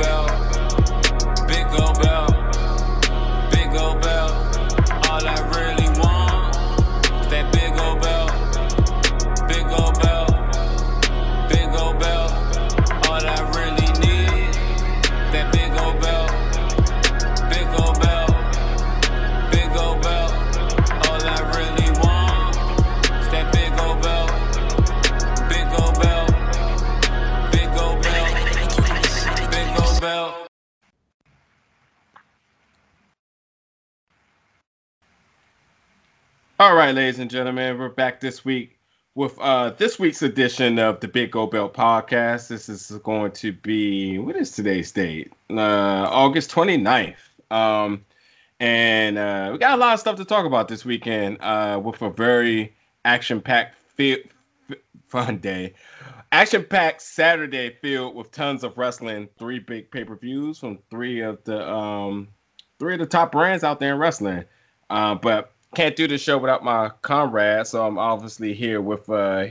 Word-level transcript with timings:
All 0.00 0.27
right, 36.88 36.94
ladies 36.94 37.18
and 37.18 37.30
gentlemen, 37.30 37.76
we're 37.76 37.90
back 37.90 38.18
this 38.18 38.46
week 38.46 38.78
with 39.14 39.38
uh 39.40 39.68
this 39.76 39.98
week's 39.98 40.22
edition 40.22 40.78
of 40.78 41.00
the 41.00 41.06
Big 41.06 41.32
Gold 41.32 41.50
Belt 41.50 41.74
podcast. 41.74 42.48
This 42.48 42.70
is 42.70 42.90
going 43.04 43.32
to 43.32 43.52
be 43.52 44.16
what 44.18 44.36
is 44.36 44.52
today's 44.52 44.90
date? 44.90 45.30
Uh 45.50 46.08
August 46.08 46.50
29th. 46.50 47.16
Um 47.50 48.06
and 48.58 49.18
uh 49.18 49.50
we 49.52 49.58
got 49.58 49.76
a 49.76 49.76
lot 49.78 49.92
of 49.92 50.00
stuff 50.00 50.16
to 50.16 50.24
talk 50.24 50.46
about 50.46 50.66
this 50.66 50.86
weekend 50.86 51.36
uh 51.42 51.78
with 51.84 52.00
a 52.00 52.08
very 52.08 52.74
action-packed 53.04 53.76
fi- 53.94 54.24
fun 55.08 55.36
day. 55.36 55.74
Action-packed 56.32 57.02
Saturday 57.02 57.76
filled 57.82 58.14
with 58.14 58.30
tons 58.32 58.64
of 58.64 58.78
wrestling, 58.78 59.28
three 59.38 59.58
big 59.58 59.90
pay-per-views 59.90 60.58
from 60.58 60.78
three 60.90 61.20
of 61.20 61.44
the 61.44 61.70
um 61.70 62.28
three 62.78 62.94
of 62.94 63.00
the 63.00 63.06
top 63.06 63.30
brands 63.30 63.62
out 63.62 63.78
there 63.78 63.92
in 63.92 63.98
wrestling. 63.98 64.42
Uh, 64.88 65.14
but 65.14 65.52
can't 65.74 65.96
do 65.96 66.08
the 66.08 66.18
show 66.18 66.38
without 66.38 66.64
my 66.64 66.90
comrade, 67.02 67.66
so 67.66 67.86
I'm 67.86 67.98
obviously 67.98 68.54
here 68.54 68.80
with 68.80 69.08
uh, 69.08 69.46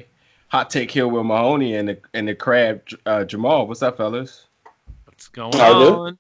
Hot 0.49 0.69
Take 0.69 0.91
Hill 0.91 1.09
with 1.09 1.25
Mahoney 1.25 1.75
and 1.75 1.89
the 1.89 1.99
and 2.13 2.27
the 2.27 2.35
crab 2.35 2.81
uh, 3.05 3.23
Jamal. 3.23 3.67
What's 3.67 3.81
up, 3.81 3.97
fellas? 3.97 4.47
What's 5.05 5.27
going 5.27 5.55
on? 5.59 6.17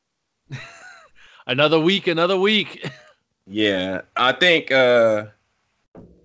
another 1.47 1.79
week, 1.79 2.07
another 2.07 2.37
week. 2.37 2.89
yeah, 3.47 4.01
I 4.15 4.31
think. 4.33 4.71
uh 4.71 5.27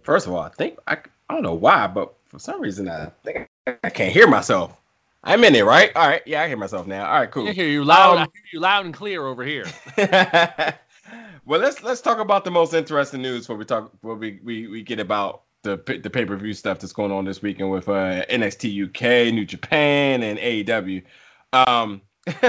First 0.02 0.26
of 0.26 0.32
all, 0.32 0.40
I 0.40 0.48
think 0.48 0.78
I 0.86 0.98
I 1.28 1.34
don't 1.34 1.42
know 1.42 1.54
why, 1.54 1.86
but 1.86 2.12
for 2.26 2.38
some 2.38 2.60
reason 2.60 2.88
I 2.88 3.10
think 3.22 3.48
I 3.66 3.90
can't 3.90 4.12
hear 4.12 4.26
myself. 4.26 4.76
I'm 5.24 5.44
in 5.44 5.54
it, 5.54 5.64
right? 5.64 5.92
All 5.94 6.08
right, 6.08 6.22
yeah, 6.26 6.42
I 6.42 6.48
hear 6.48 6.56
myself 6.56 6.88
now. 6.88 7.06
All 7.06 7.20
right, 7.20 7.30
cool. 7.30 7.48
I 7.48 7.52
hear 7.52 7.68
you 7.68 7.84
loud. 7.84 8.16
Um, 8.16 8.18
I 8.18 8.20
hear 8.22 8.42
you 8.52 8.60
loud 8.60 8.84
and 8.86 8.94
clear 8.94 9.24
over 9.24 9.44
here. 9.44 9.66
well, 11.44 11.60
let's 11.60 11.82
let's 11.82 12.00
talk 12.00 12.18
about 12.18 12.44
the 12.44 12.50
most 12.50 12.74
interesting 12.74 13.22
news 13.22 13.42
before 13.42 13.56
we 13.56 13.64
talk 13.64 13.92
before 13.92 14.14
we, 14.14 14.40
we, 14.44 14.68
we 14.68 14.82
get 14.82 15.00
about 15.00 15.42
the 15.62 15.76
the 16.02 16.10
pay 16.10 16.24
per 16.24 16.36
view 16.36 16.52
stuff 16.52 16.78
that's 16.78 16.92
going 16.92 17.12
on 17.12 17.24
this 17.24 17.42
weekend 17.42 17.70
with 17.70 17.88
uh, 17.88 18.24
NXT 18.26 18.88
UK, 18.88 19.32
New 19.34 19.44
Japan, 19.44 20.22
and 20.22 20.38
AEW. 20.38 21.02
Um, 21.52 22.02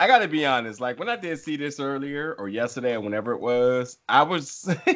I 0.00 0.06
got 0.06 0.18
to 0.18 0.28
be 0.28 0.44
honest. 0.44 0.80
Like 0.80 0.98
when 0.98 1.08
I 1.08 1.16
did 1.16 1.38
see 1.38 1.56
this 1.56 1.80
earlier 1.80 2.34
or 2.38 2.48
yesterday 2.48 2.94
or 2.94 3.00
whenever 3.00 3.32
it 3.32 3.40
was, 3.40 3.98
I 4.08 4.22
was. 4.22 4.68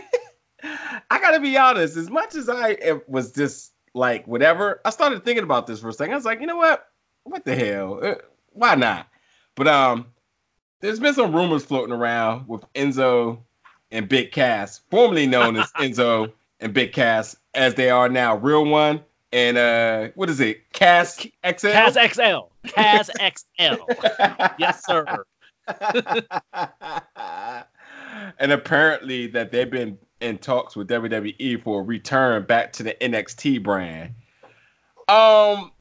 I 1.11 1.19
got 1.21 1.33
to 1.33 1.41
be 1.41 1.57
honest. 1.57 1.97
As 1.97 2.09
much 2.09 2.37
as 2.37 2.49
I 2.49 2.77
was 3.09 3.33
just 3.33 3.73
like 3.95 4.27
whatever, 4.27 4.81
I 4.85 4.91
started 4.91 5.25
thinking 5.25 5.45
about 5.45 5.67
this 5.67 5.81
for 5.81 5.89
a 5.89 5.93
second. 5.93 6.13
I 6.13 6.17
was 6.17 6.25
like, 6.25 6.41
you 6.41 6.47
know 6.47 6.57
what? 6.57 6.87
What 7.25 7.45
the 7.45 7.57
hell? 7.57 7.99
Uh, 8.03 8.15
why 8.51 8.75
not? 8.75 9.09
But 9.55 9.69
um, 9.69 10.07
there's 10.83 11.01
been 11.01 11.15
some 11.15 11.35
rumors 11.35 11.65
floating 11.65 11.95
around 11.95 12.47
with 12.47 12.65
Enzo 12.75 13.39
and 13.91 14.09
Big 14.09 14.33
Cass, 14.33 14.83
formerly 14.91 15.27
known 15.27 15.57
as 15.57 15.73
Enzo 15.79 16.31
and 16.61 16.75
Big 16.75 16.93
Cass, 16.93 17.35
as 17.55 17.75
they 17.75 17.89
are 17.89 18.09
now. 18.09 18.37
Real 18.37 18.67
one 18.67 19.01
and 19.33 19.57
uh, 19.57 20.09
what 20.15 20.29
is 20.29 20.41
it? 20.41 20.71
Cass 20.73 21.17
XL. 21.17 21.29
Cass 21.43 21.95
XL. 21.95 22.39
Cass 22.67 23.11
XL. 23.21 23.85
yes, 24.59 24.85
sir. 24.85 25.25
and 28.39 28.53
apparently 28.53 29.27
that 29.29 29.51
they've 29.51 29.71
been 29.71 29.99
in 30.21 30.39
talks 30.39 30.77
with 30.77 30.89
WWE 30.89 31.63
for 31.63 31.81
a 31.81 31.85
return 31.85 32.45
back 32.45 32.73
to 32.75 32.83
the 32.83 32.95
NXT 33.01 33.63
brand. 33.63 34.15
Um, 35.09 35.73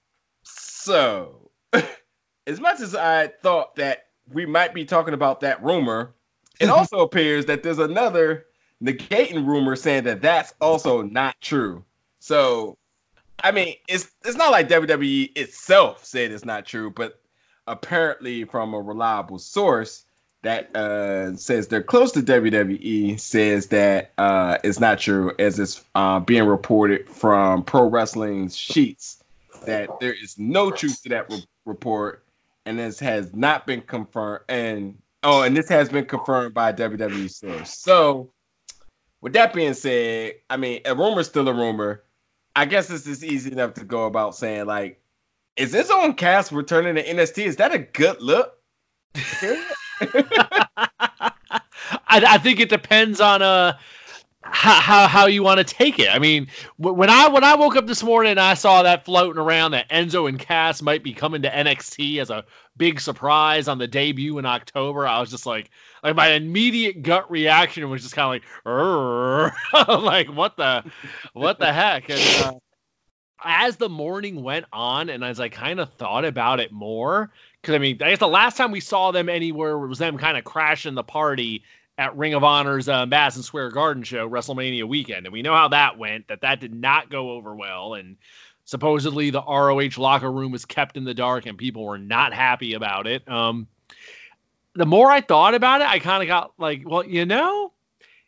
so 0.43 1.51
as 2.47 2.59
much 2.59 2.79
as 2.79 2.95
I 2.95 3.27
thought 3.27 3.75
that 3.75 4.07
we 4.33 4.45
might 4.45 4.73
be 4.73 4.85
talking 4.85 5.13
about 5.13 5.39
that 5.41 5.63
rumor. 5.63 6.13
It 6.59 6.69
also 6.69 6.99
appears 6.99 7.45
that 7.47 7.63
there's 7.63 7.79
another 7.79 8.45
negating 8.83 9.45
rumor 9.45 9.75
saying 9.75 10.03
that 10.03 10.21
that's 10.21 10.53
also 10.61 11.01
not 11.01 11.39
true. 11.41 11.83
So, 12.19 12.77
I 13.43 13.51
mean, 13.51 13.75
it's 13.87 14.11
it's 14.25 14.37
not 14.37 14.51
like 14.51 14.69
WWE 14.69 15.35
itself 15.35 16.05
said 16.05 16.31
it's 16.31 16.45
not 16.45 16.65
true, 16.65 16.91
but 16.91 17.19
apparently 17.67 18.43
from 18.43 18.73
a 18.73 18.81
reliable 18.81 19.39
source 19.39 20.05
that 20.43 20.75
uh, 20.75 21.35
says 21.35 21.67
they're 21.67 21.83
close 21.83 22.11
to 22.11 22.21
WWE 22.21 23.19
says 23.19 23.67
that 23.67 24.11
uh, 24.17 24.57
it's 24.63 24.79
not 24.79 24.99
true, 24.99 25.31
as 25.37 25.59
it's 25.59 25.83
uh, 25.95 26.19
being 26.19 26.45
reported 26.45 27.07
from 27.09 27.63
Pro 27.63 27.87
Wrestling 27.87 28.49
Sheets 28.49 29.23
that 29.65 29.99
there 29.99 30.13
is 30.13 30.39
no 30.39 30.71
truth 30.71 31.03
to 31.03 31.09
that 31.09 31.29
re- 31.29 31.45
report 31.65 32.23
and 32.65 32.79
this 32.79 32.99
has 32.99 33.33
not 33.33 33.65
been 33.65 33.81
confirmed. 33.81 34.43
And 34.49 34.97
oh, 35.23 35.43
and 35.43 35.55
this 35.55 35.69
has 35.69 35.89
been 35.89 36.05
confirmed 36.05 36.53
by 36.53 36.73
WWE 36.73 37.29
source. 37.29 37.77
So, 37.77 38.31
with 39.21 39.33
that 39.33 39.53
being 39.53 39.73
said, 39.73 40.35
I 40.49 40.57
mean, 40.57 40.81
a 40.85 40.95
rumor 40.95 41.21
is 41.21 41.27
still 41.27 41.47
a 41.47 41.53
rumor. 41.53 42.03
I 42.55 42.65
guess 42.65 42.87
this 42.87 43.07
is 43.07 43.23
easy 43.23 43.51
enough 43.51 43.73
to 43.75 43.85
go 43.85 44.05
about 44.05 44.35
saying 44.35 44.65
like, 44.65 45.01
is 45.57 45.71
this 45.71 45.89
on 45.89 46.13
cast 46.13 46.51
returning 46.51 46.95
to 46.95 47.03
NXT? 47.03 47.45
Is 47.45 47.55
that 47.57 47.73
a 47.73 47.79
good 47.79 48.21
look? 48.21 48.57
I, 52.07 52.07
I, 52.07 52.37
think 52.37 52.59
it 52.59 52.69
depends 52.69 53.21
on 53.21 53.41
uh 53.41 53.77
how 54.51 55.07
how, 55.07 55.25
you 55.27 55.43
want 55.43 55.57
to 55.59 55.63
take 55.63 55.99
it. 55.99 56.09
I 56.13 56.19
mean, 56.19 56.47
when 56.77 57.09
I 57.09 57.27
when 57.27 57.43
I 57.43 57.55
woke 57.55 57.75
up 57.75 57.87
this 57.87 58.03
morning 58.03 58.31
and 58.31 58.39
I 58.39 58.53
saw 58.53 58.83
that 58.83 59.05
floating 59.05 59.41
around 59.41 59.71
that 59.71 59.89
Enzo 59.89 60.27
and 60.27 60.37
Cass 60.37 60.81
might 60.81 61.03
be 61.03 61.13
coming 61.13 61.41
to 61.41 61.49
NXT 61.49 62.19
as 62.19 62.29
a 62.29 62.43
big 62.77 62.99
surprise 62.99 63.67
on 63.67 63.77
the 63.77 63.87
debut 63.87 64.37
in 64.37 64.45
October, 64.45 65.07
I 65.07 65.19
was 65.19 65.29
just 65.31 65.45
like, 65.45 65.69
like 66.03 66.15
my 66.15 66.29
immediate 66.29 67.01
gut 67.01 67.29
reaction 67.31 67.89
was 67.89 68.03
just 68.03 68.15
kind 68.15 68.41
of 68.65 69.51
like, 69.85 69.87
like 70.03 70.27
what 70.33 70.57
the, 70.57 70.83
what 71.33 71.59
the 71.59 71.71
heck? 71.71 72.09
And 72.09 72.19
uh, 72.19 72.53
as 73.43 73.77
the 73.77 73.89
morning 73.89 74.43
went 74.43 74.65
on, 74.71 75.09
and 75.09 75.23
as 75.23 75.39
I 75.39 75.49
kind 75.49 75.79
of 75.79 75.93
thought 75.93 76.25
about 76.25 76.59
it 76.59 76.71
more, 76.71 77.31
because 77.61 77.75
I 77.75 77.77
mean, 77.77 77.97
I 78.01 78.09
guess 78.09 78.19
the 78.19 78.27
last 78.27 78.57
time 78.57 78.71
we 78.71 78.79
saw 78.79 79.11
them 79.11 79.29
anywhere 79.29 79.77
was 79.77 79.99
them 79.99 80.17
kind 80.17 80.37
of 80.37 80.43
crashing 80.43 80.95
the 80.95 81.03
party 81.03 81.63
at 81.97 82.15
Ring 82.17 82.33
of 82.33 82.43
Honor's 82.43 82.89
uh, 82.89 83.05
Madison 83.05 83.43
Square 83.43 83.71
Garden 83.71 84.03
show, 84.03 84.29
WrestleMania 84.29 84.87
weekend, 84.87 85.25
and 85.25 85.33
we 85.33 85.41
know 85.41 85.55
how 85.55 85.67
that 85.69 85.97
went. 85.97 86.27
That 86.27 86.41
that 86.41 86.59
did 86.59 86.73
not 86.73 87.09
go 87.09 87.31
over 87.31 87.55
well, 87.55 87.95
and 87.95 88.17
supposedly 88.65 89.29
the 89.29 89.41
ROH 89.41 89.97
locker 89.97 90.31
room 90.31 90.51
was 90.51 90.65
kept 90.65 90.97
in 90.97 91.03
the 91.03 91.13
dark, 91.13 91.45
and 91.45 91.57
people 91.57 91.85
were 91.85 91.97
not 91.97 92.33
happy 92.33 92.73
about 92.73 93.07
it. 93.07 93.27
Um, 93.29 93.67
the 94.73 94.85
more 94.85 95.11
I 95.11 95.21
thought 95.21 95.53
about 95.53 95.81
it, 95.81 95.87
I 95.87 95.99
kind 95.99 96.23
of 96.23 96.27
got 96.27 96.53
like, 96.57 96.83
well, 96.85 97.05
you 97.05 97.25
know, 97.25 97.73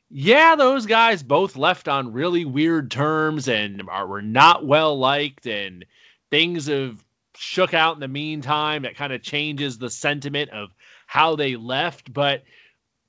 yeah, 0.10 0.56
those 0.56 0.86
guys 0.86 1.24
both 1.24 1.56
left 1.56 1.88
on 1.88 2.14
really 2.14 2.46
weird 2.46 2.92
terms 2.92 3.48
and 3.48 3.82
are, 3.90 4.06
were 4.06 4.22
not 4.22 4.66
well 4.66 4.98
liked, 4.98 5.48
and 5.48 5.86
things 6.30 6.68
have 6.68 7.04
shook 7.36 7.74
out 7.74 7.96
in 7.96 8.00
the 8.00 8.08
meantime. 8.08 8.84
That 8.84 8.96
kind 8.96 9.14
of 9.14 9.24
changes 9.24 9.78
the 9.78 9.90
sentiment 9.90 10.52
of 10.52 10.70
how 11.08 11.36
they 11.36 11.56
left, 11.56 12.14
but 12.14 12.44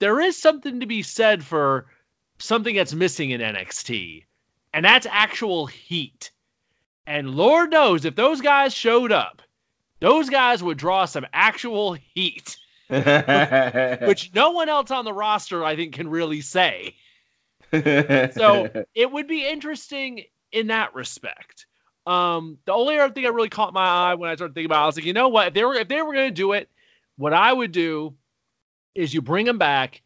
there 0.04 0.20
is 0.20 0.36
something 0.36 0.80
to 0.80 0.84
be 0.84 1.00
said 1.00 1.42
for 1.42 1.86
something 2.38 2.76
that's 2.76 2.92
missing 2.92 3.30
in 3.30 3.40
NXT, 3.40 4.26
and 4.74 4.84
that's 4.84 5.06
actual 5.10 5.64
heat. 5.64 6.30
And 7.06 7.30
Lord 7.34 7.70
knows 7.70 8.04
if 8.04 8.14
those 8.14 8.42
guys 8.42 8.74
showed 8.74 9.12
up, 9.12 9.40
those 10.00 10.28
guys 10.28 10.62
would 10.62 10.76
draw 10.76 11.06
some 11.06 11.24
actual 11.32 11.94
heat, 11.94 12.54
which 12.88 14.30
no 14.34 14.50
one 14.50 14.68
else 14.68 14.90
on 14.90 15.06
the 15.06 15.12
roster, 15.14 15.64
I 15.64 15.74
think, 15.74 15.94
can 15.94 16.10
really 16.10 16.42
say. 16.42 16.96
so 17.72 18.84
it 18.94 19.10
would 19.10 19.26
be 19.26 19.48
interesting 19.48 20.24
in 20.52 20.66
that 20.66 20.94
respect. 20.94 21.64
Um, 22.06 22.58
the 22.66 22.72
only 22.72 22.98
other 22.98 23.14
thing 23.14 23.24
that 23.24 23.32
really 23.32 23.48
caught 23.48 23.72
my 23.72 23.86
eye 23.86 24.14
when 24.16 24.28
I 24.28 24.34
started 24.34 24.52
thinking 24.52 24.66
about, 24.66 24.80
it, 24.80 24.82
I 24.82 24.86
was 24.86 24.96
like, 24.96 25.06
you 25.06 25.14
know 25.14 25.30
what? 25.30 25.46
If 25.46 25.54
they 25.54 25.64
were 25.64 25.74
if 25.76 25.88
they 25.88 26.02
were 26.02 26.12
going 26.12 26.28
to 26.28 26.34
do 26.34 26.52
it, 26.52 26.68
what 27.16 27.32
I 27.32 27.50
would 27.50 27.72
do 27.72 28.14
is 28.94 29.14
you 29.14 29.22
bring 29.22 29.46
him 29.46 29.58
back, 29.58 30.02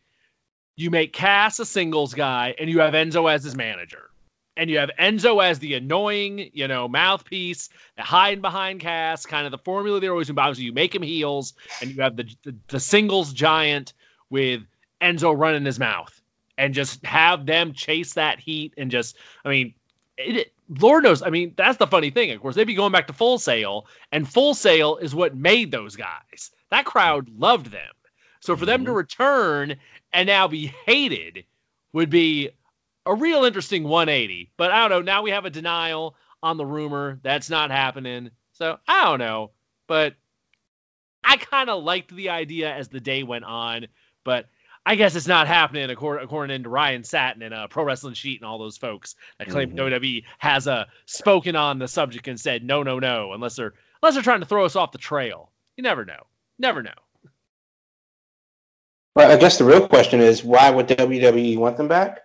you 0.76 0.90
make 0.90 1.12
Cass 1.12 1.58
a 1.58 1.66
singles 1.66 2.14
guy, 2.14 2.54
and 2.58 2.70
you 2.70 2.80
have 2.80 2.94
Enzo 2.94 3.32
as 3.32 3.44
his 3.44 3.56
manager. 3.56 4.10
and 4.58 4.68
you 4.68 4.76
have 4.76 4.90
Enzo 4.98 5.42
as 5.42 5.60
the 5.60 5.74
annoying, 5.74 6.50
you 6.52 6.66
know, 6.66 6.88
mouthpiece, 6.88 7.70
hiding 7.96 8.42
behind 8.42 8.80
Cass, 8.80 9.24
kind 9.24 9.46
of 9.46 9.52
the 9.52 9.58
formula 9.58 10.00
they're 10.00 10.10
always 10.10 10.30
about. 10.30 10.56
So 10.56 10.62
you 10.62 10.72
make 10.72 10.92
him 10.92 11.00
heels, 11.00 11.54
and 11.80 11.90
you 11.92 12.02
have 12.02 12.16
the, 12.16 12.28
the, 12.42 12.54
the 12.66 12.80
singles 12.80 13.32
giant 13.32 13.92
with 14.30 14.62
Enzo 15.00 15.38
running 15.38 15.64
his 15.64 15.78
mouth, 15.78 16.20
and 16.58 16.74
just 16.74 17.06
have 17.06 17.46
them 17.46 17.72
chase 17.72 18.14
that 18.14 18.40
heat 18.40 18.74
and 18.76 18.90
just, 18.90 19.16
I 19.44 19.48
mean, 19.48 19.74
it, 20.18 20.52
Lord 20.80 21.04
knows, 21.04 21.22
I 21.22 21.30
mean, 21.30 21.54
that's 21.56 21.78
the 21.78 21.86
funny 21.86 22.10
thing. 22.10 22.32
Of 22.32 22.40
course, 22.40 22.56
they'd 22.56 22.64
be 22.64 22.74
going 22.74 22.92
back 22.92 23.06
to 23.06 23.12
Full 23.12 23.38
Sail, 23.38 23.86
and 24.10 24.28
Full 24.28 24.54
Sail 24.54 24.96
is 24.96 25.14
what 25.14 25.36
made 25.36 25.70
those 25.70 25.94
guys. 25.94 26.50
That 26.70 26.84
crowd 26.84 27.28
loved 27.38 27.66
them. 27.66 27.92
So 28.40 28.56
for 28.56 28.66
them 28.66 28.84
to 28.84 28.90
Mm-hmm. 28.90 28.96
return 28.96 29.76
and 30.12 30.26
now 30.26 30.48
be 30.48 30.66
hated 30.86 31.44
would 31.92 32.10
be 32.10 32.50
a 33.06 33.14
real 33.14 33.44
interesting 33.44 33.84
180. 33.84 34.50
But 34.56 34.70
I 34.70 34.80
don't 34.88 34.90
know. 34.90 35.00
Now 35.12 35.22
we 35.22 35.30
have 35.30 35.44
a 35.44 35.50
denial 35.50 36.14
on 36.42 36.56
the 36.56 36.66
rumor. 36.66 37.18
That's 37.22 37.50
not 37.50 37.70
happening. 37.70 38.30
So 38.52 38.78
I 38.86 39.04
don't 39.04 39.18
know. 39.18 39.50
But 39.86 40.14
I 41.24 41.36
kind 41.36 41.68
of 41.70 41.82
liked 41.84 42.14
the 42.14 42.28
idea 42.30 42.72
as 42.74 42.88
the 42.88 43.00
day 43.00 43.22
went 43.22 43.44
on. 43.44 43.86
But 44.24 44.46
I 44.86 44.94
guess 44.94 45.14
it's 45.16 45.26
not 45.26 45.46
happening 45.46 45.90
according, 45.90 46.24
according 46.24 46.62
to 46.62 46.68
Ryan 46.68 47.04
Satin 47.04 47.42
and 47.42 47.52
uh, 47.52 47.66
Pro 47.68 47.84
Wrestling 47.84 48.14
Sheet 48.14 48.40
and 48.40 48.48
all 48.48 48.58
those 48.58 48.78
folks 48.78 49.16
that 49.38 49.48
claim 49.48 49.70
Mhm. 49.70 49.76
WWE 49.76 50.24
has 50.38 50.66
uh, 50.66 50.84
spoken 51.06 51.56
on 51.56 51.78
the 51.78 51.88
subject 51.88 52.28
and 52.28 52.38
said 52.40 52.62
no, 52.64 52.82
no, 52.82 52.98
no, 52.98 53.32
unless 53.32 53.56
they're 53.56 53.74
unless 54.02 54.14
they're 54.14 54.22
trying 54.22 54.40
to 54.40 54.46
throw 54.46 54.64
us 54.64 54.76
off 54.76 54.92
the 54.92 54.98
trail. 54.98 55.50
You 55.76 55.82
never 55.82 56.04
know. 56.04 56.22
Never 56.58 56.82
know. 56.82 56.90
I 59.18 59.36
guess 59.36 59.58
the 59.58 59.64
real 59.64 59.88
question 59.88 60.20
is 60.20 60.44
why 60.44 60.70
would 60.70 60.88
WWE 60.88 61.58
want 61.58 61.76
them 61.76 61.88
back? 61.88 62.20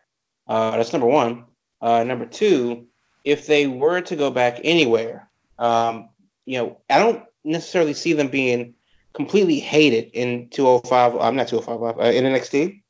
Uh, 0.47 0.77
that's 0.77 0.93
number 0.93 1.07
one. 1.07 1.45
Uh, 1.81 2.03
number 2.03 2.25
two, 2.25 2.85
if 3.23 3.47
they 3.47 3.67
were 3.67 4.01
to 4.01 4.15
go 4.15 4.29
back 4.29 4.59
anywhere, 4.63 5.29
um, 5.57 6.09
you 6.45 6.57
know, 6.57 6.77
I 6.89 6.99
don't 6.99 7.23
necessarily 7.43 7.93
see 7.93 8.13
them 8.13 8.27
being 8.27 8.75
completely 9.13 9.59
hated 9.59 10.11
in 10.13 10.49
205. 10.49 11.15
I'm 11.15 11.35
not 11.35 11.47
205 11.47 11.99
uh, 11.99 12.09
in 12.11 12.25
NXT. 12.25 12.81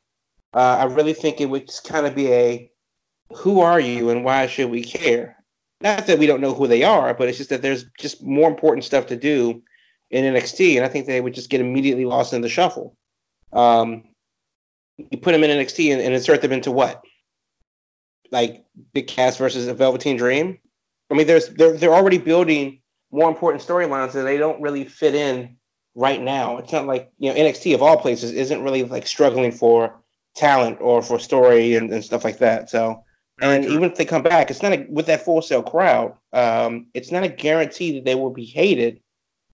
Uh, 0.53 0.77
I 0.79 0.83
really 0.85 1.13
think 1.13 1.39
it 1.39 1.50
would 1.50 1.67
just 1.67 1.83
kind 1.83 2.05
of 2.05 2.15
be 2.15 2.31
a 2.31 2.71
who 3.33 3.61
are 3.61 3.79
you 3.79 4.09
and 4.09 4.23
why 4.23 4.47
should 4.47 4.69
we 4.69 4.83
care? 4.83 5.38
Not 5.81 6.07
that 6.07 6.19
we 6.19 6.27
don't 6.27 6.41
know 6.41 6.53
who 6.53 6.67
they 6.67 6.83
are, 6.83 7.13
but 7.13 7.27
it's 7.27 7.38
just 7.38 7.50
that 7.50 7.61
there's 7.61 7.85
just 8.00 8.23
more 8.23 8.50
important 8.50 8.85
stuff 8.85 9.07
to 9.07 9.15
do 9.15 9.61
in 10.11 10.23
NXT, 10.23 10.75
and 10.75 10.85
I 10.85 10.88
think 10.88 11.07
they 11.07 11.19
would 11.19 11.33
just 11.33 11.50
get 11.50 11.61
immediately 11.61 12.05
lost 12.05 12.33
in 12.33 12.41
the 12.41 12.50
shuffle. 12.50 12.95
Um, 13.53 14.03
you 14.97 15.17
put 15.17 15.31
them 15.31 15.44
in 15.44 15.50
NXT 15.50 15.91
and, 15.91 16.01
and 16.01 16.13
insert 16.13 16.41
them 16.41 16.51
into 16.51 16.71
what? 16.71 17.03
Like 18.31 18.65
Big 18.94 19.07
Cass 19.07 19.38
versus 19.38 19.67
a 19.67 19.73
Velveteen 19.73 20.17
Dream. 20.17 20.59
I 21.11 21.15
mean, 21.15 21.27
there's 21.27 21.50
they're 21.50 21.77
they're 21.77 21.94
already 21.94 22.17
building 22.17 22.81
more 23.11 23.29
important 23.29 23.63
storylines 23.63 24.13
that 24.13 24.23
they 24.23 24.38
don't 24.38 24.61
really 24.61 24.83
fit 24.83 25.15
in 25.15 25.57
right 25.95 26.21
now. 26.21 26.57
It's 26.57 26.71
not 26.71 26.88
like 26.88 27.11
you 27.19 27.29
know 27.29 27.39
NXT 27.39 27.75
of 27.75 27.83
all 27.83 27.97
places 27.97 28.31
isn't 28.31 28.63
really 28.63 28.83
like 28.83 29.07
struggling 29.07 29.51
for 29.51 29.94
talent 30.35 30.79
or 30.81 31.01
for 31.01 31.19
story 31.19 31.75
and, 31.75 31.91
and 31.91 32.03
stuff 32.03 32.23
like 32.23 32.39
that. 32.39 32.69
So, 32.69 33.03
and 33.41 33.65
even 33.65 33.83
if 33.83 33.95
they 33.95 34.05
come 34.05 34.23
back, 34.23 34.50
it's 34.50 34.63
not 34.63 34.73
a, 34.73 34.85
with 34.89 35.05
that 35.07 35.23
Full 35.23 35.41
Sail 35.41 35.61
crowd. 35.61 36.15
Um, 36.33 36.88
it's 36.94 37.11
not 37.11 37.23
a 37.23 37.29
guarantee 37.29 37.94
that 37.94 38.05
they 38.05 38.15
will 38.15 38.31
be 38.31 38.45
hated, 38.45 39.00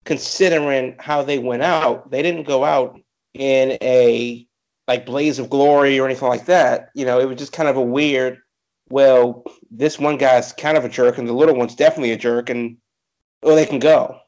considering 0.05 0.95
how 0.99 1.23
they 1.23 1.39
went 1.39 1.63
out. 1.63 2.09
They 2.09 2.21
didn't 2.21 2.47
go 2.47 2.63
out 2.63 2.99
in 3.33 3.77
a 3.81 4.45
like 4.87 5.05
blaze 5.05 5.39
of 5.39 5.49
glory 5.49 5.99
or 5.99 6.05
anything 6.05 6.27
like 6.27 6.45
that. 6.45 6.89
You 6.95 7.05
know, 7.05 7.19
it 7.19 7.27
was 7.27 7.37
just 7.37 7.53
kind 7.53 7.69
of 7.69 7.77
a 7.77 7.81
weird. 7.81 8.39
Well, 8.89 9.43
this 9.69 9.99
one 9.99 10.17
guy's 10.17 10.51
kind 10.53 10.77
of 10.77 10.83
a 10.83 10.89
jerk, 10.89 11.17
and 11.17 11.27
the 11.27 11.33
little 11.33 11.55
one's 11.55 11.75
definitely 11.75 12.11
a 12.11 12.17
jerk, 12.17 12.49
and 12.49 12.77
well, 13.43 13.55
they 13.55 13.65
can 13.65 13.79
go. 13.79 14.19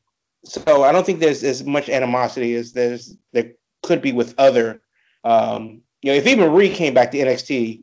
So 0.45 0.83
I 0.83 0.91
don't 0.91 1.05
think 1.05 1.19
there's 1.19 1.43
as 1.43 1.63
much 1.63 1.89
animosity 1.89 2.55
as 2.55 2.73
there's 2.73 3.15
there 3.33 3.51
could 3.83 4.01
be 4.01 4.11
with 4.11 4.35
other. 4.37 4.81
Um, 5.23 5.81
you 6.01 6.11
know, 6.11 6.17
if 6.17 6.25
Eva 6.25 6.49
Marie 6.49 6.69
came 6.69 6.93
back 6.93 7.11
to 7.11 7.17
NXT, 7.17 7.81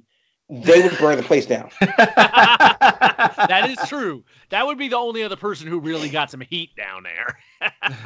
they 0.50 0.82
would 0.82 0.96
burn 0.98 1.16
the 1.16 1.22
place 1.22 1.46
down. 1.46 1.70
that 1.80 3.66
is 3.68 3.88
true. 3.88 4.24
That 4.50 4.66
would 4.66 4.78
be 4.78 4.88
the 4.88 4.96
only 4.96 5.22
other 5.22 5.36
person 5.36 5.68
who 5.68 5.78
really 5.78 6.08
got 6.08 6.30
some 6.30 6.40
heat 6.40 6.70
down 6.74 7.04
there. 7.04 7.38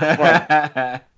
right? 0.00 1.00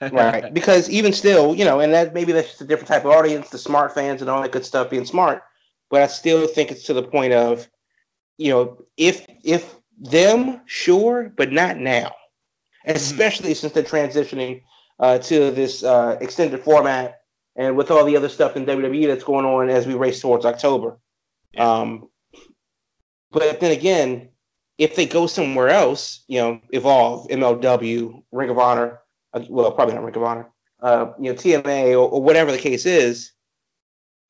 Because 0.54 0.88
even 0.88 1.12
still, 1.12 1.54
you 1.54 1.64
know, 1.64 1.80
and 1.80 1.92
that 1.92 2.14
maybe 2.14 2.32
that's 2.32 2.48
just 2.48 2.60
a 2.60 2.64
different 2.64 2.88
type 2.88 3.04
of 3.04 3.10
audience, 3.10 3.50
the 3.50 3.58
smart 3.58 3.94
fans 3.94 4.20
and 4.20 4.30
all 4.30 4.42
that 4.42 4.52
good 4.52 4.64
stuff 4.64 4.90
being 4.90 5.04
smart. 5.04 5.42
But 5.90 6.02
I 6.02 6.06
still 6.06 6.46
think 6.46 6.70
it's 6.70 6.84
to 6.84 6.94
the 6.94 7.02
point 7.02 7.32
of, 7.32 7.68
you 8.38 8.50
know, 8.50 8.84
if 8.96 9.26
if 9.44 9.74
them, 9.98 10.62
sure, 10.66 11.32
but 11.36 11.52
not 11.52 11.76
now, 11.76 12.14
especially 12.86 13.54
since 13.54 13.72
they're 13.72 13.82
transitioning 13.82 14.62
uh, 14.98 15.18
to 15.18 15.50
this 15.50 15.82
uh, 15.82 16.16
extended 16.20 16.62
format 16.62 17.20
and 17.56 17.76
with 17.76 17.90
all 17.90 18.04
the 18.04 18.16
other 18.16 18.28
stuff 18.28 18.56
in 18.56 18.64
WWE 18.64 19.06
that's 19.06 19.24
going 19.24 19.44
on 19.44 19.68
as 19.68 19.86
we 19.86 19.94
race 19.94 20.20
towards 20.20 20.46
October. 20.46 20.98
Um, 21.58 22.08
but 23.32 23.60
then 23.60 23.72
again, 23.72 24.28
if 24.78 24.96
they 24.96 25.06
go 25.06 25.26
somewhere 25.26 25.68
else, 25.68 26.24
you 26.26 26.40
know, 26.40 26.60
Evolve, 26.70 27.28
MLW, 27.28 28.22
Ring 28.32 28.50
of 28.50 28.58
Honor, 28.58 29.00
well, 29.48 29.72
probably 29.72 29.94
not 29.94 30.04
Ring 30.04 30.16
of 30.16 30.22
Honor, 30.22 30.48
uh, 30.80 31.12
you 31.18 31.32
know, 31.32 31.36
TNA 31.36 31.92
or, 31.92 32.08
or 32.08 32.22
whatever 32.22 32.52
the 32.52 32.58
case 32.58 32.86
is, 32.86 33.32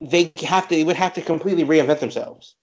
they 0.00 0.32
have 0.44 0.68
to, 0.68 0.74
they 0.74 0.84
would 0.84 0.96
have 0.96 1.14
to 1.14 1.22
completely 1.22 1.64
reinvent 1.64 2.00
themselves. 2.00 2.54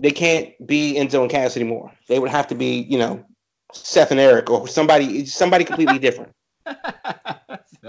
They 0.00 0.10
can't 0.10 0.52
be 0.66 0.94
Enzo 0.94 1.22
and 1.22 1.30
Cass 1.30 1.56
anymore. 1.56 1.92
They 2.08 2.18
would 2.18 2.30
have 2.30 2.48
to 2.48 2.54
be, 2.54 2.82
you 2.82 2.98
know, 2.98 3.24
Seth 3.72 4.10
and 4.10 4.20
Eric 4.20 4.50
or 4.50 4.68
somebody, 4.68 5.24
somebody 5.26 5.64
completely 5.64 5.98
different. 5.98 6.32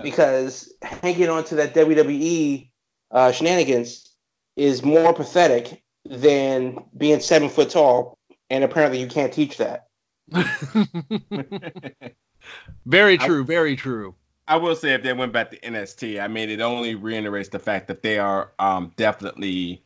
Because 0.04 0.74
hanging 0.82 1.30
on 1.30 1.46
to 1.46 1.56
that 1.56 1.74
WWE 1.74 2.70
uh, 3.12 3.32
shenanigans 3.32 4.14
is 4.58 4.84
more 4.84 5.14
pathetic 5.14 5.82
than 6.04 6.84
being 6.98 7.22
seven 7.22 7.48
foot 7.48 7.70
tall, 7.70 8.18
and 8.50 8.64
apparently 8.64 9.00
you 9.00 9.08
can't 9.08 9.32
teach 9.32 9.58
that. 9.58 9.88
very 12.86 13.18
true. 13.18 13.44
Very 13.44 13.76
true. 13.76 14.16
I 14.48 14.58
will 14.58 14.76
say 14.76 14.94
if 14.94 15.02
they 15.02 15.14
went 15.14 15.34
back 15.34 15.50
to 15.52 15.60
NXT, 15.60 16.22
I 16.22 16.28
mean 16.28 16.50
it 16.50 16.62
only 16.62 16.96
reiterates 16.96 17.50
the 17.50 17.60
fact 17.60 17.88
that 17.88 18.04
they 18.04 18.20
are 18.20 18.52
um, 18.60 18.94
definitely 18.96 19.84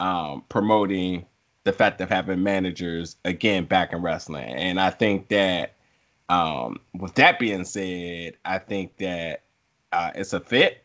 um, 0.00 0.44
promoting 0.48 1.26
the 1.64 1.72
fact 1.72 2.00
of 2.00 2.08
having 2.08 2.42
managers 2.42 3.16
again 3.24 3.64
back 3.64 3.92
in 3.92 4.02
wrestling, 4.02 4.48
and 4.54 4.80
I 4.80 4.90
think 4.90 5.28
that 5.28 5.74
um, 6.28 6.80
with 6.94 7.14
that 7.16 7.38
being 7.38 7.64
said, 7.64 8.36
I 8.44 8.58
think 8.58 8.96
that 8.98 9.42
uh, 9.92 10.12
it's 10.14 10.32
a 10.32 10.40
fit 10.40 10.84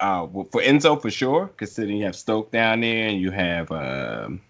uh, 0.00 0.26
for 0.26 0.62
Enzo 0.62 1.00
for 1.00 1.10
sure. 1.10 1.48
Considering 1.56 1.98
you 1.98 2.04
have 2.04 2.16
Stoke 2.16 2.50
down 2.50 2.80
there 2.80 3.08
and 3.08 3.20
you 3.20 3.30
have 3.30 3.70
um 3.70 4.40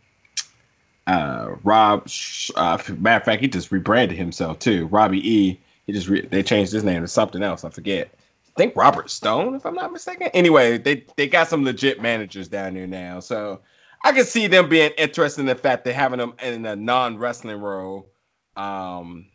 uh, 1.07 1.57
Rob. 1.65 2.09
Uh, 2.57 2.79
matter 2.99 3.17
of 3.21 3.25
fact, 3.25 3.43
he 3.43 3.49
just 3.49 3.73
rebranded 3.73 4.17
himself 4.17 4.59
too. 4.59 4.87
Robbie 4.87 5.29
E. 5.29 5.61
He 5.87 5.93
just 5.93 6.09
re- 6.09 6.27
they 6.27 6.43
changed 6.43 6.73
his 6.73 6.85
name 6.85 7.03
to 7.03 7.09
something 7.09 7.43
else. 7.43 7.65
I 7.65 7.71
forget. 7.71 8.11
I 8.15 8.53
think 8.57 8.77
Robert 8.77 9.11
Stone, 9.11 9.55
if 9.55 9.65
I'm 9.65 9.75
not 9.75 9.93
mistaken. 9.93 10.29
Anyway, 10.35 10.79
they 10.79 11.05
they 11.17 11.27
got 11.27 11.49
some 11.49 11.65
legit 11.65 12.01
managers 12.03 12.49
down 12.49 12.75
there 12.75 12.87
now, 12.87 13.21
so 13.21 13.61
I 14.05 14.13
can 14.13 14.25
see 14.25 14.47
them 14.47 14.69
being 14.69 14.91
interested 14.99 15.41
in 15.41 15.47
the 15.47 15.55
fact 15.55 15.85
that 15.85 15.95
having 15.95 16.19
them 16.19 16.35
in 16.43 16.65
a 16.67 16.77
non 16.77 17.19
wrestling 17.19 17.61
role. 17.61 18.11
Um, 18.57 19.27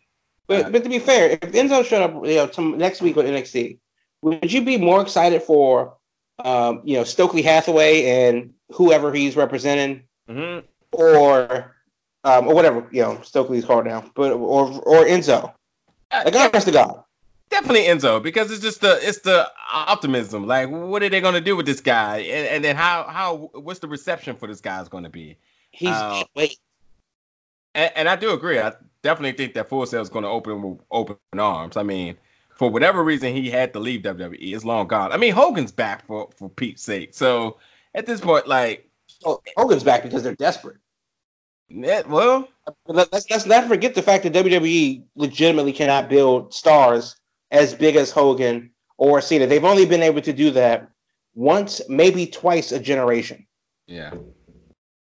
But 0.47 0.71
but 0.71 0.83
to 0.83 0.89
be 0.89 0.99
fair, 0.99 1.31
if 1.31 1.39
Enzo 1.41 1.83
showed 1.85 2.01
up, 2.03 2.25
you 2.25 2.35
know, 2.35 2.51
some, 2.51 2.77
next 2.77 3.01
week 3.01 3.17
on 3.17 3.25
NXT, 3.25 3.79
would 4.21 4.51
you 4.51 4.63
be 4.63 4.77
more 4.77 5.01
excited 5.01 5.41
for, 5.41 5.97
um, 6.39 6.81
you 6.83 6.97
know, 6.97 7.03
Stokely 7.03 7.41
Hathaway 7.41 8.05
and 8.05 8.53
whoever 8.71 9.11
he's 9.13 9.35
representing, 9.35 10.03
mhm. 10.29 10.63
Or, 10.95 11.75
um, 12.23 12.47
or 12.47 12.55
whatever 12.55 12.87
you 12.91 13.01
know 13.01 13.19
Stokely's 13.21 13.65
called 13.65 13.85
now, 13.85 14.09
but 14.15 14.31
or 14.33 14.67
or 14.83 15.05
Enzo? 15.05 15.53
Like 16.11 16.35
honest 16.35 16.67
to 16.67 16.73
God, 16.73 17.03
definitely 17.49 17.83
Enzo 17.83 18.21
because 18.21 18.51
it's 18.51 18.61
just 18.61 18.81
the 18.81 18.99
it's 19.01 19.19
the 19.19 19.49
optimism. 19.71 20.47
Like, 20.47 20.69
what 20.69 21.03
are 21.03 21.09
they 21.09 21.21
gonna 21.21 21.41
do 21.41 21.55
with 21.55 21.65
this 21.65 21.81
guy, 21.81 22.19
and, 22.19 22.47
and 22.47 22.63
then 22.63 22.75
how 22.75 23.03
how 23.03 23.49
what's 23.53 23.79
the 23.79 23.87
reception 23.87 24.35
for 24.35 24.47
this 24.47 24.61
guy 24.61 24.81
is 24.81 24.89
gonna 24.89 25.09
be? 25.09 25.37
he's 25.71 25.89
Uh, 25.89 26.23
wait. 26.35 26.57
And, 27.73 27.91
and 27.95 28.09
I 28.09 28.15
do 28.15 28.31
agree. 28.31 28.59
I 28.59 28.71
definitely 29.01 29.33
think 29.33 29.53
that 29.55 29.67
Full 29.67 29.85
Sail 29.85 30.01
is 30.01 30.09
going 30.09 30.23
to 30.23 30.29
open 30.29 30.61
with 30.61 30.79
open 30.91 31.17
arms. 31.37 31.75
I 31.75 31.83
mean, 31.83 32.15
for 32.55 32.69
whatever 32.69 33.03
reason 33.03 33.35
he 33.35 33.49
had 33.49 33.73
to 33.73 33.79
leave 33.79 34.01
WWE, 34.03 34.37
it's 34.39 34.63
long 34.63 34.87
gone. 34.87 35.11
I 35.11 35.17
mean, 35.17 35.33
Hogan's 35.33 35.73
back 35.73 36.05
for 36.07 36.29
for 36.37 36.49
Pete's 36.49 36.81
sake. 36.81 37.13
So 37.13 37.57
at 37.93 38.05
this 38.05 38.21
point, 38.21 38.47
like, 38.47 38.89
Oh, 39.23 39.41
Hogan's 39.57 39.83
back 39.83 40.03
because 40.03 40.23
they're 40.23 40.35
desperate. 40.35 40.77
Eh, 41.71 42.03
well, 42.07 42.47
let- 42.87 43.11
let's 43.11 43.29
let's 43.29 43.45
not 43.45 43.67
forget 43.67 43.95
the 43.95 44.01
fact 44.01 44.23
that 44.23 44.33
WWE 44.33 45.03
legitimately 45.15 45.73
cannot 45.73 46.09
build 46.09 46.53
stars 46.53 47.15
as 47.51 47.73
big 47.73 47.95
as 47.95 48.11
Hogan 48.11 48.71
or 48.97 49.21
Cena. 49.21 49.45
They've 49.47 49.63
only 49.63 49.85
been 49.85 50.03
able 50.03 50.21
to 50.21 50.33
do 50.33 50.51
that 50.51 50.89
once, 51.35 51.81
maybe 51.89 52.25
twice 52.27 52.71
a 52.71 52.79
generation. 52.79 53.45
yeah, 53.87 54.11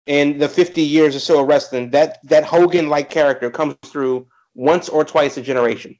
in 0.06 0.38
the 0.38 0.48
50 0.48 0.82
years 0.82 1.16
or 1.16 1.20
so 1.20 1.40
of 1.40 1.48
wrestling, 1.48 1.90
that 1.90 2.18
that 2.24 2.44
Hogan 2.44 2.88
like 2.88 3.08
character 3.10 3.50
comes 3.50 3.74
through 3.84 4.26
once 4.54 4.88
or 4.88 5.04
twice 5.04 5.36
a 5.36 5.42
generation. 5.42 5.96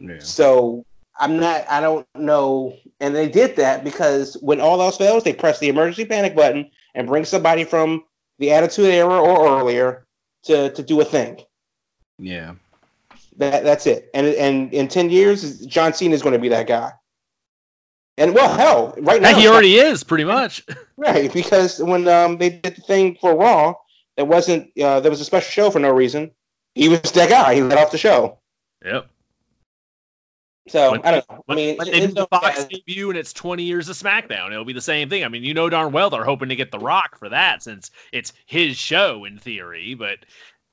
Yeah. 0.00 0.18
So 0.18 0.84
I'm 1.18 1.38
not. 1.38 1.64
I 1.70 1.80
don't 1.80 2.06
know. 2.14 2.76
And 3.00 3.14
they 3.14 3.28
did 3.28 3.56
that 3.56 3.84
because 3.84 4.34
when 4.42 4.60
all 4.60 4.80
else 4.82 4.98
fails, 4.98 5.24
they 5.24 5.32
press 5.32 5.58
the 5.58 5.68
emergency 5.68 6.04
panic 6.04 6.34
button 6.36 6.70
and 6.94 7.06
bring 7.06 7.24
somebody 7.24 7.64
from 7.64 8.04
the 8.38 8.52
Attitude 8.52 8.86
Era 8.86 9.20
or 9.20 9.60
earlier 9.60 10.06
to 10.44 10.70
to 10.70 10.82
do 10.82 11.00
a 11.00 11.04
thing. 11.04 11.40
Yeah. 12.18 12.54
That 13.36 13.64
that's 13.64 13.86
it. 13.86 14.10
And 14.14 14.26
and 14.26 14.72
in 14.72 14.88
ten 14.88 15.10
years, 15.10 15.64
John 15.66 15.92
Cena 15.92 16.14
is 16.14 16.22
going 16.22 16.32
to 16.32 16.38
be 16.38 16.48
that 16.48 16.66
guy. 16.66 16.92
And 18.18 18.34
well, 18.34 18.56
hell, 18.56 18.94
right 18.98 19.20
now 19.20 19.38
he 19.38 19.46
already 19.46 19.76
is 19.76 20.02
pretty 20.02 20.24
much. 20.24 20.64
right 20.96 21.30
because 21.32 21.80
when 21.80 22.08
um, 22.08 22.38
they 22.38 22.48
did 22.48 22.76
the 22.76 22.80
thing 22.80 23.16
for 23.20 23.36
Raw, 23.36 23.74
it 24.16 24.26
wasn't. 24.26 24.70
Uh, 24.80 25.00
there 25.00 25.10
was 25.10 25.20
a 25.20 25.24
special 25.24 25.50
show 25.50 25.70
for 25.70 25.80
no 25.80 25.90
reason. 25.90 26.30
He 26.74 26.88
was 26.88 27.00
that 27.12 27.28
guy. 27.28 27.54
He 27.54 27.62
let 27.62 27.78
off 27.78 27.90
the 27.90 27.98
show. 27.98 28.38
Yep. 28.84 29.08
So 30.68 30.92
When- 30.92 31.02
I 31.04 31.10
don't 31.12 31.30
know. 31.30 31.44
I 31.48 31.54
mean, 31.54 31.76
when 31.76 31.86
they 31.86 32.00
do 32.00 32.04
it's 32.06 32.14
the 32.14 32.26
Fox 32.26 32.64
debut 32.64 33.10
and 33.10 33.18
it's 33.18 33.32
20 33.32 33.62
years 33.62 33.88
of 33.88 33.96
SmackDown, 33.96 34.50
it'll 34.50 34.64
be 34.64 34.72
the 34.72 34.80
same 34.80 35.08
thing. 35.08 35.24
I 35.24 35.28
mean, 35.28 35.44
you 35.44 35.54
know 35.54 35.70
darn 35.70 35.92
well 35.92 36.10
they're 36.10 36.24
hoping 36.24 36.48
to 36.48 36.56
get 36.56 36.70
The 36.72 36.78
Rock 36.78 37.18
for 37.18 37.28
that 37.28 37.62
since 37.62 37.90
it's 38.12 38.32
his 38.46 38.76
show 38.76 39.24
in 39.24 39.38
theory. 39.38 39.94
But 39.94 40.18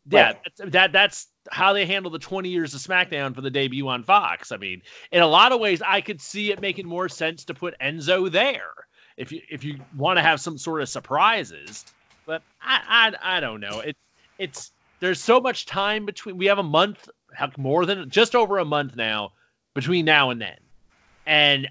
yeah, 0.09 0.25
Right. 0.27 0.37
that's, 0.43 0.71
that 0.71 0.91
that's 0.91 1.27
how 1.51 1.73
they 1.73 1.85
handle 1.85 2.11
the 2.11 2.19
20 2.19 2.49
years 2.49 2.73
of 2.73 2.81
SmackDown 2.81 3.35
for 3.35 3.41
the 3.41 3.51
debut 3.51 3.87
on 3.87 4.03
Fox. 4.03 4.51
I 4.51 4.57
mean, 4.57 4.81
in 5.11 5.21
a 5.21 5.27
lot 5.27 5.51
of 5.51 5.59
ways, 5.59 5.81
I 5.85 6.01
could 6.01 6.19
see 6.21 6.51
it 6.51 6.59
making 6.61 6.87
more 6.87 7.07
sense 7.07 7.43
to 7.45 7.53
put 7.53 7.77
Enzo 7.79 8.31
there 8.31 8.71
if 9.17 9.31
you 9.31 9.41
if 9.49 9.63
you 9.63 9.79
want 9.95 10.17
to 10.17 10.23
have 10.23 10.41
some 10.41 10.57
sort 10.57 10.81
of 10.81 10.89
surprises. 10.89 11.85
But 12.25 12.41
I 12.61 13.11
I, 13.21 13.37
I 13.37 13.39
don't 13.39 13.59
know. 13.59 13.81
It's 13.81 13.99
it's 14.39 14.71
there's 14.99 15.21
so 15.21 15.39
much 15.39 15.65
time 15.67 16.05
between. 16.05 16.37
We 16.37 16.45
have 16.47 16.59
a 16.59 16.63
month, 16.63 17.07
more 17.57 17.85
than 17.85 18.09
just 18.09 18.35
over 18.35 18.57
a 18.57 18.65
month 18.65 18.95
now 18.95 19.33
between 19.73 20.05
now 20.05 20.29
and 20.29 20.41
then. 20.41 20.57
And 21.25 21.69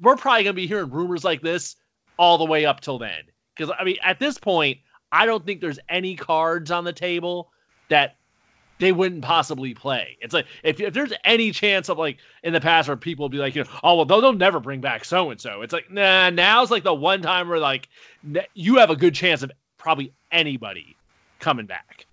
we're 0.00 0.16
probably 0.16 0.44
going 0.44 0.54
to 0.54 0.60
be 0.60 0.66
hearing 0.66 0.90
rumors 0.90 1.24
like 1.24 1.42
this 1.42 1.76
all 2.18 2.38
the 2.38 2.44
way 2.44 2.64
up 2.64 2.80
till 2.80 2.98
then. 2.98 3.22
Because, 3.56 3.74
I 3.78 3.84
mean, 3.84 3.96
at 4.02 4.18
this 4.18 4.38
point, 4.38 4.78
I 5.12 5.26
don't 5.26 5.44
think 5.46 5.60
there's 5.60 5.78
any 5.88 6.16
cards 6.16 6.70
on 6.70 6.84
the 6.84 6.92
table 6.92 7.52
that 7.88 8.16
they 8.80 8.90
wouldn't 8.90 9.22
possibly 9.22 9.72
play. 9.72 10.18
It's 10.20 10.34
like, 10.34 10.46
if, 10.64 10.80
if 10.80 10.92
there's 10.92 11.12
any 11.24 11.52
chance 11.52 11.88
of, 11.88 11.98
like, 11.98 12.18
in 12.42 12.52
the 12.52 12.60
past 12.60 12.88
where 12.88 12.96
people 12.96 13.28
be 13.28 13.38
like, 13.38 13.54
you 13.54 13.62
know, 13.62 13.70
oh, 13.84 13.96
well, 13.96 14.04
they'll, 14.04 14.20
they'll 14.20 14.32
never 14.32 14.58
bring 14.58 14.80
back 14.80 15.04
so 15.04 15.30
and 15.30 15.40
so. 15.40 15.62
It's 15.62 15.72
like, 15.72 15.90
nah, 15.90 16.30
now's 16.30 16.72
like 16.72 16.82
the 16.82 16.92
one 16.92 17.22
time 17.22 17.48
where, 17.48 17.60
like, 17.60 17.88
you 18.54 18.76
have 18.78 18.90
a 18.90 18.96
good 18.96 19.14
chance 19.14 19.42
of 19.42 19.52
probably 19.78 20.12
anybody 20.32 20.96
coming 21.38 21.66
back. 21.66 22.06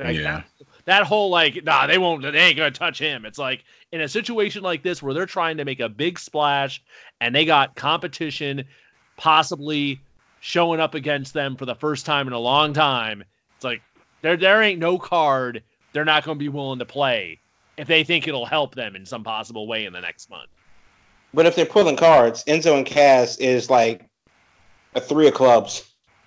Like, 0.00 0.16
Yeah. 0.16 0.42
That 0.88 1.04
whole, 1.04 1.30
like, 1.30 1.64
nah, 1.64 1.86
they 1.86 1.98
won't, 1.98 2.22
they 2.22 2.38
ain't 2.38 2.56
going 2.56 2.72
to 2.72 2.78
touch 2.78 2.98
him. 2.98 3.24
It's 3.24 3.38
like, 3.38 3.64
in 3.92 4.00
a 4.00 4.08
situation 4.08 4.62
like 4.62 4.82
this 4.82 5.02
where 5.02 5.14
they're 5.14 5.26
trying 5.26 5.56
to 5.56 5.64
make 5.64 5.80
a 5.80 5.88
big 5.88 6.18
splash 6.18 6.82
and 7.20 7.34
they 7.34 7.44
got 7.44 7.74
competition 7.74 8.64
possibly 9.16 10.00
showing 10.40 10.80
up 10.80 10.94
against 10.94 11.32
them 11.32 11.56
for 11.56 11.66
the 11.66 11.74
first 11.74 12.06
time 12.06 12.26
in 12.26 12.32
a 12.32 12.38
long 12.38 12.72
time, 12.72 13.24
it's 13.56 13.64
like 13.64 13.82
there 14.22 14.36
there 14.36 14.62
ain't 14.62 14.78
no 14.78 14.98
card 14.98 15.62
they're 15.92 16.04
not 16.04 16.24
going 16.24 16.36
to 16.36 16.42
be 16.42 16.48
willing 16.48 16.78
to 16.78 16.84
play 16.84 17.40
if 17.76 17.88
they 17.88 18.04
think 18.04 18.28
it'll 18.28 18.46
help 18.46 18.74
them 18.74 18.94
in 18.94 19.06
some 19.06 19.24
possible 19.24 19.66
way 19.66 19.86
in 19.86 19.92
the 19.92 20.00
next 20.00 20.28
month. 20.30 20.50
But 21.32 21.46
if 21.46 21.56
they're 21.56 21.66
pulling 21.66 21.96
cards, 21.96 22.44
Enzo 22.44 22.76
and 22.76 22.86
Cass 22.86 23.36
is 23.38 23.70
like 23.70 24.06
a 24.94 25.00
three 25.00 25.28
of 25.28 25.34
clubs. 25.34 25.84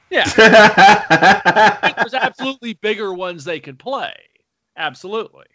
Yeah, 0.09 0.25
there's 1.97 2.13
absolutely 2.13 2.73
bigger 2.73 3.13
ones 3.13 3.45
they 3.45 3.59
could 3.61 3.79
play. 3.79 4.13
Absolutely. 4.75 5.45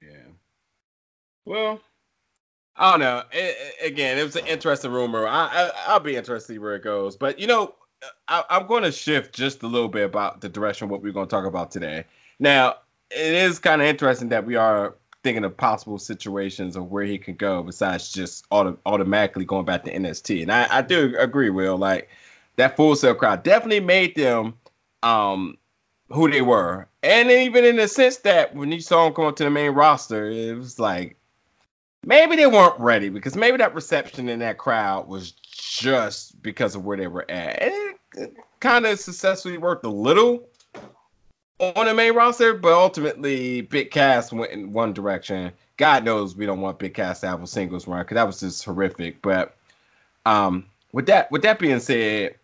Yeah. 0.00 0.32
Well, 1.44 1.80
I 2.76 2.90
don't 2.92 3.00
know. 3.00 3.22
It, 3.32 3.56
it- 3.82 3.86
again, 3.92 4.18
it 4.18 4.24
was 4.24 4.36
an 4.36 4.46
interesting 4.46 4.92
rumor. 4.92 5.26
I, 5.26 5.46
I 5.52 5.70
I'll 5.88 6.00
be 6.00 6.16
interested 6.16 6.48
to 6.48 6.54
see 6.54 6.58
where 6.58 6.76
it 6.76 6.82
goes. 6.84 7.16
But 7.16 7.38
you 7.38 7.46
know, 7.46 7.74
I, 8.28 8.44
I'm 8.50 8.66
going 8.66 8.82
to 8.84 8.92
shift 8.92 9.34
just 9.34 9.62
a 9.62 9.66
little 9.66 9.88
bit 9.88 10.04
about 10.04 10.40
the 10.40 10.48
direction 10.48 10.88
what 10.88 11.02
we're 11.02 11.12
going 11.12 11.26
to 11.28 11.30
talk 11.30 11.46
about 11.46 11.70
today. 11.70 12.04
Now, 12.38 12.76
it 13.10 13.34
is 13.34 13.58
kind 13.58 13.80
of 13.82 13.88
interesting 13.88 14.28
that 14.30 14.44
we 14.46 14.56
are 14.56 14.94
thinking 15.22 15.44
of 15.44 15.56
possible 15.56 15.98
situations 15.98 16.76
of 16.76 16.90
where 16.90 17.04
he 17.04 17.18
can 17.18 17.34
go 17.34 17.62
besides 17.62 18.12
just 18.12 18.46
auto, 18.50 18.78
automatically 18.86 19.44
going 19.44 19.64
back 19.64 19.84
to 19.84 19.92
NXT. 19.94 20.42
And 20.42 20.52
I, 20.52 20.68
I 20.78 20.82
do 20.82 21.14
agree, 21.18 21.50
Will. 21.50 21.76
Like 21.78 22.08
that 22.56 22.76
Full 22.76 22.94
Sail 22.96 23.14
crowd 23.14 23.42
definitely 23.42 23.80
made 23.80 24.14
them 24.16 24.54
um 25.02 25.56
who 26.08 26.30
they 26.30 26.42
were. 26.42 26.88
And 27.02 27.30
even 27.30 27.64
in 27.64 27.76
the 27.76 27.88
sense 27.88 28.18
that 28.18 28.54
when 28.54 28.72
you 28.72 28.80
saw 28.80 29.04
them 29.04 29.14
come 29.14 29.34
to 29.34 29.44
the 29.44 29.50
main 29.50 29.72
roster, 29.72 30.28
it 30.28 30.56
was 30.56 30.78
like 30.78 31.16
maybe 32.04 32.36
they 32.36 32.46
weren't 32.46 32.78
ready 32.78 33.08
because 33.08 33.36
maybe 33.36 33.56
that 33.58 33.74
reception 33.74 34.28
in 34.28 34.38
that 34.40 34.58
crowd 34.58 35.08
was 35.08 35.32
just 35.32 36.40
because 36.42 36.74
of 36.74 36.84
where 36.84 36.96
they 36.96 37.08
were 37.08 37.28
at. 37.30 37.62
And 37.62 37.72
it, 37.72 37.96
it 38.14 38.36
kind 38.60 38.86
of 38.86 38.98
successfully 38.98 39.58
worked 39.58 39.84
a 39.84 39.90
little 39.90 40.48
on 41.58 41.86
the 41.86 41.94
main 41.94 42.14
roster, 42.14 42.54
but 42.54 42.72
ultimately 42.72 43.62
Big 43.62 43.90
Cass 43.90 44.32
went 44.32 44.52
in 44.52 44.72
one 44.72 44.92
direction. 44.92 45.52
God 45.76 46.04
knows 46.04 46.36
we 46.36 46.46
don't 46.46 46.60
want 46.60 46.78
Big 46.78 46.94
Cass 46.94 47.20
to 47.20 47.28
have 47.28 47.42
a 47.42 47.46
singles 47.46 47.86
run 47.86 48.02
because 48.02 48.14
that 48.14 48.26
was 48.26 48.40
just 48.40 48.64
horrific. 48.64 49.20
But 49.22 49.56
um, 50.24 50.66
with 50.92 51.06
that 51.06 51.30
with 51.30 51.42
that 51.42 51.58
being 51.58 51.80
said, 51.80 52.36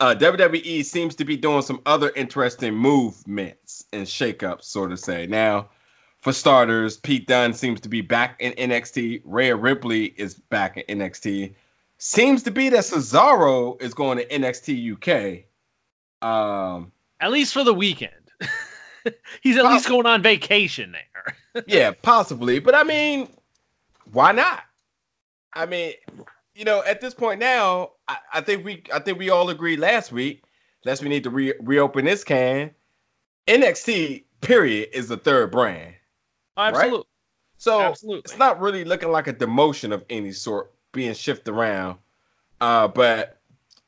uh, 0.00 0.14
WWE 0.14 0.84
seems 0.84 1.14
to 1.14 1.24
be 1.24 1.36
doing 1.36 1.62
some 1.62 1.80
other 1.86 2.10
interesting 2.16 2.74
movements 2.74 3.84
and 3.92 4.06
shakeups, 4.06 4.64
sort 4.64 4.92
of 4.92 4.98
say. 4.98 5.26
Now, 5.26 5.68
for 6.20 6.32
starters, 6.32 6.96
Pete 6.96 7.26
Dunne 7.26 7.52
seems 7.52 7.80
to 7.80 7.88
be 7.88 8.00
back 8.00 8.36
in 8.40 8.52
NXT. 8.52 9.22
Rhea 9.24 9.54
Ripley 9.54 10.06
is 10.16 10.34
back 10.34 10.76
in 10.76 10.98
NXT. 10.98 11.54
Seems 11.98 12.42
to 12.44 12.50
be 12.50 12.70
that 12.70 12.80
Cesaro 12.80 13.80
is 13.80 13.92
going 13.92 14.18
to 14.18 14.26
NXT 14.26 15.44
UK. 16.22 16.26
Um, 16.26 16.92
At 17.20 17.30
least 17.30 17.52
for 17.52 17.64
the 17.64 17.74
weekend. 17.74 18.12
He's 19.42 19.56
at 19.56 19.64
least 19.64 19.88
going 19.88 20.06
on 20.06 20.22
vacation 20.22 20.92
there. 20.92 21.64
yeah, 21.66 21.92
possibly. 22.02 22.58
But 22.58 22.74
I 22.74 22.84
mean, 22.84 23.28
why 24.12 24.32
not? 24.32 24.62
I 25.52 25.66
mean, 25.66 25.92
you 26.60 26.66
know, 26.66 26.82
at 26.86 27.00
this 27.00 27.14
point 27.14 27.40
now, 27.40 27.92
I, 28.06 28.18
I 28.34 28.40
think 28.42 28.66
we 28.66 28.82
I 28.92 28.98
think 28.98 29.18
we 29.18 29.30
all 29.30 29.48
agreed 29.48 29.78
last 29.78 30.12
week, 30.12 30.44
unless 30.84 31.00
we 31.02 31.08
need 31.08 31.24
to 31.24 31.30
re- 31.30 31.54
reopen 31.60 32.04
this 32.04 32.22
can. 32.22 32.70
NXT 33.48 34.24
period 34.42 34.90
is 34.92 35.08
the 35.08 35.16
third 35.16 35.50
brand. 35.50 35.94
Absolutely. 36.58 37.04
So 37.56 37.80
Absolutely. 37.80 38.20
it's 38.26 38.36
not 38.36 38.60
really 38.60 38.84
looking 38.84 39.10
like 39.10 39.26
a 39.26 39.32
demotion 39.32 39.90
of 39.90 40.04
any 40.10 40.32
sort 40.32 40.70
being 40.92 41.14
shifted 41.14 41.50
around. 41.50 41.96
Uh, 42.60 42.88
but 42.88 43.38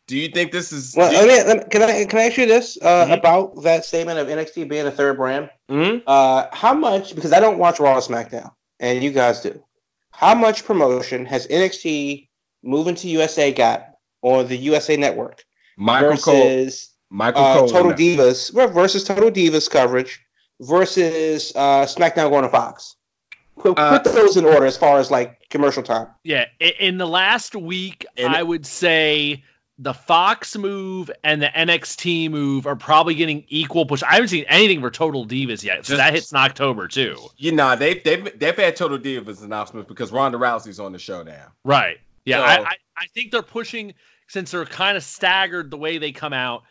do 0.07 0.17
you 0.17 0.29
think 0.29 0.51
this 0.51 0.73
is 0.73 0.95
Well, 0.97 1.13
let 1.13 1.23
you- 1.23 1.29
me, 1.29 1.45
let 1.45 1.57
me- 1.59 1.65
can 1.71 1.83
I 1.83 2.05
can 2.07 2.19
I 2.21 2.23
ask 2.29 2.39
you 2.39 2.47
this 2.47 2.79
uh, 2.81 3.05
Mhm. 3.07 3.19
about 3.19 3.63
that 3.65 3.85
statement 3.85 4.19
of 4.19 4.29
NXT 4.29 4.67
being 4.67 4.87
a 4.87 4.91
third 4.91 5.19
brand? 5.19 5.51
Mhm. 5.71 6.03
Uh, 6.07 6.47
how 6.53 6.73
much? 6.73 7.15
Because 7.15 7.35
I 7.35 7.41
don't 7.41 7.59
watch 7.59 7.79
Raw 7.81 7.97
and 7.97 8.03
SmackDown, 8.03 8.51
and 8.81 9.05
you 9.05 9.11
guys 9.11 9.41
do. 9.43 9.63
How 10.11 10.35
much 10.35 10.65
promotion 10.65 11.27
has 11.27 11.47
NXT 11.49 12.29
moving 12.63 12.95
to 12.97 13.09
USA 13.09 13.53
got 13.53 13.89
on 14.23 14.47
the 14.49 14.57
USA 14.57 14.97
Network 14.97 15.45
Michael 15.77 16.17
Cole 16.17 16.35
versus 16.35 16.91
Michael 17.11 17.43
uh, 17.43 17.59
Cole 17.59 17.69
Total. 17.69 17.93
Divas 17.93 18.53
well, 18.55 18.69
versus 18.69 19.05
Total 19.05 19.31
Divas 19.31 19.69
coverage 19.71 20.21
versus 20.61 21.53
uh, 21.57 21.85
SmackDown 21.85 22.31
going 22.31 22.45
to 22.45 22.49
Fox? 22.49 22.97
Put, 23.59 23.79
Uh, 23.79 23.99
put 23.99 24.13
those 24.15 24.37
in 24.37 24.45
order 24.45 24.65
as 24.65 24.77
far 24.77 24.99
as 24.99 25.11
like 25.11 25.39
commercial 25.51 25.83
time. 25.83 26.09
Yeah, 26.25 26.47
in 26.81 26.99
the 26.99 27.07
last 27.07 27.55
week, 27.55 28.07
And- 28.17 28.35
I 28.35 28.43
would 28.43 28.65
say 28.65 29.45
the 29.79 29.93
Fox 29.93 30.57
move 30.57 31.11
and 31.25 31.43
the 31.43 31.49
NXT 31.49 32.31
move 32.31 32.67
are 32.67 32.77
probably 32.77 33.15
getting 33.15 33.45
equal 33.49 33.85
push. 33.85 34.03
I 34.03 34.15
haven't 34.15 34.29
seen 34.29 34.45
anything 34.49 34.81
for 34.81 34.91
Total 34.91 35.27
Divas 35.27 35.65
yet, 35.65 35.85
so 35.85 35.95
Just- 35.95 35.97
that 35.97 36.15
hits 36.15 36.31
in 36.33 36.39
October 36.39 36.87
too. 36.89 37.17
You 37.37 37.53
know, 37.53 37.75
they've 37.77 38.03
they've 38.05 38.39
they've 38.39 38.57
had 38.57 38.77
Total 38.77 38.99
Divas 38.99 39.43
announcements 39.43 39.89
because 39.89 40.13
Ronda 40.13 40.39
Rousey's 40.39 40.79
on 40.81 40.93
the 40.93 40.99
show 40.99 41.23
now. 41.23 41.49
Right. 41.65 41.99
Yeah, 42.25 42.39
So- 42.39 42.63
I, 42.63 42.69
I, 42.69 42.75
I 42.99 43.07
think 43.15 43.31
they're 43.33 43.43
pushing 43.43 43.95
since 44.29 44.51
they're 44.51 44.65
kind 44.65 44.97
of 44.97 45.03
staggered 45.05 45.71
the 45.71 45.77
way 45.77 45.99
they 45.99 46.13
come 46.13 46.33
out. 46.33 46.63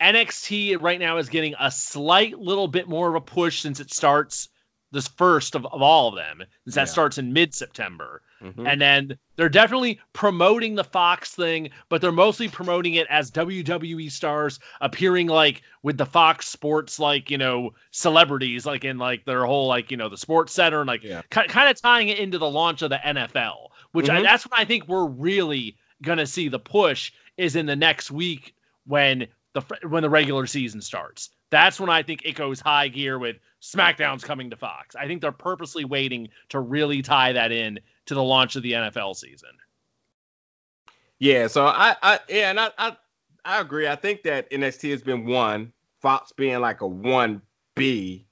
NXT 0.00 0.80
right 0.80 0.98
now 1.00 1.18
is 1.18 1.28
getting 1.28 1.54
a 1.60 1.70
slight 1.70 2.38
little 2.38 2.68
bit 2.68 2.88
more 2.88 3.08
of 3.08 3.14
a 3.14 3.20
push 3.20 3.60
since 3.60 3.80
it 3.80 3.92
starts 3.92 4.48
this 4.92 5.06
first 5.08 5.54
of, 5.54 5.64
of 5.66 5.82
all 5.82 6.08
of 6.08 6.16
them. 6.16 6.42
Since 6.64 6.74
that 6.74 6.80
Yeah. 6.82 6.84
starts 6.86 7.18
in 7.18 7.32
mid 7.32 7.54
September. 7.54 8.22
Mhm. 8.42 8.66
And 8.66 8.80
then 8.80 9.18
they're 9.36 9.50
definitely 9.50 10.00
promoting 10.14 10.74
the 10.74 10.82
Fox 10.84 11.34
thing, 11.34 11.68
but 11.90 12.00
they're 12.00 12.10
mostly 12.10 12.48
promoting 12.48 12.94
it 12.94 13.06
as 13.10 13.30
WWE 13.30 14.10
stars 14.10 14.58
appearing 14.80 15.26
like 15.28 15.62
with 15.82 15.98
the 15.98 16.06
Fox 16.06 16.48
Sports, 16.48 16.98
like, 16.98 17.30
you 17.30 17.36
know, 17.38 17.70
celebrities, 17.90 18.64
like 18.64 18.84
in 18.84 18.96
like 18.98 19.24
their 19.26 19.44
whole, 19.44 19.68
like, 19.68 19.90
you 19.90 19.96
know, 19.98 20.08
the 20.08 20.16
Sports 20.16 20.54
Center 20.54 20.80
and 20.80 20.88
like 20.88 21.04
Yeah. 21.04 21.20
ki- 21.30 21.48
kind 21.48 21.68
of 21.70 21.80
tying 21.80 22.08
it 22.08 22.18
into 22.18 22.38
the 22.38 22.50
launch 22.50 22.80
of 22.82 22.88
the 22.90 22.98
NFL, 23.06 23.68
which 23.92 24.08
I, 24.08 24.20
Mhm. 24.20 24.22
that's 24.24 24.44
when 24.48 24.58
I 24.60 24.64
think 24.64 24.86
we're 24.88 25.06
really 25.06 25.76
going 26.02 26.18
to 26.18 26.26
see 26.26 26.48
the 26.48 26.58
push 26.58 27.12
is 27.36 27.56
in 27.56 27.66
the 27.66 27.76
next 27.76 28.10
week 28.10 28.54
when 28.86 29.26
the 29.54 29.62
when 29.88 30.02
the 30.02 30.10
regular 30.10 30.46
season 30.46 30.80
starts. 30.80 31.30
That's 31.50 31.80
when 31.80 31.90
I 31.90 32.02
think 32.02 32.22
it 32.24 32.36
goes 32.36 32.60
high 32.60 32.88
gear 32.88 33.18
with 33.18 33.36
SmackDown's 33.60 34.22
coming 34.24 34.48
to 34.50 34.56
Fox. 34.56 34.94
I 34.94 35.06
think 35.06 35.20
they're 35.20 35.32
purposely 35.32 35.84
waiting 35.84 36.28
to 36.50 36.60
really 36.60 37.02
tie 37.02 37.32
that 37.32 37.50
in 37.50 37.80
to 38.06 38.14
the 38.14 38.22
launch 38.22 38.54
of 38.56 38.62
the 38.62 38.72
NFL 38.72 39.14
season. 39.14 39.50
Yeah, 41.18 41.48
so 41.48 41.66
I, 41.66 41.96
I 42.02 42.20
yeah, 42.28 42.50
and 42.50 42.60
I, 42.60 42.70
I 42.78 42.96
I 43.44 43.60
agree. 43.60 43.86
I 43.88 43.96
think 43.96 44.22
that 44.22 44.50
NXT 44.50 44.90
has 44.92 45.02
been 45.02 45.26
one, 45.26 45.72
Fox 46.00 46.32
being 46.32 46.60
like 46.60 46.80
a 46.80 46.86
one 46.86 47.42
B, 47.74 48.26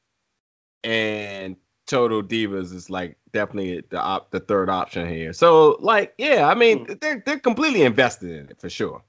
and 0.84 1.56
Total 1.86 2.22
Divas 2.22 2.72
is 2.72 2.88
like 2.88 3.17
definitely 3.32 3.82
the 3.90 4.00
op- 4.00 4.30
the 4.30 4.40
third 4.40 4.70
option 4.70 5.08
here. 5.08 5.32
So 5.32 5.76
like, 5.80 6.14
yeah, 6.18 6.48
I 6.48 6.54
mean, 6.54 6.86
mm. 6.86 7.00
they're 7.00 7.22
they're 7.24 7.38
completely 7.38 7.82
invested 7.82 8.30
in 8.30 8.48
it 8.48 8.60
for 8.60 8.70
sure. 8.70 9.02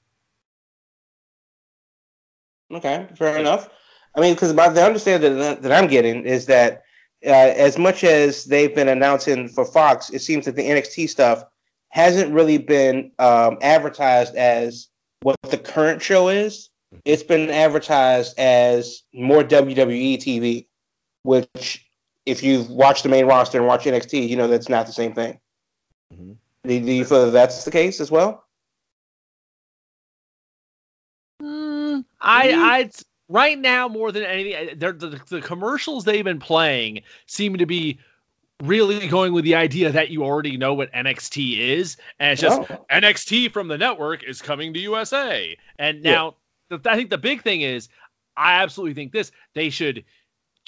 Okay, 2.72 3.08
fair 3.16 3.38
enough. 3.38 3.70
I 4.16 4.22
mean, 4.22 4.34
because 4.34 4.54
by 4.54 4.70
the 4.70 4.84
understanding 4.84 5.38
that, 5.38 5.62
that 5.62 5.72
I'm 5.72 5.88
getting 5.88 6.26
is 6.26 6.46
that 6.48 6.84
uh, 7.26 7.30
as 7.30 7.78
much 7.78 8.04
as 8.04 8.46
they've 8.46 8.74
been 8.74 8.88
announcing 8.88 9.48
for 9.48 9.66
Fox, 9.66 10.10
it 10.10 10.20
seems 10.20 10.46
that 10.46 10.56
the 10.56 10.64
NXT 10.64 11.10
stuff 11.10 11.44
hasn't 11.90 12.34
really 12.34 12.58
been 12.58 13.12
um, 13.20 13.58
advertised 13.62 14.36
as 14.36 14.88
what 15.22 15.36
the 15.50 15.58
current 15.58 16.02
show 16.02 16.30
is. 16.30 16.70
It's 17.06 17.24
been 17.24 17.50
advertised 17.50 18.38
as 18.40 19.04
more 19.14 19.44
WWE 19.44 20.18
TV, 20.18 20.68
which 21.24 21.89
if 22.26 22.44
you've 22.44 22.70
watched 22.70 23.04
the 23.04 23.10
main 23.10 23.26
roster 23.26 23.58
and 23.58 23.68
watched 23.68 23.86
NXT, 23.86 24.28
you 24.28 24.36
know 24.36 24.48
that's 24.48 24.70
not 24.70 24.86
the 24.86 24.92
same 24.92 25.14
thing. 25.14 25.40
Mm-hmm. 26.14 26.34
Do, 26.68 26.80
do, 26.82 26.92
you 26.92 27.06
feel 27.06 27.26
that 27.26 27.32
that's 27.32 27.64
the 27.64 27.72
case 27.72 28.00
as 28.00 28.12
well? 28.12 28.46
Mm, 31.42 32.04
I, 32.20 32.52
I, 32.52 32.90
right 33.30 33.58
now 33.58 33.88
more 33.88 34.12
than 34.12 34.24
anything, 34.24 34.78
the, 34.78 34.94
the, 34.94 35.22
the 35.30 35.42
commercials 35.42 36.04
they've 36.04 36.24
been 36.24 36.40
playing 36.40 37.02
seem 37.28 37.58
to 37.58 37.66
be 37.66 38.00
really 38.64 39.08
going 39.08 39.34
with 39.34 39.46
the 39.46 39.56
idea 39.56 39.92
that 39.92 40.10
you 40.10 40.24
already 40.24 40.58
know 40.58 40.74
what 40.74 40.92
NXT 40.92 41.60
is, 41.60 41.98
and 42.20 42.34
it's 42.34 42.42
just 42.42 42.62
oh. 42.70 42.86
NXT 42.92 43.52
from 43.52 43.68
the 43.68 43.78
network 43.78 44.24
is 44.24 44.42
coming 44.42 44.74
to 44.74 44.80
USA. 44.80 45.58
And 45.78 46.04
now, 46.04 46.36
yeah. 46.70 46.78
the, 46.78 46.92
I 46.92 46.96
think 46.96 47.10
the 47.10 47.18
big 47.18 47.42
thing 47.42 47.62
is, 47.62 47.88
I 48.36 48.62
absolutely 48.62 48.94
think 48.94 49.12
this 49.12 49.32
they 49.54 49.70
should 49.70 50.04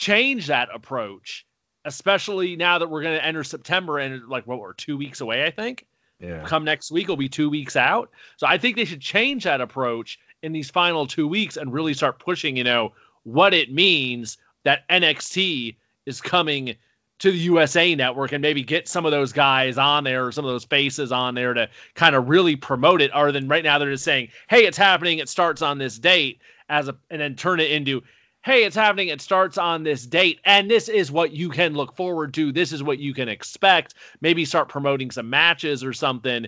change 0.02 0.48
that 0.48 0.68
approach 0.74 1.46
especially 1.86 2.56
now 2.56 2.78
that 2.78 2.90
we're 2.90 3.02
going 3.02 3.18
to 3.18 3.26
enter 3.26 3.44
September 3.44 4.00
and 4.00 4.28
like 4.28 4.46
what 4.46 4.60
we're 4.60 4.74
two 4.74 4.98
weeks 4.98 5.22
away, 5.22 5.46
I 5.46 5.52
think. 5.52 5.86
Yeah. 6.20 6.44
Come 6.46 6.64
next 6.64 6.92
week, 6.92 7.08
will 7.08 7.18
be 7.18 7.30
two 7.30 7.50
weeks 7.50 7.76
out. 7.76 8.12
So 8.38 8.46
I 8.46 8.58
think 8.58 8.76
they 8.76 8.86
should 8.86 9.02
change 9.02 9.44
that 9.46 9.60
approach 9.60 10.20
in 10.44 10.52
these 10.52 10.70
final 10.70 11.08
two 11.08 11.28
weeks 11.28 11.58
and 11.58 11.74
really 11.74 11.94
start 11.94 12.20
pushing, 12.20 12.56
you 12.56 12.64
know, 12.64 12.94
what 13.24 13.54
it 13.54 13.72
means 13.72 14.38
that 14.64 14.88
NXT 14.90 15.76
is 16.06 16.22
coming 16.22 16.76
to 17.20 17.32
the 17.32 17.38
USA 17.38 17.96
network 17.96 18.32
and 18.32 18.42
maybe 18.42 18.64
get 18.64 18.88
some 18.88 19.06
of 19.06 19.12
those 19.12 19.32
guys 19.32 19.78
on 19.78 20.04
there 20.04 20.26
or 20.26 20.32
some 20.32 20.46
of 20.46 20.52
those 20.52 20.66
faces 20.66 21.12
on 21.12 21.34
there 21.34 21.54
to 21.54 21.68
kind 21.96 22.16
of 22.16 22.30
really 22.30 22.56
promote 22.56 23.02
it. 23.02 23.12
Other 23.12 23.32
than 23.32 23.48
right 23.48 23.64
now, 23.64 23.80
they're 23.80 23.92
just 23.92 24.04
saying, 24.04 24.30
hey, 24.50 24.66
it's 24.66 24.78
happening, 24.78 25.20
it 25.20 25.30
starts 25.30 25.64
on 25.64 25.80
this 25.80 25.98
date 25.98 26.40
as 26.70 26.88
a 26.88 26.96
and 27.10 27.20
then 27.20 27.36
turn 27.36 27.60
it 27.60 27.72
into 27.72 28.02
hey, 28.44 28.64
it's 28.64 28.76
happening. 28.76 29.10
It 29.10 29.22
starts 29.22 29.58
on 29.58 29.84
this 29.84 30.06
date, 30.06 30.40
and 30.46 30.70
this 30.70 30.90
is 30.90 31.12
what 31.12 31.32
you 31.32 31.50
can 31.50 31.74
look 31.74 31.96
forward 31.96 32.34
to. 32.36 32.52
This 32.52 32.72
is 32.72 32.84
what 32.84 33.00
you 33.00 33.14
can 33.14 33.30
expect. 33.30 33.94
Maybe 34.22 34.46
start 34.46 34.70
promoting 34.70 35.12
some 35.12 35.30
matches 35.30 35.84
or 35.84 35.94
something, 35.94 36.48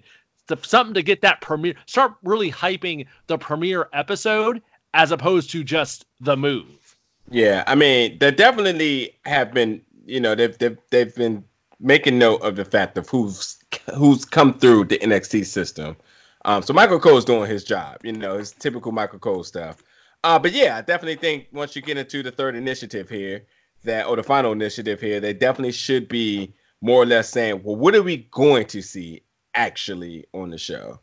something 0.64 0.94
to 0.94 1.04
get 1.04 1.22
that 1.22 1.42
premiere. 1.42 1.76
Start 1.86 2.14
really 2.24 2.52
hyping 2.52 3.06
the 3.28 3.38
premiere 3.38 3.90
episode 3.94 4.62
as 4.94 5.12
opposed 5.12 5.50
to 5.52 5.64
just 5.64 6.06
the 6.20 6.36
move. 6.38 6.98
Yeah, 7.30 7.64
I 7.68 7.76
mean, 7.76 8.18
they 8.20 8.32
definitely 8.32 9.16
have 9.26 9.54
been. 9.54 9.82
You 10.06 10.20
know, 10.20 10.36
they've 10.36 10.58
they've 10.58 10.78
they've 10.90 11.16
been 11.16 11.44
making 11.80 12.18
note 12.18 12.42
of 12.42 12.56
the 12.56 12.66
fact 12.66 12.98
of 12.98 13.08
who's 13.10 13.58
who's 13.96 14.26
come 14.26 14.54
through 14.54 14.86
the 14.86 14.98
NXT 14.98 15.46
system. 15.46 15.96
Um, 16.46 16.62
so 16.62 16.74
Michael 16.74 17.00
Cole's 17.00 17.24
doing 17.24 17.50
his 17.50 17.64
job. 17.64 17.98
You 18.04 18.12
know, 18.12 18.38
his 18.38 18.52
typical 18.52 18.92
Michael 18.92 19.20
Cole 19.20 19.44
stuff. 19.44 19.82
Uh, 20.24 20.40
but 20.40 20.54
yeah, 20.54 20.78
I 20.78 20.82
definitely 20.82 21.16
think 21.16 21.48
once 21.52 21.76
you 21.76 21.82
get 21.82 21.98
into 21.98 22.24
the 22.24 22.32
third 22.32 22.56
initiative 22.56 23.10
here, 23.10 23.46
that 23.84 24.08
or 24.08 24.16
the 24.16 24.24
final 24.24 24.52
initiative 24.52 25.02
here, 25.02 25.20
they 25.20 25.34
definitely 25.34 25.74
should 25.74 26.08
be 26.08 26.54
more 26.82 27.02
or 27.04 27.06
less 27.06 27.30
saying, 27.30 27.62
well, 27.64 27.76
what 27.76 27.96
are 27.96 28.04
we 28.04 28.18
going 28.32 28.66
to 28.68 28.82
see 28.82 29.22
actually 29.56 30.26
on 30.34 30.50
the 30.50 30.58
show? 30.58 31.00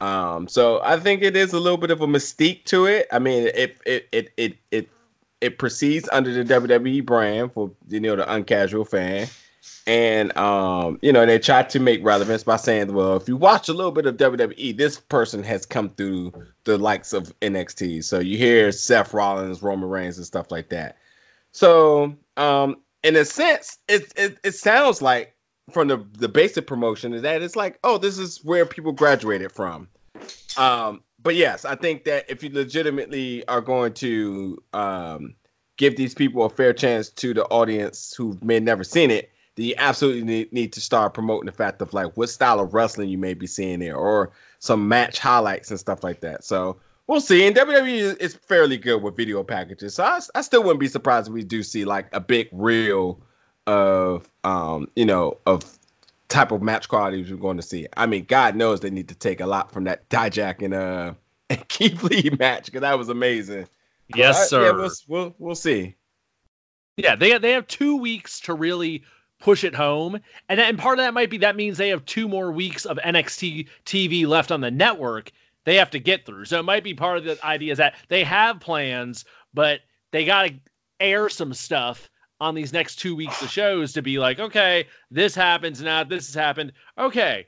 Um, 0.00 0.48
so 0.48 0.80
I 0.82 0.98
think 0.98 1.22
it 1.22 1.36
is 1.36 1.52
a 1.52 1.60
little 1.60 1.76
bit 1.76 1.90
of 1.90 2.00
a 2.00 2.06
mystique 2.06 2.64
to 2.66 2.86
it. 2.86 3.06
I 3.12 3.18
mean, 3.18 3.48
it 3.54 3.78
it 3.84 4.08
it 4.12 4.32
it 4.36 4.56
it 4.70 4.88
it 5.40 5.58
proceeds 5.58 6.08
under 6.12 6.32
the 6.32 6.44
WWE 6.44 7.04
brand 7.04 7.52
for 7.52 7.70
you 7.88 8.00
know 8.00 8.16
the 8.16 8.32
uncasual 8.32 8.84
fan. 8.84 9.28
And 9.86 10.36
um, 10.36 10.98
you 11.02 11.12
know, 11.12 11.26
they 11.26 11.38
try 11.38 11.62
to 11.62 11.80
make 11.80 12.04
relevance 12.04 12.44
by 12.44 12.56
saying, 12.56 12.92
well, 12.92 13.16
if 13.16 13.26
you 13.28 13.36
watch 13.36 13.68
a 13.68 13.72
little 13.72 13.92
bit 13.92 14.06
of 14.06 14.16
WWE, 14.16 14.76
this 14.76 15.00
person 15.00 15.42
has 15.42 15.66
come 15.66 15.90
through 15.90 16.32
the 16.64 16.78
likes 16.78 17.12
of 17.12 17.32
NXT. 17.40 18.04
So 18.04 18.18
you 18.18 18.36
hear 18.36 18.70
Seth 18.72 19.12
Rollins, 19.14 19.62
Roman 19.62 19.88
Reigns, 19.88 20.16
and 20.16 20.26
stuff 20.26 20.50
like 20.50 20.68
that. 20.68 20.96
So 21.52 22.14
um, 22.36 22.76
in 23.02 23.16
a 23.16 23.24
sense, 23.24 23.78
it, 23.88 24.12
it 24.16 24.38
it 24.44 24.52
sounds 24.52 25.02
like 25.02 25.34
from 25.72 25.88
the 25.88 26.04
the 26.12 26.28
basic 26.28 26.66
promotion 26.66 27.12
is 27.14 27.22
that 27.22 27.42
it's 27.42 27.56
like, 27.56 27.78
oh, 27.84 27.98
this 27.98 28.18
is 28.18 28.44
where 28.44 28.66
people 28.66 28.92
graduated 28.92 29.52
from. 29.52 29.88
Um, 30.56 31.02
but 31.22 31.36
yes, 31.36 31.64
I 31.64 31.74
think 31.74 32.04
that 32.04 32.28
if 32.28 32.42
you 32.42 32.50
legitimately 32.50 33.46
are 33.48 33.60
going 33.60 33.92
to 33.94 34.62
um, 34.72 35.34
give 35.76 35.96
these 35.96 36.14
people 36.14 36.44
a 36.44 36.50
fair 36.50 36.72
chance 36.72 37.10
to 37.10 37.34
the 37.34 37.44
audience 37.46 38.14
who 38.16 38.38
may 38.42 38.60
never 38.60 38.84
seen 38.84 39.10
it, 39.10 39.29
you 39.56 39.74
absolutely 39.78 40.22
need, 40.22 40.52
need 40.52 40.72
to 40.72 40.80
start 40.80 41.14
promoting 41.14 41.46
the 41.46 41.52
fact 41.52 41.82
of 41.82 41.92
like 41.92 42.16
what 42.16 42.30
style 42.30 42.60
of 42.60 42.74
wrestling 42.74 43.08
you 43.08 43.18
may 43.18 43.34
be 43.34 43.46
seeing 43.46 43.80
there 43.80 43.96
or 43.96 44.32
some 44.58 44.88
match 44.88 45.18
highlights 45.18 45.70
and 45.70 45.80
stuff 45.80 46.02
like 46.04 46.20
that. 46.20 46.44
So 46.44 46.78
we'll 47.06 47.20
see. 47.20 47.46
And 47.46 47.56
WWE 47.56 48.16
is 48.18 48.34
fairly 48.34 48.78
good 48.78 49.02
with 49.02 49.16
video 49.16 49.42
packages. 49.42 49.94
So 49.94 50.04
I, 50.04 50.20
I 50.34 50.42
still 50.42 50.62
wouldn't 50.62 50.80
be 50.80 50.88
surprised 50.88 51.28
if 51.28 51.34
we 51.34 51.42
do 51.42 51.62
see 51.62 51.84
like 51.84 52.06
a 52.12 52.20
big 52.20 52.48
reel 52.52 53.20
of, 53.66 54.30
um, 54.44 54.88
you 54.96 55.04
know, 55.04 55.38
of 55.46 55.78
type 56.28 56.52
of 56.52 56.62
match 56.62 56.88
quality 56.88 57.22
we're 57.28 57.36
going 57.36 57.56
to 57.56 57.62
see. 57.62 57.86
I 57.96 58.06
mean, 58.06 58.24
God 58.24 58.56
knows 58.56 58.80
they 58.80 58.90
need 58.90 59.08
to 59.08 59.14
take 59.14 59.40
a 59.40 59.46
lot 59.46 59.72
from 59.72 59.84
that 59.84 60.08
Dijak 60.08 60.62
and 60.62 60.72
uh 60.72 61.14
and 61.50 61.68
Keith 61.68 62.02
Lee 62.04 62.30
match 62.38 62.66
because 62.66 62.82
that 62.82 62.96
was 62.96 63.08
amazing. 63.08 63.66
Yes, 64.14 64.44
I, 64.44 64.46
sir. 64.46 64.66
Yeah, 64.66 64.72
we'll, 64.72 64.90
we'll 65.08 65.34
we'll 65.38 65.54
see. 65.54 65.96
Yeah, 66.96 67.16
they 67.16 67.36
they 67.38 67.52
have 67.52 67.66
two 67.66 67.96
weeks 67.96 68.40
to 68.40 68.54
really 68.54 69.02
push 69.40 69.64
it 69.64 69.74
home. 69.74 70.20
And, 70.48 70.60
and 70.60 70.78
part 70.78 70.98
of 70.98 71.04
that 71.04 71.14
might 71.14 71.30
be 71.30 71.38
that 71.38 71.56
means 71.56 71.78
they 71.78 71.88
have 71.88 72.04
two 72.04 72.28
more 72.28 72.52
weeks 72.52 72.84
of 72.84 72.98
NXT 72.98 73.68
TV 73.84 74.26
left 74.26 74.52
on 74.52 74.60
the 74.60 74.70
network 74.70 75.32
they 75.64 75.76
have 75.76 75.90
to 75.90 75.98
get 75.98 76.24
through. 76.24 76.46
So 76.46 76.58
it 76.60 76.64
might 76.64 76.84
be 76.84 76.94
part 76.94 77.18
of 77.18 77.24
the 77.24 77.44
idea 77.44 77.72
is 77.72 77.78
that 77.78 77.94
they 78.08 78.24
have 78.24 78.60
plans, 78.60 79.24
but 79.52 79.80
they 80.10 80.24
got 80.24 80.48
to 80.48 80.54
air 80.98 81.28
some 81.28 81.52
stuff 81.54 82.10
on 82.40 82.54
these 82.54 82.72
next 82.72 82.96
two 82.96 83.14
weeks 83.14 83.42
of 83.42 83.50
shows 83.50 83.92
to 83.92 84.02
be 84.02 84.18
like, 84.18 84.40
okay, 84.40 84.86
this 85.10 85.34
happens 85.34 85.82
now, 85.82 86.02
this 86.02 86.26
has 86.26 86.34
happened. 86.34 86.72
Okay, 86.96 87.46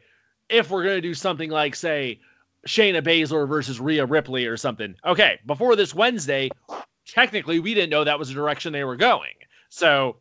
if 0.50 0.70
we're 0.70 0.85
going 0.85 0.98
to 0.98 1.00
do 1.00 1.14
something 1.14 1.50
like, 1.50 1.74
say, 1.74 2.20
Shayna 2.68 3.02
Baszler 3.02 3.48
versus 3.48 3.81
Rhea 3.81 4.05
Ripley 4.05 4.46
or 4.46 4.57
something, 4.57 4.94
okay, 5.07 5.40
before 5.46 5.74
this 5.76 5.94
Wednesday, 5.94 6.50
technically 7.07 7.59
we 7.59 7.74
didn't 7.74 7.90
know 7.90 8.05
that 8.05 8.18
was 8.18 8.28
the 8.28 8.35
direction 8.35 8.72
they 8.72 8.85
were 8.85 8.96
going. 8.96 9.33
So 9.70 10.16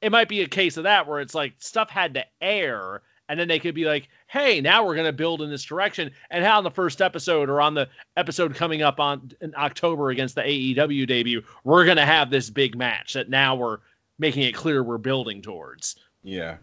it 0.00 0.12
might 0.12 0.28
be 0.28 0.42
a 0.42 0.48
case 0.48 0.76
of 0.76 0.84
that 0.84 1.06
where 1.06 1.20
it's 1.20 1.34
like 1.34 1.54
stuff 1.58 1.90
had 1.90 2.14
to 2.14 2.24
air 2.40 3.02
and 3.28 3.40
then 3.40 3.48
they 3.48 3.58
could 3.58 3.74
be 3.74 3.84
like 3.84 4.08
hey 4.28 4.60
now 4.60 4.84
we're 4.84 4.94
going 4.94 5.06
to 5.06 5.12
build 5.12 5.42
in 5.42 5.50
this 5.50 5.62
direction. 5.62 6.10
And 6.30 6.44
how 6.44 6.58
on 6.58 6.64
the 6.64 6.70
first 6.70 7.00
episode 7.00 7.48
or 7.48 7.60
on 7.60 7.74
the 7.74 7.88
episode 8.16 8.54
coming 8.54 8.82
up 8.82 9.00
on 9.00 9.32
in 9.40 9.54
october 9.56 10.10
against 10.10 10.34
the 10.34 10.42
aew 10.42 11.06
debut 11.06 11.42
we're 11.64 11.84
going 11.84 11.96
to 11.96 12.06
have 12.06 12.30
this 12.30 12.50
big 12.50 12.76
match 12.76 13.14
that 13.14 13.28
now 13.28 13.54
we're 13.54 13.78
making 14.18 14.42
it 14.42 14.52
clear 14.54 14.82
we're 14.82 14.98
building 14.98 15.42
towards. 15.42 15.96
Yeah. 16.22 16.56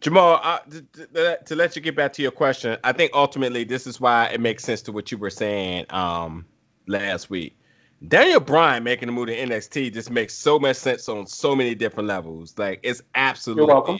Jamal 0.00 0.40
uh, 0.44 0.60
to, 1.04 1.38
to, 1.44 1.56
let 1.56 1.74
you 1.74 1.82
get 1.82 1.96
back 1.96 2.12
to 2.12 2.22
your 2.22 2.30
question 2.30 2.78
i 2.84 2.92
think 2.92 3.10
ultimately 3.14 3.64
this 3.64 3.84
is 3.84 4.00
why 4.00 4.26
it 4.26 4.40
makes 4.40 4.62
sense 4.62 4.80
to 4.82 4.92
what 4.92 5.10
you 5.10 5.18
were 5.18 5.28
saying 5.30 5.86
um, 5.90 6.46
last 6.86 7.30
week 7.30 7.57
Daniel 8.06 8.40
Bryan 8.40 8.84
making 8.84 9.06
the 9.06 9.12
move 9.12 9.26
to 9.26 9.36
NXT 9.36 9.92
just 9.92 10.10
makes 10.10 10.34
so 10.34 10.58
much 10.58 10.76
sense 10.76 11.08
on 11.08 11.26
so 11.26 11.56
many 11.56 11.74
different 11.74 12.08
levels. 12.08 12.56
Like 12.56 12.80
it's 12.82 13.02
absolutely. 13.14 13.62
You're 13.62 13.74
welcome. 13.74 13.98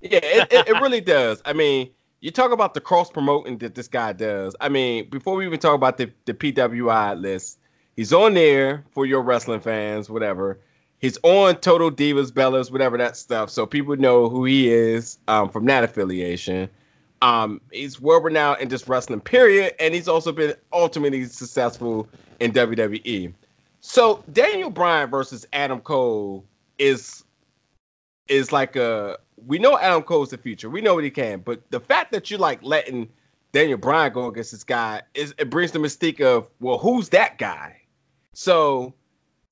Yeah, 0.00 0.20
it, 0.22 0.52
it, 0.52 0.68
it 0.68 0.80
really 0.80 1.00
does. 1.00 1.40
I 1.44 1.52
mean, 1.52 1.90
you 2.20 2.30
talk 2.30 2.50
about 2.50 2.74
the 2.74 2.80
cross 2.80 3.10
promoting 3.10 3.58
that 3.58 3.74
this 3.74 3.86
guy 3.86 4.12
does. 4.12 4.56
I 4.60 4.68
mean, 4.68 5.08
before 5.08 5.36
we 5.36 5.46
even 5.46 5.60
talk 5.60 5.74
about 5.74 5.96
the, 5.96 6.10
the 6.24 6.34
PWI 6.34 7.20
list, 7.20 7.58
he's 7.96 8.12
on 8.12 8.34
there 8.34 8.84
for 8.90 9.06
your 9.06 9.22
wrestling 9.22 9.60
fans, 9.60 10.10
whatever. 10.10 10.58
He's 10.98 11.18
on 11.22 11.56
Total 11.56 11.90
Divas, 11.90 12.32
Bellas, 12.32 12.72
whatever 12.72 12.96
that 12.98 13.16
stuff, 13.16 13.50
so 13.50 13.66
people 13.66 13.94
know 13.96 14.28
who 14.28 14.44
he 14.44 14.70
is 14.72 15.18
um, 15.28 15.50
from 15.50 15.66
that 15.66 15.84
affiliation. 15.84 16.68
Um, 17.20 17.60
he's 17.72 18.00
world 18.00 18.24
renowned 18.24 18.60
in 18.60 18.68
just 18.68 18.88
wrestling, 18.88 19.20
period, 19.20 19.74
and 19.78 19.94
he's 19.94 20.08
also 20.08 20.32
been 20.32 20.54
ultimately 20.72 21.24
successful 21.24 22.08
in 22.40 22.52
WWE. 22.52 23.32
So 23.80 24.24
Daniel 24.32 24.70
Bryan 24.70 25.10
versus 25.10 25.46
Adam 25.52 25.80
Cole 25.80 26.44
is 26.78 27.24
is 28.28 28.52
like 28.52 28.76
a 28.76 29.18
we 29.46 29.58
know 29.58 29.78
Adam 29.78 30.02
Cole's 30.02 30.30
the 30.30 30.38
future. 30.38 30.70
We 30.70 30.80
know 30.80 30.94
what 30.94 31.04
he 31.04 31.10
can, 31.10 31.40
but 31.40 31.60
the 31.70 31.80
fact 31.80 32.12
that 32.12 32.30
you're 32.30 32.40
like 32.40 32.62
letting 32.62 33.08
Daniel 33.52 33.78
Bryan 33.78 34.12
go 34.12 34.26
against 34.26 34.52
this 34.52 34.64
guy 34.64 35.02
is 35.14 35.34
it 35.38 35.50
brings 35.50 35.72
the 35.72 35.78
mystique 35.78 36.20
of 36.20 36.48
well, 36.60 36.78
who's 36.78 37.10
that 37.10 37.38
guy? 37.38 37.80
So 38.32 38.94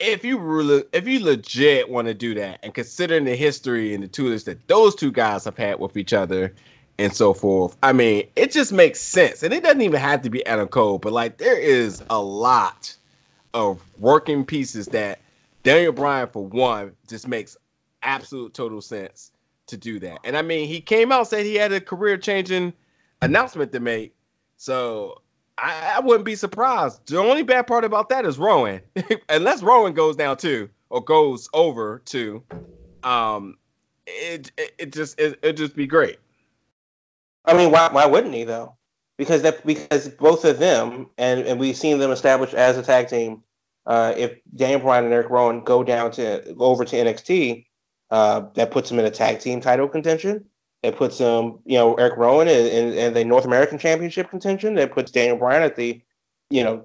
if 0.01 0.25
you 0.25 0.39
really, 0.39 0.85
if 0.93 1.07
you 1.07 1.23
legit 1.23 1.89
want 1.89 2.09
to 2.09 2.15
do 2.15 2.35
that, 2.35 2.59
and 2.63 2.75
considering 2.75 3.25
the 3.25 3.37
history 3.37 3.95
and 3.95 4.03
the 4.03 4.09
tools 4.09 4.45
that 4.45 4.67
those 4.67 4.95
two 4.95 5.13
guys 5.13 5.45
have 5.45 5.57
had 5.57 5.79
with 5.79 5.97
each 5.97 6.13
other 6.13 6.55
and 7.03 7.15
so 7.15 7.35
forth, 7.35 7.77
I 7.83 7.93
mean, 7.93 8.29
it 8.37 8.53
just 8.53 8.73
makes 8.73 9.01
sense. 9.01 9.43
And 9.43 9.53
it 9.53 9.63
doesn't 9.63 9.83
even 9.83 10.01
have 10.01 10.23
to 10.23 10.31
be 10.31 10.45
Adam 10.47 10.69
Cole, 10.69 10.99
but 10.99 11.13
like 11.13 11.39
there 11.39 11.59
is 11.59 12.03
a 12.11 12.21
lot 12.21 12.95
of 13.55 13.83
working 13.99 14.45
pieces 14.45 14.87
that 14.89 15.21
Daniel 15.63 15.93
Bryan, 15.93 16.29
for 16.29 16.45
one, 16.47 16.93
just 17.09 17.29
makes 17.29 17.57
absolute 18.03 18.55
total 18.55 18.81
sense 18.81 19.33
to 19.67 19.77
do 19.77 19.99
that. 20.01 20.19
And 20.25 20.37
I 20.37 20.43
mean, 20.43 20.69
he 20.69 20.81
came 20.81 21.13
out 21.13 21.29
said 21.29 21.45
he 21.45 21.55
had 21.55 21.73
a 21.73 21.81
career 21.81 22.17
changing 22.17 22.73
announcement 23.21 23.73
to 23.73 23.81
make. 23.81 24.15
So 24.57 25.23
I, 25.59 25.95
I, 25.97 26.01
wouldn't 26.01 26.25
be 26.25 26.35
surprised. 26.35 27.07
The 27.07 27.19
only 27.19 27.43
bad 27.43 27.67
part 27.67 27.85
about 27.85 28.09
that 28.11 28.25
is 28.25 28.39
Rowan. 28.39 28.81
Unless 29.29 29.63
Rowan 29.63 29.93
goes 29.93 30.17
down 30.17 30.37
too 30.37 30.69
or 30.91 31.03
goes 31.03 31.49
over 31.53 32.01
to, 32.07 32.43
um, 33.03 33.57
it 34.07 34.51
it, 34.57 34.73
it 34.79 34.93
just 34.93 35.19
it, 35.19 35.39
it'd 35.43 35.57
just 35.57 35.77
be 35.77 35.87
great. 35.87 36.19
I 37.45 37.57
mean, 37.57 37.71
why 37.71 37.89
why 37.91 38.07
wouldn't 38.07 38.35
he 38.35 38.45
though? 38.45 38.77
Because 39.19 39.43
that 39.43 39.65
because 39.67 40.09
both 40.09 40.45
of 40.45 40.59
them 40.59 41.09
and 41.19 41.41
and 41.41 41.59
we've 41.59 41.77
seen 41.77 41.99
them 41.99 42.11
established 42.11 42.55
as 42.55 42.77
a 42.77 42.83
tag 42.83 43.09
team. 43.09 43.43
Uh, 43.85 44.15
if 44.17 44.39
Daniel 44.55 44.81
Bryan 44.81 45.05
and 45.05 45.13
Eric 45.13 45.29
Rowan 45.29 45.65
go 45.65 45.83
down 45.83 46.13
to 46.13 46.55
go 46.57 46.67
over 46.67 46.85
to 46.85 46.97
NXT, 46.97 47.67
uh, 48.13 48.43
that 48.55 48.71
puts 48.71 48.89
them 48.89 49.01
in 49.01 49.05
a 49.05 49.11
tag 49.11 49.41
team 49.41 49.61
title 49.61 49.89
contention. 49.89 50.45
It 50.83 50.97
puts 50.97 51.21
um, 51.21 51.61
you 51.65 51.79
know, 51.79 51.95
Eric 51.95 52.17
Rowan 52.17 52.49
in, 52.49 52.67
in, 52.67 52.93
in, 52.95 53.15
the 53.15 53.25
North 53.25 53.45
American 53.45 53.79
Championship 53.79 54.31
contention. 54.31 54.77
It 54.77 54.93
puts 54.93 55.13
Daniel 55.13 55.37
Bryan 55.37 55.63
at 55.63 55.77
the, 55.77 56.03
you 56.51 56.65
know, 56.65 56.85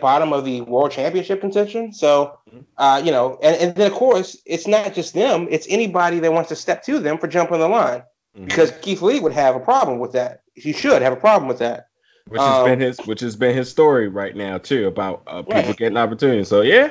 bottom 0.00 0.32
of 0.32 0.44
the 0.44 0.62
World 0.62 0.90
Championship 0.90 1.40
contention. 1.40 1.92
So, 1.92 2.38
mm-hmm. 2.48 2.60
uh, 2.76 3.00
you 3.04 3.12
know, 3.12 3.38
and, 3.42 3.56
and 3.56 3.74
then 3.76 3.90
of 3.90 3.96
course, 3.96 4.36
it's 4.46 4.66
not 4.66 4.94
just 4.94 5.14
them; 5.14 5.46
it's 5.48 5.66
anybody 5.70 6.18
that 6.18 6.32
wants 6.32 6.48
to 6.48 6.56
step 6.56 6.82
to 6.84 6.98
them 6.98 7.18
for 7.18 7.28
jumping 7.28 7.60
the 7.60 7.68
line. 7.68 8.02
Mm-hmm. 8.36 8.46
Because 8.46 8.72
Keith 8.82 9.00
Lee 9.00 9.18
would 9.20 9.32
have 9.32 9.56
a 9.56 9.60
problem 9.60 9.98
with 9.98 10.12
that. 10.12 10.42
He 10.54 10.72
should 10.72 11.00
have 11.02 11.12
a 11.12 11.16
problem 11.16 11.48
with 11.48 11.58
that. 11.58 11.88
Which 12.28 12.40
has 12.40 12.50
um, 12.50 12.64
been 12.66 12.80
his, 12.80 12.98
which 13.06 13.20
has 13.20 13.36
been 13.36 13.56
his 13.56 13.70
story 13.70 14.08
right 14.08 14.36
now 14.36 14.58
too 14.58 14.88
about 14.88 15.22
uh, 15.26 15.42
people 15.42 15.62
right. 15.62 15.76
getting 15.76 15.96
opportunities. 15.96 16.48
So 16.48 16.60
yeah, 16.60 16.90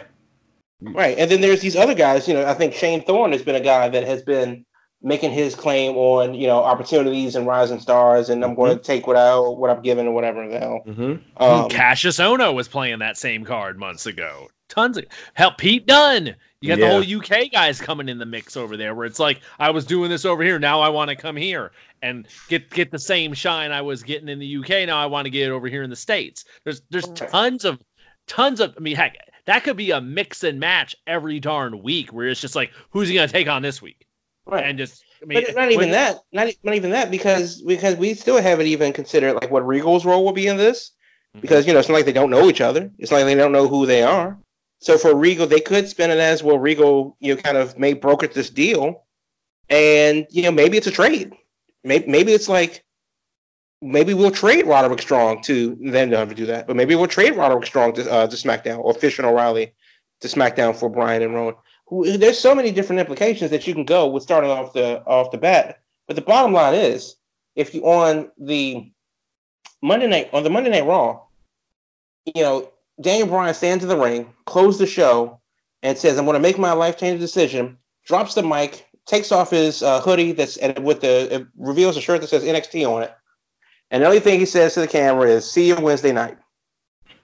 right. 0.82 1.18
And 1.18 1.30
then 1.30 1.42
there's 1.42 1.62
these 1.62 1.76
other 1.76 1.94
guys. 1.94 2.28
You 2.28 2.34
know, 2.34 2.46
I 2.46 2.54
think 2.54 2.74
Shane 2.74 3.04
Thorne 3.04 3.34
has 3.34 3.44
been 3.44 3.56
a 3.56 3.62
guy 3.62 3.90
that 3.90 4.06
has 4.06 4.22
been 4.22 4.66
making 5.02 5.32
his 5.32 5.54
claim 5.54 5.96
on 5.98 6.34
you 6.34 6.48
know 6.48 6.64
opportunities 6.64 7.36
and 7.36 7.46
rising 7.46 7.82
stars, 7.82 8.30
and 8.30 8.44
I'm 8.44 8.52
mm-hmm. 8.52 8.62
going 8.62 8.78
to 8.78 8.84
take 8.84 9.08
what 9.08 9.18
I 9.18 9.38
what 9.38 9.70
I'm 9.70 9.82
given 9.82 10.08
or 10.08 10.14
whatever 10.14 10.48
the 10.48 10.58
hell. 10.58 10.82
Mm-hmm. 10.88 11.44
Um, 11.44 11.70
Kassius 11.70 12.20
Ohno 12.20 12.56
was 12.56 12.70
playing 12.70 13.00
that 13.00 13.18
same 13.18 13.44
card 13.44 13.78
months 13.78 14.06
ago. 14.06 14.48
Tons 14.70 14.98
of 14.98 15.06
help. 15.34 15.58
Pete 15.58 15.86
Dunne. 15.86 16.36
You 16.66 16.76
got 16.76 16.80
yeah. 16.80 16.98
the 16.98 17.06
whole 17.06 17.22
UK 17.22 17.52
guys 17.52 17.80
coming 17.80 18.10
in 18.10 18.18
the 18.18 18.26
mix 18.26 18.58
over 18.58 18.76
there, 18.76 18.96
where 18.96 19.06
it's 19.06 19.20
like 19.20 19.42
I 19.60 19.70
was 19.70 19.86
doing 19.86 20.10
this 20.10 20.26
over 20.26 20.42
here, 20.42 20.58
now 20.58 20.82
I 20.82 20.90
want 20.90 21.10
to 21.10 21.16
come 21.16 21.36
here 21.36 21.72
and 22.02 22.28
get 22.48 22.72
get 22.72 22.90
the 22.90 22.98
same 22.98 23.36
shine 23.36 23.72
I 23.72 23.82
was 23.82 24.02
getting 24.02 24.30
in 24.30 24.40
the 24.40 24.58
UK. 24.58 24.88
Now 24.88 24.98
I 24.98 25.06
want 25.06 25.26
to 25.26 25.30
get 25.30 25.48
it 25.48 25.52
over 25.52 25.68
here 25.68 25.84
in 25.84 25.92
the 25.92 25.96
states. 25.96 26.46
There's 26.64 26.82
there's 26.90 27.08
tons 27.10 27.66
of 27.66 27.80
tons 28.26 28.60
of. 28.60 28.74
I 28.76 28.80
mean, 28.80 28.96
heck, 28.96 29.16
that 29.46 29.64
could 29.64 29.78
be 29.78 29.92
a 29.92 30.02
mix 30.02 30.44
and 30.44 30.60
match 30.60 30.96
every 31.06 31.40
darn 31.40 31.84
week, 31.84 32.12
where 32.12 32.28
it's 32.28 32.42
just 32.42 32.56
like, 32.56 32.72
who's 32.90 33.10
he 33.10 33.14
gonna 33.14 33.28
take 33.28 33.48
on 33.48 33.62
this 33.62 33.80
week? 33.80 34.08
Right. 34.48 34.66
And 34.66 34.76
just 34.76 35.04
I 35.22 35.26
mean, 35.26 35.44
but 35.46 35.56
not 35.56 35.68
even 35.70 35.78
when, 35.78 35.92
that. 35.92 36.22
Not 36.34 36.52
not 36.64 36.74
even 36.74 36.90
that 36.92 37.12
because 37.12 37.62
because 37.62 37.96
we 37.96 38.16
still 38.16 38.42
haven't 38.42 38.68
even 38.68 38.92
considered 38.92 39.34
like 39.34 39.52
what 39.52 39.68
Regal's 39.68 40.04
role 40.04 40.26
will 40.26 40.34
be 40.34 40.48
in 40.48 40.58
this. 40.58 40.94
Mm-hmm. 41.36 41.42
Because 41.42 41.68
you 41.68 41.74
know 41.74 41.80
it's 41.80 41.90
not 41.90 41.96
like 41.96 42.06
they 42.06 42.14
don't 42.14 42.32
know 42.32 42.50
each 42.50 42.62
other. 42.62 42.90
It's 42.98 43.12
not 43.12 43.18
like 43.18 43.26
they 43.26 43.36
don't 43.36 43.52
know 43.52 43.68
who 43.68 43.86
they 43.86 44.02
are. 44.02 44.40
So 44.80 44.98
for 44.98 45.16
Regal, 45.16 45.48
they 45.48 45.60
could 45.60 45.88
spin 45.88 46.12
it 46.12 46.20
as 46.20 46.44
well. 46.44 46.60
Regal, 46.60 47.16
you 47.20 47.34
know, 47.34 47.42
kind 47.42 47.58
of 47.58 47.78
may 47.78 47.94
broker 47.94 48.28
this 48.28 48.50
deal, 48.50 49.04
and 49.70 50.28
you 50.30 50.44
know 50.44 50.52
maybe 50.52 50.78
it's 50.78 50.88
a 50.88 50.92
trade. 50.92 51.34
Maybe 51.84 52.08
maybe 52.08 52.34
it's 52.34 52.50
like 52.50 52.84
maybe 53.82 54.14
we'll 54.14 54.32
trade 54.32 54.68
Roderick 54.68 55.02
Strong 55.02 55.42
to 55.44 55.78
then 55.82 56.10
don't 56.10 56.20
have 56.20 56.30
to 56.30 56.36
do 56.36 56.46
that, 56.48 56.68
but 56.68 56.76
maybe 56.76 56.96
we'll 56.96 57.08
trade 57.08 57.36
Roderick 57.36 57.66
Strong 57.66 57.94
to 57.94 58.12
uh, 58.12 58.28
to 58.28 58.36
SmackDown 58.36 58.80
or 58.80 58.94
Fish 58.94 59.18
and 59.18 59.28
O'Reilly 59.28 59.74
to 60.22 60.28
SmackDown 60.28 60.76
for 60.76 60.90
Bryan 60.90 61.24
and 61.24 61.34
Rowan 61.34 61.56
there's 61.92 62.40
so 62.40 62.56
many 62.56 62.72
different 62.72 63.00
implications 63.00 63.52
that 63.52 63.68
you 63.68 63.74
can 63.74 63.86
go 63.86 64.08
with 64.08 64.24
starting 64.24 64.50
off 64.50 64.74
the 64.74 65.04
off 65.06 65.32
the 65.32 65.38
bat. 65.38 65.82
But 66.08 66.16
the 66.16 66.22
bottom 66.22 66.54
line 66.54 66.74
is, 66.74 67.16
if 67.56 67.74
you 67.74 67.86
on 67.86 68.32
the 68.38 68.92
Monday 69.82 70.08
night 70.08 70.30
on 70.34 70.44
the 70.44 70.50
Monday 70.50 70.72
Night 70.72 70.86
Raw, 70.86 71.22
you 72.26 72.42
know 72.42 72.72
Daniel 73.02 73.28
Bryan 73.28 73.54
stands 73.54 73.84
in 73.84 73.90
the 73.90 73.98
ring, 73.98 74.34
closes 74.46 74.80
the 74.80 74.88
show, 74.88 75.40
and 75.84 75.98
says, 75.98 76.18
"I'm 76.18 76.26
going 76.26 76.36
to 76.36 76.40
make 76.40 76.58
my 76.58 76.72
life 76.72 76.98
changing 76.98 77.20
decision." 77.20 77.78
Drops 78.06 78.36
the 78.36 78.44
mic, 78.44 78.88
takes 79.06 79.32
off 79.32 79.50
his 79.50 79.82
uh, 79.82 80.00
hoodie 80.02 80.32
that's 80.32 80.58
and 80.58 80.78
with 80.80 81.02
the 81.02 81.48
reveals 81.58 81.98
a 81.98 82.02
shirt 82.02 82.22
that 82.22 82.28
says 82.28 82.44
NXT 82.44 82.90
on 82.90 83.04
it, 83.04 83.14
and 83.92 84.04
the 84.04 84.08
only 84.08 84.20
thing 84.20 84.40
he 84.40 84.46
says 84.46 84.74
to 84.74 84.82
the 84.82 84.88
camera 84.88 85.30
is, 85.30 85.50
"See 85.50 85.68
you 85.68 85.76
Wednesday 85.76 86.12
night." 86.12 86.38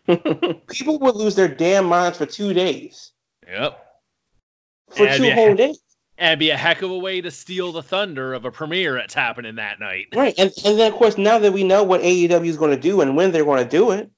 People 0.68 1.00
would 1.00 1.16
lose 1.16 1.36
their 1.36 1.48
damn 1.48 1.86
minds 1.86 2.18
for 2.18 2.26
two 2.26 2.54
days. 2.54 3.12
Yep 3.48 3.80
for 4.92 5.08
two 5.16 5.32
whole 5.32 5.56
days. 5.56 5.80
And 6.18 6.40
be 6.40 6.52
a 6.52 6.58
heck 6.58 6.84
of 6.84 6.92
a 6.92 6.98
way 6.98 7.20
to 7.22 7.32
steal 7.32 7.72
the 7.72 7.82
thunder 7.82 8.34
of 8.34 8.46
a 8.46 8.52
premiere 8.52 8.94
that's 8.94 9.14
happening 9.14 9.56
that 9.56 9.80
night. 9.80 10.08
Right, 10.16 10.36
and 10.38 10.52
and 10.64 10.78
then 10.78 10.92
of 10.92 10.98
course 10.98 11.18
now 11.18 11.40
that 11.40 11.52
we 11.52 11.64
know 11.64 11.84
what 11.84 12.02
AEW 12.02 12.46
is 12.46 12.58
going 12.58 12.76
to 12.76 12.82
do 12.82 13.02
and 13.02 13.16
when 13.16 13.32
they're 13.32 13.46
going 13.46 13.64
to 13.64 13.70
do 13.70 13.92
it, 13.92 14.12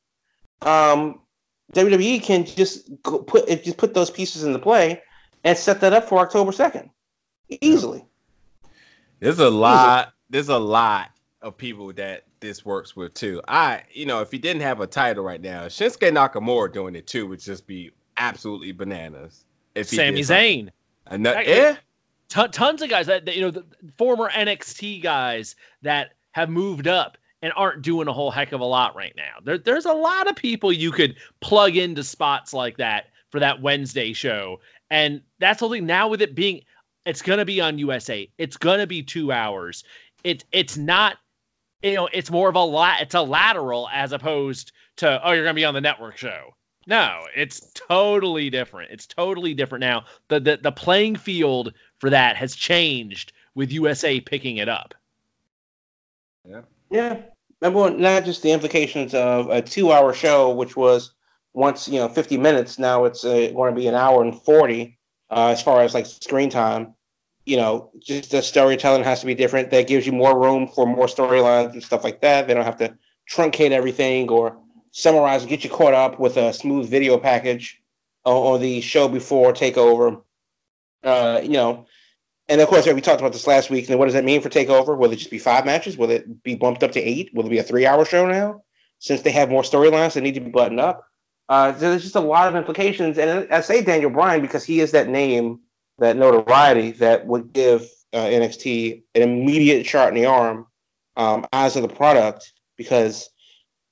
um, 0.62 1.22
WWE 1.74 2.22
can 2.22 2.46
just 2.46 3.02
put 3.04 3.48
just 3.64 3.78
put 3.78 3.94
those 3.94 4.10
pieces 4.10 4.44
into 4.44 4.60
play 4.60 5.02
and 5.44 5.58
set 5.58 5.82
that 5.82 5.94
up 5.94 6.08
for 6.08 6.20
October 6.20 6.52
second, 6.52 6.90
easily. 7.50 8.06
There's 9.20 9.40
a 9.40 9.50
lot. 9.50 10.00
Easily. 10.00 10.14
There's 10.30 10.50
a 10.50 10.58
lot 10.58 11.12
of 11.42 11.58
people 11.58 11.94
that 11.94 12.24
this 12.40 12.66
works 12.66 12.96
with 12.96 13.14
too. 13.14 13.42
I, 13.48 13.84
you 13.92 14.06
know, 14.06 14.22
if 14.22 14.32
he 14.32 14.38
didn't 14.38 14.62
have 14.64 14.80
a 14.80 14.88
title 14.88 15.24
right 15.24 15.42
now, 15.42 15.66
Shinsuke 15.66 16.12
Nakamura 16.12 16.72
doing 16.72 16.96
it 16.96 17.08
too 17.08 17.28
would 17.28 17.40
just 17.40 17.68
be 17.68 17.92
absolutely 18.18 18.72
bananas. 18.72 19.46
If 19.76 19.88
Sami 19.88 20.22
Zayn. 20.22 20.70
And 21.08 21.26
that, 21.26 21.48
yeah. 21.48 21.78
T- 22.30 22.48
tons 22.48 22.82
of 22.82 22.90
guys 22.90 23.08
that, 23.08 23.34
you 23.34 23.42
know, 23.42 23.52
the 23.52 23.66
former 23.98 24.30
NXT 24.30 25.04
guys 25.04 25.56
that 25.82 26.14
have 26.32 26.50
moved 26.50 26.88
up 26.88 27.18
and 27.44 27.52
aren't 27.58 27.82
doing 27.82 28.08
a 28.08 28.14
whole 28.14 28.32
heck 28.32 28.54
of 28.54 28.62
a 28.62 28.66
lot 28.66 28.96
right 28.96 29.14
now. 29.18 29.34
There, 29.44 29.58
there's 29.58 29.86
a 29.86 29.94
lot 29.94 30.30
of 30.30 30.36
people 30.36 30.72
you 30.72 30.92
could 30.92 31.18
plug 31.42 31.76
into 31.76 32.02
spots 32.02 32.54
like 32.54 32.78
that 32.78 33.08
for 33.30 33.40
that 33.42 33.62
Wednesday 33.62 34.14
show. 34.14 34.62
And 34.90 35.22
that's 35.40 35.60
the 35.60 35.68
thing 35.70 35.86
now 35.86 36.08
with 36.08 36.22
it 36.22 36.36
being, 36.36 36.62
it's 37.06 37.22
going 37.22 37.40
to 37.40 37.46
be 37.46 37.60
on 37.60 37.78
USA. 37.78 38.30
It's 38.38 38.56
going 38.56 38.80
to 38.80 38.88
be 38.88 39.04
two 39.04 39.34
hours. 39.34 39.84
It, 40.24 40.46
it's 40.54 40.78
not, 40.78 41.18
you 41.82 41.96
know, 41.96 42.08
it's 42.14 42.32
more 42.32 42.48
of 42.48 42.56
a 42.56 42.64
lot, 42.64 43.02
it's 43.02 43.14
a 43.14 43.22
lateral 43.22 43.90
as 43.92 44.14
opposed 44.14 44.72
to, 44.98 45.20
oh, 45.22 45.34
you're 45.34 45.44
going 45.44 45.54
to 45.54 45.60
be 45.60 45.66
on 45.66 45.74
the 45.74 45.82
network 45.82 46.16
show. 46.16 46.56
No, 46.88 47.26
it's 47.36 47.72
totally 47.74 48.50
different. 48.50 48.92
It's 48.92 49.06
totally 49.06 49.54
different 49.54 49.82
now. 49.82 50.04
The, 50.28 50.42
the 50.42 50.58
the 50.58 50.72
playing 50.72 51.16
field 51.16 51.74
for 52.00 52.10
that 52.10 52.36
has 52.36 52.56
changed 52.56 53.32
with 53.56 53.72
USA 53.72 54.20
picking 54.20 54.58
it 54.58 54.68
up. 54.68 54.94
Yeah. 56.46 56.62
Yeah. 56.92 57.22
Number 57.64 57.80
one, 57.80 58.02
not 58.02 58.26
just 58.26 58.44
the 58.44 58.52
implications 58.52 59.14
of 59.14 59.50
a 59.50 59.62
two-hour 59.62 60.14
show, 60.14 60.54
which 60.54 60.76
was 60.76 61.14
once 61.54 61.88
you 61.88 61.98
know 61.98 62.10
50 62.10 62.38
minutes. 62.38 62.78
Now 62.78 63.06
it's 63.06 63.24
uh, 63.24 63.52
going 63.56 63.74
to 63.74 63.80
be 63.80 63.88
an 63.88 63.96
hour 63.96 64.22
and 64.22 64.38
40 64.38 65.00
uh, 65.30 65.48
as 65.48 65.64
far 65.64 65.82
as 65.82 65.94
like 65.94 66.06
screen 66.06 66.50
time. 66.50 66.94
You 67.46 67.56
know, 67.56 67.90
just 68.00 68.32
the 68.32 68.42
storytelling 68.42 69.06
has 69.06 69.22
to 69.22 69.26
be 69.26 69.34
different. 69.34 69.72
That 69.72 69.88
gives 69.88 70.06
you 70.06 70.12
more 70.12 70.38
room 70.38 70.68
for 70.68 70.86
more 70.86 71.06
storylines 71.08 71.72
and 71.72 71.82
stuff 71.82 72.04
like 72.04 72.20
that. 72.20 72.48
They 72.48 72.54
don't 72.54 72.66
have 72.66 72.78
to 72.80 72.98
truncate 73.32 73.72
everything 73.72 74.30
or 74.30 74.58
summarize 74.92 75.44
and 75.44 75.50
get 75.50 75.64
you 75.64 75.70
caught 75.70 75.94
up 75.94 76.20
with 76.20 76.36
a 76.36 76.52
smooth 76.52 76.90
video 76.90 77.18
package 77.18 77.82
on, 78.26 78.60
the 78.60 78.82
show 78.82 79.08
before 79.08 79.54
Takeover. 79.54 80.22
Uh, 81.02 81.40
you 81.42 81.52
know, 81.52 81.86
and 82.54 82.62
of 82.62 82.68
course, 82.68 82.86
we 82.86 83.02
talked 83.02 83.20
about 83.20 83.34
this 83.34 83.48
last 83.48 83.72
week. 83.72 83.90
And 83.90 83.98
what 83.98 84.06
does 84.06 84.14
that 84.14 84.24
mean 84.24 84.40
for 84.40 84.48
Takeover? 84.48 84.96
Will 84.96 85.12
it 85.12 85.16
just 85.16 85.32
be 85.32 85.40
five 85.40 85.66
matches? 85.66 85.98
Will 85.98 86.12
it 86.12 86.44
be 86.44 86.54
bumped 86.54 86.84
up 86.84 86.92
to 86.92 87.02
eight? 87.02 87.34
Will 87.34 87.48
it 87.48 87.50
be 87.50 87.58
a 87.58 87.64
three-hour 87.64 88.06
show 88.06 88.28
now? 88.28 88.62
Since 89.00 89.24
they 89.24 89.32
have 89.32 89.50
more 89.50 89.64
storylines 89.64 90.14
that 90.14 90.22
need 90.22 90.36
to 90.36 90.40
be 90.40 90.52
buttoned 90.52 90.80
up, 90.80 91.04
uh, 91.50 91.72
there's 91.72 92.04
just 92.04 92.16
a 92.16 92.20
lot 92.20 92.48
of 92.48 92.56
implications. 92.56 93.18
And 93.18 93.52
I 93.52 93.62
say 93.62 93.82
Daniel 93.82 94.12
Bryan 94.12 94.40
because 94.40 94.64
he 94.64 94.82
is 94.82 94.92
that 94.92 95.10
name, 95.10 95.62
that 95.98 96.16
notoriety 96.16 96.92
that 96.92 97.26
would 97.26 97.54
give 97.54 97.90
uh, 98.14 98.18
NXT 98.18 99.02
an 99.16 99.24
immediate 99.24 99.88
shot 99.88 100.10
in 100.10 100.14
the 100.14 100.28
arm 100.28 100.68
um, 101.18 101.48
eyes 101.54 101.76
of 101.76 101.82
the 101.82 101.88
product 101.88 102.54
because 102.78 103.32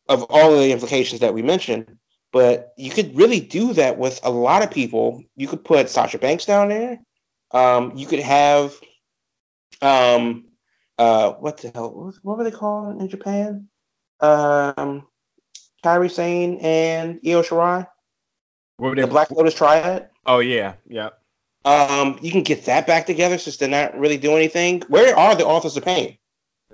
of 0.08 0.22
all 0.30 0.54
of 0.54 0.60
the 0.60 0.72
implications 0.72 1.20
that 1.22 1.34
we 1.34 1.42
mentioned. 1.42 1.98
But 2.32 2.74
you 2.78 2.92
could 2.92 3.18
really 3.18 3.40
do 3.40 3.74
that 3.74 3.98
with 3.98 4.20
a 4.22 4.30
lot 4.30 4.62
of 4.62 4.70
people. 4.70 5.24
You 5.36 5.48
could 5.48 5.66
put 5.66 5.90
Sasha 5.90 6.20
Banks 6.20 6.46
down 6.46 6.70
there. 6.70 7.00
Um, 7.54 7.96
you 7.96 8.08
could 8.08 8.20
have, 8.20 8.74
um, 9.82 10.46
uh, 10.98 11.32
what 11.34 11.58
the 11.58 11.72
hell? 11.74 12.14
What 12.24 12.38
were 12.38 12.44
they 12.44 12.52
called 12.52 13.02
in 13.02 13.10
Japan? 13.10 13.68
Um, 14.20 15.08
Kairi 15.84 16.10
Sane 16.12 16.58
and 16.62 17.20
Io 17.26 17.42
Shirai. 17.42 17.88
What 18.78 18.90
were 18.90 18.96
they? 18.96 19.02
The 19.02 19.08
Black 19.08 19.32
Lotus 19.32 19.56
Triad. 19.56 20.10
Oh 20.26 20.40
yeah, 20.40 20.74
yeah. 20.88 21.10
Um, 21.66 22.18
you 22.22 22.32
can 22.32 22.44
get 22.44 22.66
that 22.66 22.88
back 22.88 23.06
together 23.06 23.38
since 23.38 23.58
they're 23.58 23.70
not 23.70 23.98
really 23.98 24.18
doing 24.18 24.38
anything. 24.38 24.82
Where 24.88 25.16
are 25.18 25.36
the 25.36 25.46
authors 25.46 25.78
of 25.78 25.86
pain? 25.86 26.18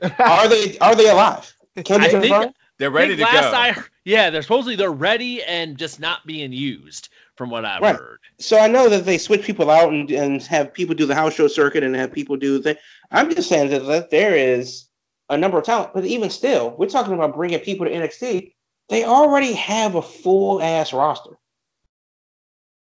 Are 0.19 0.47
they 0.47 0.77
are 0.77 0.93
they 0.93 1.09
alive? 1.09 1.51
Can 1.83 2.01
I 2.01 2.09
think- 2.09 2.25
confirm? 2.25 2.53
They're 2.77 2.91
ready 2.91 3.15
to 3.15 3.23
I 3.23 3.25
think 3.31 3.41
last 3.41 3.75
go. 3.75 3.81
I 3.81 3.83
yeah, 4.05 4.29
they're 4.29 4.43
supposedly 4.43 4.75
they're 4.75 4.91
ready 4.91 5.41
and 5.43 5.75
just 5.75 5.99
not 5.99 6.25
being 6.27 6.53
used, 6.53 7.09
from 7.37 7.49
what 7.49 7.65
I've 7.65 7.81
Right. 7.81 7.95
heard. 7.95 8.19
So 8.39 8.57
I 8.59 8.67
know 8.67 8.89
that 8.89 9.05
they 9.05 9.17
switch 9.17 9.43
people 9.43 9.69
out 9.69 9.93
and, 9.93 10.09
and 10.11 10.41
have 10.43 10.73
people 10.73 10.95
do 10.95 11.05
the 11.05 11.15
house 11.15 11.33
show 11.33 11.47
circuit 11.47 11.83
and 11.83 11.95
have 11.95 12.11
people 12.11 12.35
do 12.35 12.59
the. 12.59 12.77
I'm 13.11 13.33
just 13.33 13.47
saying 13.49 13.69
that, 13.69 13.85
that 13.85 14.09
there 14.09 14.35
is 14.35 14.87
a 15.29 15.37
number 15.37 15.57
of 15.57 15.63
talent, 15.65 15.91
but 15.93 16.05
even 16.05 16.29
still, 16.29 16.75
we're 16.77 16.87
talking 16.87 17.13
about 17.13 17.35
bringing 17.35 17.59
people 17.59 17.85
to 17.85 17.91
NXT. 17.91 18.53
They 18.89 19.03
already 19.03 19.53
have 19.53 19.95
a 19.95 20.01
full 20.01 20.61
ass 20.61 20.93
roster. 20.93 21.37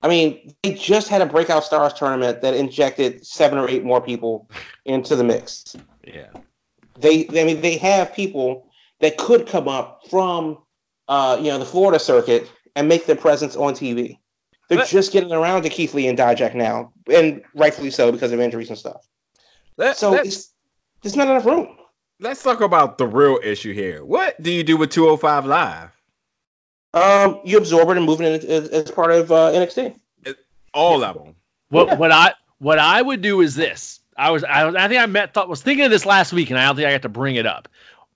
I 0.03 0.09
mean, 0.09 0.55
they 0.63 0.75
just 0.75 1.09
had 1.09 1.23
a 1.23 1.27
breakout 1.27 1.65
stars 1.65 1.93
tournament 1.95 2.41
that 2.43 2.55
injected 2.55 3.27
seven 3.27 3.59
or 3.59 3.69
eight 3.69 3.83
more 3.85 4.01
people 4.01 4.49
into 4.85 5.17
the 5.17 5.25
mix. 5.25 5.75
yeah. 6.07 6.29
they 6.99 7.27
I 7.31 7.45
mean 7.45 7.61
they 7.61 7.77
have 7.79 8.15
people 8.15 8.69
that 9.01 9.17
could 9.19 9.47
come 9.47 9.69
up 9.69 10.03
from 10.09 10.59
uh, 11.09 11.39
you 11.41 11.49
know 11.49 11.59
the 11.59 11.65
Florida 11.65 11.99
circuit 11.99 12.51
and 12.77 12.89
make 12.89 13.07
their 13.07 13.17
presence 13.17 13.57
on 13.57 13.73
TV. 13.75 14.19
They're 14.69 14.79
Let- 14.79 14.89
just 14.89 15.13
getting 15.13 15.33
around 15.33 15.63
to 15.63 15.69
Keith 15.69 15.95
Lee 15.95 16.09
and 16.09 16.19
Dijak 16.19 16.55
now, 16.55 16.93
and 17.13 17.43
rightfully 17.55 17.91
so 17.91 18.11
because 18.11 18.33
of 18.33 18.41
injuries 18.41 18.69
and 18.69 18.77
stuff. 18.79 19.07
Let, 19.77 19.97
So 19.97 20.15
it's, 20.15 20.53
there's 21.03 21.17
not 21.17 21.29
enough 21.29 21.45
room. 21.45 21.77
let's 22.19 22.43
talk 22.43 22.61
about 22.61 22.99
the 22.99 23.07
real 23.07 23.39
issue 23.45 23.73
here. 23.73 24.05
What 24.05 24.41
do 24.43 24.51
you 24.51 24.65
do 24.65 24.77
with 24.77 24.91
205 24.91 25.47
Live? 25.47 25.91
Um, 26.95 27.41
you 27.45 27.59
absorb 27.59 27.91
it 27.91 27.97
and 27.99 28.07
move 28.07 28.21
it 28.23 28.43
as, 28.45 28.69
as 28.71 28.91
part 28.91 29.13
of 29.13 29.31
uh, 29.31 29.51
NXT. 29.53 29.95
All 30.73 31.05
of 31.05 31.15
them. 31.17 31.35
What 31.69 31.89
Yeah. 31.89 31.95
what 31.97 32.13
I 32.13 32.33
what 32.59 32.79
I 32.79 33.03
would 33.03 33.21
do 33.23 33.41
is 33.43 33.55
this. 33.55 34.01
I 34.17 34.31
was 34.31 34.45
I 34.45 34.65
was 34.65 34.75
I 34.75 34.89
think 34.89 35.01
I 35.01 35.07
met 35.07 35.35
thought 35.35 35.49
was 35.49 35.63
thinking 35.63 35.85
of 35.85 35.91
this 35.91 36.07
last 36.07 36.33
week 36.33 36.49
and 36.51 36.59
I 36.59 36.67
don't 36.67 36.77
think 36.77 36.87
I 36.89 36.93
got 36.93 37.03
to 37.03 37.09
bring 37.09 37.37
it 37.37 37.47
up. 37.47 37.69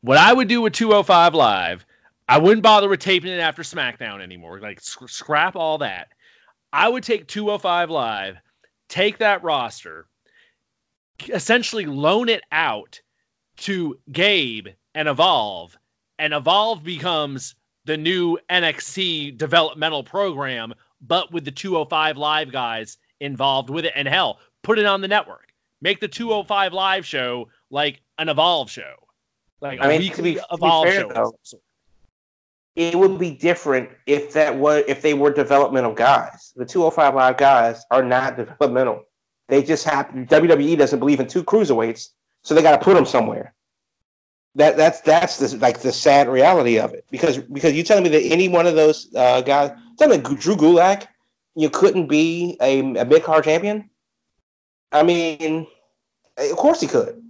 What 0.03 0.17
I 0.19 0.33
would 0.33 0.49
do 0.49 0.61
with 0.63 0.73
205 0.73 1.35
Live, 1.35 1.85
I 2.29 2.39
wouldn't 2.39 2.63
bother 2.63 2.89
with 2.89 3.01
taping 3.01 3.33
it 3.33 3.39
after 3.41 3.63
SmackDown 3.63 4.23
anymore. 4.23 4.61
Like 4.61 4.81
sc- 4.81 5.09
scrap 5.09 5.57
all 5.57 5.79
that. 5.79 6.09
I 6.73 6.89
would 6.89 7.03
take 7.03 7.27
205 7.27 7.91
Live, 7.91 8.37
take 8.89 9.19
that 9.19 9.43
roster, 9.43 10.07
essentially 11.29 11.87
loan 11.87 12.29
it 12.29 12.43
out 12.53 13.01
to 13.59 13.99
Gabe 14.13 14.69
and 14.95 15.09
Evolve, 15.09 15.77
and 16.19 16.33
Evolve 16.33 16.83
becomes 16.85 17.55
the 17.85 17.97
new 17.97 18.39
NXT 18.51 19.37
developmental 19.37 20.05
program, 20.05 20.75
but 21.01 21.33
with 21.33 21.45
the 21.45 21.51
205 21.51 22.17
Live 22.17 22.53
guys 22.53 22.99
involved 23.21 23.71
with 23.71 23.85
it. 23.85 23.93
And 23.97 24.07
hell, 24.07 24.39
put 24.63 24.79
it 24.79 24.87
on 24.87 25.01
the 25.01 25.09
network. 25.09 25.53
Make 25.81 26.01
the 26.01 26.09
205 26.09 26.73
Live 26.73 27.07
show 27.07 27.49
like 27.71 28.03
an 28.19 28.29
Evolve 28.29 28.71
show, 28.71 28.95
like 29.61 29.81
a 29.81 29.85
I 29.85 29.89
mean, 29.89 30.01
to 30.01 30.07
weekly 30.07 30.35
be- 30.35 30.41
to 30.41 30.47
be 30.51 30.55
Evolve 30.55 30.89
fair, 30.89 31.09
though. 31.09 31.33
It 32.77 32.97
would 32.97 33.19
be 33.19 33.33
different 33.33 33.91
if 34.07 34.33
that 34.33 34.57
were 34.57 34.85
if 34.87 35.03
they 35.03 35.15
were 35.15 35.33
developmental 35.33 35.93
guys. 35.93 36.53
The 36.57 36.65
205 36.65 37.15
Live 37.15 37.37
guys 37.37 37.85
are 37.91 38.03
not 38.03 38.37
developmental. 38.37 39.03
They 39.49 39.63
just 39.63 39.85
happen. 39.85 40.27
WWE 40.27 40.79
doesn't 40.79 41.01
believe 41.01 41.19
in 41.19 41.27
two 41.27 41.43
cruiserweights, 41.43 42.11
so 42.43 42.55
they 42.55 42.63
got 42.63 42.79
to 42.79 42.85
put 42.85 42.95
them 42.95 43.05
somewhere. 43.05 43.55
That 44.55 44.77
that's 44.77 45.01
that's 45.01 45.39
the 45.39 45.57
like 45.59 45.81
the 45.81 45.93
sad 45.93 46.29
reality 46.29 46.79
of 46.79 46.95
it. 46.95 47.05
Because 47.11 47.39
because 47.39 47.75
you 47.75 47.83
telling 47.83 48.05
me 48.05 48.11
that 48.11 48.23
any 48.23 48.49
one 48.49 48.67
of 48.67 48.77
those 48.77 49.13
uh, 49.15 49.41
guys, 49.41 49.73
telling 49.99 50.23
me 50.23 50.37
Drew 50.37 50.57
Gulak, 50.57 51.07
you 51.57 51.71
couldn't 51.71 52.07
be 52.07 52.57
a, 52.61 52.81
a 52.81 53.05
mid 53.05 53.25
card 53.25 53.45
champion. 53.45 53.91
I 54.93 55.03
mean, 55.03 55.67
of 56.37 56.57
course 56.57 56.81
he 56.81 56.87
could. 56.87 57.23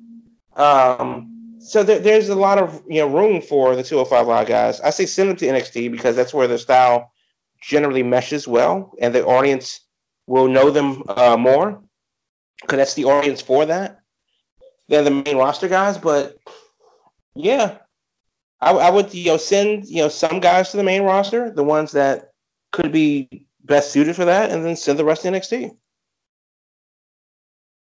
Um, 0.56 1.39
so 1.60 1.82
there, 1.82 1.98
there's 1.98 2.28
a 2.28 2.34
lot 2.34 2.58
of 2.58 2.82
you 2.88 3.00
know 3.00 3.06
room 3.08 3.40
for 3.42 3.76
the 3.76 3.82
205 3.82 4.26
Live 4.26 4.48
guys. 4.48 4.80
I 4.80 4.90
say 4.90 5.06
send 5.06 5.28
them 5.28 5.36
to 5.36 5.46
NXT 5.46 5.90
because 5.92 6.16
that's 6.16 6.32
where 6.34 6.48
their 6.48 6.58
style 6.58 7.12
generally 7.60 8.02
meshes 8.02 8.48
well, 8.48 8.92
and 9.00 9.14
the 9.14 9.24
audience 9.24 9.80
will 10.26 10.48
know 10.48 10.70
them 10.70 11.02
uh, 11.08 11.36
more 11.36 11.82
because 12.60 12.78
that's 12.78 12.94
the 12.94 13.04
audience 13.04 13.40
for 13.40 13.66
that 13.66 14.00
than 14.88 15.04
the 15.04 15.10
main 15.10 15.36
roster 15.36 15.68
guys. 15.68 15.98
But 15.98 16.38
yeah, 17.34 17.78
I, 18.60 18.72
I 18.72 18.90
would 18.90 19.12
you 19.12 19.26
know 19.26 19.36
send 19.36 19.86
you 19.86 20.02
know 20.02 20.08
some 20.08 20.40
guys 20.40 20.70
to 20.70 20.78
the 20.78 20.84
main 20.84 21.02
roster, 21.02 21.50
the 21.50 21.64
ones 21.64 21.92
that 21.92 22.32
could 22.72 22.92
be 22.92 23.46
best 23.64 23.92
suited 23.92 24.16
for 24.16 24.24
that, 24.24 24.50
and 24.50 24.64
then 24.64 24.76
send 24.76 24.98
the 24.98 25.04
rest 25.04 25.22
to 25.22 25.28
NXT. 25.28 25.76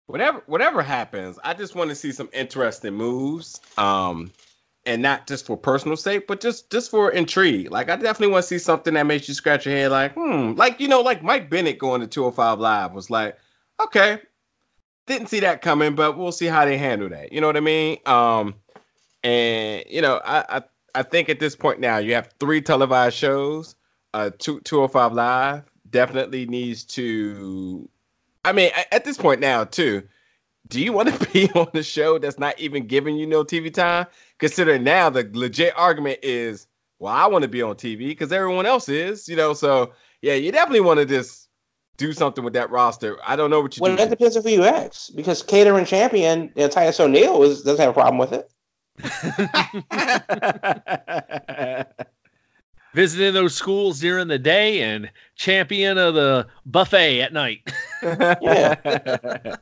Whatever 0.08 0.42
whatever 0.48 0.82
happens, 0.82 1.38
I 1.44 1.54
just 1.54 1.76
want 1.76 1.90
to 1.90 1.96
see 1.96 2.12
some 2.12 2.30
interesting 2.34 2.94
moves. 2.94 3.60
Um 3.78 4.32
and 4.86 5.02
not 5.02 5.28
just 5.28 5.46
for 5.46 5.58
personal 5.58 5.98
sake, 5.98 6.28
but 6.28 6.40
just 6.40 6.72
just 6.72 6.90
for 6.90 7.12
intrigue. 7.12 7.70
Like 7.72 7.90
I 7.90 7.98
definitely 7.98 8.32
want 8.32 8.44
to 8.44 8.48
see 8.48 8.58
something 8.58 8.94
that 8.94 9.06
makes 9.06 9.28
you 9.28 9.34
scratch 9.34 9.66
your 9.66 9.76
head 9.76 9.92
like, 9.92 10.14
hmm, 10.14 10.54
like 10.54 10.80
you 10.80 10.88
know, 10.88 11.02
like 11.02 11.24
Mike 11.24 11.50
Bennett 11.50 11.78
going 11.78 12.00
to 12.02 12.08
205 12.08 12.60
Live 12.60 12.94
was 12.94 13.10
like, 13.10 13.38
okay, 13.82 14.20
didn't 15.08 15.28
see 15.28 15.42
that 15.42 15.62
coming, 15.62 15.94
but 15.94 16.18
we'll 16.18 16.32
see 16.32 16.46
how 16.46 16.64
they 16.64 16.78
handle 16.78 17.10
that. 17.10 17.34
You 17.34 17.42
know 17.42 17.48
what 17.48 17.58
I 17.58 17.62
mean? 17.62 17.98
Um 18.06 18.56
and 19.24 19.84
you 19.90 20.02
know, 20.02 20.22
I 20.24 20.58
I, 20.58 20.62
I 20.96 21.04
think 21.04 21.28
at 21.28 21.40
this 21.42 21.56
point 21.56 21.82
now 21.82 21.98
you 21.98 22.14
have 22.14 22.30
three 22.40 22.62
televised 22.62 23.18
shows. 23.18 23.76
Uh 24.14 24.30
two, 24.40 24.62
205 24.62 25.12
Live 25.12 25.64
definitely 25.90 26.46
needs 26.46 26.86
to 26.86 27.90
I 28.48 28.54
mean, 28.54 28.72
at 28.94 29.04
this 29.04 29.18
point 29.18 29.42
now, 29.42 29.66
too, 29.66 30.04
do 30.70 30.82
you 30.82 30.94
want 30.94 31.10
to 31.10 31.30
be 31.34 31.52
on 31.52 31.68
the 31.74 31.84
show 31.84 32.18
that's 32.18 32.40
not 32.40 32.58
even 32.58 32.88
giving 32.88 33.18
you 33.18 33.28
no 33.28 33.44
TV 33.44 33.74
time? 33.74 34.08
Considering 34.40 34.86
now 34.86 35.10
the 35.10 35.30
legit 35.34 35.74
argument 35.76 36.20
is, 36.24 36.68
well, 37.00 37.14
I 37.14 37.28
want 37.28 37.42
to 37.42 37.50
be 37.50 37.62
on 37.62 37.76
TV 37.76 38.08
because 38.08 38.32
everyone 38.32 38.66
else 38.66 38.88
is, 38.88 39.28
you 39.28 39.36
know. 39.36 39.54
So 39.54 39.92
yeah, 40.22 40.36
you 40.36 40.54
definitely 40.54 40.80
want 40.80 41.00
to 41.00 41.06
just 41.06 41.50
do 41.98 42.14
something 42.14 42.44
with 42.44 42.54
that 42.54 42.70
roster. 42.70 43.18
I 43.28 43.36
don't 43.36 43.50
know 43.50 43.60
what 43.60 43.76
you 43.76 43.82
Well, 43.82 43.92
do. 43.92 43.98
that 43.98 44.10
depends 44.10 44.38
on 44.38 44.44
who 44.44 44.50
you 44.50 44.64
ask, 44.64 45.14
because 45.14 45.44
catering 45.44 45.84
champion 45.86 46.54
uh, 46.56 46.70
Titus 46.70 47.02
O'Neil 47.02 47.44
is, 47.44 47.64
doesn't 47.64 47.84
have 47.84 47.90
a 47.90 47.94
problem 47.94 48.18
with 48.18 48.32
it. 48.32 48.50
Visiting 52.98 53.36
those 53.36 53.54
schools 53.54 54.00
during 54.00 54.28
the 54.28 54.40
day 54.40 54.82
and 54.82 55.12
champion 55.36 56.00
of 56.00 56.16
the 56.16 56.48
buffet 56.66 57.22
at 57.22 57.32
night. 57.32 57.60
Yeah. 58.02 58.74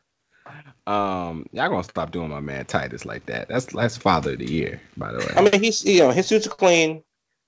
um, 0.87 1.45
y'all 1.51 1.67
gonna 1.67 1.83
stop 1.83 2.11
doing 2.11 2.29
my 2.29 2.39
man 2.39 2.63
Titus 2.63 3.03
like 3.03 3.25
that. 3.25 3.49
That's 3.49 3.65
that's 3.65 3.97
father 3.97 4.31
of 4.31 4.39
the 4.39 4.49
year, 4.49 4.79
by 4.95 5.11
the 5.11 5.17
way. 5.17 5.33
I 5.35 5.41
mean, 5.41 5.61
he's 5.61 5.83
you 5.83 5.99
know 5.99 6.11
his 6.11 6.27
suits 6.27 6.47
are 6.47 6.51
clean, 6.51 7.03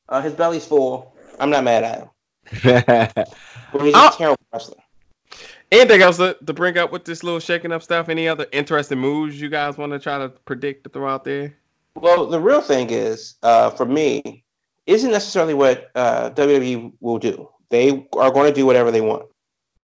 uh, 0.09 0.21
his 0.21 0.33
belly's 0.33 0.65
full. 0.65 1.15
I'm 1.39 1.49
not 1.49 1.63
mad 1.63 1.85
at 1.85 1.99
him, 1.99 2.09
but 3.71 3.81
he's 3.81 3.93
a 3.93 3.97
Oh. 3.97 4.15
terrible 4.17 4.43
wrestler. 4.51 4.83
Anything 5.71 6.01
else 6.01 6.17
to, 6.17 6.35
to 6.45 6.53
bring 6.53 6.77
up 6.77 6.91
with 6.91 7.05
this 7.05 7.23
little 7.23 7.39
shaking 7.39 7.71
up 7.71 7.81
stuff? 7.81 8.09
Any 8.09 8.27
other 8.27 8.45
interesting 8.51 8.99
moves 8.99 9.39
you 9.39 9.47
guys 9.47 9.77
want 9.77 9.93
to 9.93 9.99
try 9.99 10.17
to 10.17 10.27
predict 10.27 10.83
to 10.83 10.89
throw 10.89 11.07
out 11.07 11.23
there? 11.23 11.55
Well, 11.95 12.25
the 12.27 12.41
real 12.41 12.59
thing 12.59 12.89
is, 12.89 13.35
uh, 13.41 13.69
for 13.69 13.85
me, 13.85 14.43
isn't 14.87 15.11
necessarily 15.11 15.53
what 15.53 15.91
uh, 15.95 16.31
WWE 16.31 16.93
will 16.99 17.19
do. 17.19 17.49
They 17.69 18.07
are 18.13 18.31
going 18.31 18.49
to 18.49 18.53
do 18.53 18.65
whatever 18.65 18.91
they 18.91 19.01
want. 19.01 19.25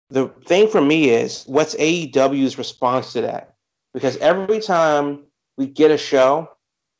The 0.09 0.27
thing 0.45 0.67
for 0.67 0.81
me 0.81 1.09
is, 1.09 1.43
what's 1.47 1.75
AEW's 1.75 2.57
response 2.57 3.13
to 3.13 3.21
that? 3.21 3.55
Because 3.93 4.17
every 4.17 4.59
time 4.59 5.23
we 5.57 5.67
get 5.67 5.91
a 5.91 5.97
show 5.97 6.49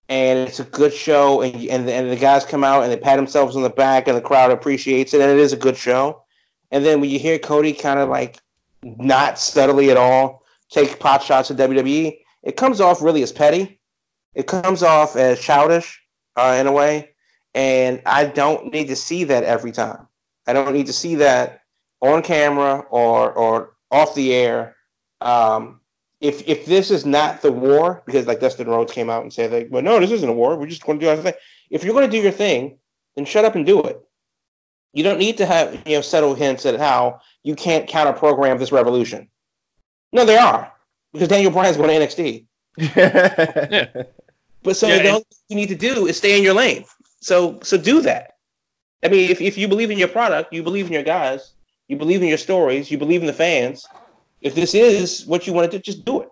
and 0.08 0.40
it's 0.48 0.60
a 0.60 0.64
good 0.64 0.94
show, 0.94 1.42
and 1.42 1.56
and, 1.56 1.88
and 1.88 2.10
the 2.10 2.16
guys 2.16 2.44
come 2.44 2.64
out 2.64 2.84
and 2.84 2.92
they 2.92 2.98
pat 2.98 3.18
themselves 3.18 3.56
on 3.56 3.62
the 3.62 3.70
back, 3.70 4.08
and 4.08 4.18
the 4.18 4.22
crowd 4.22 4.52
appreciates 4.52 5.14
it, 5.14 5.22
and 5.22 5.30
it 5.30 5.38
is 5.38 5.54
a 5.54 5.58
good 5.58 5.78
show. 5.78 6.24
And 6.72 6.84
then 6.84 7.00
when 7.00 7.12
you 7.12 7.20
hear 7.20 7.38
Cody 7.38 7.74
kind 7.74 8.00
of 8.00 8.10
like 8.10 8.40
not 8.84 9.38
subtly 9.38 9.92
at 9.92 9.98
all 9.98 10.44
take 10.72 11.00
pot 11.00 11.22
shots 11.22 11.52
at 11.52 11.58
WWE, 11.58 12.18
it 12.44 12.58
comes 12.58 12.82
off 12.82 13.02
really 13.02 13.22
as 13.22 13.32
petty 13.32 13.80
it 14.40 14.48
comes 14.48 14.84
off 14.84 15.16
as 15.16 15.40
childish 15.40 16.02
uh, 16.36 16.56
in 16.60 16.68
a 16.68 16.72
way, 16.72 17.10
and 17.54 18.02
I 18.06 18.26
don't 18.26 18.72
need 18.72 18.88
to 18.88 18.96
see 18.96 19.24
that 19.26 19.44
every 19.44 19.72
time. 19.72 20.08
I 20.48 20.54
don't 20.54 20.74
need 20.74 20.88
to 20.88 20.94
see 20.94 21.16
that 21.16 21.62
on 22.02 22.22
camera 22.24 22.80
or 22.90 23.32
or 23.32 23.74
off 23.92 24.16
the 24.16 24.34
air. 24.34 24.76
Um, 25.22 25.80
if 26.22 26.48
if 26.48 26.66
this 26.66 26.92
is 26.92 27.06
not 27.06 27.42
the 27.42 27.52
war, 27.52 28.04
because 28.06 28.28
like 28.28 28.40
Dustin 28.40 28.68
Rhodes 28.68 28.92
came 28.92 29.10
out 29.10 29.24
and 29.24 29.34
said 29.34 29.52
like, 29.52 29.68
well, 29.70 29.82
no, 29.82 30.00
this 30.00 30.12
isn't 30.12 30.30
a 30.30 30.34
war. 30.34 30.56
We're 30.56 30.68
just 30.68 30.86
going 30.86 31.00
to 31.00 31.06
do 31.06 31.10
our 31.10 31.18
thing. 31.18 31.34
If 31.70 31.84
you're 31.84 31.94
going 31.94 32.10
to 32.10 32.18
do 32.18 32.22
your 32.22 32.32
thing, 32.32 32.78
then 33.16 33.26
shut 33.26 33.46
up 33.46 33.56
and 33.56 33.66
do 33.66 33.82
it. 33.84 34.02
You 34.94 35.04
don't 35.04 35.20
need 35.20 35.38
to 35.38 35.46
have 35.46 35.82
you 35.86 35.96
know 35.96 36.02
subtle 36.02 36.36
hints 36.36 36.66
at 36.66 36.80
how 36.80 37.22
you 37.44 37.56
can't 37.56 37.88
counter 37.88 38.14
program 38.14 38.58
this 38.58 38.72
revolution. 38.72 39.30
No, 40.12 40.26
they 40.26 40.38
are 40.38 40.72
because 41.14 41.28
Daniel 41.28 41.52
Bryan's 41.52 41.78
going 41.78 41.90
to 41.90 42.06
NXT. 42.06 42.46
yeah. 42.78 44.04
But 44.64 44.76
so 44.76 44.88
Yeah, 44.88 45.02
the 45.02 45.10
only 45.10 45.22
thing 45.22 45.40
you 45.50 45.56
need 45.56 45.70
to 45.70 45.76
do 45.76 46.08
is 46.08 46.18
stay 46.18 46.38
in 46.38 46.44
your 46.44 46.54
lane. 46.54 46.86
So 47.22 47.60
so 47.62 47.78
do 47.78 48.02
that. 48.02 48.34
I 49.04 49.08
mean, 49.08 49.30
if, 49.30 49.40
if 49.42 49.58
you 49.58 49.68
believe 49.68 49.92
in 49.92 49.98
your 49.98 50.10
product, 50.10 50.54
you 50.54 50.62
believe 50.62 50.88
in 50.88 50.94
your 50.94 51.04
guys, 51.04 51.54
you 51.88 51.96
believe 51.96 52.22
in 52.22 52.28
your 52.28 52.38
stories, 52.38 52.92
you 52.92 52.98
believe 52.98 53.22
in 53.22 53.28
the 53.28 53.34
fans. 53.34 53.86
If 54.42 54.56
this 54.56 54.74
is 54.74 55.26
what 55.26 55.48
you 55.48 55.54
want 55.54 55.72
to 55.72 55.78
do, 55.78 55.82
just 55.82 56.06
do 56.06 56.22
it. 56.22 56.30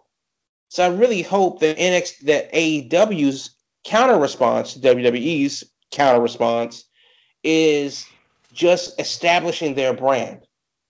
So 0.70 0.84
I 0.84 0.90
really 0.90 1.22
hope 1.22 1.60
that 1.62 1.78
NX 1.78 2.20
that 2.26 2.52
AEW's 2.54 3.52
counter 3.86 4.18
response 4.18 4.74
to 4.74 4.80
WWE's 4.80 5.64
counter 5.92 6.22
response 6.22 6.86
is 7.44 8.06
just 8.54 9.00
establishing 9.00 9.76
their 9.76 9.94
brand 9.94 10.48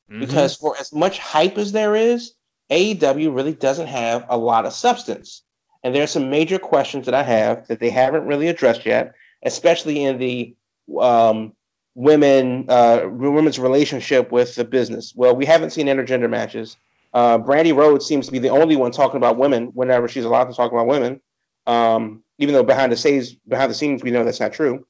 Mm-hmm. 0.09 0.21
because 0.21 0.55
for 0.55 0.77
as 0.77 0.93
much 0.93 1.19
hype 1.19 1.57
as 1.57 1.73
there 1.73 1.93
is, 1.93 2.33
AEW 2.71 3.35
really 3.35 3.53
doesn't 3.53 3.87
have 3.87 4.25
a 4.29 4.37
lot 4.37 4.65
of 4.65 4.71
substance. 4.71 5.43
And 5.83 5.93
there 5.93 6.03
are 6.03 6.07
some 6.07 6.29
major 6.29 6.57
questions 6.57 7.05
that 7.05 7.13
I 7.13 7.23
have 7.23 7.67
that 7.67 7.81
they 7.81 7.89
haven't 7.89 8.25
really 8.25 8.47
addressed 8.47 8.85
yet, 8.85 9.13
especially 9.43 10.03
in 10.03 10.17
the 10.17 10.55
um, 10.99 11.53
women 11.95 12.65
uh, 12.69 13.01
women's 13.09 13.59
relationship 13.59 14.31
with 14.31 14.55
the 14.55 14.63
business. 14.63 15.13
Well, 15.15 15.35
we 15.35 15.45
haven't 15.45 15.71
seen 15.71 15.87
intergender 15.87 16.29
matches. 16.29 16.77
Uh, 17.13 17.39
Brandi 17.39 17.75
Rhodes 17.75 18.05
seems 18.05 18.27
to 18.27 18.31
be 18.31 18.39
the 18.39 18.49
only 18.49 18.75
one 18.75 18.91
talking 18.91 19.17
about 19.17 19.37
women 19.37 19.67
whenever 19.67 20.07
she's 20.07 20.25
allowed 20.25 20.45
to 20.45 20.53
talk 20.53 20.71
about 20.71 20.85
women, 20.85 21.19
um, 21.65 22.23
even 22.37 22.53
though 22.53 22.63
behind 22.63 22.91
the 22.91 22.97
scenes, 22.97 23.33
behind 23.33 23.71
the 23.71 23.75
scenes, 23.75 24.03
we 24.03 24.11
know 24.11 24.23
that's 24.23 24.39
not 24.39 24.53
true. 24.53 24.85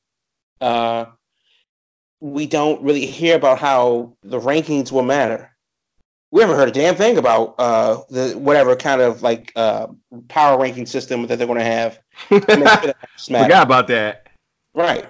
Uh, 0.60 1.06
we 2.20 2.46
don't 2.46 2.82
really 2.82 3.06
hear 3.06 3.36
about 3.36 3.60
how 3.60 4.14
the 4.24 4.40
rankings 4.40 4.92
will 4.92 5.04
matter. 5.04 5.52
We 6.32 6.42
haven't 6.42 6.58
heard 6.58 6.68
a 6.68 6.74
damn 6.74 6.96
thing 6.96 7.18
about 7.18 7.56
uh, 7.58 8.02
the 8.10 8.34
whatever 8.38 8.76
kind 8.76 9.00
of 9.00 9.22
like 9.22 9.54
uh, 9.56 9.88
power 10.28 10.60
ranking 10.60 10.86
system 10.86 11.26
that 11.28 11.38
they're 11.38 11.48
going 11.48 11.60
to 11.60 11.64
have. 11.64 12.00
to 12.30 12.34
make 12.36 12.50
sure 12.50 12.58
that 12.58 12.98
it's 13.14 13.30
matter. 13.30 13.46
Forgot 13.46 13.64
about 13.64 13.88
that. 13.88 14.27
Right. 14.78 15.10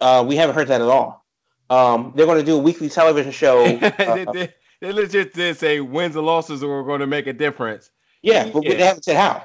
Uh, 0.00 0.24
we 0.26 0.36
haven't 0.36 0.54
heard 0.54 0.68
that 0.68 0.80
at 0.80 0.88
all. 0.88 1.26
Um, 1.70 2.12
they're 2.14 2.24
going 2.24 2.38
to 2.38 2.44
do 2.44 2.54
a 2.54 2.58
weekly 2.58 2.88
television 2.88 3.32
show. 3.32 3.64
they, 3.78 3.92
uh, 3.98 4.32
they, 4.32 4.54
they 4.80 4.92
legit 4.92 5.34
did 5.34 5.58
say 5.58 5.80
wins 5.80 6.14
and 6.14 6.24
losses 6.24 6.62
are 6.62 6.84
going 6.84 7.00
to 7.00 7.06
make 7.06 7.26
a 7.26 7.32
difference. 7.32 7.90
yeah, 8.22 8.48
but 8.48 8.62
Yeah. 8.64 8.76
they 8.76 8.84
haven't 8.84 9.04
said 9.04 9.16
how. 9.16 9.44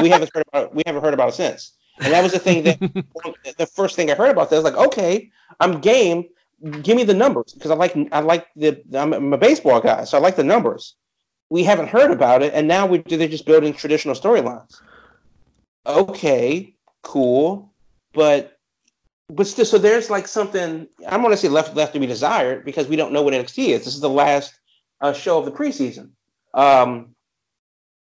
We 0.00 0.08
haven't 0.08 0.30
heard 0.34 0.44
about. 0.52 0.74
We 0.74 0.82
haven't 0.86 1.02
heard 1.02 1.12
about 1.14 1.28
it 1.30 1.34
since. 1.34 1.76
And 2.00 2.12
that 2.14 2.22
was 2.22 2.32
the 2.32 2.38
thing 2.38 2.64
that 2.64 2.80
the 3.58 3.66
first 3.66 3.94
thing 3.94 4.10
I 4.10 4.14
heard 4.14 4.30
about 4.30 4.48
that 4.48 4.56
was 4.56 4.64
like, 4.64 4.76
okay, 4.76 5.30
I'm 5.60 5.80
game. 5.80 6.24
Give 6.82 6.96
me 6.96 7.04
the 7.04 7.14
numbers 7.14 7.52
because 7.52 7.70
I 7.70 7.74
like 7.74 7.94
I 8.12 8.20
like 8.20 8.46
the 8.56 8.82
I'm, 8.94 9.12
I'm 9.12 9.32
a 9.32 9.38
baseball 9.38 9.80
guy, 9.80 10.04
so 10.04 10.16
I 10.16 10.20
like 10.20 10.36
the 10.36 10.44
numbers. 10.44 10.94
We 11.50 11.64
haven't 11.64 11.88
heard 11.88 12.10
about 12.10 12.42
it, 12.42 12.54
and 12.54 12.66
now 12.68 12.86
we 12.86 12.98
they're 12.98 13.28
just 13.28 13.46
building 13.46 13.74
traditional 13.74 14.14
storylines. 14.14 14.80
Okay, 15.86 16.74
cool, 17.02 17.72
but 18.12 18.59
but 19.30 19.46
still, 19.46 19.64
so 19.64 19.78
there's 19.78 20.10
like 20.10 20.26
something 20.26 20.86
I'm 21.06 21.20
going 21.20 21.32
to 21.32 21.36
say 21.36 21.48
left 21.48 21.74
left 21.74 21.92
to 21.94 22.00
be 22.00 22.06
desired 22.06 22.64
because 22.64 22.88
we 22.88 22.96
don't 22.96 23.12
know 23.12 23.22
what 23.22 23.34
NXT 23.34 23.68
is. 23.68 23.84
This 23.84 23.94
is 23.94 24.00
the 24.00 24.08
last 24.08 24.58
uh, 25.00 25.12
show 25.12 25.38
of 25.38 25.44
the 25.44 25.52
preseason. 25.52 26.10
Um, 26.54 27.14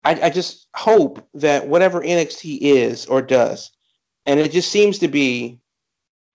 I, 0.03 0.19
I 0.23 0.29
just 0.29 0.67
hope 0.75 1.27
that 1.33 1.67
whatever 1.67 2.01
NXT 2.01 2.59
is 2.61 3.05
or 3.07 3.21
does, 3.21 3.71
and 4.25 4.39
it 4.39 4.51
just 4.51 4.71
seems 4.71 4.99
to 4.99 5.07
be, 5.07 5.59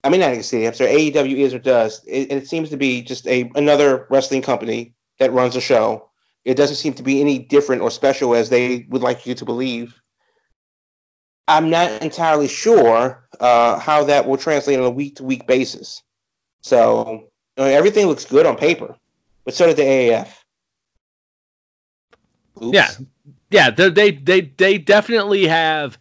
I 0.03 0.09
mean 0.09 0.21
not 0.21 0.33
NXT, 0.33 0.67
I'm 0.67 0.75
sorry, 0.75 0.91
AEW 0.91 1.37
is 1.37 1.55
or 1.55 1.61
does, 1.61 2.03
it, 2.07 2.33
it 2.33 2.49
seems 2.49 2.69
to 2.71 2.77
be 2.77 3.03
just 3.03 3.27
a 3.27 3.51
another 3.55 4.07
wrestling 4.11 4.43
company 4.43 4.95
that 5.19 5.33
runs 5.33 5.57
a 5.57 5.61
show. 5.61 6.09
It 6.45 6.55
doesn't 6.57 6.77
seem 6.77 6.95
to 6.95 7.03
be 7.03 7.21
any 7.21 7.39
different 7.39 7.83
or 7.83 7.91
special 7.91 8.35
as 8.35 8.49
they 8.49 8.87
would 8.89 9.03
like 9.03 9.27
you 9.27 9.35
to 9.35 9.45
believe. 9.45 10.01
I'm 11.51 11.69
not 11.69 12.03
entirely 12.03 12.47
sure 12.49 13.25
uh, 13.41 13.79
how 13.79 14.05
that 14.05 14.27
will 14.27 14.37
translate 14.37 14.79
on 14.79 14.85
a 14.85 14.91
week 14.91 15.17
to 15.17 15.25
week 15.25 15.47
basis. 15.47 16.03
So 16.63 17.25
you 17.57 17.65
know, 17.65 17.71
everything 17.71 18.07
looks 18.07 18.25
good 18.25 18.47
on 18.47 18.57
paper, 18.57 18.95
but 19.45 19.55
so 19.55 19.67
did 19.67 19.77
the 19.77 19.83
AAF. 19.83 20.29
Oops. 22.63 22.75
Yeah. 22.75 22.91
yeah, 23.51 23.71
they 23.71 24.13
they 24.13 24.41
they 24.43 24.79
definitely 24.79 25.47
have. 25.47 25.99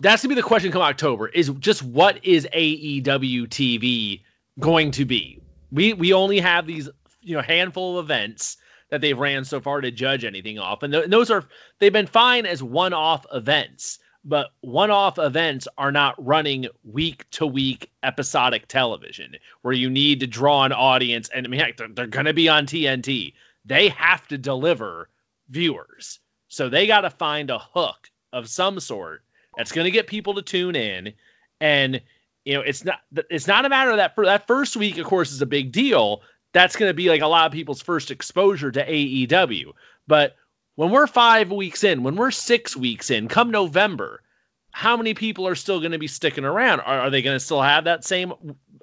That's 0.00 0.22
gonna 0.22 0.34
be 0.34 0.40
the 0.40 0.46
question 0.46 0.72
come 0.72 0.82
October. 0.82 1.28
Is 1.28 1.50
just 1.60 1.82
what 1.84 2.24
is 2.24 2.48
AEW 2.52 3.46
TV 3.48 4.22
going 4.58 4.90
to 4.92 5.04
be? 5.04 5.40
We 5.70 5.92
we 5.92 6.12
only 6.12 6.40
have 6.40 6.66
these 6.66 6.88
you 7.20 7.36
know 7.36 7.42
handful 7.42 7.98
of 7.98 8.06
events 8.06 8.56
that 8.90 9.00
they've 9.00 9.18
ran 9.18 9.44
so 9.44 9.60
far 9.60 9.80
to 9.80 9.90
judge 9.90 10.24
anything 10.24 10.58
off, 10.58 10.82
and 10.82 10.92
th- 10.92 11.08
those 11.08 11.30
are 11.30 11.44
they've 11.78 11.92
been 11.92 12.06
fine 12.06 12.46
as 12.46 12.62
one-off 12.62 13.24
events. 13.32 14.00
But 14.24 14.50
one-off 14.60 15.18
events 15.18 15.66
are 15.78 15.90
not 15.90 16.14
running 16.24 16.68
week 16.84 17.28
to 17.32 17.46
week 17.46 17.90
episodic 18.04 18.68
television 18.68 19.34
where 19.62 19.74
you 19.74 19.90
need 19.90 20.20
to 20.20 20.26
draw 20.26 20.64
an 20.64 20.72
audience. 20.72 21.28
And 21.34 21.46
I 21.46 21.48
mean, 21.48 21.60
heck, 21.60 21.76
they're, 21.76 21.88
they're 21.88 22.06
going 22.06 22.26
to 22.26 22.32
be 22.32 22.48
on 22.48 22.66
TNT. 22.66 23.32
They 23.64 23.88
have 23.88 24.28
to 24.28 24.38
deliver 24.38 25.08
viewers. 25.50 26.20
So 26.48 26.68
they 26.68 26.86
got 26.86 27.00
to 27.00 27.10
find 27.10 27.50
a 27.50 27.58
hook 27.58 28.10
of 28.32 28.48
some 28.48 28.78
sort 28.78 29.22
that's 29.56 29.72
going 29.72 29.84
to 29.84 29.90
get 29.90 30.06
people 30.06 30.34
to 30.34 30.42
tune 30.42 30.76
in. 30.76 31.12
And 31.60 32.00
you 32.44 32.54
know, 32.54 32.60
it's 32.60 32.84
not 32.84 33.00
it's 33.30 33.46
not 33.46 33.64
a 33.64 33.68
matter 33.68 33.90
of 33.90 33.96
that 33.96 34.14
for 34.14 34.24
that 34.24 34.46
first 34.46 34.76
week, 34.76 34.98
of 34.98 35.06
course, 35.06 35.30
is 35.30 35.42
a 35.42 35.46
big 35.46 35.72
deal. 35.72 36.22
That's 36.52 36.76
going 36.76 36.90
to 36.90 36.94
be 36.94 37.08
like 37.08 37.22
a 37.22 37.26
lot 37.26 37.46
of 37.46 37.52
people's 37.52 37.80
first 37.80 38.10
exposure 38.10 38.70
to 38.72 38.84
AEW. 38.84 39.72
But 40.06 40.36
when 40.76 40.90
we're 40.90 41.06
five 41.06 41.50
weeks 41.50 41.84
in, 41.84 42.02
when 42.02 42.16
we're 42.16 42.30
six 42.30 42.76
weeks 42.76 43.10
in, 43.10 43.28
come 43.28 43.50
November, 43.50 44.22
how 44.70 44.96
many 44.96 45.14
people 45.14 45.46
are 45.46 45.54
still 45.54 45.80
going 45.80 45.92
to 45.92 45.98
be 45.98 46.06
sticking 46.06 46.44
around? 46.44 46.80
Are, 46.80 47.00
are 47.00 47.10
they 47.10 47.22
going 47.22 47.36
to 47.36 47.40
still 47.40 47.62
have 47.62 47.84
that 47.84 48.04
same 48.04 48.32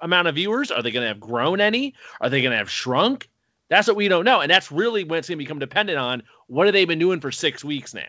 amount 0.01 0.27
of 0.27 0.35
viewers? 0.35 0.71
Are 0.71 0.83
they 0.83 0.91
going 0.91 1.03
to 1.03 1.07
have 1.07 1.19
grown 1.19 1.59
any? 1.59 1.95
Are 2.21 2.29
they 2.29 2.41
going 2.41 2.51
to 2.51 2.57
have 2.57 2.69
shrunk? 2.69 3.27
That's 3.69 3.87
what 3.87 3.97
we 3.97 4.07
don't 4.07 4.25
know, 4.25 4.41
and 4.41 4.49
that's 4.49 4.71
really 4.71 5.03
when 5.03 5.19
it's 5.19 5.29
going 5.29 5.37
to 5.37 5.43
become 5.43 5.59
dependent 5.59 5.99
on 5.99 6.23
what 6.47 6.65
have 6.65 6.73
they 6.73 6.85
been 6.85 6.97
doing 6.97 7.19
for 7.19 7.31
six 7.31 7.63
weeks 7.63 7.93
now. 7.93 8.01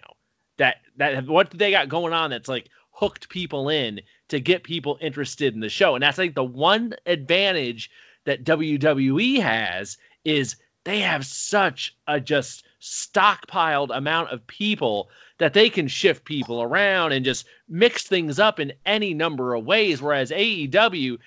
That 0.57 0.77
that 0.97 1.27
what 1.27 1.51
they 1.51 1.71
got 1.71 1.91
going 1.91 2.15
on 2.15 2.31
that's 2.31 2.49
like 2.49 2.69
hooked 2.93 3.29
people 3.29 3.69
in 3.69 4.01
to 4.29 4.41
get 4.41 4.63
people 4.65 4.99
interested 5.03 5.53
in 5.53 5.61
the 5.61 5.69
show, 5.69 5.95
and 5.95 6.03
that's 6.03 6.17
like 6.17 6.35
the 6.35 6.45
one 6.45 6.95
advantage 7.05 7.91
that 8.25 8.45
WWE 8.45 9.41
has 9.41 9.99
is 10.25 10.57
they 10.85 11.01
have 11.01 11.27
such 11.27 11.97
a 12.07 12.21
just 12.21 12.65
stockpiled 12.81 13.95
amount 13.97 14.31
of 14.31 14.47
people 14.47 15.11
that 15.39 15.55
they 15.55 15.69
can 15.71 15.89
shift 15.89 16.25
people 16.25 16.63
around 16.63 17.13
and 17.13 17.25
just 17.25 17.47
mix 17.69 18.05
things 18.05 18.39
up 18.39 18.59
in 18.59 18.73
any 18.87 19.15
number 19.15 19.55
of 19.55 19.65
ways. 19.65 20.01
Whereas 20.01 20.31
AEW, 20.31 21.19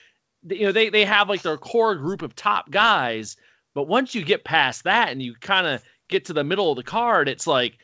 you 0.49 0.63
know, 0.65 0.71
they 0.71 0.89
they 0.89 1.05
have 1.05 1.29
like 1.29 1.41
their 1.41 1.57
core 1.57 1.95
group 1.95 2.21
of 2.21 2.35
top 2.35 2.69
guys, 2.71 3.37
but 3.73 3.87
once 3.87 4.13
you 4.13 4.23
get 4.23 4.43
past 4.43 4.83
that 4.83 5.09
and 5.09 5.21
you 5.21 5.35
kind 5.35 5.67
of 5.67 5.83
get 6.09 6.25
to 6.25 6.33
the 6.33 6.43
middle 6.43 6.71
of 6.71 6.75
the 6.75 6.83
card, 6.83 7.29
it's 7.29 7.47
like 7.47 7.77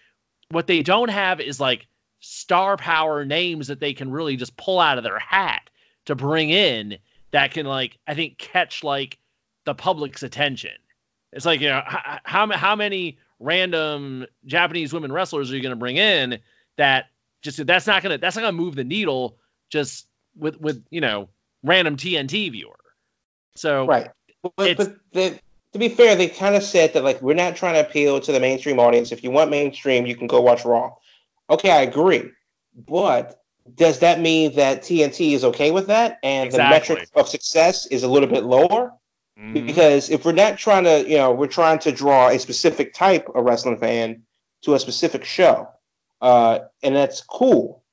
what 0.49 0.67
they 0.67 0.81
don't 0.81 1.09
have 1.09 1.39
is 1.39 1.59
like 1.59 1.87
star 2.19 2.77
power 2.77 3.23
names 3.25 3.67
that 3.67 3.79
they 3.79 3.93
can 3.93 4.11
really 4.11 4.35
just 4.35 4.57
pull 4.57 4.79
out 4.79 4.97
of 4.97 5.03
their 5.03 5.19
hat 5.19 5.69
to 6.05 6.15
bring 6.15 6.49
in 6.49 6.97
that 7.31 7.51
can 7.51 7.65
like 7.65 7.97
I 8.07 8.15
think 8.15 8.37
catch 8.37 8.83
like 8.83 9.17
the 9.65 9.75
public's 9.75 10.23
attention. 10.23 10.71
It's 11.33 11.45
like 11.45 11.61
you 11.61 11.69
know 11.69 11.79
h- 11.79 12.19
how 12.23 12.51
how 12.51 12.75
many 12.75 13.17
random 13.39 14.25
Japanese 14.45 14.93
women 14.93 15.11
wrestlers 15.11 15.51
are 15.51 15.55
you 15.55 15.61
going 15.61 15.71
to 15.71 15.75
bring 15.75 15.97
in 15.97 16.39
that 16.77 17.05
just 17.41 17.65
that's 17.65 17.87
not 17.87 18.03
gonna 18.03 18.17
that's 18.17 18.35
not 18.35 18.41
gonna 18.41 18.57
move 18.57 18.75
the 18.75 18.83
needle 18.83 19.37
just 19.69 20.07
with 20.35 20.59
with 20.59 20.83
you 20.89 21.01
know 21.01 21.29
random 21.63 21.95
TNT 21.95 22.51
viewer. 22.51 22.79
So 23.55 23.85
Right. 23.85 24.09
But, 24.55 24.77
but 24.77 24.95
they, 25.11 25.39
to 25.73 25.79
be 25.79 25.89
fair, 25.89 26.15
they 26.15 26.29
kind 26.29 26.55
of 26.55 26.63
said 26.63 26.93
that 26.93 27.03
like 27.03 27.21
we're 27.21 27.33
not 27.33 27.55
trying 27.55 27.73
to 27.73 27.81
appeal 27.81 28.19
to 28.21 28.31
the 28.31 28.39
mainstream 28.39 28.79
audience. 28.79 29.11
If 29.11 29.23
you 29.23 29.31
want 29.31 29.51
mainstream, 29.51 30.05
you 30.05 30.15
can 30.15 30.27
go 30.27 30.39
watch 30.39 30.63
Raw. 30.63 30.93
Okay, 31.49 31.69
I 31.69 31.81
agree. 31.81 32.29
But 32.87 33.41
does 33.75 33.99
that 33.99 34.19
mean 34.19 34.55
that 34.55 34.81
TNT 34.81 35.33
is 35.33 35.43
okay 35.43 35.71
with 35.71 35.87
that 35.87 36.19
and 36.23 36.47
Exactly. 36.47 36.95
the 36.95 36.99
metric 36.99 37.09
of 37.15 37.27
success 37.27 37.85
is 37.87 38.03
a 38.03 38.07
little 38.07 38.29
bit 38.29 38.43
lower? 38.43 38.93
Mhm. 39.39 39.65
Because 39.65 40.09
if 40.09 40.25
we're 40.25 40.31
not 40.33 40.57
trying 40.57 40.83
to, 40.83 41.07
you 41.09 41.17
know, 41.17 41.31
we're 41.31 41.47
trying 41.47 41.79
to 41.79 41.91
draw 41.91 42.29
a 42.29 42.39
specific 42.39 42.93
type 42.93 43.27
of 43.33 43.43
wrestling 43.45 43.77
fan 43.77 44.23
to 44.63 44.73
a 44.75 44.79
specific 44.79 45.23
show, 45.25 45.67
uh, 46.21 46.59
and 46.83 46.95
that's 46.95 47.21
cool. 47.21 47.83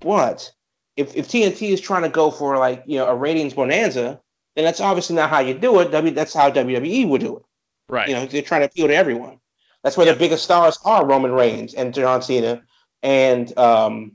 But 0.00 0.52
if, 0.96 1.16
if 1.16 1.28
TNT 1.28 1.70
is 1.70 1.80
trying 1.80 2.02
to 2.02 2.08
go 2.08 2.30
for 2.30 2.58
like 2.58 2.82
you 2.86 2.98
know 2.98 3.06
a 3.06 3.14
ratings 3.14 3.54
bonanza, 3.54 4.20
then 4.56 4.64
that's 4.64 4.80
obviously 4.80 5.16
not 5.16 5.30
how 5.30 5.40
you 5.40 5.54
do 5.54 5.80
it. 5.80 5.90
W 5.90 6.14
that's 6.14 6.34
how 6.34 6.50
WWE 6.50 7.08
would 7.08 7.20
do 7.20 7.36
it. 7.38 7.42
right. 7.88 8.08
You 8.08 8.14
know, 8.14 8.26
they're 8.26 8.42
trying 8.42 8.62
to 8.62 8.66
appeal 8.66 8.88
to 8.88 8.94
everyone. 8.94 9.38
That's 9.82 9.96
where 9.96 10.06
the 10.06 10.18
biggest 10.18 10.44
stars 10.44 10.78
are 10.84 11.06
Roman 11.06 11.32
Reigns 11.32 11.74
and 11.74 11.94
John 11.94 12.20
Cena. 12.22 12.62
and 13.02 13.56
um, 13.58 14.12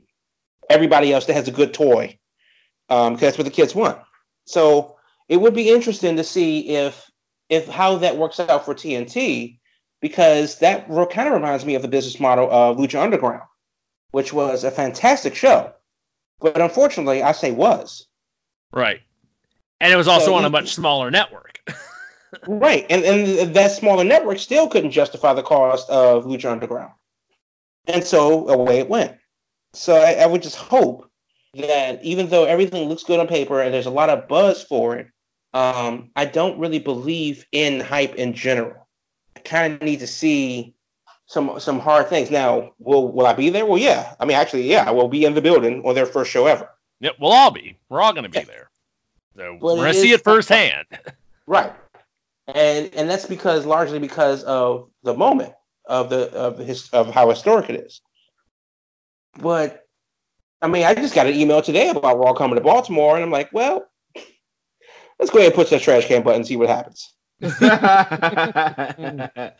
everybody 0.70 1.12
else 1.12 1.26
that 1.26 1.34
has 1.34 1.48
a 1.48 1.52
good 1.52 1.74
toy, 1.74 2.18
Um, 2.88 3.14
because 3.14 3.26
that's 3.28 3.38
what 3.38 3.44
the 3.44 3.50
kids 3.50 3.74
want. 3.74 3.98
So 4.44 4.95
it 5.28 5.40
would 5.40 5.54
be 5.54 5.70
interesting 5.70 6.16
to 6.16 6.24
see 6.24 6.68
if 6.68 7.10
if 7.48 7.68
how 7.68 7.96
that 7.96 8.16
works 8.16 8.40
out 8.40 8.64
for 8.64 8.74
TNT, 8.74 9.58
because 10.00 10.58
that 10.58 10.88
kind 10.88 11.28
of 11.28 11.34
reminds 11.34 11.64
me 11.64 11.74
of 11.74 11.82
the 11.82 11.88
business 11.88 12.18
model 12.18 12.50
of 12.50 12.76
Lucha 12.76 13.00
Underground, 13.00 13.42
which 14.10 14.32
was 14.32 14.64
a 14.64 14.70
fantastic 14.70 15.34
show, 15.34 15.72
but 16.40 16.60
unfortunately, 16.60 17.22
I 17.22 17.32
say 17.32 17.52
was 17.52 18.06
right, 18.72 19.00
and 19.80 19.92
it 19.92 19.96
was 19.96 20.08
also 20.08 20.26
so, 20.26 20.34
on 20.34 20.44
a 20.44 20.50
much 20.50 20.74
smaller 20.74 21.10
network. 21.10 21.60
right, 22.46 22.86
and 22.90 23.04
and 23.04 23.54
that 23.54 23.72
smaller 23.72 24.04
network 24.04 24.38
still 24.38 24.68
couldn't 24.68 24.90
justify 24.90 25.32
the 25.32 25.42
cost 25.42 25.88
of 25.90 26.24
Lucha 26.24 26.50
Underground, 26.50 26.92
and 27.86 28.04
so 28.04 28.48
away 28.48 28.78
it 28.78 28.88
went. 28.88 29.16
So 29.72 29.96
I, 29.96 30.12
I 30.14 30.26
would 30.26 30.42
just 30.42 30.56
hope 30.56 31.10
that 31.54 32.02
even 32.02 32.28
though 32.28 32.44
everything 32.44 32.88
looks 32.88 33.04
good 33.04 33.20
on 33.20 33.26
paper 33.26 33.60
and 33.60 33.72
there's 33.72 33.86
a 33.86 33.90
lot 33.90 34.10
of 34.10 34.28
buzz 34.28 34.62
for 34.62 34.96
it, 34.96 35.08
um, 35.56 36.10
I 36.14 36.26
don't 36.26 36.58
really 36.58 36.78
believe 36.78 37.46
in 37.50 37.80
hype 37.80 38.14
in 38.16 38.34
general. 38.34 38.86
I 39.36 39.40
kind 39.40 39.72
of 39.72 39.80
need 39.80 40.00
to 40.00 40.06
see 40.06 40.74
some 41.24 41.58
some 41.58 41.80
hard 41.80 42.08
things. 42.08 42.30
Now, 42.30 42.72
will 42.78 43.10
will 43.10 43.24
I 43.24 43.32
be 43.32 43.48
there? 43.48 43.64
Well, 43.64 43.78
yeah. 43.78 44.14
I 44.20 44.26
mean, 44.26 44.36
actually, 44.36 44.70
yeah, 44.70 44.84
I 44.86 44.90
will 44.90 45.08
be 45.08 45.24
in 45.24 45.32
the 45.32 45.40
building 45.40 45.82
on 45.86 45.94
their 45.94 46.04
first 46.04 46.30
show 46.30 46.46
ever. 46.46 46.68
Yep, 47.00 47.14
we'll 47.18 47.32
all 47.32 47.50
be. 47.50 47.78
We're 47.88 48.02
all 48.02 48.12
going 48.12 48.24
to 48.24 48.28
be 48.28 48.44
there. 48.44 48.68
So 49.34 49.54
we're 49.54 49.76
going 49.76 49.92
to 49.94 49.98
see 49.98 50.12
it 50.12 50.22
firsthand. 50.22 50.86
Right, 51.48 51.72
and 52.48 52.92
and 52.92 53.08
that's 53.08 53.26
because 53.26 53.66
largely 53.66 54.00
because 54.00 54.42
of 54.42 54.90
the 55.04 55.14
moment 55.14 55.52
of 55.84 56.10
the 56.10 56.28
of 56.32 56.58
his 56.58 56.90
of 56.90 57.14
how 57.14 57.30
historic 57.30 57.70
it 57.70 57.86
is. 57.86 58.00
But 59.38 59.86
I 60.60 60.66
mean, 60.66 60.82
I 60.82 60.94
just 60.94 61.14
got 61.14 61.28
an 61.28 61.34
email 61.34 61.62
today 61.62 61.88
about 61.90 62.18
Raw 62.18 62.32
coming 62.32 62.56
to 62.56 62.60
Baltimore, 62.60 63.14
and 63.14 63.22
I'm 63.22 63.30
like, 63.30 63.50
well, 63.52 63.86
let's 65.18 65.30
go 65.30 65.38
ahead 65.38 65.52
and 65.52 65.54
push 65.54 65.70
that 65.70 65.82
trash 65.82 66.06
can 66.06 66.22
button 66.22 66.40
and 66.40 66.46
see 66.46 66.56
what 66.56 66.68
happens. 66.68 67.12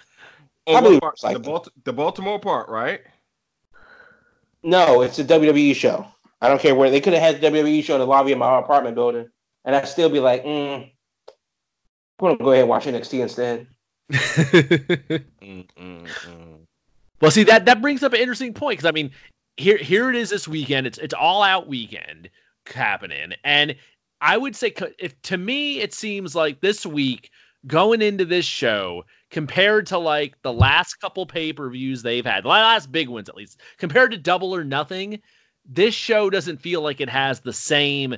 Oh, 0.66 0.74
I 0.74 0.80
believe 0.80 1.00
part, 1.00 1.20
the, 1.20 1.38
Balt- 1.38 1.68
the 1.84 1.92
Baltimore 1.92 2.40
part, 2.40 2.68
right? 2.68 3.00
No, 4.64 5.02
it's 5.02 5.20
a 5.20 5.24
WWE 5.24 5.76
show. 5.76 6.04
I 6.40 6.48
don't 6.48 6.60
care 6.60 6.74
where 6.74 6.90
they 6.90 7.00
could 7.00 7.12
have 7.12 7.22
had 7.22 7.40
the 7.40 7.46
WWE 7.46 7.84
show 7.84 7.94
in 7.94 8.00
the 8.00 8.06
lobby 8.06 8.32
of 8.32 8.38
my 8.38 8.58
apartment 8.58 8.96
building, 8.96 9.28
and 9.64 9.76
I'd 9.76 9.86
still 9.86 10.08
be 10.08 10.18
like, 10.18 10.44
mm, 10.44 10.82
I'm 10.82 10.90
gonna 12.18 12.36
go 12.36 12.50
ahead 12.50 12.62
and 12.62 12.68
watch 12.68 12.86
NXT 12.86 13.20
instead. 13.20 13.68
Mm, 15.46 15.64
mm, 15.78 16.06
mm. 16.06 16.58
well, 17.20 17.30
see 17.30 17.44
that 17.44 17.66
that 17.66 17.80
brings 17.80 18.02
up 18.02 18.12
an 18.12 18.18
interesting 18.18 18.52
point 18.52 18.78
because 18.78 18.88
I 18.88 18.90
mean, 18.90 19.12
here 19.56 19.76
here 19.76 20.10
it 20.10 20.16
is 20.16 20.30
this 20.30 20.48
weekend. 20.48 20.88
It's 20.88 20.98
it's 20.98 21.14
all 21.14 21.44
out 21.44 21.68
weekend 21.68 22.28
happening, 22.66 23.32
and 23.44 23.76
I 24.20 24.36
would 24.36 24.56
say 24.56 24.72
if 24.98 25.20
to 25.22 25.36
me 25.36 25.80
it 25.80 25.92
seems 25.92 26.34
like 26.34 26.60
this 26.60 26.86
week 26.86 27.30
going 27.66 28.00
into 28.02 28.24
this 28.24 28.44
show 28.44 29.04
compared 29.30 29.86
to 29.86 29.98
like 29.98 30.40
the 30.42 30.52
last 30.52 30.94
couple 30.94 31.26
pay 31.26 31.52
per 31.52 31.68
views 31.68 32.02
they've 32.02 32.24
had, 32.24 32.44
the 32.44 32.48
last 32.48 32.92
big 32.92 33.08
ones 33.08 33.28
at 33.28 33.36
least, 33.36 33.60
compared 33.78 34.10
to 34.12 34.16
Double 34.16 34.54
or 34.54 34.64
Nothing, 34.64 35.20
this 35.64 35.94
show 35.94 36.30
doesn't 36.30 36.60
feel 36.60 36.80
like 36.80 37.00
it 37.00 37.08
has 37.10 37.40
the 37.40 37.52
same 37.52 38.16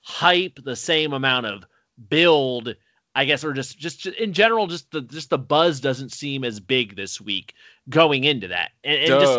hype, 0.00 0.58
the 0.64 0.76
same 0.76 1.12
amount 1.12 1.46
of 1.46 1.64
build, 2.08 2.74
I 3.14 3.24
guess, 3.24 3.44
or 3.44 3.52
just 3.52 3.78
just 3.78 4.06
in 4.06 4.32
general, 4.32 4.66
just 4.66 4.90
the 4.90 5.02
just 5.02 5.30
the 5.30 5.38
buzz 5.38 5.80
doesn't 5.80 6.12
seem 6.12 6.44
as 6.44 6.60
big 6.60 6.96
this 6.96 7.20
week 7.20 7.54
going 7.88 8.24
into 8.24 8.48
that. 8.48 8.70
And, 8.82 8.98
and 9.00 9.20
just 9.20 9.38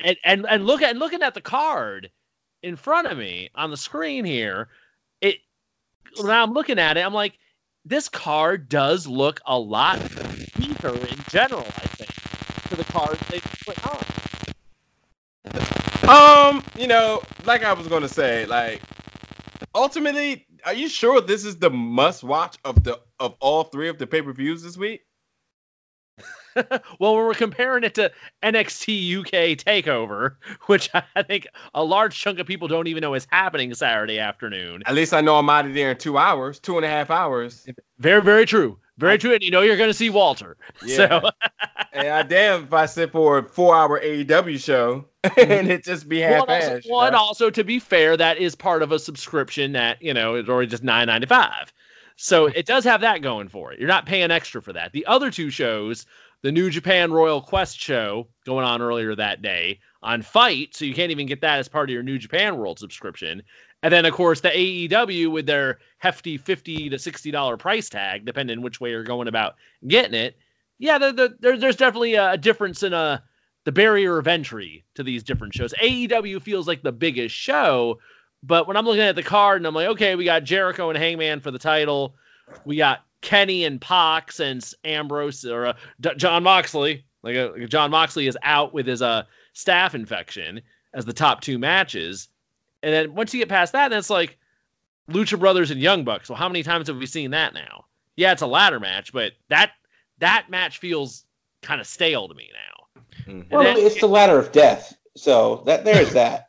and, 0.00 0.16
and 0.24 0.46
and 0.48 0.66
look 0.66 0.82
at 0.82 0.96
looking 0.96 1.22
at 1.22 1.34
the 1.34 1.40
card 1.40 2.10
in 2.62 2.76
front 2.76 3.08
of 3.08 3.18
me 3.18 3.50
on 3.54 3.70
the 3.70 3.76
screen 3.76 4.24
here, 4.24 4.68
now 6.20 6.42
I'm 6.42 6.52
looking 6.52 6.78
at 6.78 6.96
it, 6.96 7.00
I'm 7.00 7.14
like, 7.14 7.38
this 7.84 8.08
car 8.08 8.56
does 8.56 9.06
look 9.06 9.40
a 9.46 9.58
lot 9.58 9.98
deeper 10.56 10.94
in 10.94 11.18
general, 11.30 11.64
I 11.64 11.86
think, 11.86 12.10
to 12.68 12.76
the 12.76 12.84
cars 12.84 13.18
they 13.30 13.40
put 13.66 13.78
on. 13.86 13.98
Um, 16.08 16.62
you 16.78 16.86
know, 16.86 17.22
like 17.44 17.64
I 17.64 17.72
was 17.72 17.86
gonna 17.88 18.08
say, 18.08 18.46
like 18.46 18.82
ultimately, 19.74 20.46
are 20.64 20.74
you 20.74 20.88
sure 20.88 21.20
this 21.20 21.44
is 21.44 21.58
the 21.58 21.70
must 21.70 22.22
watch 22.22 22.56
of 22.64 22.82
the 22.84 23.00
of 23.18 23.34
all 23.40 23.64
three 23.64 23.88
of 23.88 23.98
the 23.98 24.06
pay 24.06 24.22
per 24.22 24.32
views 24.32 24.62
this 24.62 24.76
week? 24.76 25.02
well, 26.98 27.14
when 27.16 27.24
we're 27.24 27.34
comparing 27.34 27.84
it 27.84 27.94
to 27.94 28.10
NXT 28.42 29.20
UK 29.20 29.58
Takeover, 29.58 30.36
which 30.66 30.90
I 30.94 31.22
think 31.22 31.46
a 31.74 31.84
large 31.84 32.18
chunk 32.18 32.38
of 32.38 32.46
people 32.46 32.68
don't 32.68 32.86
even 32.86 33.00
know 33.00 33.14
is 33.14 33.26
happening 33.30 33.72
Saturday 33.74 34.18
afternoon. 34.18 34.82
At 34.86 34.94
least 34.94 35.12
I 35.12 35.20
know 35.20 35.38
I'm 35.38 35.50
out 35.50 35.66
of 35.66 35.74
there 35.74 35.90
in 35.90 35.98
two 35.98 36.18
hours, 36.18 36.58
two 36.58 36.76
and 36.76 36.84
a 36.84 36.88
half 36.88 37.10
hours. 37.10 37.66
Very, 37.98 38.22
very 38.22 38.46
true. 38.46 38.78
Very 38.98 39.18
true. 39.18 39.32
And 39.32 39.42
you 39.42 39.50
know 39.50 39.62
you're 39.62 39.76
going 39.76 39.90
to 39.90 39.94
see 39.94 40.10
Walter. 40.10 40.56
Yeah. 40.84 40.96
So. 40.96 41.30
and 41.92 42.08
I 42.08 42.22
damn 42.22 42.64
if 42.64 42.72
I 42.72 42.86
sit 42.86 43.12
for 43.12 43.38
a 43.38 43.42
four 43.42 43.74
hour 43.74 44.00
AEW 44.00 44.62
show 44.62 45.04
and 45.22 45.32
mm-hmm. 45.34 45.70
it 45.70 45.84
just 45.84 46.08
be 46.08 46.18
half 46.20 46.46
well, 46.46 46.56
also, 46.56 46.80
well, 46.90 47.00
and 47.02 47.14
also 47.14 47.50
to 47.50 47.62
be 47.62 47.78
fair, 47.78 48.16
that 48.16 48.38
is 48.38 48.54
part 48.54 48.82
of 48.82 48.90
a 48.90 48.98
subscription 48.98 49.72
that, 49.72 50.02
you 50.02 50.12
know, 50.12 50.34
is 50.34 50.48
already 50.48 50.68
just 50.68 50.82
nine 50.82 51.06
ninety 51.06 51.26
five. 51.26 51.72
So 52.16 52.46
it 52.46 52.66
does 52.66 52.84
have 52.84 53.00
that 53.00 53.22
going 53.22 53.48
for 53.48 53.72
it. 53.72 53.78
You're 53.78 53.88
not 53.88 54.06
paying 54.06 54.30
extra 54.30 54.60
for 54.60 54.72
that. 54.72 54.92
The 54.92 55.06
other 55.06 55.30
two 55.30 55.50
shows 55.50 56.06
the 56.42 56.52
New 56.52 56.70
Japan 56.70 57.12
Royal 57.12 57.40
Quest 57.40 57.78
show 57.78 58.26
going 58.44 58.64
on 58.64 58.82
earlier 58.82 59.14
that 59.14 59.42
day 59.42 59.78
on 60.02 60.22
Fight, 60.22 60.74
so 60.74 60.84
you 60.84 60.94
can't 60.94 61.12
even 61.12 61.26
get 61.26 61.40
that 61.40 61.60
as 61.60 61.68
part 61.68 61.88
of 61.88 61.94
your 61.94 62.02
New 62.02 62.18
Japan 62.18 62.56
World 62.56 62.78
subscription. 62.78 63.42
And 63.84 63.92
then, 63.92 64.04
of 64.04 64.12
course, 64.12 64.40
the 64.40 64.50
AEW 64.50 65.30
with 65.30 65.46
their 65.46 65.78
hefty 65.98 66.36
fifty 66.36 66.88
to 66.88 66.98
sixty 66.98 67.30
dollar 67.30 67.56
price 67.56 67.88
tag, 67.88 68.24
depending 68.24 68.60
which 68.62 68.80
way 68.80 68.90
you're 68.90 69.04
going 69.04 69.28
about 69.28 69.56
getting 69.86 70.14
it. 70.14 70.36
Yeah, 70.78 70.98
the, 70.98 71.12
the, 71.12 71.36
there, 71.40 71.56
there's 71.56 71.76
definitely 71.76 72.14
a 72.14 72.36
difference 72.36 72.82
in 72.82 72.92
a 72.92 72.96
uh, 72.96 73.18
the 73.64 73.72
barrier 73.72 74.18
of 74.18 74.26
entry 74.26 74.84
to 74.94 75.04
these 75.04 75.22
different 75.22 75.54
shows. 75.54 75.72
AEW 75.80 76.42
feels 76.42 76.66
like 76.66 76.82
the 76.82 76.90
biggest 76.90 77.34
show, 77.34 78.00
but 78.42 78.66
when 78.66 78.76
I'm 78.76 78.84
looking 78.84 79.02
at 79.02 79.14
the 79.14 79.22
card 79.22 79.58
and 79.58 79.66
I'm 79.68 79.74
like, 79.74 79.86
okay, 79.88 80.16
we 80.16 80.24
got 80.24 80.42
Jericho 80.42 80.90
and 80.90 80.98
Hangman 80.98 81.38
for 81.38 81.52
the 81.52 81.60
title, 81.60 82.16
we 82.64 82.76
got 82.76 83.04
Kenny 83.22 83.64
and 83.64 83.80
Pac 83.80 84.30
since 84.30 84.74
Ambrose 84.84 85.44
or 85.44 85.66
uh, 85.66 85.72
D- 86.00 86.10
Jon 86.16 86.42
Moxley, 86.42 87.04
like 87.22 87.36
uh, 87.36 87.66
Jon 87.66 87.90
Moxley 87.90 88.26
is 88.26 88.36
out 88.42 88.74
with 88.74 88.86
his 88.86 89.00
uh 89.00 89.22
staph 89.54 89.94
infection 89.94 90.60
as 90.92 91.04
the 91.04 91.12
top 91.12 91.40
two 91.40 91.58
matches, 91.58 92.28
and 92.82 92.92
then 92.92 93.14
once 93.14 93.32
you 93.32 93.40
get 93.40 93.48
past 93.48 93.72
that, 93.72 93.88
then 93.88 93.98
it's 93.98 94.10
like 94.10 94.36
Lucha 95.10 95.38
Brothers 95.38 95.70
and 95.70 95.80
Young 95.80 96.04
Bucks. 96.04 96.28
Well, 96.28 96.38
how 96.38 96.48
many 96.48 96.62
times 96.62 96.88
have 96.88 96.98
we 96.98 97.06
seen 97.06 97.30
that 97.30 97.54
now? 97.54 97.86
Yeah, 98.16 98.32
it's 98.32 98.42
a 98.42 98.46
ladder 98.46 98.80
match, 98.80 99.12
but 99.12 99.32
that 99.48 99.72
that 100.18 100.50
match 100.50 100.78
feels 100.78 101.24
kind 101.62 101.80
of 101.80 101.86
stale 101.86 102.28
to 102.28 102.34
me 102.34 102.50
now. 102.52 103.02
Mm-hmm. 103.26 103.54
Well, 103.54 103.62
then, 103.62 103.76
it's 103.78 104.00
the 104.00 104.08
ladder 104.08 104.38
of 104.38 104.52
death, 104.52 104.94
so 105.16 105.62
that 105.66 105.84
there's 105.84 106.12
that. 106.12 106.48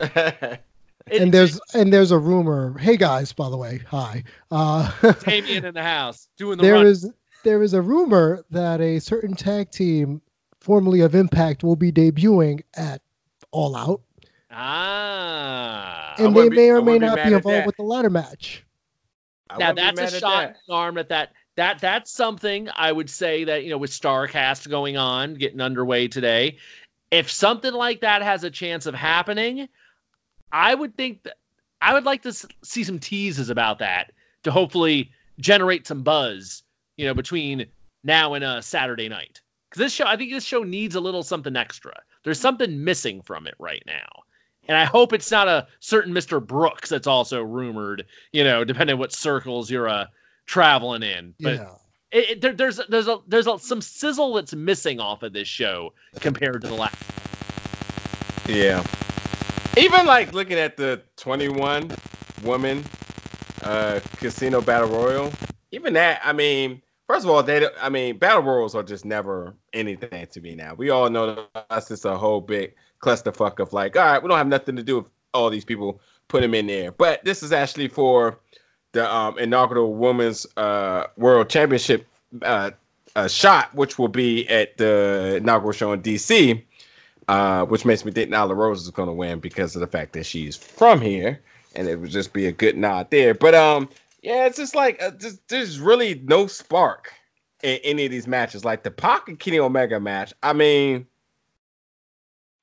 and 1.10 1.32
there's 1.32 1.60
and 1.74 1.92
there's 1.92 2.10
a 2.10 2.18
rumor. 2.18 2.76
Hey 2.78 2.96
guys, 2.96 3.32
by 3.32 3.48
the 3.48 3.56
way, 3.56 3.80
hi. 3.88 4.24
Uh, 4.50 4.90
Damien 5.24 5.64
in 5.64 5.74
the 5.74 5.82
house 5.82 6.28
doing 6.36 6.58
the. 6.58 6.62
There 6.62 6.74
run. 6.74 6.86
is 6.86 7.10
there 7.44 7.62
is 7.62 7.74
a 7.74 7.82
rumor 7.82 8.44
that 8.50 8.80
a 8.80 8.98
certain 9.00 9.34
tag 9.34 9.70
team, 9.70 10.22
formerly 10.60 11.00
of 11.00 11.14
Impact, 11.14 11.64
will 11.64 11.76
be 11.76 11.90
debuting 11.90 12.62
at 12.76 13.02
All 13.50 13.76
Out. 13.76 14.02
Ah, 14.50 16.14
and 16.18 16.36
they 16.36 16.48
may 16.50 16.70
or 16.70 16.82
may 16.82 16.98
not 16.98 17.16
be 17.24 17.32
involved 17.32 17.66
with 17.66 17.76
the 17.76 17.82
ladder 17.82 18.10
match. 18.10 18.64
now 19.58 19.72
that's 19.72 20.00
a 20.00 20.20
shot 20.20 20.48
in 20.48 20.54
the 20.68 20.74
arm 20.74 20.98
at 20.98 21.08
that. 21.08 21.32
That 21.56 21.80
that's 21.80 22.10
something 22.10 22.68
I 22.76 22.92
would 22.92 23.10
say 23.10 23.44
that 23.44 23.64
you 23.64 23.70
know 23.70 23.78
with 23.78 23.90
Starcast 23.90 24.68
going 24.68 24.96
on, 24.96 25.34
getting 25.34 25.60
underway 25.60 26.08
today. 26.08 26.58
If 27.10 27.30
something 27.30 27.74
like 27.74 28.00
that 28.00 28.22
has 28.22 28.42
a 28.42 28.50
chance 28.50 28.86
of 28.86 28.94
happening, 28.94 29.68
I 30.52 30.74
would 30.74 30.96
think 30.96 31.22
that 31.24 31.36
I 31.80 31.94
would 31.94 32.04
like 32.04 32.22
to 32.22 32.32
see 32.62 32.84
some 32.84 32.98
teases 32.98 33.50
about 33.50 33.78
that 33.80 34.12
to 34.44 34.52
hopefully 34.52 35.10
generate 35.40 35.86
some 35.86 36.02
buzz, 36.02 36.62
you 36.96 37.06
know, 37.06 37.14
between 37.14 37.66
now 38.04 38.34
and 38.34 38.44
uh, 38.44 38.60
Saturday 38.60 39.08
night. 39.08 39.40
Because 39.68 39.80
this 39.80 39.92
show, 39.92 40.06
I 40.06 40.16
think 40.16 40.30
this 40.30 40.44
show 40.44 40.62
needs 40.62 40.94
a 40.94 41.00
little 41.00 41.22
something 41.22 41.56
extra. 41.56 41.94
There's 42.24 42.38
something 42.38 42.84
missing 42.84 43.22
from 43.22 43.46
it 43.46 43.54
right 43.58 43.82
now. 43.86 44.06
And 44.68 44.76
I 44.76 44.84
hope 44.84 45.12
it's 45.12 45.30
not 45.30 45.48
a 45.48 45.66
certain 45.80 46.12
Mr. 46.14 46.44
Brooks 46.44 46.88
that's 46.88 47.08
also 47.08 47.42
rumored, 47.42 48.06
you 48.32 48.44
know, 48.44 48.64
depending 48.64 48.94
on 48.94 49.00
what 49.00 49.12
circles 49.12 49.70
you're 49.70 49.88
uh, 49.88 50.06
traveling 50.46 51.02
in. 51.02 51.34
But 51.40 51.54
yeah. 51.54 51.74
it, 52.12 52.30
it, 52.30 52.40
there, 52.40 52.52
there's 52.52 52.80
there's 52.88 53.08
a 53.08 53.18
there's 53.26 53.48
a, 53.48 53.58
some 53.58 53.80
sizzle 53.80 54.34
that's 54.34 54.54
missing 54.54 55.00
off 55.00 55.24
of 55.24 55.32
this 55.32 55.48
show 55.48 55.92
compared 56.20 56.62
to 56.62 56.68
the 56.68 56.74
last. 56.74 56.94
Yeah, 58.48 58.84
even 59.76 60.06
like 60.06 60.34
looking 60.34 60.58
at 60.58 60.76
the 60.76 61.02
21 61.16 61.96
woman 62.38 62.92
uh 63.62 64.00
casino 64.16 64.60
battle 64.62 64.88
royal 64.88 65.38
even 65.72 65.94
that 65.94 66.20
i 66.24 66.32
mean 66.32 66.82
First 67.08 67.24
of 67.26 67.30
all, 67.30 67.42
they 67.42 67.66
I 67.80 67.90
mean, 67.90 68.18
battle 68.18 68.42
royals 68.42 68.74
are 68.74 68.82
just 68.82 69.04
never 69.04 69.54
anything 69.74 70.26
to 70.28 70.40
me 70.40 70.54
now. 70.54 70.74
We 70.74 70.90
all 70.90 71.10
know 71.10 71.46
that's 71.70 71.88
just 71.88 72.04
a 72.06 72.16
whole 72.16 72.40
big 72.40 72.74
clusterfuck 73.02 73.60
of 73.60 73.74
like, 73.74 73.96
all 73.96 74.04
right, 74.04 74.22
we 74.22 74.28
don't 74.28 74.38
have 74.38 74.48
nothing 74.48 74.76
to 74.76 74.82
do 74.82 74.98
with 74.98 75.06
all 75.34 75.50
these 75.50 75.66
people. 75.66 76.00
Put 76.28 76.40
them 76.42 76.54
in 76.54 76.66
there. 76.66 76.92
But 76.92 77.24
this 77.24 77.42
is 77.42 77.52
actually 77.52 77.88
for 77.88 78.40
the 78.92 79.12
um, 79.14 79.38
inaugural 79.38 79.94
Women's 79.94 80.46
uh, 80.56 81.08
World 81.18 81.50
Championship 81.50 82.06
uh, 82.42 82.72
uh, 83.16 83.28
shot, 83.28 83.74
which 83.74 83.98
will 83.98 84.08
be 84.08 84.48
at 84.48 84.78
the 84.78 85.36
inaugural 85.36 85.72
show 85.72 85.92
in 85.92 86.02
DC. 86.02 86.64
Uh, 87.28 87.64
which 87.66 87.84
makes 87.84 88.04
me 88.04 88.10
think 88.10 88.30
Nyla 88.30 88.56
Rose 88.56 88.82
is 88.82 88.90
going 88.90 89.08
to 89.08 89.12
win 89.12 89.38
because 89.38 89.76
of 89.76 89.80
the 89.80 89.86
fact 89.86 90.12
that 90.14 90.26
she's 90.26 90.56
from 90.56 91.00
here, 91.00 91.40
and 91.76 91.86
it 91.88 92.00
would 92.00 92.10
just 92.10 92.32
be 92.32 92.46
a 92.46 92.52
good 92.52 92.76
nod 92.76 93.10
there. 93.10 93.32
But 93.32 93.54
um, 93.54 93.88
yeah, 94.22 94.46
it's 94.46 94.56
just 94.56 94.74
like 94.74 95.00
uh, 95.00 95.12
just, 95.12 95.46
there's 95.48 95.78
really 95.78 96.20
no 96.24 96.48
spark 96.48 97.12
in 97.62 97.78
any 97.84 98.04
of 98.04 98.10
these 98.10 98.26
matches. 98.26 98.64
Like 98.64 98.82
the 98.82 98.90
Pac 98.90 99.28
and 99.28 99.38
Kenny 99.38 99.60
Omega 99.60 100.00
match, 100.00 100.34
I 100.42 100.52
mean, 100.52 101.06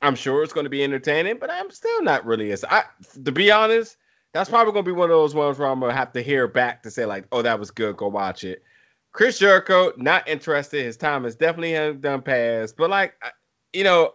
I'm 0.02 0.16
sure 0.16 0.44
it's 0.44 0.54
going 0.54 0.66
to 0.66 0.70
be 0.70 0.84
entertaining, 0.84 1.38
but 1.40 1.50
I'm 1.50 1.72
still 1.72 2.04
not 2.04 2.26
really 2.26 2.52
as 2.52 2.66
I 2.66 2.84
to 3.24 3.32
be 3.32 3.52
honest. 3.52 3.98
That's 4.34 4.50
probably 4.50 4.74
going 4.74 4.86
to 4.86 4.92
be 4.92 4.96
one 4.96 5.10
of 5.10 5.16
those 5.16 5.34
ones 5.34 5.58
where 5.58 5.68
I'm 5.68 5.80
going 5.80 5.92
to 5.92 5.98
have 5.98 6.12
to 6.14 6.22
hear 6.22 6.48
back 6.48 6.84
to 6.84 6.92
say 6.92 7.06
like, 7.06 7.26
oh, 7.32 7.42
that 7.42 7.60
was 7.60 7.72
good. 7.72 7.98
Go 7.98 8.10
watch 8.10 8.44
it. 8.44 8.62
Chris 9.12 9.40
Jericho, 9.40 9.92
not 9.98 10.28
interested. 10.28 10.86
His 10.86 10.98
time 10.98 11.26
is 11.26 11.36
definitely 11.36 12.00
done 12.00 12.22
past. 12.22 12.78
But 12.78 12.92
like, 12.92 13.16
you 13.74 13.84
know, 13.84 14.14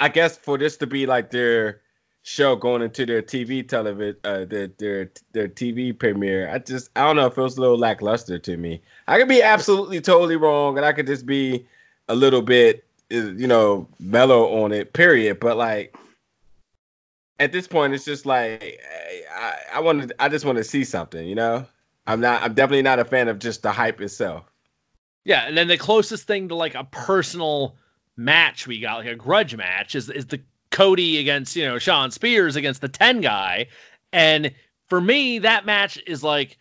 I 0.00 0.08
guess 0.08 0.36
for 0.36 0.58
this 0.58 0.76
to 0.78 0.86
be 0.86 1.06
like 1.06 1.30
their 1.30 1.80
show 2.22 2.56
going 2.56 2.82
into 2.82 3.06
their 3.06 3.22
TV 3.22 3.66
television, 3.66 4.16
uh, 4.24 4.44
their 4.44 4.68
their 4.78 5.10
their 5.32 5.48
TV 5.48 5.96
premiere, 5.96 6.50
I 6.50 6.58
just 6.58 6.90
I 6.96 7.04
don't 7.04 7.16
know. 7.16 7.26
It 7.26 7.34
feels 7.34 7.56
a 7.56 7.60
little 7.60 7.78
lackluster 7.78 8.38
to 8.38 8.56
me. 8.56 8.82
I 9.06 9.18
could 9.18 9.28
be 9.28 9.42
absolutely 9.42 10.00
totally 10.00 10.36
wrong, 10.36 10.76
and 10.76 10.84
I 10.84 10.92
could 10.92 11.06
just 11.06 11.26
be 11.26 11.66
a 12.08 12.14
little 12.14 12.42
bit, 12.42 12.84
uh, 13.12 13.32
you 13.32 13.46
know, 13.46 13.86
mellow 14.00 14.62
on 14.62 14.72
it. 14.72 14.92
Period. 14.92 15.38
But 15.40 15.56
like 15.56 15.96
at 17.38 17.52
this 17.52 17.68
point, 17.68 17.94
it's 17.94 18.04
just 18.04 18.26
like 18.26 18.80
I 19.34 19.54
I 19.74 19.80
want 19.80 20.08
to 20.08 20.22
I 20.22 20.28
just 20.28 20.44
want 20.44 20.58
to 20.58 20.64
see 20.64 20.84
something. 20.84 21.26
You 21.26 21.34
know, 21.34 21.66
I'm 22.06 22.20
not 22.20 22.42
I'm 22.42 22.54
definitely 22.54 22.82
not 22.82 22.98
a 22.98 23.04
fan 23.04 23.28
of 23.28 23.38
just 23.38 23.62
the 23.62 23.72
hype 23.72 24.00
itself. 24.00 24.44
Yeah, 25.24 25.46
and 25.46 25.56
then 25.56 25.68
the 25.68 25.78
closest 25.78 26.26
thing 26.26 26.48
to 26.48 26.54
like 26.54 26.74
a 26.74 26.84
personal 26.84 27.76
match 28.16 28.66
we 28.66 28.80
got, 28.80 28.98
like 28.98 29.08
a 29.08 29.16
grudge 29.16 29.56
match, 29.56 29.94
is 29.94 30.10
is 30.10 30.26
the 30.26 30.40
Cody 30.70 31.18
against 31.18 31.56
you 31.56 31.66
know 31.66 31.78
Shawn 31.78 32.10
Spears 32.10 32.56
against 32.56 32.80
the 32.80 32.88
Ten 32.88 33.20
guy, 33.20 33.66
and 34.12 34.52
for 34.88 35.00
me 35.00 35.38
that 35.40 35.66
match 35.66 35.98
is 36.06 36.22
like, 36.22 36.58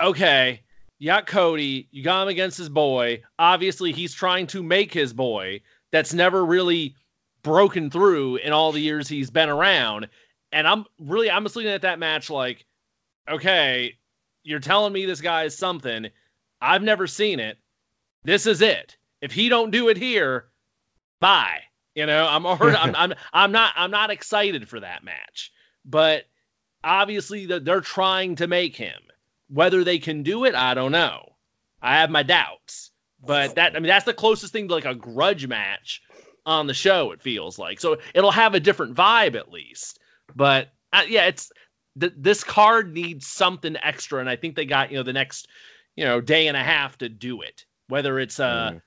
okay, 0.00 0.60
you 0.98 1.06
got 1.06 1.26
Cody, 1.26 1.88
you 1.90 2.02
got 2.02 2.22
him 2.22 2.28
against 2.28 2.58
his 2.58 2.68
boy. 2.68 3.22
Obviously, 3.38 3.92
he's 3.92 4.14
trying 4.14 4.46
to 4.48 4.62
make 4.62 4.92
his 4.92 5.12
boy. 5.12 5.60
That's 5.90 6.14
never 6.14 6.44
really 6.44 6.94
broken 7.42 7.90
through 7.90 8.36
in 8.36 8.52
all 8.52 8.72
the 8.72 8.80
years 8.80 9.08
he's 9.08 9.30
been 9.30 9.48
around, 9.48 10.08
and 10.52 10.66
I'm 10.66 10.84
really 10.98 11.30
I'm 11.30 11.44
just 11.44 11.56
looking 11.56 11.70
at 11.70 11.82
that 11.82 11.98
match 11.98 12.30
like, 12.30 12.64
okay, 13.28 13.96
you're 14.44 14.60
telling 14.60 14.92
me 14.92 15.06
this 15.06 15.20
guy 15.20 15.44
is 15.44 15.56
something. 15.56 16.08
I've 16.60 16.82
never 16.82 17.06
seen 17.06 17.40
it 17.40 17.58
this 18.24 18.46
is 18.46 18.62
it. 18.62 18.96
If 19.20 19.32
he 19.32 19.48
don't 19.48 19.70
do 19.70 19.88
it 19.88 19.96
here, 19.96 20.46
bye. 21.22 21.60
You 21.94 22.04
know, 22.06 22.26
I'm 22.28 22.44
already, 22.44 22.76
I'm, 22.76 22.94
I'm, 22.96 23.14
I'm 23.32 23.52
not, 23.52 23.72
I'm 23.76 23.90
not 23.90 24.10
excited 24.10 24.68
for 24.68 24.80
that 24.80 25.04
match. 25.04 25.52
But 25.84 26.24
obviously, 26.84 27.46
that 27.46 27.64
they're 27.64 27.80
trying 27.80 28.36
to 28.36 28.46
make 28.46 28.76
him. 28.76 29.00
Whether 29.48 29.84
they 29.84 29.98
can 29.98 30.22
do 30.22 30.44
it, 30.44 30.54
I 30.54 30.74
don't 30.74 30.92
know. 30.92 31.36
I 31.82 31.98
have 31.98 32.10
my 32.10 32.22
doubts. 32.22 32.90
But 33.24 33.54
that, 33.54 33.76
I 33.76 33.78
mean, 33.78 33.88
that's 33.88 34.04
the 34.04 34.14
closest 34.14 34.52
thing 34.52 34.68
to 34.68 34.74
like 34.74 34.84
a 34.84 34.94
grudge 34.94 35.46
match 35.46 36.02
on 36.46 36.66
the 36.66 36.74
show. 36.74 37.12
It 37.12 37.22
feels 37.22 37.58
like 37.58 37.80
so 37.80 37.98
it'll 38.14 38.32
have 38.32 38.54
a 38.54 38.60
different 38.60 38.94
vibe 38.94 39.36
at 39.36 39.52
least. 39.52 40.00
But 40.34 40.72
uh, 40.92 41.02
yeah, 41.06 41.26
it's 41.26 41.52
th- 42.00 42.14
this 42.16 42.42
card 42.42 42.92
needs 42.92 43.26
something 43.26 43.76
extra, 43.82 44.20
and 44.20 44.28
I 44.28 44.36
think 44.36 44.56
they 44.56 44.64
got 44.64 44.90
you 44.90 44.96
know 44.96 45.02
the 45.04 45.12
next 45.12 45.48
you 45.94 46.04
know 46.04 46.20
day 46.20 46.48
and 46.48 46.56
a 46.56 46.62
half 46.62 46.98
to 46.98 47.08
do 47.08 47.42
it 47.42 47.64
whether 47.92 48.18
it's 48.18 48.40
uh, 48.40 48.70
Mm. 48.72 48.82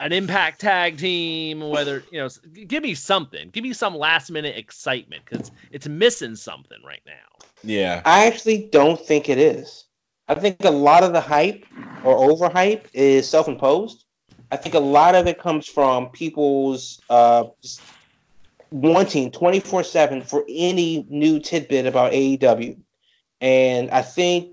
An 0.00 0.12
impact 0.12 0.60
tag 0.60 0.96
team, 0.98 1.60
whether 1.60 2.04
you 2.10 2.20
know, 2.20 2.28
give 2.66 2.82
me 2.82 2.94
something, 2.94 3.50
give 3.50 3.64
me 3.64 3.72
some 3.72 3.94
last 3.96 4.30
minute 4.30 4.56
excitement 4.56 5.22
because 5.24 5.50
it's 5.70 5.88
missing 5.88 6.36
something 6.36 6.78
right 6.84 7.02
now. 7.06 7.46
Yeah. 7.64 8.02
I 8.04 8.26
actually 8.26 8.68
don't 8.70 9.00
think 9.00 9.28
it 9.28 9.38
is. 9.38 9.84
I 10.28 10.34
think 10.34 10.64
a 10.64 10.70
lot 10.70 11.02
of 11.02 11.12
the 11.12 11.20
hype 11.20 11.64
or 12.04 12.16
overhype 12.16 12.84
is 12.92 13.28
self-imposed. 13.28 14.04
I 14.50 14.56
think 14.56 14.74
a 14.74 14.80
lot 14.80 15.14
of 15.14 15.26
it 15.26 15.38
comes 15.38 15.66
from 15.66 16.10
people's 16.10 17.00
uh, 17.10 17.44
wanting 18.70 19.30
24/7 19.30 20.24
for 20.24 20.44
any 20.48 21.06
new 21.08 21.38
tidbit 21.38 21.86
about 21.86 22.12
AEW, 22.12 22.78
and 23.40 23.90
I 23.90 24.02
think 24.02 24.52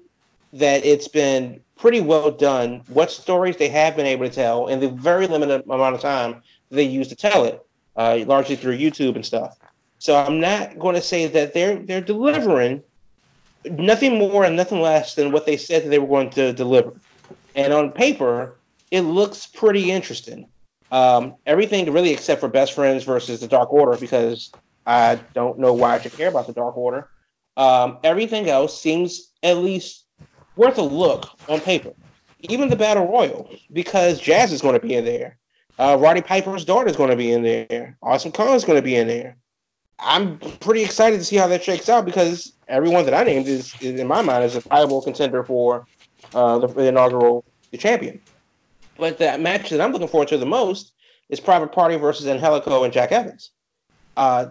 that 0.55 0.85
it's 0.85 1.07
been 1.07 1.61
pretty 1.75 2.01
well 2.01 2.31
done. 2.31 2.81
What 2.87 3.11
stories 3.11 3.57
they 3.57 3.67
have 3.69 3.95
been 3.95 4.05
able 4.05 4.27
to 4.27 4.33
tell 4.33 4.67
in 4.67 4.79
the 4.79 4.89
very 4.89 5.27
limited 5.27 5.63
amount 5.69 5.95
of 5.95 6.01
time 6.01 6.41
they 6.71 6.83
use 6.83 7.07
to 7.09 7.15
tell 7.15 7.43
it, 7.43 7.63
uh, 7.95 8.23
largely 8.25 8.55
through 8.55 8.77
YouTube 8.77 9.15
and 9.15 9.25
stuff. 9.25 9.57
So 9.99 10.15
I'm 10.15 10.39
not 10.39 10.79
going 10.79 10.95
to 10.95 11.01
say 11.01 11.27
that 11.27 11.53
they're 11.53 11.77
they're 11.77 12.01
delivering 12.01 12.83
nothing 13.65 14.17
more 14.17 14.45
and 14.45 14.55
nothing 14.55 14.81
less 14.81 15.15
than 15.15 15.31
what 15.31 15.45
they 15.45 15.57
said 15.57 15.83
that 15.83 15.89
they 15.89 15.99
were 15.99 16.07
going 16.07 16.29
to 16.31 16.53
deliver. 16.53 16.93
And 17.55 17.73
on 17.73 17.91
paper, 17.91 18.55
it 18.91 19.01
looks 19.01 19.47
pretty 19.47 19.91
interesting. 19.91 20.47
Um, 20.91 21.35
everything 21.45 21.91
really 21.91 22.11
except 22.11 22.39
for 22.39 22.47
Best 22.47 22.73
Friends 22.73 23.03
versus 23.03 23.39
the 23.41 23.47
Dark 23.47 23.73
Order, 23.73 23.97
because 23.97 24.51
I 24.85 25.19
don't 25.33 25.59
know 25.59 25.73
why 25.73 25.95
I 25.95 25.99
should 25.99 26.13
care 26.13 26.29
about 26.29 26.47
the 26.47 26.53
Dark 26.53 26.77
Order. 26.77 27.09
Um, 27.57 27.97
everything 28.03 28.49
else 28.49 28.79
seems 28.79 29.31
at 29.41 29.57
least 29.57 30.04
worth 30.55 30.77
a 30.77 30.83
look 30.83 31.29
on 31.49 31.59
paper. 31.59 31.93
Even 32.41 32.69
the 32.69 32.75
Battle 32.75 33.07
Royal, 33.07 33.49
because 33.73 34.19
Jazz 34.19 34.51
is 34.51 34.61
going 34.61 34.79
to 34.79 34.85
be 34.85 34.93
in 34.93 35.05
there. 35.05 35.37
Uh, 35.77 35.97
Roddy 35.99 36.21
Piper's 36.21 36.63
daughter 36.63 36.87
is 36.87 36.95
going 36.95 37.09
to 37.09 37.15
be 37.15 37.31
in 37.31 37.43
there. 37.43 37.97
Awesome 38.01 38.31
Kong 38.31 38.55
is 38.55 38.63
going 38.63 38.77
to 38.77 38.83
be 38.83 38.95
in 38.95 39.07
there. 39.07 39.35
I'm 39.99 40.37
pretty 40.37 40.83
excited 40.83 41.17
to 41.17 41.23
see 41.23 41.35
how 41.37 41.47
that 41.47 41.63
shakes 41.63 41.89
out 41.89 42.05
because 42.05 42.53
everyone 42.67 43.05
that 43.05 43.13
I 43.13 43.23
named 43.23 43.47
is, 43.47 43.73
is 43.81 43.99
in 43.99 44.07
my 44.07 44.21
mind, 44.21 44.43
is 44.43 44.55
a 44.55 44.61
viable 44.61 45.01
contender 45.01 45.43
for 45.43 45.85
uh, 46.33 46.59
the, 46.59 46.67
the 46.67 46.87
inaugural 46.87 47.43
champion. 47.77 48.19
But 48.97 49.17
that 49.17 49.41
match 49.41 49.69
that 49.69 49.81
I'm 49.81 49.91
looking 49.91 50.07
forward 50.07 50.29
to 50.29 50.37
the 50.37 50.45
most 50.45 50.93
is 51.29 51.39
Private 51.39 51.71
Party 51.71 51.97
versus 51.97 52.27
Angelico 52.27 52.83
and 52.83 52.93
Jack 52.93 53.11
Evans. 53.11 53.51
Uh, 54.15 54.47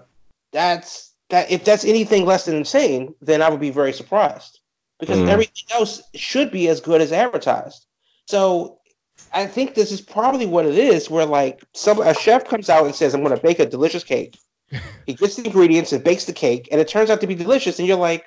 that's 0.52 1.12
that. 1.30 1.50
If 1.50 1.64
that's 1.64 1.84
anything 1.84 2.26
less 2.26 2.44
than 2.44 2.56
insane, 2.56 3.14
then 3.22 3.40
I 3.40 3.48
would 3.48 3.60
be 3.60 3.70
very 3.70 3.92
surprised 3.92 4.60
because 5.00 5.18
Mhm. 5.18 5.28
everything 5.28 5.64
else 5.70 6.02
should 6.14 6.50
be 6.50 6.68
as 6.68 6.80
good 6.80 7.00
as 7.00 7.12
advertised. 7.12 7.86
So 8.26 8.78
I 9.32 9.46
think 9.46 9.74
this 9.74 9.90
is 9.90 10.00
probably 10.00 10.46
what 10.46 10.66
it 10.66 10.78
is, 10.78 11.10
where 11.10 11.26
like 11.26 11.62
some 11.74 12.00
a 12.00 12.14
chef 12.14 12.46
comes 12.46 12.70
out 12.70 12.86
and 12.86 12.94
says, 12.94 13.14
"I'm 13.14 13.22
going 13.22 13.36
to 13.36 13.42
bake 13.42 13.58
a 13.58 13.66
delicious 13.66 14.04
cake." 14.04 14.38
he 15.06 15.14
gets 15.14 15.36
the 15.36 15.44
ingredients 15.44 15.92
and 15.92 16.04
bakes 16.04 16.24
the 16.24 16.32
cake, 16.32 16.68
and 16.70 16.80
it 16.80 16.88
turns 16.88 17.10
out 17.10 17.20
to 17.20 17.26
be 17.26 17.34
delicious, 17.34 17.78
and 17.78 17.88
you're 17.88 17.96
like, 17.96 18.24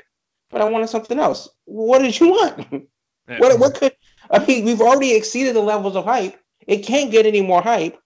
"But 0.52 0.62
I 0.62 0.70
wanted 0.70 0.90
something 0.90 1.20
else. 1.20 1.50
What 1.66 2.00
did 2.00 2.20
you 2.20 2.30
want? 2.30 2.86
what 3.38 3.60
what 3.60 3.76
could? 3.76 3.94
I 4.30 4.46
mean, 4.46 4.66
we've 4.66 4.82
already 4.82 5.14
exceeded 5.14 5.56
the 5.56 5.62
levels 5.62 5.96
of 5.96 6.04
hype. 6.04 6.38
It 6.68 6.80
can't 6.80 7.12
get 7.12 7.26
any 7.26 7.42
more 7.42 7.62
hype. 7.62 7.98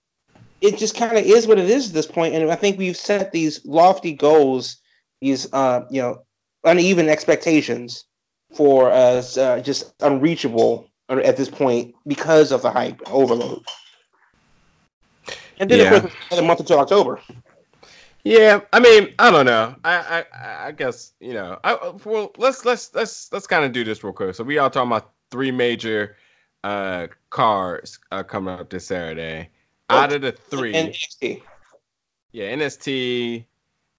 It 0.61 0.77
just 0.77 0.95
kind 0.95 1.17
of 1.17 1.25
is 1.25 1.47
what 1.47 1.57
it 1.57 1.69
is 1.69 1.87
at 1.87 1.93
this 1.95 2.05
point, 2.05 2.35
and 2.35 2.51
I 2.51 2.55
think 2.55 2.77
we've 2.77 2.95
set 2.95 3.31
these 3.31 3.65
lofty 3.65 4.13
goals, 4.13 4.77
these 5.19 5.51
uh, 5.51 5.81
you 5.89 6.01
know, 6.01 6.23
uneven 6.63 7.09
expectations 7.09 8.05
for 8.53 8.91
us, 8.91 9.37
uh, 9.37 9.59
just 9.61 9.93
unreachable 10.01 10.89
at 11.09 11.37
this 11.37 11.49
point 11.49 11.93
because 12.07 12.51
of 12.51 12.61
the 12.61 12.71
hype 12.71 13.01
overload. 13.07 13.63
And 15.59 15.69
then 15.69 15.79
Yeah. 15.79 15.95
of 15.95 16.01
course, 16.01 16.15
another 16.31 16.47
month 16.47 16.59
until 16.61 16.79
October. 16.79 17.19
Yeah, 18.23 18.61
I 18.71 18.79
mean, 18.79 19.13
I 19.17 19.31
don't 19.31 19.45
know. 19.45 19.75
I 19.83 20.23
I, 20.33 20.67
I 20.67 20.71
guess 20.71 21.13
you 21.19 21.33
know. 21.33 21.59
I 21.63 21.93
well, 22.05 22.31
let's 22.37 22.65
let's 22.65 22.93
let's 22.93 23.31
let's 23.33 23.47
kind 23.47 23.65
of 23.65 23.71
do 23.71 23.83
this 23.83 24.03
real 24.03 24.13
quick. 24.13 24.35
So 24.35 24.43
we 24.43 24.59
all 24.59 24.69
talking 24.69 24.91
about 24.91 25.11
three 25.31 25.51
major 25.51 26.15
uh 26.63 27.07
cards 27.31 27.99
uh, 28.11 28.21
coming 28.23 28.53
up 28.53 28.69
this 28.69 28.85
Saturday. 28.87 29.49
Out 29.89 30.13
of 30.13 30.21
the 30.21 30.31
three, 30.31 30.73
NXT. 30.73 31.41
yeah, 32.31 32.55
NST, 32.55 33.45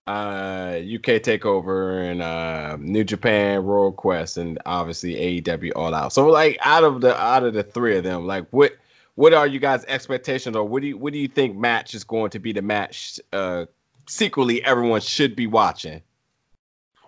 uh, 0.07 0.79
UK 0.81 1.23
Takeover, 1.23 2.11
and 2.11 2.23
uh, 2.23 2.77
New 2.81 3.05
Japan 3.05 3.65
Royal 3.65 3.93
Quest, 3.93 4.37
and 4.37 4.59
obviously 4.67 5.15
AEW 5.43 5.73
All 5.77 5.95
Out. 5.95 6.13
So 6.13 6.29
like, 6.29 6.59
out 6.63 6.85
of 6.85 7.01
the 7.01 7.17
out 7.21 7.45
of 7.45 7.55
the 7.55 7.63
three 7.63 7.97
of 7.97 8.05
them, 8.05 8.27
like 8.27 8.47
what 8.51 8.73
what 9.15 9.35
are 9.35 9.47
you 9.47 9.61
guys' 9.61 9.85
expectations, 9.87 10.57
or 10.57 10.65
what 10.65 10.83
do 10.83 10.89
you 10.89 10.99
what 10.99 11.13
do 11.13 11.19
you 11.19 11.29
think 11.29 11.57
match 11.57 11.95
is 11.95 12.05
going 12.05 12.31
to 12.31 12.39
be 12.39 12.53
the 12.53 12.63
match? 12.63 13.21
Uh, 13.33 13.67
secretly, 14.09 14.65
everyone 14.65 15.01
should 15.01 15.37
be 15.37 15.47
watching. 15.47 16.03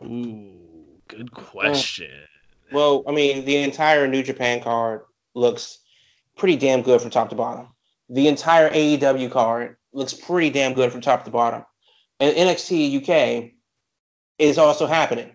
Ooh, 0.03 0.53
good 1.09 1.33
question. 1.33 2.11
Well, 2.73 3.05
I 3.07 3.13
mean, 3.13 3.45
the 3.45 3.57
entire 3.57 4.07
New 4.07 4.23
Japan 4.23 4.61
card 4.61 5.03
looks 5.35 5.79
pretty 6.37 6.57
damn 6.57 6.83
good 6.83 7.01
from 7.01 7.11
top 7.11 7.31
to 7.31 7.37
bottom. 7.37 7.69
The 8.09 8.29
entire 8.29 8.71
AEW 8.71 9.31
card 9.31 9.77
looks 9.93 10.13
pretty 10.13 10.51
damn 10.51 10.75
good 10.75 10.93
from 10.93 11.01
top 11.01 11.25
to 11.25 11.31
bottom. 11.31 11.65
And 12.25 12.35
NXT 12.37 13.03
UK 13.03 13.51
is 14.39 14.57
also 14.57 14.87
happening. 14.87 15.31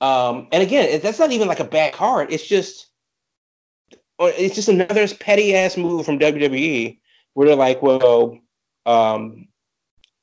Um, 0.00 0.48
and 0.50 0.64
again, 0.64 1.00
that's 1.00 1.20
not 1.20 1.30
even 1.30 1.46
like 1.46 1.60
a 1.60 1.64
bad 1.64 1.92
card. 1.92 2.32
It's 2.32 2.44
just, 2.44 2.88
it's 4.18 4.56
just 4.56 4.68
another 4.68 5.06
petty 5.14 5.54
ass 5.54 5.76
move 5.76 6.04
from 6.04 6.18
WWE 6.18 6.98
where 7.34 7.46
they're 7.46 7.56
like, 7.56 7.82
well, 7.82 8.40
um, 8.84 9.46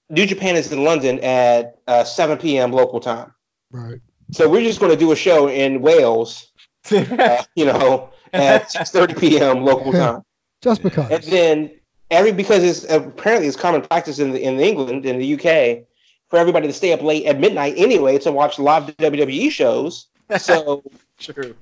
New 0.09 0.25
Japan 0.25 0.57
is 0.57 0.69
in 0.71 0.83
London 0.83 1.17
at 1.21 1.79
uh, 1.87 2.03
7 2.03 2.37
p.m. 2.37 2.73
local 2.73 2.99
time. 2.99 3.33
Right. 3.71 4.01
So 4.31 4.49
we're 4.49 4.63
just 4.63 4.81
going 4.81 4.91
to 4.91 4.97
do 4.97 5.13
a 5.13 5.15
show 5.15 5.47
in 5.47 5.81
Wales, 5.81 6.51
uh, 6.91 7.43
you 7.55 7.65
know, 7.65 8.09
at 8.33 8.69
6:30 8.69 9.17
p.m. 9.17 9.63
local 9.63 9.93
time. 9.93 10.23
Just 10.61 10.83
because. 10.83 11.09
And 11.09 11.23
then 11.23 11.71
every 12.11 12.33
because 12.33 12.63
it's 12.63 12.83
apparently 12.91 13.47
it's 13.47 13.57
common 13.57 13.81
practice 13.81 14.19
in 14.19 14.31
the, 14.31 14.43
in 14.43 14.59
England 14.59 15.05
in 15.05 15.17
the 15.17 15.33
UK 15.35 15.85
for 16.31 16.37
everybody 16.37 16.65
to 16.65 16.73
stay 16.73 16.93
up 16.93 17.03
late 17.03 17.25
at 17.25 17.39
midnight 17.39 17.73
anyway 17.77 18.17
to 18.17 18.31
watch 18.31 18.57
live 18.57 18.85
WWE 18.97 19.51
shows. 19.51 20.07
So 20.39 20.81
True. 21.19 21.53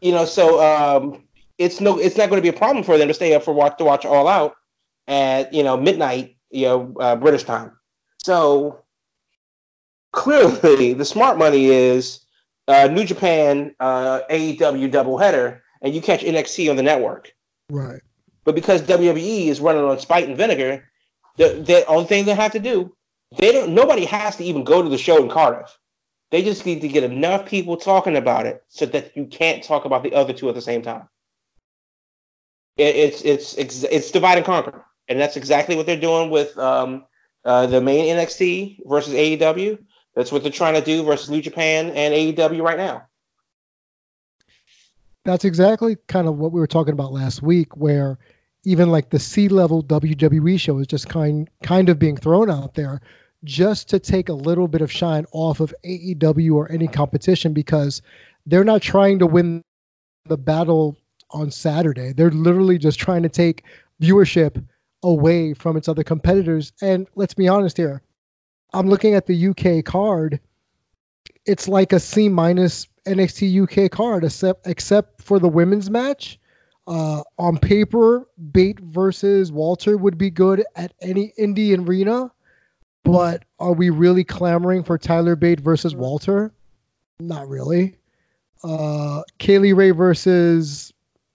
you 0.00 0.12
know, 0.12 0.24
so 0.24 0.62
um, 0.64 1.24
it's 1.58 1.80
no, 1.80 1.98
it's 1.98 2.16
not 2.16 2.30
going 2.30 2.40
to 2.40 2.50
be 2.50 2.56
a 2.56 2.58
problem 2.58 2.84
for 2.84 2.96
them 2.96 3.08
to 3.08 3.14
stay 3.14 3.34
up 3.34 3.42
for 3.42 3.52
watch 3.52 3.76
to 3.78 3.84
watch 3.84 4.06
All 4.06 4.28
Out 4.28 4.56
at 5.08 5.52
you 5.52 5.62
know 5.62 5.76
midnight, 5.76 6.36
you 6.50 6.66
know, 6.66 6.94
uh, 7.00 7.16
British 7.16 7.42
time. 7.42 7.72
So 8.18 8.80
clearly, 10.12 10.92
the 10.92 11.04
smart 11.04 11.36
money 11.36 11.66
is 11.66 12.20
uh, 12.68 12.86
New 12.86 13.04
Japan 13.04 13.74
uh, 13.80 14.20
AEW 14.30 14.90
doubleheader, 14.90 15.60
and 15.82 15.94
you 15.94 16.00
catch 16.00 16.22
NXT 16.22 16.70
on 16.70 16.76
the 16.76 16.82
network. 16.82 17.34
Right. 17.68 18.00
But 18.44 18.54
because 18.54 18.82
WWE 18.82 19.48
is 19.48 19.60
running 19.60 19.82
on 19.82 19.98
spite 19.98 20.28
and 20.28 20.36
vinegar, 20.36 20.88
the, 21.36 21.60
the 21.66 21.84
only 21.86 22.06
thing 22.06 22.24
they 22.24 22.34
have 22.34 22.52
to 22.52 22.60
do, 22.60 22.95
they 23.38 23.52
don't. 23.52 23.74
Nobody 23.74 24.04
has 24.04 24.36
to 24.36 24.44
even 24.44 24.64
go 24.64 24.82
to 24.82 24.88
the 24.88 24.98
show 24.98 25.22
in 25.22 25.28
Cardiff. 25.28 25.78
They 26.30 26.42
just 26.42 26.66
need 26.66 26.80
to 26.80 26.88
get 26.88 27.04
enough 27.04 27.46
people 27.46 27.76
talking 27.76 28.16
about 28.16 28.46
it 28.46 28.62
so 28.68 28.86
that 28.86 29.16
you 29.16 29.26
can't 29.26 29.62
talk 29.62 29.84
about 29.84 30.02
the 30.02 30.14
other 30.14 30.32
two 30.32 30.48
at 30.48 30.54
the 30.54 30.62
same 30.62 30.82
time. 30.82 31.08
It, 32.76 32.96
it's 32.96 33.22
it's 33.22 33.54
it's 33.54 33.82
it's 33.84 34.10
divide 34.10 34.38
and 34.38 34.46
conquer, 34.46 34.84
and 35.08 35.18
that's 35.18 35.36
exactly 35.36 35.76
what 35.76 35.86
they're 35.86 36.00
doing 36.00 36.30
with 36.30 36.56
um, 36.58 37.04
uh, 37.44 37.66
the 37.66 37.80
main 37.80 38.16
NXT 38.16 38.80
versus 38.86 39.14
AEW. 39.14 39.78
That's 40.14 40.32
what 40.32 40.42
they're 40.42 40.52
trying 40.52 40.74
to 40.74 40.80
do 40.80 41.02
versus 41.04 41.30
New 41.30 41.42
Japan 41.42 41.90
and 41.90 42.14
AEW 42.14 42.62
right 42.62 42.78
now. 42.78 43.06
That's 45.24 45.44
exactly 45.44 45.96
kind 46.06 46.28
of 46.28 46.38
what 46.38 46.52
we 46.52 46.60
were 46.60 46.68
talking 46.68 46.92
about 46.92 47.12
last 47.12 47.42
week, 47.42 47.76
where 47.76 48.18
even 48.66 48.90
like 48.90 49.10
the 49.10 49.18
C 49.20 49.48
level 49.48 49.82
WWE 49.84 50.58
show 50.58 50.78
is 50.78 50.88
just 50.88 51.08
kind 51.08 51.48
kind 51.62 51.88
of 51.88 52.00
being 52.00 52.16
thrown 52.16 52.50
out 52.50 52.74
there 52.74 53.00
just 53.44 53.88
to 53.90 54.00
take 54.00 54.28
a 54.28 54.34
little 54.34 54.66
bit 54.66 54.82
of 54.82 54.90
shine 54.90 55.24
off 55.30 55.60
of 55.60 55.72
AEW 55.84 56.52
or 56.52 56.70
any 56.72 56.88
competition 56.88 57.52
because 57.52 58.02
they're 58.44 58.64
not 58.64 58.82
trying 58.82 59.20
to 59.20 59.26
win 59.26 59.62
the 60.28 60.36
battle 60.36 60.96
on 61.30 61.50
Saturday. 61.50 62.12
They're 62.12 62.30
literally 62.30 62.76
just 62.76 62.98
trying 62.98 63.22
to 63.22 63.28
take 63.28 63.62
viewership 64.02 64.62
away 65.04 65.54
from 65.54 65.76
its 65.76 65.88
other 65.88 66.02
competitors. 66.02 66.72
And 66.82 67.06
let's 67.14 67.34
be 67.34 67.46
honest 67.46 67.76
here. 67.76 68.02
I'm 68.72 68.88
looking 68.88 69.14
at 69.14 69.26
the 69.26 69.48
UK 69.48 69.84
card. 69.84 70.40
It's 71.44 71.68
like 71.68 71.92
a 71.92 72.00
C 72.00 72.28
minus 72.28 72.88
NXT 73.06 73.62
UK 73.62 73.92
card, 73.92 74.24
except 74.24 74.66
except 74.66 75.22
for 75.22 75.38
the 75.38 75.48
women's 75.48 75.88
match. 75.88 76.40
Uh, 76.86 77.22
on 77.38 77.58
paper, 77.58 78.28
Bate 78.52 78.78
versus 78.80 79.50
Walter 79.50 79.96
would 79.96 80.16
be 80.16 80.30
good 80.30 80.64
at 80.76 80.92
any 81.02 81.32
indie 81.38 81.76
arena, 81.76 82.30
but 83.04 83.44
are 83.58 83.72
we 83.72 83.90
really 83.90 84.22
clamoring 84.22 84.84
for 84.84 84.96
Tyler 84.96 85.34
Bate 85.34 85.60
versus 85.60 85.96
Walter? 85.96 86.52
Not 87.18 87.48
really. 87.48 87.96
Uh, 88.62 89.22
Kay 89.38 89.58
Lee 89.58 89.72
Ray 89.72 89.90
versus 89.90 90.92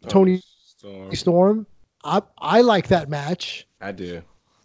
Toni 0.08 0.42
Storm. 0.66 1.16
Storm. 1.16 1.68
I 2.04 2.22
I 2.40 2.62
like 2.62 2.88
that 2.88 3.10
match. 3.10 3.68
I 3.82 3.92
do. 3.92 4.22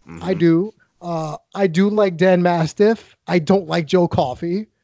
Mhm. 0.07 0.23
I 0.23 0.33
do. 0.33 0.71
Uh, 1.01 1.37
I 1.53 1.67
do 1.67 1.89
like 1.89 2.17
Dan 2.17 2.41
Mastiff. 2.41 3.15
I 3.27 3.39
don't 3.39 3.67
like 3.67 3.87
Joe 3.87 4.07
Coffey. 4.07 4.67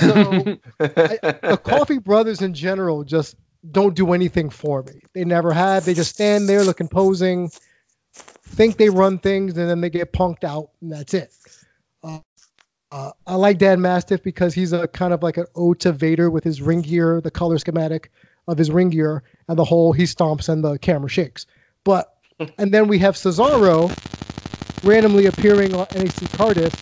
So 0.00 0.56
I, 0.80 1.18
the 1.42 1.60
Coffey 1.62 1.98
Brothers 1.98 2.40
in 2.40 2.54
general 2.54 3.04
just 3.04 3.36
don't 3.70 3.94
do 3.94 4.12
anything 4.12 4.50
for 4.50 4.82
me. 4.82 5.00
They 5.12 5.24
never 5.24 5.52
have. 5.52 5.84
They 5.84 5.94
just 5.94 6.14
stand 6.14 6.48
there 6.48 6.62
looking 6.64 6.88
posing, 6.88 7.50
think 8.14 8.76
they 8.76 8.90
run 8.90 9.18
things, 9.18 9.56
and 9.56 9.68
then 9.68 9.80
they 9.80 9.90
get 9.90 10.12
punked 10.12 10.44
out, 10.44 10.70
and 10.80 10.92
that's 10.92 11.14
it. 11.14 11.32
Uh, 12.02 12.20
uh, 12.92 13.12
I 13.26 13.34
like 13.34 13.58
Dan 13.58 13.80
Mastiff 13.80 14.22
because 14.22 14.54
he's 14.54 14.72
a 14.72 14.86
kind 14.88 15.12
of 15.12 15.22
like 15.22 15.36
an 15.36 15.46
ode 15.54 15.80
to 15.80 15.92
Vader 15.92 16.30
with 16.30 16.44
his 16.44 16.62
ring 16.62 16.82
gear, 16.82 17.20
the 17.20 17.30
color 17.30 17.58
schematic 17.58 18.10
of 18.46 18.58
his 18.58 18.70
ring 18.70 18.90
gear, 18.90 19.22
and 19.48 19.58
the 19.58 19.64
whole 19.64 19.92
he 19.92 20.04
stomps 20.04 20.48
and 20.48 20.62
the 20.62 20.78
camera 20.78 21.08
shakes. 21.08 21.46
But 21.84 22.14
and 22.58 22.72
then 22.72 22.88
we 22.88 22.98
have 22.98 23.16
Cesaro 23.16 23.90
randomly 24.84 25.26
appearing 25.26 25.74
on 25.74 25.86
NXT 25.86 26.36
Cardiff. 26.36 26.74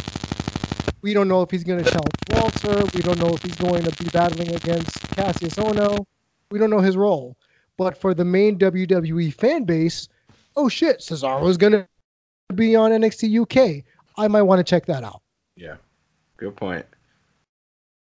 We 1.02 1.14
don't 1.14 1.28
know 1.28 1.42
if 1.42 1.50
he's 1.50 1.64
going 1.64 1.82
to 1.82 1.90
challenge 1.90 2.14
Walter. 2.30 2.84
We 2.94 3.02
don't 3.02 3.18
know 3.18 3.34
if 3.34 3.42
he's 3.42 3.56
going 3.56 3.82
to 3.82 4.04
be 4.04 4.10
battling 4.10 4.54
against 4.54 4.90
Kassius 5.16 5.56
Ohno. 5.56 6.04
We 6.52 6.58
don't 6.58 6.70
know 6.70 6.80
his 6.80 6.96
role. 6.96 7.36
But 7.78 7.96
for 7.96 8.12
the 8.14 8.24
main 8.24 8.58
WWE 8.58 9.32
fan 9.34 9.64
base, 9.64 10.08
oh 10.56 10.68
shit, 10.68 11.00
Cesaro's 11.00 11.56
going 11.56 11.72
to 11.72 11.88
be 12.54 12.76
on 12.76 12.90
NXT 12.92 13.40
UK. 13.40 13.84
I 14.18 14.28
might 14.28 14.42
want 14.42 14.58
to 14.58 14.64
check 14.64 14.84
that 14.86 15.02
out. 15.02 15.22
Yeah, 15.56 15.76
good 16.36 16.54
point. 16.54 16.84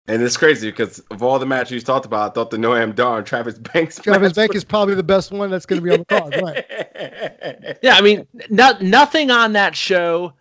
And 0.07 0.21
it's 0.21 0.35
crazy 0.35 0.69
because 0.69 0.99
of 1.11 1.23
all 1.23 1.39
the 1.39 1.45
matches 1.45 1.71
you 1.71 1.79
talked 1.79 2.05
about, 2.05 2.31
I 2.31 2.33
thought 2.33 2.49
the 2.49 2.57
Noam 2.57 2.93
Dar 2.93 3.19
and 3.19 3.25
Travis 3.25 3.57
Banks. 3.57 3.99
Travis 3.99 4.29
match 4.29 4.35
Bank 4.35 4.49
was- 4.53 4.57
is 4.57 4.63
probably 4.65 4.95
the 4.95 5.03
best 5.03 5.31
one 5.31 5.49
that's 5.49 5.65
going 5.65 5.81
to 5.81 5.85
be 5.85 5.91
on 5.93 5.99
the 5.99 6.05
card, 6.05 6.35
right? 6.41 7.77
Yeah, 7.83 7.95
I 7.95 8.01
mean, 8.01 8.25
no, 8.49 8.71
nothing 8.81 9.29
on 9.31 9.53
that 9.53 9.75
show, 9.75 10.33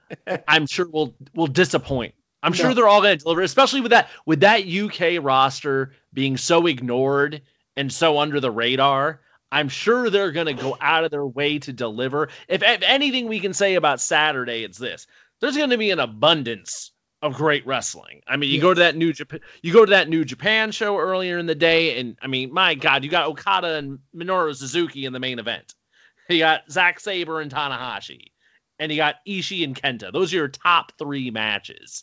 I'm 0.48 0.66
sure 0.66 0.88
will 0.88 1.14
will 1.34 1.46
disappoint. 1.48 2.14
I'm 2.44 2.52
sure 2.52 2.68
No. 2.68 2.74
they're 2.74 2.88
all 2.88 3.00
going 3.02 3.16
to 3.18 3.22
deliver, 3.22 3.42
especially 3.42 3.80
with 3.80 3.90
that 3.90 4.08
with 4.26 4.40
that 4.40 4.66
UK 4.66 5.22
roster 5.22 5.92
being 6.12 6.36
so 6.36 6.66
ignored 6.66 7.42
and 7.76 7.92
so 7.92 8.18
under 8.18 8.40
the 8.40 8.50
radar. 8.50 9.20
I'm 9.50 9.68
sure 9.68 10.08
they're 10.08 10.32
going 10.32 10.46
to 10.46 10.54
go 10.62 10.78
out 10.80 11.04
of 11.04 11.10
their 11.10 11.26
way 11.26 11.58
to 11.58 11.72
deliver. 11.74 12.28
If, 12.48 12.62
if 12.62 12.82
anything 12.82 13.28
we 13.28 13.38
can 13.38 13.52
say 13.52 13.74
about 13.74 14.00
Saturday, 14.00 14.64
it's 14.64 14.78
this: 14.78 15.06
there's 15.40 15.56
going 15.56 15.70
to 15.70 15.78
be 15.78 15.90
an 15.90 16.00
abundance 16.00 16.92
of 17.22 17.34
great 17.34 17.64
wrestling. 17.66 18.20
I 18.26 18.36
mean, 18.36 18.50
you 18.50 18.60
go 18.60 18.74
to 18.74 18.80
that 18.80 18.96
new 18.96 19.12
Japan, 19.12 19.40
you 19.62 19.72
go 19.72 19.84
to 19.84 19.90
that 19.90 20.08
New 20.08 20.24
Japan 20.24 20.72
show 20.72 20.98
earlier 20.98 21.38
in 21.38 21.46
the 21.46 21.54
day, 21.54 21.98
and 21.98 22.16
I 22.20 22.26
mean, 22.26 22.52
my 22.52 22.74
God, 22.74 23.04
you 23.04 23.10
got 23.10 23.28
Okada 23.28 23.76
and 23.76 24.00
Minoru 24.14 24.54
Suzuki 24.56 25.04
in 25.04 25.12
the 25.12 25.20
main 25.20 25.38
event. 25.38 25.74
You 26.28 26.38
got 26.38 26.70
Zack 26.70 26.98
Sabre 26.98 27.40
and 27.40 27.50
Tanahashi, 27.50 28.32
and 28.78 28.90
you 28.90 28.96
got 28.96 29.16
Ishii 29.26 29.64
and 29.64 29.80
Kenta. 29.80 30.12
Those 30.12 30.32
are 30.32 30.36
your 30.36 30.48
top 30.48 30.92
three 30.98 31.30
matches. 31.30 32.02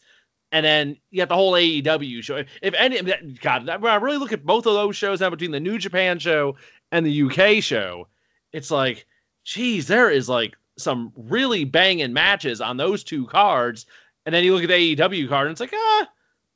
And 0.52 0.66
then 0.66 0.98
you 1.12 1.20
got 1.20 1.30
the 1.30 1.36
whole 1.36 1.54
AEW 1.54 2.24
show. 2.24 2.44
If, 2.62 2.74
any, 2.74 3.02
God, 3.42 3.68
when 3.68 3.92
I 3.92 3.96
really 3.98 4.18
look 4.18 4.34
at 4.34 4.46
both 4.46 4.66
of 4.66 4.74
those 4.74 4.96
shows 4.96 5.20
now 5.20 5.30
between 5.30 5.52
the 5.52 5.60
New 5.60 5.78
Japan 5.78 6.18
show 6.18 6.56
and 6.92 7.06
the 7.06 7.24
UK 7.24 7.64
show, 7.64 8.08
it's 8.52 8.72
like, 8.72 9.06
geez, 9.44 9.88
there 9.88 10.10
is 10.10 10.28
like 10.28 10.56
some 10.78 11.14
really 11.16 11.66
banging 11.66 12.14
matches 12.14 12.62
on 12.62 12.78
those 12.78 13.04
two 13.04 13.28
cards. 13.28 13.86
And 14.26 14.34
then 14.34 14.44
you 14.44 14.54
look 14.54 14.64
at 14.64 14.70
the 14.70 14.96
AEW 14.96 15.30
card, 15.30 15.48
and 15.48 15.52
it's 15.52 15.62
like, 15.62 15.74
ah, 15.74 16.08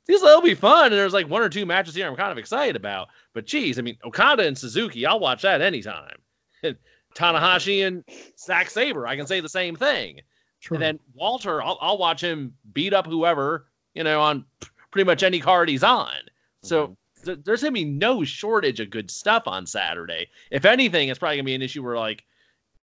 these 0.06 0.22
will 0.22 0.42
be 0.42 0.54
fun. 0.54 0.86
And 0.86 0.94
there's 0.94 1.12
like 1.12 1.28
one 1.28 1.42
or 1.42 1.48
two 1.48 1.66
matches 1.66 1.94
here 1.94 2.08
I'm 2.08 2.16
kind 2.16 2.32
of 2.32 2.38
excited 2.38 2.76
about. 2.76 3.08
But 3.32 3.46
geez, 3.46 3.78
I 3.78 3.82
mean, 3.82 3.96
Okada 4.04 4.46
and 4.46 4.58
Suzuki, 4.58 5.06
I'll 5.06 5.20
watch 5.20 5.42
that 5.42 5.60
anytime. 5.60 6.16
Tanahashi 7.14 7.86
and 7.86 8.04
Zack 8.38 8.70
Sabre, 8.70 9.06
I 9.06 9.16
can 9.16 9.26
say 9.26 9.40
the 9.40 9.48
same 9.48 9.76
thing. 9.76 10.20
True. 10.60 10.76
And 10.76 10.82
then 10.82 11.00
Walter, 11.14 11.62
I'll, 11.62 11.78
I'll 11.80 11.98
watch 11.98 12.22
him 12.22 12.54
beat 12.72 12.92
up 12.92 13.06
whoever, 13.06 13.66
you 13.94 14.04
know, 14.04 14.20
on 14.20 14.44
pretty 14.90 15.06
much 15.06 15.22
any 15.22 15.40
card 15.40 15.68
he's 15.68 15.82
on. 15.82 16.14
So 16.62 16.96
th- 17.24 17.40
there's 17.44 17.62
going 17.62 17.74
to 17.74 17.80
be 17.80 17.84
no 17.84 18.24
shortage 18.24 18.80
of 18.80 18.90
good 18.90 19.10
stuff 19.10 19.44
on 19.46 19.66
Saturday. 19.66 20.28
If 20.50 20.64
anything, 20.64 21.08
it's 21.08 21.18
probably 21.18 21.36
going 21.36 21.44
to 21.44 21.50
be 21.50 21.54
an 21.54 21.62
issue 21.62 21.82
where, 21.82 21.96
like, 21.96 22.24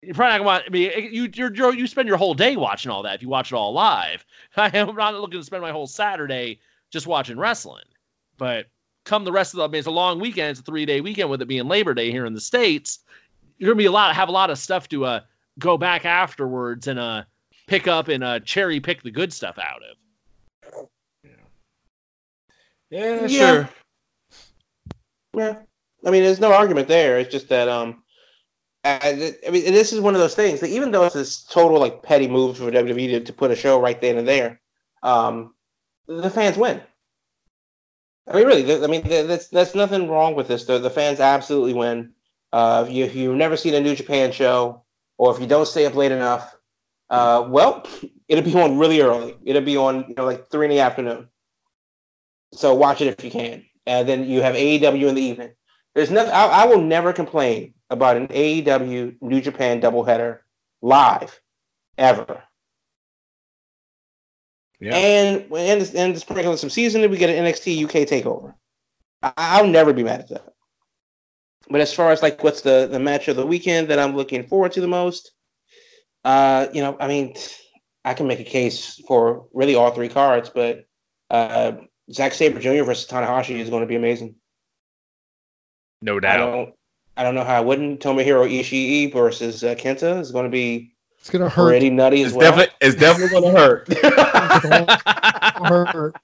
you're 0.01 0.15
probably 0.15 0.37
not 0.39 0.43
going 0.43 0.61
to 0.61 0.95
I 0.95 0.99
mean, 0.99 1.13
you, 1.13 1.29
you're, 1.33 1.53
you're, 1.53 1.73
you 1.75 1.87
spend 1.87 2.07
your 2.07 2.17
whole 2.17 2.33
day 2.33 2.55
watching 2.55 2.91
all 2.91 3.03
that 3.03 3.15
if 3.15 3.21
you 3.21 3.29
watch 3.29 3.51
it 3.51 3.55
all 3.55 3.73
live. 3.73 4.25
I 4.57 4.75
am 4.75 4.95
not 4.95 5.13
looking 5.13 5.39
to 5.39 5.45
spend 5.45 5.61
my 5.61 5.71
whole 5.71 5.87
Saturday 5.87 6.59
just 6.89 7.07
watching 7.07 7.37
wrestling. 7.37 7.83
But 8.37 8.67
come 9.05 9.23
the 9.23 9.31
rest 9.31 9.53
of 9.53 9.57
the, 9.57 9.63
I 9.65 9.67
mean, 9.67 9.79
it's 9.79 9.87
a 9.87 9.91
long 9.91 10.19
weekend. 10.19 10.51
It's 10.51 10.59
a 10.59 10.63
three 10.63 10.85
day 10.85 11.01
weekend 11.01 11.29
with 11.29 11.41
it 11.41 11.47
being 11.47 11.67
Labor 11.67 11.93
Day 11.93 12.11
here 12.11 12.25
in 12.25 12.33
the 12.33 12.41
States. 12.41 12.99
You're 13.57 13.67
going 13.67 13.77
to 13.77 13.83
be 13.83 13.87
a 13.87 13.91
lot, 13.91 14.15
have 14.15 14.29
a 14.29 14.33
lot 14.33 14.49
of 14.49 14.57
stuff 14.57 14.89
to 14.89 15.05
uh, 15.05 15.19
go 15.59 15.77
back 15.77 16.05
afterwards 16.05 16.87
and 16.87 16.97
uh, 16.97 17.23
pick 17.67 17.87
up 17.87 18.07
and 18.07 18.23
uh, 18.23 18.39
cherry 18.39 18.79
pick 18.79 19.03
the 19.03 19.11
good 19.11 19.31
stuff 19.31 19.59
out 19.59 19.83
of. 19.83 19.97
Yeah, 22.91 23.25
Yeah. 23.25 23.27
sure. 23.27 23.69
Yeah. 25.33 25.55
I 26.05 26.11
mean, 26.11 26.23
there's 26.23 26.39
no 26.39 26.53
argument 26.53 26.87
there. 26.87 27.19
It's 27.19 27.31
just 27.31 27.49
that 27.49 27.67
um, 27.69 28.03
I 28.83 29.33
mean, 29.51 29.73
this 29.73 29.93
is 29.93 29.99
one 29.99 30.15
of 30.15 30.21
those 30.21 30.35
things 30.35 30.59
that 30.59 30.69
even 30.69 30.91
though 30.91 31.03
it's 31.03 31.13
this 31.13 31.43
total 31.43 31.79
like 31.79 32.01
petty 32.01 32.27
move 32.27 32.57
for 32.57 32.71
WWE 32.71 33.09
to, 33.11 33.19
to 33.19 33.33
put 33.33 33.51
a 33.51 33.55
show 33.55 33.79
right 33.79 33.99
then 34.01 34.17
and 34.17 34.27
there, 34.27 34.59
um, 35.03 35.53
the 36.07 36.29
fans 36.29 36.57
win. 36.57 36.81
I 38.27 38.35
mean, 38.35 38.47
really, 38.47 38.83
I 38.83 38.87
mean, 38.87 39.07
that's 39.07 39.49
that's 39.49 39.75
nothing 39.75 40.07
wrong 40.09 40.35
with 40.35 40.47
this. 40.47 40.65
The, 40.65 40.79
the 40.79 40.89
fans 40.89 41.19
absolutely 41.19 41.73
win. 41.73 42.13
Uh, 42.53 42.85
if, 42.87 42.93
you, 42.93 43.05
if 43.05 43.15
you've 43.15 43.35
never 43.35 43.55
seen 43.55 43.75
a 43.75 43.79
New 43.79 43.95
Japan 43.95 44.31
show, 44.31 44.83
or 45.17 45.33
if 45.33 45.39
you 45.39 45.47
don't 45.47 45.67
stay 45.67 45.85
up 45.85 45.95
late 45.95 46.11
enough, 46.11 46.55
uh, 47.09 47.45
well, 47.47 47.85
it'll 48.27 48.43
be 48.43 48.59
on 48.59 48.79
really 48.79 49.01
early. 49.01 49.35
It'll 49.43 49.61
be 49.61 49.77
on 49.77 50.05
you 50.07 50.15
know 50.15 50.25
like 50.25 50.49
three 50.49 50.65
in 50.65 50.71
the 50.71 50.79
afternoon. 50.79 51.27
So 52.53 52.73
watch 52.73 53.01
it 53.01 53.07
if 53.07 53.23
you 53.23 53.31
can, 53.31 53.65
and 53.85 54.07
then 54.07 54.25
you 54.25 54.41
have 54.41 54.55
AEW 54.55 55.07
in 55.07 55.15
the 55.15 55.21
evening. 55.21 55.51
There's 55.95 56.11
nothing. 56.11 56.33
I, 56.33 56.45
I 56.45 56.65
will 56.65 56.81
never 56.81 57.13
complain 57.13 57.73
about 57.89 58.17
an 58.17 58.27
AEW 58.27 59.15
New 59.21 59.41
Japan 59.41 59.81
doubleheader 59.81 60.39
live 60.81 61.39
ever. 61.97 62.43
Yeah. 64.79 64.95
And 64.95 65.51
and 65.53 65.91
and 65.95 66.13
to 66.15 66.19
sprinkle 66.19 66.57
some 66.57 66.69
seasoning, 66.69 67.09
we 67.09 67.17
get 67.17 67.29
an 67.29 67.45
NXT 67.45 67.83
UK 67.85 68.07
takeover. 68.07 68.53
I, 69.21 69.61
will 69.61 69.69
never 69.69 69.93
be 69.93 70.03
mad 70.03 70.21
at 70.21 70.29
that. 70.29 70.53
But 71.69 71.81
as 71.81 71.93
far 71.93 72.11
as 72.11 72.23
like 72.23 72.43
what's 72.43 72.61
the 72.61 72.87
the 72.91 72.99
match 72.99 73.27
of 73.27 73.35
the 73.35 73.45
weekend 73.45 73.89
that 73.89 73.99
I'm 73.99 74.15
looking 74.15 74.47
forward 74.47 74.71
to 74.73 74.81
the 74.81 74.87
most, 74.87 75.31
uh, 76.25 76.67
you 76.73 76.81
know, 76.81 76.97
I 76.99 77.07
mean, 77.07 77.35
I 78.03 78.15
can 78.15 78.27
make 78.27 78.39
a 78.39 78.45
case 78.45 78.99
for 79.07 79.45
really 79.53 79.75
all 79.75 79.91
three 79.91 80.09
cards, 80.09 80.49
but 80.49 80.85
uh, 81.29 81.73
Zack 82.11 82.33
Sabre 82.33 82.59
Jr. 82.59 82.83
versus 82.83 83.07
Tanahashi 83.07 83.59
is 83.59 83.69
going 83.69 83.81
to 83.81 83.87
be 83.87 83.95
amazing. 83.95 84.35
No 86.01 86.19
doubt. 86.19 86.33
I 86.33 86.37
don't, 86.37 86.73
I 87.17 87.23
don't 87.23 87.35
know 87.35 87.43
how 87.43 87.57
I 87.57 87.61
wouldn't. 87.61 87.99
Tomohiro 87.99 88.49
Ishii 88.49 89.13
versus 89.13 89.63
uh, 89.63 89.75
Kenta 89.75 90.19
is 90.19 90.31
going 90.31 90.45
to 90.45 90.49
be 90.49 90.95
it's 91.21 91.29
gonna 91.29 91.49
hurt. 91.49 91.69
Pretty 91.69 91.91
nutty 91.91 92.23
as 92.23 92.29
it's 92.29 92.35
well. 92.35 92.49
Definitely, 92.49 92.75
it's 92.81 92.95
definitely 92.95 93.39
gonna 93.39 93.51
hurt. 93.51 93.93
hurt. 95.93 96.15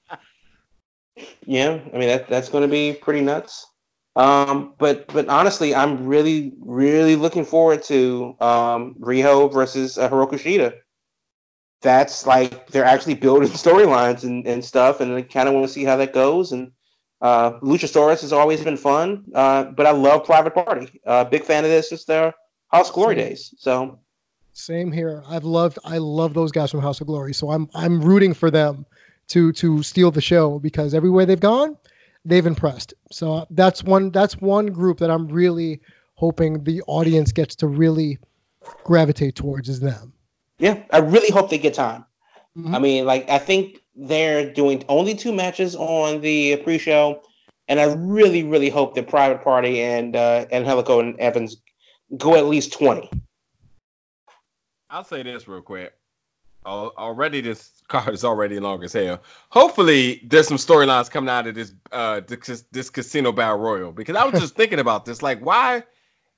Yeah, 1.46 1.78
I 1.94 1.98
mean 1.98 2.08
that 2.08 2.28
that's 2.28 2.48
gonna 2.48 2.66
be 2.66 2.94
pretty 2.94 3.20
nuts. 3.20 3.64
Um, 4.16 4.74
but 4.78 5.06
but 5.06 5.28
honestly, 5.28 5.72
I'm 5.72 6.04
really 6.04 6.52
really 6.58 7.14
looking 7.14 7.44
forward 7.44 7.84
to 7.84 8.34
um, 8.40 8.96
Riho 8.98 9.52
versus 9.52 9.98
uh, 9.98 10.10
Hikaru 10.10 10.32
Shida. 10.32 10.74
That's 11.80 12.26
like 12.26 12.68
they're 12.68 12.84
actually 12.84 13.14
building 13.14 13.48
storylines 13.64 14.24
and, 14.24 14.46
and 14.46 14.64
stuff, 14.64 15.00
and 15.00 15.14
I 15.14 15.22
kind 15.22 15.48
of 15.48 15.54
want 15.54 15.66
to 15.66 15.72
see 15.72 15.84
how 15.84 15.96
that 15.96 16.12
goes. 16.12 16.52
And 16.52 16.72
uh, 17.20 17.52
Luchasaurus 17.60 18.20
has 18.20 18.32
always 18.32 18.62
been 18.62 18.76
fun, 18.76 19.24
uh, 19.34 19.64
but 19.64 19.86
I 19.86 19.90
love 19.90 20.24
Private 20.24 20.54
Party. 20.54 21.00
Uh, 21.06 21.24
big 21.24 21.44
fan 21.44 21.64
of 21.64 21.70
this 21.70 21.88
since 21.88 22.04
their 22.04 22.34
House 22.68 22.88
of 22.88 22.94
Glory 22.94 23.14
days. 23.14 23.54
So 23.58 23.98
same 24.52 24.90
here. 24.90 25.22
I've 25.28 25.44
loved 25.44 25.78
I 25.84 25.98
love 25.98 26.34
those 26.34 26.52
guys 26.52 26.70
from 26.70 26.80
House 26.80 27.00
of 27.00 27.06
Glory. 27.06 27.32
So 27.32 27.50
I'm 27.50 27.68
I'm 27.74 28.00
rooting 28.00 28.34
for 28.34 28.50
them 28.50 28.86
to 29.28 29.52
to 29.52 29.82
steal 29.82 30.10
the 30.10 30.20
show 30.20 30.58
because 30.58 30.94
everywhere 30.94 31.26
they've 31.26 31.38
gone, 31.38 31.76
they've 32.24 32.46
impressed. 32.46 32.94
So 33.10 33.46
that's 33.50 33.84
one 33.84 34.10
that's 34.10 34.36
one 34.36 34.66
group 34.66 34.98
that 34.98 35.10
I'm 35.10 35.28
really 35.28 35.80
hoping 36.14 36.64
the 36.64 36.82
audience 36.88 37.30
gets 37.30 37.54
to 37.56 37.68
really 37.68 38.18
gravitate 38.84 39.36
towards 39.36 39.68
is 39.68 39.80
them. 39.80 40.12
Yeah, 40.58 40.82
I 40.90 40.98
really 40.98 41.30
hope 41.30 41.50
they 41.50 41.58
get 41.58 41.74
time. 41.74 42.04
Mm-hmm. 42.56 42.74
I 42.74 42.78
mean, 42.78 43.06
like 43.06 43.28
I 43.28 43.38
think 43.38 43.78
they're 43.94 44.52
doing 44.52 44.84
only 44.88 45.14
two 45.14 45.32
matches 45.32 45.76
on 45.76 46.20
the 46.20 46.56
pre-show, 46.56 47.22
and 47.68 47.78
I 47.78 47.94
really, 47.94 48.42
really 48.42 48.68
hope 48.68 48.94
that 48.94 49.08
Private 49.08 49.42
Party 49.42 49.80
and 49.80 50.16
uh, 50.16 50.46
Angelico 50.50 51.00
and 51.00 51.18
Evans 51.20 51.56
go 52.16 52.34
at 52.34 52.46
least 52.46 52.72
twenty. 52.72 53.08
I'll 54.90 55.04
say 55.04 55.22
this 55.22 55.46
real 55.46 55.60
quick. 55.60 55.92
already, 56.64 57.40
this 57.40 57.82
card 57.88 58.14
is 58.14 58.24
already 58.24 58.58
long 58.58 58.82
as 58.82 58.92
hell. 58.92 59.22
Hopefully, 59.50 60.22
there's 60.26 60.48
some 60.48 60.56
storylines 60.56 61.10
coming 61.10 61.30
out 61.30 61.46
of 61.46 61.54
this 61.54 61.74
uh 61.92 62.20
this, 62.26 62.64
this 62.72 62.90
Casino 62.90 63.30
Battle 63.30 63.58
Royal 63.58 63.92
because 63.92 64.16
I 64.16 64.24
was 64.24 64.40
just 64.40 64.54
thinking 64.56 64.80
about 64.80 65.04
this. 65.04 65.22
Like, 65.22 65.38
why 65.40 65.84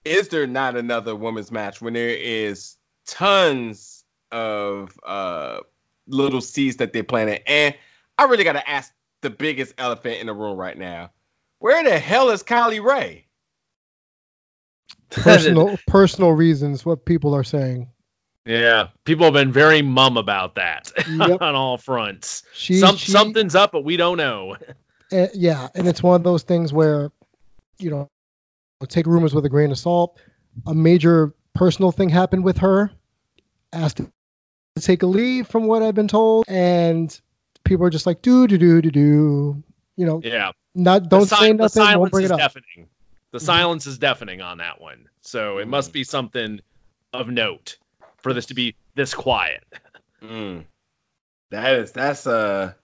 is 0.04 0.28
there 0.28 0.46
not 0.46 0.76
another 0.76 1.16
women's 1.16 1.50
match 1.50 1.80
when 1.80 1.94
there 1.94 2.10
is 2.10 2.76
tons 3.06 3.99
of 4.32 4.98
uh 5.06 5.60
little 6.06 6.40
seeds 6.40 6.76
that 6.76 6.92
they're 6.92 7.04
planting? 7.04 7.40
And 7.46 7.74
I 8.18 8.24
really 8.24 8.44
got 8.44 8.52
to 8.52 8.68
ask 8.68 8.92
the 9.22 9.30
biggest 9.30 9.74
elephant 9.78 10.20
in 10.20 10.26
the 10.26 10.34
room 10.34 10.56
right 10.56 10.78
now: 10.78 11.10
Where 11.58 11.82
the 11.82 11.98
hell 11.98 12.30
is 12.30 12.42
Kylie 12.42 12.82
Rae? 12.82 13.26
Personal 15.10 15.76
personal 15.86 16.32
reasons. 16.32 16.84
What 16.84 17.04
people 17.04 17.34
are 17.34 17.44
saying. 17.44 17.88
Yeah, 18.46 18.88
people 19.04 19.24
have 19.24 19.34
been 19.34 19.52
very 19.52 19.82
mum 19.82 20.16
about 20.16 20.54
that 20.54 20.90
yep. 21.08 21.38
on 21.42 21.54
all 21.54 21.76
fronts. 21.76 22.42
She, 22.54 22.78
Some, 22.78 22.96
she, 22.96 23.12
something's 23.12 23.54
up, 23.54 23.70
but 23.70 23.84
we 23.84 23.96
don't 23.96 24.16
know. 24.16 24.56
Uh, 25.12 25.26
yeah, 25.34 25.68
and 25.74 25.86
it's 25.86 26.02
one 26.02 26.16
of 26.16 26.24
those 26.24 26.42
things 26.42 26.72
where, 26.72 27.12
you 27.78 27.90
know, 27.90 28.08
take 28.88 29.06
rumors 29.06 29.34
with 29.34 29.44
a 29.44 29.48
grain 29.48 29.70
of 29.70 29.78
salt. 29.78 30.18
A 30.66 30.74
major 30.74 31.34
personal 31.54 31.92
thing 31.92 32.08
happened 32.08 32.44
with 32.44 32.56
her. 32.58 32.90
Asked 33.72 34.00
to 34.76 34.82
take 34.82 35.02
a 35.02 35.06
leave, 35.06 35.46
from 35.46 35.66
what 35.66 35.82
I've 35.82 35.94
been 35.94 36.08
told, 36.08 36.44
and 36.48 37.18
people 37.64 37.84
are 37.86 37.90
just 37.90 38.06
like, 38.06 38.22
do 38.22 38.46
do 38.46 38.58
do 38.58 38.82
do 38.82 38.90
do. 38.90 39.62
You 39.96 40.06
know, 40.06 40.20
yeah. 40.24 40.52
Not 40.74 41.08
don't 41.08 41.26
si- 41.26 41.36
say 41.36 41.52
nothing. 41.52 41.82
Won't 41.98 42.12
bring 42.12 42.24
it 42.24 42.30
up. 42.30 42.38
Deafening. 42.38 42.88
The 43.32 43.38
mm-hmm. 43.38 43.44
silence 43.44 43.86
is 43.86 43.98
deafening 43.98 44.40
on 44.40 44.58
that 44.58 44.80
one. 44.80 45.08
So 45.20 45.58
it 45.58 45.68
must 45.68 45.92
be 45.92 46.04
something 46.04 46.60
of 47.12 47.28
note 47.28 47.76
for 48.18 48.32
this 48.32 48.46
to 48.46 48.54
be 48.54 48.74
this 48.94 49.14
quiet. 49.14 49.64
Mm. 50.22 50.66
That 51.50 51.76
is 51.76 51.92
that's 51.92 52.26
uh 52.26 52.74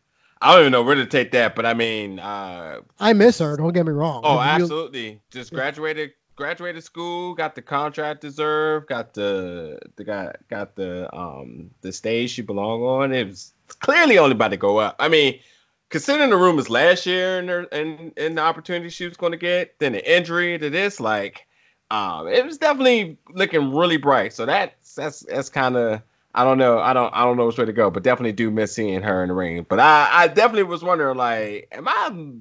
I 0.40 0.52
don't 0.52 0.60
even 0.60 0.72
know 0.72 0.82
where 0.82 0.94
to 0.94 1.04
take 1.04 1.32
that, 1.32 1.54
but 1.54 1.66
I 1.66 1.74
mean 1.74 2.18
uh 2.18 2.80
I 2.98 3.12
miss 3.12 3.40
her, 3.40 3.58
don't 3.58 3.74
get 3.74 3.84
me 3.84 3.92
wrong. 3.92 4.22
Oh, 4.24 4.40
absolutely. 4.40 5.20
Just 5.30 5.52
graduated 5.52 6.14
graduated 6.36 6.84
school, 6.84 7.34
got 7.34 7.54
the 7.54 7.62
contract 7.62 8.20
deserved, 8.20 8.88
got 8.88 9.14
the 9.14 9.78
the 9.96 10.04
got 10.04 10.36
got 10.48 10.76
the 10.76 11.14
um 11.16 11.70
the 11.80 11.92
stage 11.92 12.30
she 12.30 12.42
belonged 12.42 12.82
on. 12.84 13.12
It 13.12 13.26
was 13.26 13.52
clearly 13.80 14.18
only 14.18 14.32
about 14.32 14.48
to 14.48 14.56
go 14.56 14.78
up. 14.78 14.96
I 14.98 15.08
mean, 15.08 15.40
considering 15.88 16.30
the 16.30 16.36
rumors 16.36 16.70
last 16.70 17.06
year 17.06 17.38
and 17.38 17.50
and 17.72 18.12
and 18.16 18.38
the 18.38 18.42
opportunity 18.42 18.90
she 18.90 19.06
was 19.06 19.16
going 19.16 19.32
to 19.32 19.38
get, 19.38 19.78
then 19.78 19.92
the 19.92 20.16
injury 20.16 20.58
to 20.58 20.70
this, 20.70 21.00
like, 21.00 21.46
um, 21.90 22.28
it 22.28 22.44
was 22.44 22.58
definitely 22.58 23.18
looking 23.30 23.74
really 23.74 23.96
bright. 23.96 24.32
So 24.32 24.46
that's 24.46 24.94
that's 24.94 25.20
that's 25.20 25.48
kind 25.48 25.76
of 25.76 26.02
I 26.34 26.44
don't 26.44 26.58
know. 26.58 26.78
I 26.78 26.92
don't 26.92 27.12
I 27.14 27.24
don't 27.24 27.36
know 27.36 27.46
which 27.46 27.58
way 27.58 27.64
to 27.64 27.72
go, 27.72 27.90
but 27.90 28.02
definitely 28.02 28.32
do 28.32 28.50
miss 28.50 28.74
seeing 28.74 29.02
her 29.02 29.22
in 29.22 29.28
the 29.28 29.34
ring. 29.34 29.64
But 29.68 29.80
I 29.80 30.08
I 30.12 30.28
definitely 30.28 30.64
was 30.64 30.84
wondering 30.84 31.16
like, 31.16 31.68
am 31.72 31.88
I? 31.88 32.32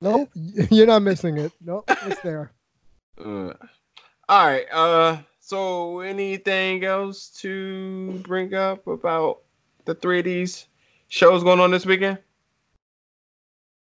Nope, 0.00 0.30
you're 0.70 0.86
not 0.86 1.02
missing 1.02 1.38
it. 1.38 1.52
Nope, 1.60 1.84
it's 1.88 2.20
there. 2.20 2.52
Uh, 3.18 3.52
all 4.28 4.46
right. 4.46 4.66
Uh, 4.72 5.18
so 5.40 6.00
anything 6.00 6.84
else 6.84 7.28
to 7.40 8.12
bring 8.24 8.54
up 8.54 8.86
about 8.86 9.42
the 9.84 9.94
three 9.94 10.18
of 10.18 10.24
these 10.24 10.66
shows 11.08 11.42
going 11.42 11.60
on 11.60 11.70
this 11.70 11.86
weekend? 11.86 12.18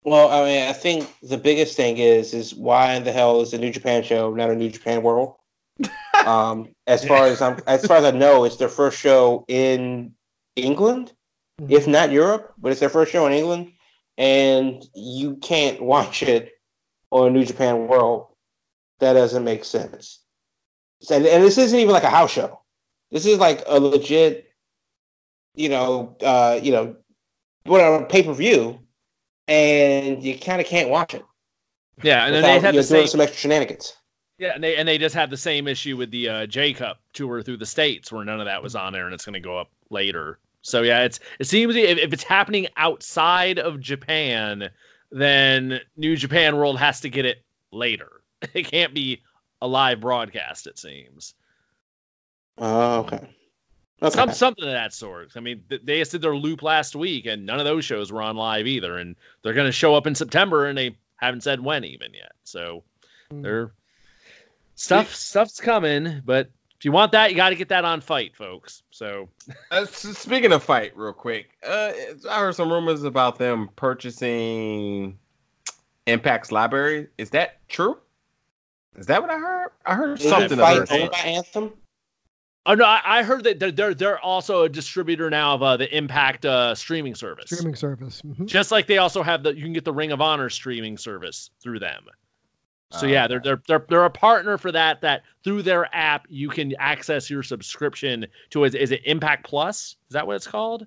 Well, 0.04 0.30
I 0.30 0.44
mean, 0.44 0.68
I 0.68 0.72
think 0.72 1.12
the 1.22 1.38
biggest 1.38 1.76
thing 1.76 1.98
is 1.98 2.32
is 2.32 2.54
why 2.54 2.94
in 2.94 3.04
the 3.04 3.12
hell 3.12 3.40
is 3.40 3.50
the 3.50 3.58
New 3.58 3.72
Japan 3.72 4.02
show 4.02 4.32
not 4.32 4.50
a 4.50 4.54
New 4.54 4.70
Japan 4.70 5.02
World? 5.02 5.34
um, 6.26 6.68
as 6.86 7.04
far 7.04 7.26
as 7.26 7.42
I'm, 7.42 7.58
as 7.66 7.84
far 7.86 7.96
as 7.98 8.04
I 8.04 8.12
know, 8.12 8.44
it's 8.44 8.56
their 8.56 8.68
first 8.68 8.98
show 8.98 9.44
in 9.48 10.14
England, 10.54 11.12
mm-hmm. 11.60 11.72
if 11.72 11.86
not 11.86 12.12
Europe, 12.12 12.54
but 12.58 12.70
it's 12.70 12.80
their 12.80 12.88
first 12.88 13.12
show 13.12 13.26
in 13.26 13.32
England, 13.32 13.72
and 14.16 14.84
you 14.94 15.36
can't 15.36 15.82
watch 15.82 16.22
it 16.22 16.52
on 17.10 17.32
New 17.32 17.44
Japan 17.44 17.88
World. 17.88 18.28
That 18.98 19.14
doesn't 19.14 19.44
make 19.44 19.64
sense. 19.64 20.20
And, 21.10 21.26
and 21.26 21.44
this 21.44 21.58
isn't 21.58 21.78
even 21.78 21.92
like 21.92 22.04
a 22.04 22.10
house 22.10 22.32
show. 22.32 22.60
This 23.10 23.26
is 23.26 23.38
like 23.38 23.62
a 23.66 23.78
legit, 23.78 24.50
you 25.54 25.68
know, 25.68 26.16
uh, 26.22 26.58
you 26.62 26.72
know, 26.72 26.96
whatever 27.64 28.04
pay 28.04 28.22
per 28.22 28.32
view, 28.32 28.80
and 29.48 30.22
you 30.22 30.38
kind 30.38 30.60
of 30.60 30.66
can't 30.66 30.88
watch 30.88 31.14
it. 31.14 31.24
Yeah, 32.02 32.26
and 32.26 32.34
then 32.34 32.42
they 32.42 32.60
have 32.60 32.74
the 32.74 32.82
same, 32.82 32.98
doing 32.98 33.08
some 33.08 33.20
extra 33.20 33.38
shenanigans. 33.38 33.94
Yeah, 34.38 34.52
and 34.54 34.62
they 34.62 34.76
and 34.76 34.86
they 34.86 34.98
just 34.98 35.14
had 35.14 35.30
the 35.30 35.36
same 35.36 35.66
issue 35.68 35.96
with 35.96 36.10
the 36.10 36.28
uh, 36.28 36.46
J 36.46 36.72
Cup 36.72 36.98
tour 37.12 37.42
through 37.42 37.56
the 37.58 37.66
states, 37.66 38.12
where 38.12 38.24
none 38.24 38.40
of 38.40 38.46
that 38.46 38.62
was 38.62 38.74
on 38.74 38.92
there, 38.92 39.06
and 39.06 39.14
it's 39.14 39.24
going 39.24 39.34
to 39.34 39.40
go 39.40 39.58
up 39.58 39.70
later. 39.90 40.38
So 40.62 40.82
yeah, 40.82 41.04
it's 41.04 41.20
it 41.38 41.46
seems 41.46 41.76
if, 41.76 41.98
if 41.98 42.12
it's 42.12 42.22
happening 42.24 42.66
outside 42.76 43.58
of 43.58 43.80
Japan, 43.80 44.68
then 45.10 45.80
New 45.96 46.16
Japan 46.16 46.56
World 46.56 46.78
has 46.78 47.00
to 47.00 47.08
get 47.08 47.24
it 47.24 47.44
later. 47.72 48.15
It 48.54 48.66
can't 48.66 48.94
be 48.94 49.22
a 49.62 49.66
live 49.66 50.00
broadcast. 50.00 50.66
It 50.66 50.78
seems. 50.78 51.34
Oh, 52.58 52.98
uh, 52.98 53.00
okay. 53.00 53.28
Okay. 54.02 54.14
Some, 54.14 54.32
something 54.32 54.64
of 54.64 54.72
that 54.72 54.92
sort. 54.92 55.30
I 55.36 55.40
mean, 55.40 55.62
they 55.68 55.98
just 56.00 56.12
did 56.12 56.20
their 56.20 56.36
loop 56.36 56.62
last 56.62 56.94
week, 56.94 57.24
and 57.24 57.46
none 57.46 57.58
of 57.58 57.64
those 57.64 57.84
shows 57.84 58.12
were 58.12 58.20
on 58.20 58.36
live 58.36 58.66
either. 58.66 58.98
And 58.98 59.16
they're 59.42 59.54
going 59.54 59.66
to 59.66 59.72
show 59.72 59.94
up 59.94 60.06
in 60.06 60.14
September, 60.14 60.66
and 60.66 60.76
they 60.76 60.96
haven't 61.16 61.42
said 61.42 61.60
when 61.60 61.82
even 61.84 62.12
yet. 62.12 62.32
So 62.44 62.84
mm. 63.32 63.42
they're 63.42 63.72
stuff 64.74 65.14
stuff's 65.14 65.58
coming, 65.60 66.20
but 66.24 66.50
if 66.78 66.84
you 66.84 66.92
want 66.92 67.12
that, 67.12 67.30
you 67.30 67.36
got 67.36 67.48
to 67.48 67.54
get 67.54 67.70
that 67.70 67.84
on 67.84 68.00
fight, 68.00 68.36
folks. 68.36 68.82
So 68.90 69.28
Uh, 69.70 69.82
s- 69.82 70.18
speaking 70.18 70.52
of 70.52 70.62
fight, 70.62 70.96
real 70.96 71.12
quick, 71.12 71.56
uh, 71.66 71.92
I 72.28 72.40
heard 72.40 72.54
some 72.54 72.70
rumors 72.70 73.02
about 73.02 73.38
them 73.38 73.70
purchasing 73.76 75.18
Impact's 76.06 76.52
library. 76.52 77.08
Is 77.18 77.30
that 77.30 77.66
true? 77.68 77.98
Is 78.96 79.06
that 79.06 79.20
what 79.20 79.30
I 79.30 79.38
heard? 79.38 79.68
I 79.84 79.94
heard 79.94 80.20
Is 80.20 80.28
something 80.28 80.52
it 80.52 80.52
about 80.52 80.88
fight 80.88 80.88
that. 80.88 81.00
owned 81.00 81.10
by 81.10 81.18
Anthem? 81.18 81.72
Oh 82.68 82.74
no, 82.74 82.84
I, 82.84 83.00
I 83.04 83.22
heard 83.22 83.44
that 83.44 83.60
they're, 83.60 83.70
they're 83.70 83.94
they're 83.94 84.18
also 84.20 84.62
a 84.62 84.68
distributor 84.68 85.30
now 85.30 85.54
of 85.54 85.62
uh, 85.62 85.76
the 85.76 85.94
Impact 85.96 86.44
uh, 86.44 86.74
streaming 86.74 87.14
service. 87.14 87.50
Streaming 87.50 87.76
service. 87.76 88.20
Mhm. 88.22 88.46
Just 88.46 88.72
like 88.72 88.86
they 88.86 88.98
also 88.98 89.22
have 89.22 89.42
the 89.44 89.54
you 89.54 89.62
can 89.62 89.72
get 89.72 89.84
the 89.84 89.92
Ring 89.92 90.10
of 90.12 90.20
Honor 90.20 90.50
streaming 90.50 90.96
service 90.98 91.50
through 91.62 91.78
them. 91.78 92.04
So 92.92 93.06
Oh, 93.06 93.10
yeah, 93.10 93.28
they're, 93.28 93.40
they're 93.40 93.62
they're 93.68 93.84
they're 93.88 94.04
a 94.04 94.10
partner 94.10 94.58
for 94.58 94.72
that. 94.72 95.00
That 95.00 95.22
through 95.44 95.62
their 95.62 95.94
app 95.94 96.26
you 96.28 96.48
can 96.48 96.74
access 96.80 97.30
your 97.30 97.42
subscription 97.44 98.26
to 98.50 98.64
is, 98.64 98.74
is 98.74 98.90
it 98.90 99.02
Impact 99.04 99.44
Plus? 99.44 99.96
Is 100.08 100.14
that 100.14 100.26
what 100.26 100.34
it's 100.36 100.46
called? 100.46 100.86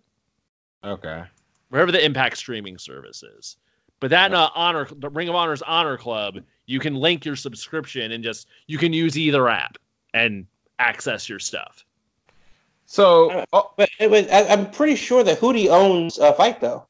Okay. 0.84 1.24
Wherever 1.70 1.92
the 1.92 2.04
Impact 2.04 2.36
streaming 2.38 2.78
service 2.78 3.24
is. 3.24 3.58
But 4.02 4.10
that 4.12 4.34
uh, 4.34 4.50
honor 4.56 4.88
the 4.98 5.10
Ring 5.10 5.30
of 5.30 5.36
Honor's 5.36 5.62
Honor 5.62 5.98
Club, 5.98 6.40
you 6.70 6.80
can 6.80 6.94
link 6.96 7.26
your 7.26 7.36
subscription 7.36 8.12
and 8.12 8.24
just 8.24 8.48
you 8.68 8.78
can 8.78 8.94
use 8.94 9.18
either 9.18 9.50
app 9.50 9.78
and 10.14 10.46
access 10.78 11.28
your 11.28 11.40
stuff. 11.40 11.84
So, 12.86 13.46
oh, 13.54 13.72
But 13.76 13.90
it 14.00 14.10
was, 14.10 14.28
I, 14.30 14.46
I'm 14.48 14.70
pretty 14.72 14.96
sure 14.96 15.24
that 15.24 15.40
Hootie 15.40 15.68
owns 15.70 16.20
uh, 16.20 16.32
Fight 16.34 16.62
though. 16.62 16.86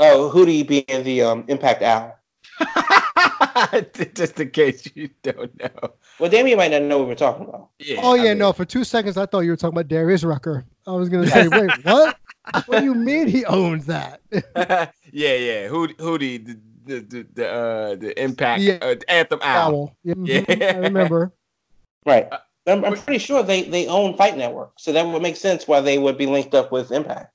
Oh, 0.00 0.30
Hootie 0.34 0.66
being 0.66 1.04
the 1.04 1.22
um, 1.22 1.44
Impact 1.48 1.82
Owl. 1.82 2.16
just 4.14 4.38
in 4.40 4.50
case 4.50 4.88
you 4.94 5.10
don't 5.22 5.56
know. 5.60 5.92
Well, 6.18 6.30
Damien 6.30 6.58
might 6.58 6.70
not 6.70 6.82
know 6.82 6.98
what 6.98 7.08
we're 7.08 7.14
talking 7.14 7.48
about. 7.48 7.68
Yeah, 7.78 8.00
Oh 8.02 8.12
I 8.14 8.16
yeah, 8.16 8.28
mean- 8.30 8.38
no. 8.38 8.52
For 8.52 8.64
two 8.64 8.84
seconds, 8.84 9.16
I 9.16 9.26
thought 9.26 9.40
you 9.40 9.50
were 9.50 9.56
talking 9.56 9.74
about 9.74 9.88
Darius 9.88 10.24
Rucker. 10.24 10.64
I 10.86 10.92
was 10.92 11.08
gonna 11.08 11.26
say, 11.28 11.48
wait, 11.48 11.70
what? 11.84 12.16
What 12.66 12.78
do 12.80 12.84
you 12.84 12.94
mean 12.94 13.28
he 13.28 13.44
owns 13.44 13.86
that? 13.86 14.20
yeah, 14.32 14.88
yeah. 15.12 15.68
Hootie, 15.68 15.96
Hootie 15.96 16.58
the 16.90 17.00
the 17.00 17.06
the, 17.22 17.26
the, 17.34 17.48
uh, 17.48 17.94
the 17.96 18.22
impact 18.22 18.62
Yeah. 18.62 18.78
uh, 18.82 18.96
anthem 19.08 19.40
owl. 19.42 19.72
Owl. 19.72 19.96
Yeah, 20.04 20.14
mhm, 20.14 20.60
Yeah. 20.60 20.72
I 20.74 20.78
remember. 20.78 21.32
Right. 22.06 22.28
Uh, 22.32 22.38
I'm, 22.66 22.82
I'm 22.82 22.94
pretty 22.96 23.18
sure 23.18 23.42
they, 23.42 23.62
they 23.62 23.86
own 23.86 24.16
Fight 24.16 24.34
Network, 24.34 24.72
so 24.78 24.90
that 24.92 25.06
would 25.06 25.20
make 25.20 25.36
sense 25.36 25.68
why 25.68 25.82
they 25.82 25.98
would 25.98 26.16
be 26.16 26.24
linked 26.24 26.54
up 26.54 26.72
with 26.72 26.90
Impact. 26.92 27.30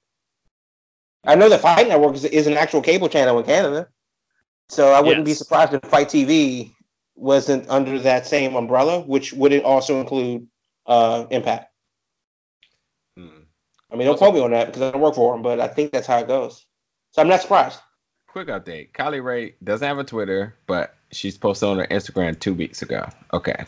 I 1.23 1.35
know 1.35 1.49
that 1.49 1.61
Fight 1.61 1.87
Network 1.87 2.15
is, 2.15 2.25
is 2.25 2.47
an 2.47 2.53
actual 2.57 2.81
cable 2.81 3.07
channel 3.07 3.37
in 3.37 3.45
Canada, 3.45 3.87
so 4.69 4.91
I 4.91 5.01
wouldn't 5.01 5.25
be 5.25 5.35
surprised 5.35 5.73
if 5.73 5.81
Fight 5.83 6.07
TV 6.09 6.71
wasn't 7.15 7.69
under 7.69 7.99
that 7.99 8.25
same 8.25 8.55
umbrella, 8.55 9.01
which 9.01 9.33
would 9.33 9.53
it 9.53 9.63
also 9.63 9.99
include 9.99 10.47
uh, 10.87 11.27
Impact. 11.29 11.71
Hmm. 13.15 13.43
I 13.91 13.95
mean, 13.97 14.07
don't 14.07 14.17
quote 14.17 14.33
me 14.33 14.41
on 14.41 14.49
that 14.51 14.67
because 14.67 14.81
I 14.81 14.91
don't 14.91 15.01
work 15.01 15.13
for 15.13 15.33
them, 15.33 15.43
but 15.43 15.59
I 15.59 15.67
think 15.67 15.91
that's 15.91 16.07
how 16.07 16.17
it 16.17 16.27
goes. 16.27 16.65
So 17.11 17.21
I'm 17.21 17.27
not 17.27 17.41
surprised. 17.41 17.79
Quick 18.35 18.49
update: 18.49 18.91
Kylie 18.91 19.23
Rae 19.23 19.55
doesn't 19.63 19.87
have 19.87 19.97
a 19.97 20.03
Twitter, 20.03 20.53
but 20.67 20.97
she's 21.13 21.37
posted 21.37 21.69
on 21.69 21.77
her 21.77 21.87
Instagram 21.87 22.37
two 22.37 22.53
weeks 22.53 22.81
ago. 22.81 23.07
Okay. 23.31 23.63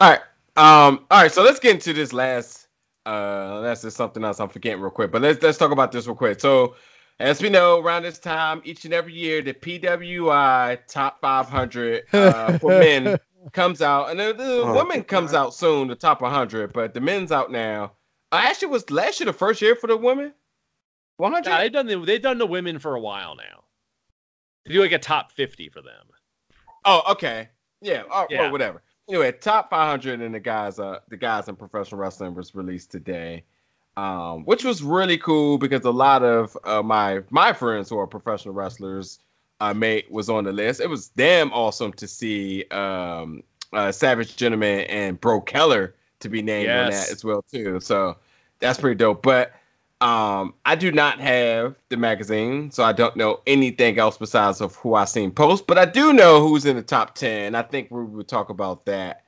All 0.00 0.10
right. 0.10 0.18
Um. 0.56 1.06
All 1.08 1.22
right. 1.22 1.30
So 1.30 1.44
let's 1.44 1.60
get 1.60 1.74
into 1.74 1.92
this 1.92 2.12
last. 2.12 2.66
Uh, 3.06 3.60
that's 3.60 3.82
just 3.82 3.96
something 3.96 4.24
else 4.24 4.40
I'm 4.40 4.48
forgetting 4.48 4.80
real 4.80 4.90
quick. 4.90 5.12
But 5.12 5.22
let's 5.22 5.40
let's 5.40 5.56
talk 5.56 5.70
about 5.70 5.92
this 5.92 6.08
real 6.08 6.16
quick. 6.16 6.40
So, 6.40 6.74
as 7.20 7.40
we 7.40 7.48
know, 7.48 7.78
around 7.78 8.02
this 8.02 8.18
time, 8.18 8.60
each 8.64 8.84
and 8.84 8.92
every 8.92 9.14
year, 9.14 9.40
the 9.40 9.54
PWI 9.54 10.80
Top 10.88 11.20
500 11.20 12.06
uh, 12.12 12.58
for 12.58 12.70
men 12.80 13.20
comes 13.52 13.80
out, 13.82 14.10
and 14.10 14.18
the, 14.18 14.32
the 14.32 14.62
Oh, 14.64 14.74
women 14.74 15.04
comes 15.04 15.32
out 15.32 15.54
soon, 15.54 15.86
the 15.86 15.94
top 15.94 16.22
100. 16.22 16.72
But 16.72 16.92
the 16.92 17.00
men's 17.00 17.30
out 17.30 17.52
now. 17.52 17.92
Uh, 18.32 18.40
actually, 18.42 18.66
was 18.66 18.90
last 18.90 19.20
year 19.20 19.26
the 19.26 19.32
first 19.32 19.62
year 19.62 19.76
for 19.76 19.86
the 19.86 19.96
women? 19.96 20.34
100. 21.18 21.48
Yeah, 21.48 21.58
they've 21.58 21.72
done 21.72 21.86
the 21.86 21.98
they've 21.98 22.22
done 22.22 22.38
the 22.38 22.46
women 22.46 22.78
for 22.78 22.94
a 22.94 23.00
while 23.00 23.36
now. 23.36 23.64
They 24.64 24.72
do 24.74 24.80
like 24.80 24.92
a 24.92 24.98
top 24.98 25.32
fifty 25.32 25.68
for 25.68 25.82
them. 25.82 26.06
Oh, 26.84 27.02
okay. 27.12 27.48
Yeah. 27.80 28.04
Oh, 28.10 28.26
Yeah. 28.30 28.42
Well, 28.42 28.52
whatever. 28.52 28.82
Anyway, 29.08 29.32
top 29.32 29.70
500 29.70 30.20
and 30.20 30.34
the 30.34 30.40
guys, 30.40 30.78
uh, 30.78 30.98
the 31.08 31.16
guys 31.16 31.48
in 31.48 31.56
professional 31.56 31.98
wrestling 32.00 32.34
was 32.34 32.54
released 32.54 32.90
today, 32.90 33.42
um, 33.96 34.44
which 34.44 34.64
was 34.64 34.82
really 34.82 35.16
cool 35.16 35.56
because 35.56 35.84
a 35.84 35.90
lot 35.90 36.22
of 36.22 36.56
uh, 36.64 36.82
my 36.82 37.20
my 37.30 37.52
friends 37.52 37.88
who 37.88 37.98
are 37.98 38.06
professional 38.06 38.54
wrestlers, 38.54 39.20
uh, 39.60 39.72
mate 39.72 40.10
was 40.10 40.28
on 40.28 40.44
the 40.44 40.52
list. 40.52 40.80
It 40.80 40.90
was 40.90 41.08
damn 41.08 41.50
awesome 41.52 41.92
to 41.94 42.06
see 42.06 42.64
um, 42.70 43.42
uh, 43.72 43.90
Savage 43.92 44.36
Gentleman 44.36 44.80
and 44.82 45.18
Bro 45.20 45.42
Keller 45.42 45.94
to 46.20 46.28
be 46.28 46.42
named 46.42 46.68
on 46.70 46.90
that 46.90 47.10
as 47.10 47.24
well 47.24 47.42
too. 47.50 47.80
So 47.80 48.18
that's 48.60 48.78
pretty 48.78 48.96
dope. 48.96 49.22
But 49.22 49.52
um, 50.00 50.54
I 50.64 50.74
do 50.76 50.92
not 50.92 51.18
have 51.20 51.74
the 51.88 51.96
magazine, 51.96 52.70
so 52.70 52.84
I 52.84 52.92
don't 52.92 53.16
know 53.16 53.40
anything 53.46 53.98
else 53.98 54.16
besides 54.16 54.60
of 54.60 54.76
who 54.76 54.94
I've 54.94 55.08
seen 55.08 55.30
post. 55.30 55.66
But 55.66 55.76
I 55.78 55.84
do 55.84 56.12
know 56.12 56.46
who's 56.46 56.64
in 56.66 56.76
the 56.76 56.82
top 56.82 57.14
ten. 57.14 57.54
I 57.54 57.62
think 57.62 57.90
we 57.90 58.04
would 58.04 58.28
talk 58.28 58.50
about 58.50 58.84
that. 58.86 59.24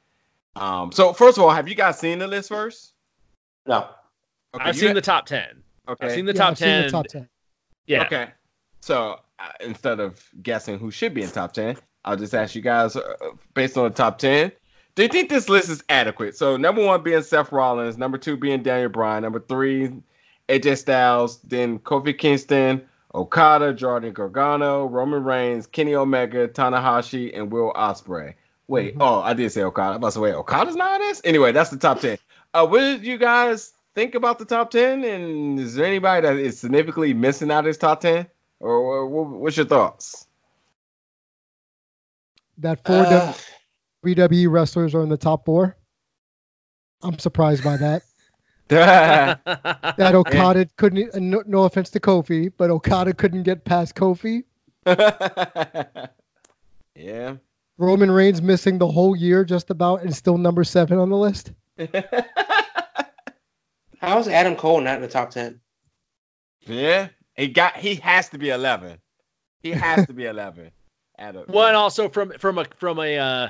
Um, 0.56 0.92
so 0.92 1.12
first 1.12 1.38
of 1.38 1.44
all, 1.44 1.50
have 1.50 1.68
you 1.68 1.74
guys 1.74 1.98
seen 1.98 2.18
the 2.20 2.26
list 2.26 2.48
first? 2.50 2.92
No. 3.66 3.88
Okay, 4.54 4.64
I've 4.64 4.76
seen 4.76 4.88
ha- 4.88 4.94
the 4.94 5.00
top 5.00 5.26
ten. 5.26 5.62
Okay. 5.88 6.06
I've 6.06 6.12
seen 6.12 6.24
the 6.24 6.32
Yeah, 6.32 6.38
top 6.38 6.50
I've 6.52 6.58
seen 6.58 6.68
ten. 6.68 6.82
the 6.84 6.90
top 6.90 7.06
ten. 7.06 7.28
Yeah. 7.86 8.02
Okay. 8.04 8.28
So 8.80 9.20
uh, 9.38 9.48
instead 9.60 10.00
of 10.00 10.22
guessing 10.42 10.78
who 10.78 10.90
should 10.90 11.12
be 11.14 11.22
in 11.22 11.30
top 11.30 11.52
10, 11.52 11.76
I'll 12.04 12.16
just 12.16 12.34
ask 12.34 12.54
you 12.54 12.62
guys 12.62 12.96
uh, 12.96 13.02
based 13.54 13.76
on 13.76 13.84
the 13.84 13.90
top 13.90 14.18
10. 14.18 14.52
Do 14.94 15.02
you 15.02 15.08
think 15.08 15.28
this 15.28 15.48
list 15.48 15.68
is 15.68 15.82
adequate? 15.88 16.36
So 16.36 16.56
number 16.56 16.84
one 16.84 17.02
being 17.02 17.22
Seth 17.22 17.52
Rollins, 17.52 17.98
number 17.98 18.16
two 18.16 18.36
being 18.36 18.62
Daniel 18.62 18.88
Bryan, 18.88 19.22
number 19.22 19.40
three 19.40 19.92
AJ 20.50 20.78
Styles, 20.78 21.38
then 21.42 21.78
Kofi 21.80 22.16
Kingston, 22.16 22.82
Okada, 23.14 23.72
Jordan 23.72 24.12
Gargano, 24.12 24.86
Roman 24.86 25.24
Reigns, 25.24 25.66
Kenny 25.66 25.94
Omega, 25.94 26.48
Tanahashi, 26.48 27.36
and 27.36 27.50
Will 27.52 27.72
Ospreay. 27.74 28.34
Wait, 28.68 28.94
Mhm. 28.96 29.02
oh, 29.02 29.20
I 29.20 29.32
did 29.34 29.50
say 29.50 29.62
Okada. 29.62 29.94
I 29.96 29.98
must 29.98 30.14
say, 30.14 30.20
wait, 30.20 30.34
Okada's 30.34 30.76
not 30.76 31.00
in 31.00 31.06
this? 31.08 31.20
Anyway, 31.24 31.50
that's 31.52 31.70
the 31.70 31.76
top 31.76 32.00
10. 32.00 32.18
Uh, 32.54 32.66
what 32.66 32.80
did 32.80 33.04
you 33.04 33.18
guys 33.18 33.72
think 33.94 34.14
about 34.14 34.38
the 34.38 34.44
top 34.44 34.70
10? 34.70 35.04
And 35.04 35.58
is 35.58 35.74
there 35.74 35.86
anybody 35.86 36.26
that 36.26 36.36
is 36.36 36.58
significantly 36.58 37.12
missing 37.14 37.50
out 37.50 37.60
of 37.60 37.64
this 37.66 37.78
top 37.78 38.00
10? 38.00 38.26
Or, 38.60 38.72
or 38.76 39.06
what's 39.06 39.56
your 39.56 39.66
thoughts? 39.66 40.26
That 42.58 42.84
four 42.84 43.06
Uh, 43.06 43.32
WWE 44.04 44.46
wrestlers 44.50 44.94
are 44.94 45.02
in 45.02 45.08
the 45.08 45.16
top 45.16 45.44
four. 45.46 45.76
I'm 47.02 47.18
surprised 47.18 47.64
by 47.64 47.76
that. 47.78 48.02
That 48.70 50.12
Okada 50.14 50.66
couldn't. 50.76 51.14
No, 51.14 51.42
no 51.46 51.64
offense 51.64 51.90
to 51.90 52.00
Kofi, 52.00 52.52
but 52.56 52.70
Okada 52.70 53.12
couldn't 53.12 53.42
get 53.42 53.64
past 53.64 53.94
Kofi. 53.94 54.44
yeah. 56.94 57.36
Roman 57.78 58.10
Reigns 58.10 58.42
missing 58.42 58.78
the 58.78 58.86
whole 58.86 59.16
year, 59.16 59.44
just 59.44 59.70
about, 59.70 60.02
and 60.02 60.14
still 60.14 60.38
number 60.38 60.64
seven 60.64 60.98
on 60.98 61.08
the 61.08 61.16
list. 61.16 61.52
how 64.00 64.18
is 64.18 64.28
Adam 64.28 64.54
Cole 64.56 64.80
not 64.80 64.96
in 64.96 65.02
the 65.02 65.08
top 65.08 65.30
ten? 65.30 65.60
yeah. 66.60 67.08
He 67.36 67.48
got 67.48 67.76
he 67.76 67.94
has 67.96 68.28
to 68.30 68.38
be 68.38 68.50
11. 68.50 68.98
He 69.62 69.70
has 69.70 70.06
to 70.06 70.12
be 70.12 70.26
11. 70.26 70.70
Adam. 71.18 71.44
Well, 71.48 71.68
and 71.68 71.76
also 71.76 72.08
from 72.10 72.32
from 72.38 72.58
a 72.58 72.66
from 72.76 72.98
a 72.98 73.16
uh, 73.18 73.48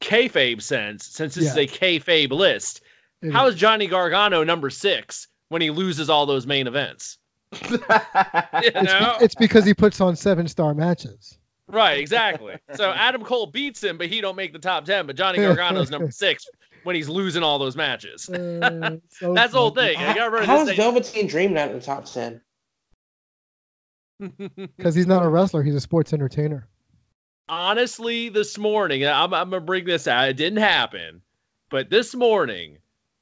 kayfabe 0.00 0.62
sense, 0.62 1.06
since 1.06 1.34
this 1.34 1.48
is 1.50 1.56
Yeah. 1.56 1.62
a 1.62 1.66
kayfabe 1.66 2.30
list, 2.30 2.80
It 3.22 3.32
how 3.32 3.46
is. 3.46 3.54
is 3.54 3.60
Johnny 3.60 3.86
Gargano 3.86 4.44
number 4.44 4.70
six 4.70 5.28
when 5.48 5.60
he 5.62 5.70
loses 5.70 6.08
all 6.08 6.26
those 6.26 6.46
main 6.46 6.66
events? 6.66 7.18
You 7.62 7.78
it's, 8.62 8.92
be- 8.92 9.24
it's 9.24 9.34
because 9.34 9.64
he 9.64 9.74
puts 9.74 10.00
on 10.00 10.14
seven 10.14 10.46
star 10.46 10.74
matches. 10.74 11.38
Right, 11.66 11.98
exactly. 11.98 12.56
So 12.74 12.90
Adam 12.90 13.22
Cole 13.22 13.46
beats 13.46 13.82
him, 13.82 13.96
but 13.96 14.08
he 14.08 14.20
don't 14.20 14.36
make 14.36 14.52
the 14.52 14.58
top 14.58 14.84
ten. 14.84 15.06
But 15.06 15.16
Johnny 15.16 15.38
Gargano's 15.38 15.90
number 15.90 16.10
six 16.10 16.46
when 16.84 16.96
he's 16.96 17.08
losing 17.08 17.42
all 17.42 17.58
those 17.58 17.76
matches. 17.76 18.28
Uh, 18.28 18.96
so 19.08 19.34
That's 19.34 19.52
the 19.52 19.58
whole 19.58 19.70
thing. 19.70 19.96
I 19.98 20.14
gotta 20.14 20.44
How 20.44 20.64
this 20.64 20.70
is 20.70 20.76
Velveteen 20.76 21.26
Dream 21.26 21.52
not 21.52 21.68
in 21.68 21.74
the 21.74 21.80
top 21.80 22.06
ten? 22.06 22.40
Because 24.18 24.94
he's 24.94 25.06
not 25.06 25.24
a 25.24 25.28
wrestler, 25.28 25.62
he's 25.62 25.74
a 25.74 25.80
sports 25.80 26.12
entertainer. 26.12 26.68
Honestly, 27.48 28.28
this 28.28 28.58
morning, 28.58 29.06
I'm, 29.06 29.32
I'm 29.32 29.50
gonna 29.50 29.60
bring 29.60 29.84
this 29.84 30.06
out. 30.06 30.28
It 30.28 30.36
didn't 30.36 30.58
happen, 30.60 31.22
but 31.70 31.88
this 31.90 32.14
morning, 32.14 32.78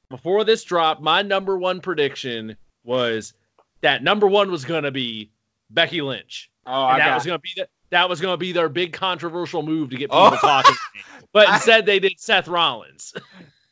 before 0.09 0.43
this 0.43 0.63
drop, 0.63 1.01
my 1.01 1.21
number 1.21 1.57
one 1.57 1.79
prediction 1.81 2.55
was 2.83 3.33
that 3.81 4.03
number 4.03 4.27
one 4.27 4.51
was 4.51 4.65
gonna 4.65 4.91
be 4.91 5.31
Becky 5.69 6.01
Lynch. 6.01 6.49
oh, 6.65 6.71
I 6.71 6.93
and 6.93 7.01
that 7.01 7.05
got 7.07 7.15
was 7.15 7.25
going 7.25 7.37
to 7.37 7.41
be 7.41 7.51
the, 7.55 7.67
that 7.91 8.09
was 8.09 8.19
going 8.21 8.33
to 8.33 8.37
be 8.37 8.51
their 8.51 8.69
big 8.69 8.91
controversial 8.93 9.61
move 9.63 9.89
to 9.91 9.97
get 9.97 10.09
Oh. 10.11 10.25
people 10.31 10.37
talking. 10.39 10.75
But 11.31 11.47
I- 11.47 11.55
instead, 11.55 11.85
they 11.85 11.99
did 11.99 12.19
Seth 12.19 12.47
Rollins. 12.47 13.13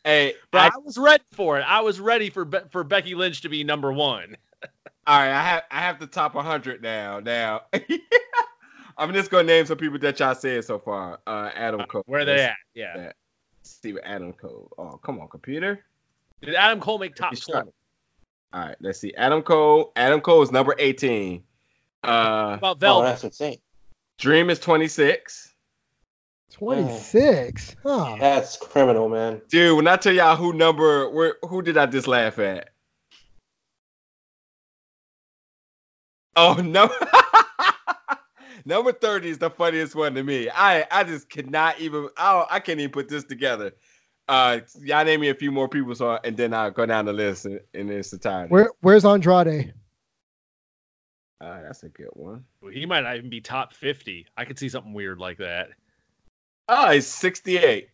Hey, 0.04 0.36
But 0.52 0.62
I, 0.62 0.66
I, 0.68 0.78
was 0.84 0.96
ready 0.98 1.24
for 1.32 1.58
it. 1.60 1.64
I 1.64 1.82
was 1.82 2.00
ready 2.00 2.30
for 2.30 2.48
for 2.72 2.84
Becky 2.84 3.16
Lynch 3.16 3.42
to 3.42 3.50
be 3.50 3.64
number 3.64 3.92
one. 3.92 4.38
all 5.08 5.18
right, 5.20 5.32
I 5.32 5.42
have 5.42 5.64
I 5.72 5.80
have 5.80 6.00
the 6.00 6.06
top 6.08 6.36
100 6.36 6.84
now. 6.84 7.20
Now, 7.20 7.62
I'm 8.98 9.12
just 9.14 9.32
gonna 9.32 9.44
name 9.44 9.66
some 9.66 9.78
people 9.78 9.98
that 10.00 10.20
y'all 10.20 10.36
said 10.36 10.64
so 10.66 10.78
far. 10.78 11.20
Uh, 11.26 11.50
Adam 11.56 11.82
Cole. 11.88 12.04
Where 12.06 12.26
they 12.26 12.34
Let's 12.38 12.44
at? 12.52 12.56
Yeah. 12.76 12.98
Yeah. 12.98 13.12
See 13.64 13.94
what 13.94 14.04
Adam 14.06 14.34
Cole. 14.34 14.72
Oh, 14.78 15.00
come 15.04 15.20
on, 15.20 15.28
computer. 15.28 15.84
Did 16.42 16.56
Adam 16.56 16.80
Cole 16.80 17.00
make 17.00 17.16
top 17.16 17.36
20? 17.36 17.72
All 18.54 18.62
right, 18.62 18.76
let's 18.80 19.00
see. 19.00 19.14
Adam 19.16 19.42
Cole. 19.42 19.92
Adam 19.96 20.22
Cole 20.22 20.42
is 20.42 20.52
number 20.52 20.76
18. 20.78 21.44
Uh, 22.04 22.58
About 22.60 22.78
Oh, 22.84 23.02
that's 23.02 23.24
insane. 23.24 23.58
Dream 24.18 24.50
is 24.50 24.60
26. 24.60 25.54
26. 26.52 27.76
Huh. 27.84 28.16
That's 28.20 28.58
criminal, 28.58 29.10
man. 29.10 29.42
Dude, 29.50 29.76
when 29.76 29.88
I 29.88 29.98
tell 29.98 30.14
y'all 30.14 30.36
who 30.36 30.54
number, 30.54 31.10
where, 31.10 31.36
who 31.44 31.62
did 31.62 31.78
I 31.78 31.86
just 31.86 32.08
laugh 32.08 32.40
at? 32.40 32.70
Oh 36.36 36.54
no. 36.64 36.90
Number 38.66 38.92
30 38.92 39.30
is 39.30 39.38
the 39.38 39.50
funniest 39.50 39.96
one 39.96 40.14
to 40.16 40.24
me. 40.24 40.50
I 40.50 40.86
I 40.92 41.04
just 41.04 41.30
cannot 41.30 41.80
even 41.80 42.10
I 42.18 42.46
I 42.50 42.60
can't 42.60 42.80
even 42.80 42.92
put 42.92 43.10
this 43.10 43.24
together. 43.24 43.72
Uh 44.28 44.60
y'all 44.82 45.06
name 45.06 45.22
me 45.22 45.30
a 45.30 45.36
few 45.36 45.52
more 45.52 45.70
people 45.70 45.96
so 45.96 46.20
and 46.24 46.36
then 46.36 46.54
I'll 46.54 46.72
go 46.72 46.86
down 46.86 47.06
the 47.06 47.14
list 47.14 47.46
in, 47.46 47.60
in 47.74 47.90
its 47.90 48.12
entirety. 48.14 48.52
Where 48.52 48.72
Where's 48.82 49.06
Andrade? 49.06 49.74
Uh, 51.40 51.62
that's 51.62 51.84
a 51.84 51.90
good 51.90 52.10
one. 52.14 52.44
He 52.72 52.86
might 52.86 53.02
not 53.02 53.16
even 53.16 53.30
be 53.30 53.42
top 53.42 53.74
50. 53.74 54.26
I 54.36 54.46
could 54.46 54.58
see 54.58 54.70
something 54.70 54.94
weird 54.94 55.20
like 55.20 55.38
that. 55.38 55.70
Oh, 56.68 56.92
he's 56.92 57.08
68. 57.08 57.90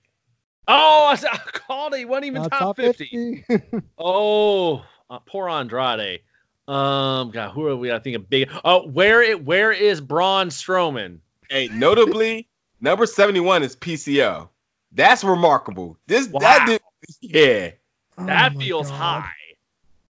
Oh, 0.67 1.07
I, 1.07 1.15
said, 1.15 1.29
I 1.33 1.37
called 1.37 1.93
it. 1.93 1.99
He 1.99 2.05
wasn't 2.05 2.25
even 2.27 2.41
Not 2.43 2.51
top, 2.51 2.77
50. 2.77 3.45
Oh, 3.97 4.85
uh, 5.09 5.19
poor 5.25 5.49
Andrade. 5.49 6.21
Um, 6.67 7.31
God, 7.31 7.51
who 7.51 7.67
are 7.67 7.75
we? 7.75 7.91
I 7.91 7.99
think 7.99 8.15
a 8.15 8.19
big. 8.19 8.49
Oh, 8.63 8.87
where 8.87 9.21
it? 9.21 9.43
Where 9.43 9.73
is 9.73 9.99
Braun 9.99 10.47
Strowman? 10.47 11.19
Hey, 11.49 11.67
notably, 11.73 12.47
number 12.79 13.05
71 13.05 13.63
is 13.63 13.75
PCO. 13.75 14.47
That's 14.93 15.23
remarkable. 15.23 15.97
This 16.07 16.27
that 16.27 16.59
Wow. 16.59 16.65
dude, 16.65 16.81
yeah. 17.21 17.71
That 18.17 18.51
Oh 18.53 18.55
my 18.55 18.63
feels 18.63 18.89
God. 18.89 18.97
high. 18.97 19.31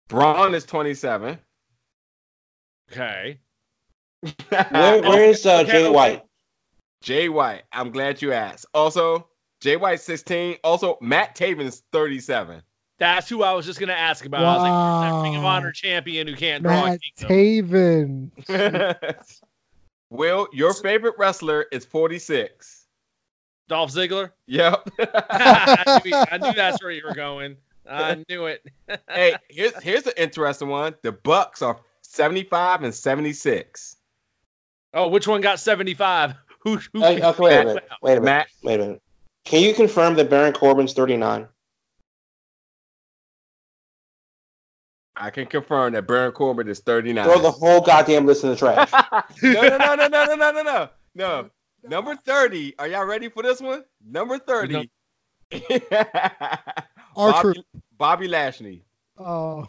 Braun 0.08 0.54
is 0.54 0.64
27. 0.64 1.38
Okay. 2.90 3.38
Where, 4.70 5.02
where 5.02 5.24
is 5.24 5.46
uh, 5.46 5.64
Jay. 5.64 5.88
White? 5.88 6.22
Jay 7.00 7.28
White. 7.28 7.62
I'm 7.72 7.90
glad 7.90 8.20
you 8.20 8.32
asked. 8.32 8.66
Also, 8.74 9.28
Jay 9.60 9.76
White 9.76 10.00
16. 10.00 10.56
Also, 10.62 10.98
Matt 11.00 11.34
Taven 11.36 11.62
is 11.62 11.82
37. 11.92 12.62
That's 12.98 13.28
who 13.28 13.42
I 13.42 13.52
was 13.52 13.66
just 13.66 13.80
gonna 13.80 13.92
ask 13.94 14.24
about. 14.26 14.44
I 14.44 14.54
was 14.54 14.62
like, 14.62 14.72
where's 15.02 15.12
that 15.12 15.22
Ring 15.22 15.36
of 15.36 15.44
Honor 15.44 15.72
champion 15.72 16.28
who 16.28 16.36
can't 16.36 16.62
draw 16.62 16.84
a 16.84 16.90
Matt? 16.90 17.00
Taven. 17.18 18.30
Will, 20.10 20.46
your 20.52 20.74
favorite 20.74 21.14
wrestler 21.18 21.66
is 21.72 21.84
46. 21.84 22.81
Dolph 23.72 23.90
Ziggler. 23.90 24.32
Yep. 24.48 24.86
I, 25.00 26.00
knew, 26.04 26.12
I 26.14 26.36
knew 26.36 26.52
that's 26.52 26.82
where 26.82 26.90
you 26.90 27.04
were 27.06 27.14
going. 27.14 27.56
I 27.88 28.22
knew 28.28 28.44
it. 28.44 28.66
hey, 29.08 29.34
here's 29.48 29.72
here's 29.82 30.06
an 30.06 30.12
interesting 30.18 30.68
one. 30.68 30.94
The 31.00 31.12
Bucks 31.12 31.62
are 31.62 31.80
75 32.02 32.82
and 32.82 32.94
76. 32.94 33.96
Oh, 34.92 35.08
which 35.08 35.26
one 35.26 35.40
got 35.40 35.58
75? 35.58 36.34
Who? 36.60 36.80
who 36.92 37.00
Hey, 37.00 37.22
okay, 37.22 37.42
wait 37.42 37.60
a 37.60 37.64
minute. 37.64 37.84
Wait 38.02 38.12
a 38.12 38.20
minute. 38.20 38.24
Matt, 38.24 38.46
Wait 38.62 38.74
a 38.74 38.78
minute. 38.82 39.02
Can 39.46 39.62
you 39.62 39.72
confirm 39.72 40.16
that 40.16 40.28
Baron 40.28 40.52
Corbin's 40.52 40.92
39? 40.92 41.48
I 45.16 45.30
can 45.30 45.46
confirm 45.46 45.94
that 45.94 46.06
Baron 46.06 46.32
Corbin 46.32 46.68
is 46.68 46.80
39. 46.80 47.24
Throw 47.24 47.40
the 47.40 47.50
whole 47.50 47.80
goddamn 47.80 48.26
list 48.26 48.44
in 48.44 48.50
the 48.50 48.56
trash. 48.56 48.92
no, 49.42 49.62
no, 49.62 49.78
no, 49.78 49.94
no, 49.94 50.08
no, 50.08 50.34
no, 50.34 50.52
no, 50.52 50.62
no, 50.62 50.90
no. 51.14 51.50
No. 51.82 51.88
Number 51.88 52.16
30. 52.16 52.74
Are 52.78 52.88
y'all 52.88 53.04
ready 53.04 53.28
for 53.28 53.42
this 53.42 53.60
one? 53.60 53.84
Number 54.04 54.38
30. 54.38 54.90
Archer. 57.16 57.54
Bobby, 57.54 57.64
Bobby 57.98 58.28
Lashley. 58.28 58.84
Oh, 59.18 59.66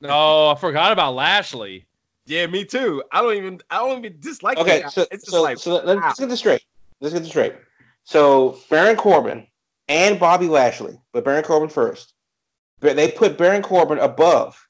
No, 0.00 0.50
I 0.50 0.54
forgot 0.54 0.92
about 0.92 1.14
Lashley. 1.14 1.86
Yeah, 2.26 2.46
me 2.46 2.64
too. 2.64 3.02
I 3.12 3.22
don't 3.22 3.36
even 3.36 3.60
I 3.70 3.78
don't 3.78 4.04
even 4.04 4.18
dislike 4.20 4.58
it. 4.58 4.60
Okay, 4.60 4.82
that. 4.82 4.92
so, 4.92 5.02
it's 5.10 5.24
just 5.24 5.30
so, 5.30 5.42
like 5.42 5.58
so 5.58 5.80
let's 5.84 6.18
get 6.18 6.28
this 6.28 6.40
straight. 6.40 6.64
Let's 7.00 7.14
get 7.14 7.20
this 7.20 7.30
straight. 7.30 7.54
So 8.04 8.58
Baron 8.68 8.96
Corbin 8.96 9.46
and 9.88 10.18
Bobby 10.18 10.48
Lashley, 10.48 10.98
but 11.12 11.24
Baron 11.24 11.44
Corbin 11.44 11.68
first. 11.68 12.14
But 12.80 12.96
they 12.96 13.10
put 13.10 13.38
Baron 13.38 13.62
Corbin 13.62 13.98
above 13.98 14.68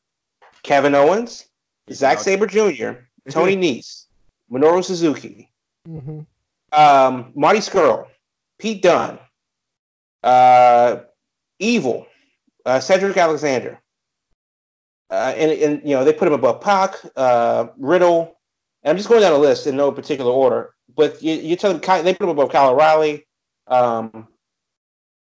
Kevin 0.62 0.94
Owens, 0.94 1.46
Zack 1.90 2.18
Sabre 2.18 2.46
Jr., 2.46 3.00
Tony 3.30 3.56
Nese, 3.56 4.04
Minoru 4.50 4.84
Suzuki, 4.84 5.50
hmm 5.86 6.20
um, 6.72 7.32
Marty 7.34 7.60
Scurll, 7.60 8.06
Pete 8.58 8.82
Dunne, 8.82 9.18
uh, 10.22 11.00
Evil, 11.58 12.06
uh, 12.64 12.80
Cedric 12.80 13.16
Alexander, 13.16 13.80
uh, 15.10 15.32
and, 15.36 15.52
and 15.52 15.82
you 15.88 15.94
know 15.94 16.04
they 16.04 16.12
put 16.12 16.28
him 16.28 16.34
above 16.34 16.60
Pac, 16.60 16.94
uh, 17.16 17.68
Riddle, 17.78 18.36
and 18.82 18.90
I'm 18.90 18.96
just 18.96 19.08
going 19.08 19.20
down 19.22 19.32
the 19.32 19.38
list 19.38 19.66
in 19.66 19.76
no 19.76 19.90
particular 19.92 20.30
order. 20.32 20.74
But 20.94 21.22
you, 21.22 21.34
you 21.34 21.56
tell 21.56 21.72
them 21.76 22.04
they 22.04 22.14
put 22.14 22.24
him 22.24 22.30
above 22.30 22.50
Kyle 22.50 22.70
O'Reilly, 22.70 23.26
um, 23.66 24.28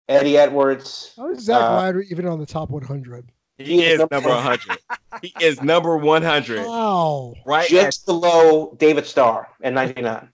Eddie 0.08 0.36
Edwards. 0.36 1.12
how 1.16 1.30
is 1.30 1.44
Zack 1.44 1.62
Uh, 1.62 1.74
Ryder 1.74 2.00
even 2.02 2.26
on 2.26 2.38
the 2.38 2.46
top 2.46 2.70
100? 2.70 3.30
he 3.56 3.84
is 3.84 3.98
number 4.10 4.28
100. 4.28 4.78
he 5.22 5.32
is 5.40 5.62
number 5.62 5.96
100. 5.96 6.66
Wow, 6.66 7.34
Right? 7.46 7.68
Just 7.68 8.04
below 8.04 8.76
David 8.78 9.06
Starr 9.06 9.48
at 9.62 9.72
99. 9.72 10.28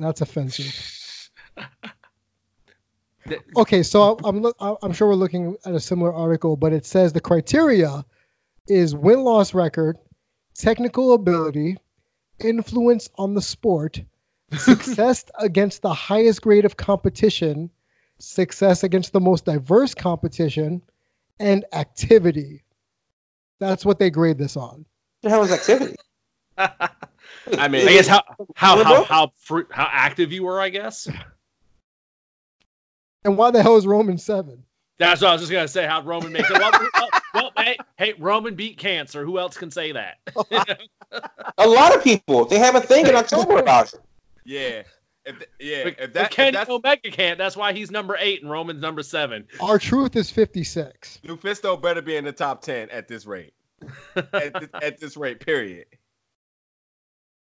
That's 0.00 0.20
offensive. 0.20 1.30
Okay, 3.56 3.82
so 3.82 4.18
I'm 4.24 4.40
look, 4.40 4.56
I'm 4.60 4.92
sure 4.92 5.06
we're 5.08 5.14
looking 5.14 5.56
at 5.64 5.74
a 5.74 5.80
similar 5.80 6.12
article, 6.12 6.56
but 6.56 6.72
it 6.72 6.84
says 6.86 7.12
the 7.12 7.20
criteria 7.20 8.04
is 8.66 8.94
win 8.94 9.22
loss 9.22 9.54
record, 9.54 9.98
technical 10.54 11.12
ability, 11.12 11.76
influence 12.42 13.10
on 13.16 13.34
the 13.34 13.42
sport, 13.42 14.02
success 14.56 15.24
against 15.38 15.82
the 15.82 15.92
highest 15.92 16.42
grade 16.42 16.64
of 16.64 16.76
competition, 16.76 17.70
success 18.18 18.82
against 18.82 19.12
the 19.12 19.20
most 19.20 19.44
diverse 19.44 19.94
competition, 19.94 20.82
and 21.38 21.64
activity. 21.72 22.64
That's 23.58 23.84
what 23.84 23.98
they 23.98 24.10
grade 24.10 24.38
this 24.38 24.56
on. 24.56 24.86
What 25.20 25.22
the 25.22 25.28
hell 25.30 25.42
is 25.42 25.52
activity? 25.52 25.96
I 27.58 27.68
mean, 27.68 27.86
I 27.88 27.92
guess 27.92 28.06
how 28.06 28.22
how 28.54 28.76
What 28.76 28.86
how 28.86 29.04
how 29.04 29.32
fru- 29.36 29.66
how 29.70 29.88
active 29.90 30.32
you 30.32 30.44
were. 30.44 30.60
I 30.60 30.68
guess 30.68 31.08
And 33.24 33.36
why 33.36 33.50
the 33.50 33.62
hell 33.62 33.76
is 33.76 33.86
Roman 33.86 34.18
seven? 34.18 34.64
that's 34.98 35.22
what 35.22 35.28
I 35.30 35.32
was 35.32 35.40
just 35.42 35.52
gonna 35.52 35.68
say. 35.68 35.86
How 35.86 36.02
Roman 36.02 36.32
makes 36.32 36.50
it. 36.50 36.58
Well, 36.58 36.70
well, 36.94 37.08
well, 37.34 37.50
hey, 37.56 37.76
hey, 37.96 38.14
Roman 38.18 38.54
beat 38.54 38.76
cancer. 38.78 39.24
Who 39.24 39.38
else 39.38 39.56
can 39.56 39.70
say 39.70 39.92
that? 39.92 40.18
A 41.58 41.66
lot 41.68 41.94
of 41.94 42.02
people 42.04 42.44
they 42.44 42.58
have 42.58 42.74
a 42.76 42.80
thing 42.80 43.06
in 43.06 43.14
October 43.16 43.58
about 43.58 43.92
it. 43.92 44.00
yeah. 44.44 44.82
If, 45.26 45.36
yeah, 45.60 45.84
But- 45.84 45.92
if 45.92 45.96
but 45.98 46.14
that 46.14 46.24
if 46.26 46.30
Kenny 46.30 46.50
that's 46.52 46.70
Omega 46.70 47.10
can't. 47.10 47.36
That's 47.36 47.54
why 47.56 47.72
he's 47.74 47.90
number 47.90 48.16
eight 48.18 48.40
and 48.42 48.50
Roman's 48.50 48.80
number 48.80 49.02
seven. 49.02 49.46
R 49.60 49.78
Truth 49.78 50.16
is 50.16 50.30
56. 50.30 51.20
Lufisto 51.24 51.80
better 51.80 52.00
be 52.00 52.16
in 52.16 52.24
the 52.24 52.32
top 52.32 52.62
10 52.62 52.88
at 52.90 53.06
this 53.06 53.26
rate. 53.26 53.52
at, 54.16 54.32
this, 54.54 54.68
at 54.82 54.98
this 55.00 55.16
rate, 55.18 55.40
period. 55.44 55.84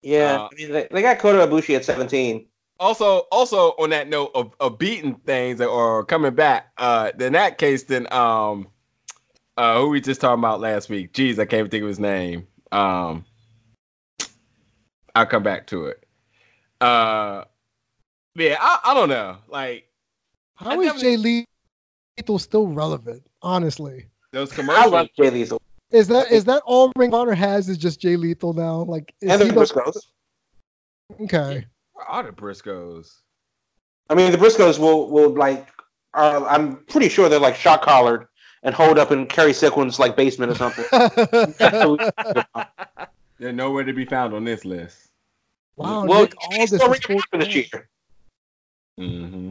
Yeah, 0.03 0.35
Uh, 0.43 0.49
I 0.51 0.55
mean, 0.57 0.73
they, 0.73 0.89
they 0.91 1.03
got 1.03 1.19
Kota 1.19 1.47
Ibushi 1.47 1.77
at 1.77 1.85
17. 1.85 2.47
Also, 2.81 3.19
also 3.31 3.71
on 3.79 3.91
that 3.91 4.09
note 4.09 4.33
of, 4.35 4.53
of 4.59 4.77
beating 4.79 5.15
things 5.27 5.61
or 5.61 6.05
coming 6.05 6.35
back, 6.35 6.73
uh, 6.79 7.13
in 7.21 7.33
that 7.35 7.59
case, 7.59 7.85
then 7.85 8.13
um, 8.13 8.67
uh, 9.57 9.81
who 9.81 9.89
we 9.91 10.01
just 10.01 10.21
talking 10.21 10.41
about 10.41 10.61
last 10.61 10.89
week? 10.89 11.13
Jeez, 11.13 11.35
I 11.35 11.45
can't 11.45 11.61
even 11.61 11.71
think 11.71 11.83
of 11.83 11.89
his 11.89 12.01
name. 12.01 12.47
Um, 12.73 13.25
I'll 15.15 15.27
come 15.27 15.43
back 15.45 15.67
to 15.69 15.87
it. 15.87 16.05
Uh, 16.81 17.45
yeah, 18.35 18.57
I, 18.61 18.79
I 18.87 18.95
don't 18.95 19.09
know. 19.09 19.37
Like 19.49 19.87
How 20.57 20.71
I 20.71 20.79
is 20.79 20.93
definitely- 20.93 21.43
Jay 21.43 21.47
Lethal 22.19 22.39
still 22.41 22.67
relevant? 22.67 23.23
Honestly, 23.43 24.07
those 24.33 24.51
commercials. 24.53 24.87
I 24.87 24.89
love 24.89 25.09
Jay 25.17 25.31
Lethal 25.31 25.62
is 25.93 26.09
that 26.09 26.31
is 26.31 26.45
that 26.45 26.63
all 26.65 26.93
Ring 26.97 27.11
of 27.11 27.15
Honor 27.15 27.35
has? 27.35 27.69
Is 27.69 27.79
just 27.79 28.01
Jay 28.01 28.17
Lethal 28.17 28.53
now? 28.53 28.83
Like, 28.83 29.15
is 29.21 29.31
and 29.31 29.41
the 29.41 29.45
he 29.47 29.51
the, 29.51 29.61
Briscoes. 29.61 29.97
okay? 31.23 31.67
Where 31.93 32.07
are 32.07 32.23
the 32.23 32.33
Briscoes? 32.33 33.21
I 34.11 34.15
mean, 34.15 34.33
the 34.33 34.39
Briscoes 34.39 34.79
will 34.79 35.11
will 35.11 35.31
like. 35.31 35.69
Uh, 36.15 36.45
I'm 36.47 36.77
pretty 36.87 37.09
sure 37.09 37.29
they're 37.29 37.39
like 37.39 37.57
shot 37.57 37.81
collared 37.83 38.27
and 38.63 38.75
hold 38.75 38.99
up 38.99 39.13
in 39.13 39.27
Cary 39.27 39.53
Silkin's 39.53 39.99
like 39.99 40.17
basement 40.17 40.53
or 40.53 40.55
something. 40.55 40.85
They're 43.39 43.53
nowhere 43.53 43.83
to 43.83 43.93
be 43.93 44.05
found 44.05 44.35
on 44.35 44.45
this 44.45 44.65
list. 44.65 45.09
wow, 45.77 46.05
well, 46.05 46.23
Nick, 46.23 46.35
all 46.39 46.51
nobody's 46.51 46.71
this 46.71 46.81
still 46.81 46.93
is 46.93 47.09
Ring 47.09 47.19
of 47.19 47.23
full- 47.25 47.29
Honor 47.33 47.45
this 47.45 47.55
year. 47.55 47.89
Mm-hmm. 49.01 49.51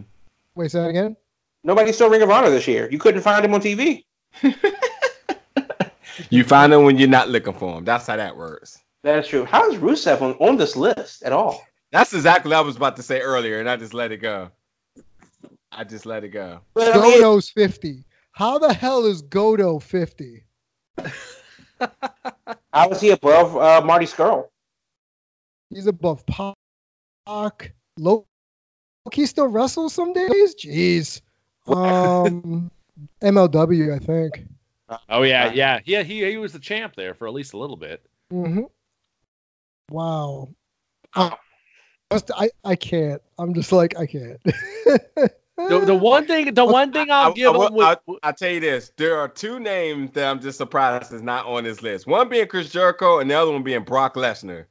Wait, 0.55 0.71
say 0.71 0.79
that 0.81 0.89
again. 0.89 1.17
Nobody's 1.63 1.95
still 1.95 2.09
Ring 2.09 2.21
of 2.21 2.29
Honor 2.29 2.49
this 2.49 2.67
year. 2.67 2.89
You 2.89 2.99
couldn't 2.99 3.21
find 3.21 3.43
him 3.43 3.53
on 3.53 3.61
TV. 3.61 4.05
You 6.29 6.43
find 6.43 6.71
them 6.71 6.83
when 6.83 6.97
you're 6.97 7.07
not 7.07 7.29
looking 7.29 7.53
for 7.53 7.75
them. 7.75 7.85
That's 7.85 8.07
how 8.07 8.15
that 8.15 8.35
works. 8.35 8.79
That 9.03 9.19
is 9.19 9.27
true. 9.27 9.45
How 9.45 9.69
is 9.69 9.77
Rusev 9.77 10.21
on, 10.21 10.33
on 10.33 10.57
this 10.57 10.75
list 10.75 11.23
at 11.23 11.33
all? 11.33 11.63
That's 11.91 12.13
exactly 12.13 12.49
what 12.49 12.57
I 12.57 12.61
was 12.61 12.75
about 12.75 12.95
to 12.97 13.03
say 13.03 13.19
earlier, 13.19 13.59
and 13.59 13.69
I 13.69 13.75
just 13.75 13.93
let 13.93 14.11
it 14.11 14.17
go. 14.17 14.49
I 15.71 15.83
just 15.83 16.05
let 16.05 16.23
it 16.23 16.29
go. 16.29 16.61
But 16.73 16.93
Godo's 16.93 17.49
50. 17.49 18.03
How 18.31 18.57
the 18.57 18.73
hell 18.73 19.05
is 19.05 19.21
Godo 19.21 19.81
50? 19.81 20.43
how 22.73 22.89
is 22.89 23.01
he 23.01 23.09
above 23.11 23.57
uh, 23.57 23.85
Marty 23.85 24.05
Scurll? 24.05 24.47
He's 25.69 25.87
above 25.87 26.25
Pac. 26.25 27.73
Low. 27.97 28.25
He 29.13 29.25
still 29.25 29.47
wrestles 29.47 29.93
some 29.93 30.13
days? 30.13 30.55
Jeez. 30.55 31.21
Um, 31.67 32.71
MLW, 33.21 33.95
I 33.95 33.99
think. 33.99 34.47
Oh 35.09 35.23
yeah, 35.23 35.51
yeah, 35.53 35.79
yeah. 35.85 36.03
He 36.03 36.23
he 36.29 36.37
was 36.37 36.53
the 36.53 36.59
champ 36.59 36.95
there 36.95 37.13
for 37.13 37.27
at 37.27 37.33
least 37.33 37.53
a 37.53 37.57
little 37.57 37.77
bit. 37.77 38.03
hmm 38.29 38.61
Wow. 39.89 40.49
Uh, 41.15 41.31
I, 42.37 42.49
I 42.63 42.75
can't. 42.75 43.21
I'm 43.37 43.53
just 43.53 43.71
like, 43.71 43.97
I 43.97 44.05
can't. 44.05 44.39
The, 45.57 45.79
the 45.81 45.93
one 45.95 46.25
thing, 46.25 46.51
the 46.55 46.65
one 46.65 46.91
thing 46.91 47.11
I'll 47.11 47.29
I- 47.29 47.33
give 47.33 47.53
I 47.53 47.57
will- 47.57 47.67
him 47.67 47.73
with, 47.75 47.85
I'll, 47.85 48.17
I'll 48.23 48.33
tell 48.33 48.49
you 48.49 48.59
this: 48.59 48.91
there 48.97 49.19
are 49.19 49.27
two 49.27 49.59
names 49.59 50.09
that 50.13 50.27
I'm 50.27 50.39
just 50.41 50.57
surprised 50.57 51.13
is 51.13 51.21
not 51.21 51.45
on 51.45 51.65
this 51.65 51.83
list. 51.83 52.07
One 52.07 52.29
being 52.29 52.47
Chris 52.47 52.71
Jericho, 52.71 53.19
and 53.19 53.29
the 53.29 53.35
other 53.35 53.51
one 53.51 53.61
being 53.61 53.83
Brock 53.83 54.15
Lesnar. 54.15 54.65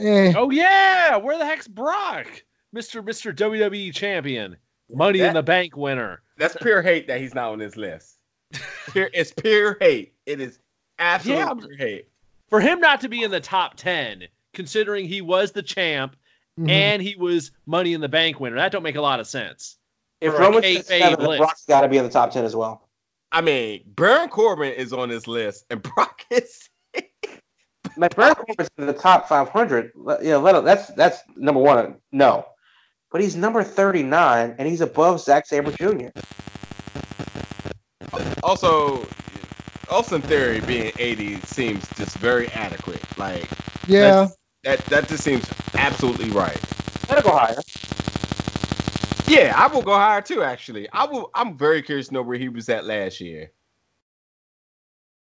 Eh, 0.00 0.32
oh 0.34 0.48
yeah, 0.50 1.16
where 1.16 1.36
the 1.36 1.44
heck's 1.44 1.68
Brock, 1.68 2.26
Mister 2.72 3.02
Mister 3.02 3.34
WWE 3.34 3.92
champion, 3.92 4.56
Money 4.88 5.20
in 5.20 5.34
the 5.34 5.42
Bank 5.42 5.76
winner? 5.76 6.22
That's 6.38 6.56
pure 6.56 6.80
hate 6.80 7.06
that 7.08 7.20
he's 7.20 7.34
not 7.34 7.52
on 7.52 7.58
this 7.58 7.76
list. 7.76 8.15
Pure, 8.92 9.10
it's 9.12 9.32
pure 9.32 9.76
hate. 9.80 10.14
It 10.26 10.40
is 10.40 10.58
absolute 10.98 11.36
Yeah, 11.36 11.54
pure 11.54 11.76
hate. 11.76 12.08
For 12.48 12.60
him 12.60 12.80
not 12.80 13.00
to 13.00 13.08
be 13.08 13.22
in 13.22 13.30
the 13.30 13.40
top 13.40 13.74
ten, 13.76 14.24
considering 14.54 15.06
he 15.06 15.20
was 15.20 15.52
the 15.52 15.62
champ 15.62 16.16
mhm. 16.58 16.70
and 16.70 17.02
he 17.02 17.16
was 17.16 17.50
Money 17.66 17.92
in 17.94 18.00
the 18.00 18.08
Bank 18.08 18.40
winner, 18.40 18.56
that 18.56 18.72
don't 18.72 18.82
make 18.82 18.96
a 18.96 19.00
lot 19.00 19.20
of 19.20 19.26
sense. 19.26 19.76
If 20.20 20.32
For 20.32 20.38
a 20.38 20.42
Roman's 20.42 20.64
kayfabe 20.64 20.78
at 20.78 20.86
seven, 20.86 21.18
then 21.18 21.28
list. 21.28 21.38
Brock's 21.40 21.64
got 21.66 21.80
to 21.82 21.88
be 21.88 21.98
in 21.98 22.04
the 22.04 22.10
top 22.10 22.30
ten 22.30 22.44
as 22.44 22.56
well. 22.56 22.88
I 23.32 23.40
mean, 23.40 23.82
Baron 23.86 24.28
Corbin 24.28 24.72
is 24.72 24.92
on 24.92 25.08
this 25.08 25.26
list, 25.26 25.66
and 25.70 25.82
Brock 25.94 26.22
is. 26.30 26.68
Like 27.98 28.14
Baron 28.14 28.34
Corbin's 28.34 28.70
in 28.78 28.86
the 28.86 28.92
top 28.92 29.28
500. 29.28 29.92
Let- 29.94 30.22
You 30.22 30.30
know, 30.30 30.40
let, 30.40 30.64
that's 30.64 30.88
that's 30.88 31.18
number 31.36 31.60
one. 31.60 31.96
No, 32.12 32.46
but 33.10 33.20
he's 33.20 33.36
number 33.36 33.62
39, 33.62 34.54
and 34.58 34.68
he's 34.68 34.80
above 34.80 35.20
Zack 35.20 35.46
Sabre 35.46 35.72
Jr. 35.72 36.08
Also, 38.46 39.12
Austin 39.88 40.22
Theory 40.22 40.60
being 40.60 40.92
80 40.96 41.40
seems 41.40 41.88
just 41.88 42.16
very 42.16 42.48
adequate. 42.52 43.04
Like 43.16 43.50
yeah. 43.84 44.28
that, 44.62 44.88
that 44.88 45.08
just 45.08 45.24
seems 45.24 45.50
absolutely 45.76 46.30
right. 46.30 46.62
Gotta 47.08 47.22
go 47.22 47.32
higher. 47.32 47.60
Yeah, 49.26 49.52
I 49.56 49.66
will 49.66 49.82
go 49.82 49.94
higher 49.94 50.22
too. 50.22 50.44
Actually, 50.44 50.88
I 50.92 51.06
will. 51.06 51.32
I'm 51.34 51.58
very 51.58 51.82
curious 51.82 52.06
to 52.06 52.14
know 52.14 52.22
where 52.22 52.38
he 52.38 52.48
was 52.48 52.68
at 52.68 52.84
last 52.84 53.20
year. 53.20 53.50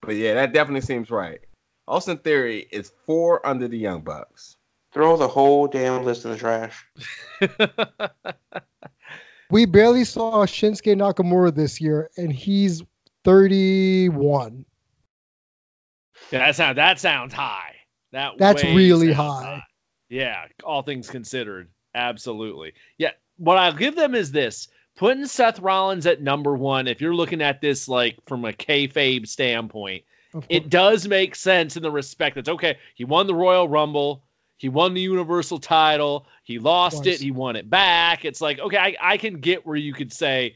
But 0.03 0.15
yeah, 0.15 0.36
that 0.36 0.53
definitely 0.53 0.82
seems 0.82 1.09
right. 1.09 1.39
Austin 1.88 2.20
Theory 2.20 2.68
is 2.72 2.93
four 3.07 3.43
under 3.47 3.68
the 3.68 3.80
Young 3.80 4.01
Bucks. 4.01 4.57
Throw 4.93 5.18
the 5.18 5.28
whole 5.28 5.68
damn 5.68 6.05
list 6.05 6.24
in 6.24 6.32
the 6.32 6.38
trash. 6.38 6.86
We 9.49 9.65
barely 9.65 10.03
saw 10.03 10.45
Shinsuke 10.45 10.93
Nakamura 10.97 11.55
this 11.55 11.80
year, 11.80 12.09
and 12.18 12.34
he's 12.34 12.84
31. 13.28 14.63
Yeah, 16.32 16.39
that 16.39 16.55
sounds 16.55 16.78
that 16.78 16.97
sounds 16.97 17.34
high. 17.34 17.75
That 18.13 18.38
That's 18.38 18.63
really 18.63 19.13
sounds 19.13 19.43
high. 19.43 19.63
Yeah, 20.07 20.45
all 20.63 20.82
things 20.82 21.09
considered, 21.09 21.67
absolutely. 21.93 22.71
Yeah, 22.97 23.11
what 23.36 23.57
I'll 23.57 23.73
give 23.73 23.97
them 23.97 24.15
is 24.15 24.32
this: 24.32 24.69
putting 24.95 25.25
Seth 25.25 25.59
Rollins 25.59 26.05
at 26.05 26.21
number 26.21 26.55
one. 26.55 26.88
If 26.88 27.01
you're 27.01 27.13
looking 27.13 27.41
at 27.41 27.59
this 27.59 27.89
like 27.89 28.17
from 28.28 28.45
a 28.45 28.53
kayfabe 28.53 29.28
standpoint, 29.28 30.05
it 30.47 30.69
does 30.69 31.05
make 31.05 31.36
sense 31.36 31.75
in 31.75 31.84
the 31.84 31.91
respect 31.91 32.36
that's 32.36 32.47
okay. 32.47 32.78
He 32.95 33.03
won 33.03 33.28
the 33.28 33.36
Royal 33.36 33.67
Rumble. 33.67 34.23
He 34.55 34.69
won 34.69 34.93
the 34.93 35.01
Universal 35.01 35.59
title. 35.59 36.28
He 36.45 36.59
lost 36.59 37.05
it. 37.05 37.19
He 37.19 37.32
won 37.32 37.57
it 37.57 37.69
back. 37.69 38.23
It's 38.23 38.39
like, 38.39 38.59
okay, 38.59 38.78
I, 38.78 38.95
I 39.01 39.17
can 39.17 39.41
get 39.41 39.65
where 39.65 39.75
you 39.75 39.93
could 39.93 40.13
say 40.13 40.55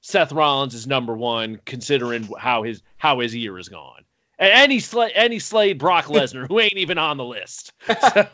Seth 0.00 0.32
Rollins 0.32 0.74
is 0.74 0.86
number 0.86 1.14
one, 1.16 1.60
considering 1.66 2.28
how 2.38 2.62
his 2.62 2.82
how 2.98 3.20
his 3.20 3.34
year 3.34 3.58
is 3.58 3.68
gone. 3.68 4.02
And 4.38 4.50
any 4.52 4.78
sla- 4.78 5.10
any 5.14 5.38
slayed 5.38 5.78
Brock 5.78 6.06
Lesnar, 6.06 6.48
who 6.48 6.60
ain't 6.60 6.76
even 6.78 6.98
on 6.98 7.16
the 7.16 7.24
list. 7.24 7.72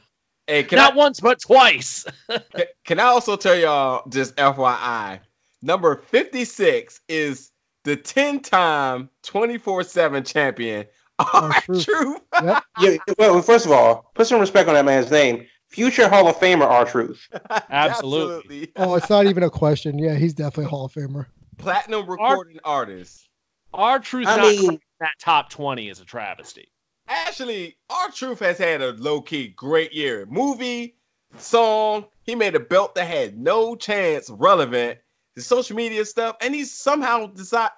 Hey, 0.48 0.62
can 0.62 0.76
Not 0.76 0.92
I 0.92 0.96
once, 0.96 1.18
but 1.18 1.40
twice. 1.40 2.04
can- 2.54 2.66
can 2.84 3.00
I 3.00 3.04
also 3.06 3.34
tell 3.36 3.56
y'all 3.56 4.08
just 4.08 4.36
FYI? 4.36 5.18
Number 5.60 5.96
56 5.96 7.00
is 7.08 7.50
the 7.82 7.96
10-time 7.96 9.10
24/7 9.24 10.24
champion. 10.26 10.86
Oh, 11.18 11.28
R 11.32 11.60
Truth. 11.62 11.84
Truth. 11.86 12.20
Yep. 12.42 12.64
Yeah, 12.78 12.96
well, 13.18 13.40
first 13.40 13.64
of 13.64 13.72
all, 13.72 14.10
put 14.14 14.26
some 14.26 14.38
respect 14.38 14.68
on 14.68 14.74
that 14.74 14.84
man's 14.84 15.10
name. 15.10 15.46
Future 15.70 16.10
Hall 16.10 16.28
of 16.28 16.36
Famer 16.36 16.66
R 16.66 16.84
Truth. 16.84 17.26
Absolutely. 17.70 18.70
Oh, 18.76 18.94
it's 18.96 19.08
not 19.08 19.24
even 19.24 19.42
a 19.42 19.48
question. 19.48 19.98
Yeah, 19.98 20.14
he's 20.14 20.34
definitely 20.34 20.66
a 20.66 20.68
Hall 20.68 20.84
of 20.84 20.92
Famer. 20.92 21.24
Platinum 21.58 22.08
recording 22.08 22.58
artist. 22.64 23.28
R 23.72 23.98
Truth 23.98 24.28
I 24.28 24.36
not 24.36 24.54
mean- 24.54 24.80
that 25.00 25.12
top 25.20 25.50
twenty 25.50 25.88
is 25.88 26.00
a 26.00 26.04
travesty. 26.04 26.68
Actually, 27.08 27.76
R 27.90 28.10
Truth 28.10 28.40
has 28.40 28.58
had 28.58 28.82
a 28.82 28.92
low 28.92 29.20
key 29.20 29.48
great 29.48 29.92
year. 29.92 30.26
Movie, 30.26 30.96
song, 31.38 32.06
he 32.22 32.34
made 32.34 32.54
a 32.54 32.60
belt 32.60 32.94
that 32.94 33.06
had 33.06 33.38
no 33.38 33.76
chance 33.76 34.30
relevant. 34.30 34.98
The 35.34 35.42
social 35.42 35.76
media 35.76 36.04
stuff, 36.06 36.36
and 36.40 36.54
he 36.54 36.64
somehow 36.64 37.26
decided, 37.26 37.72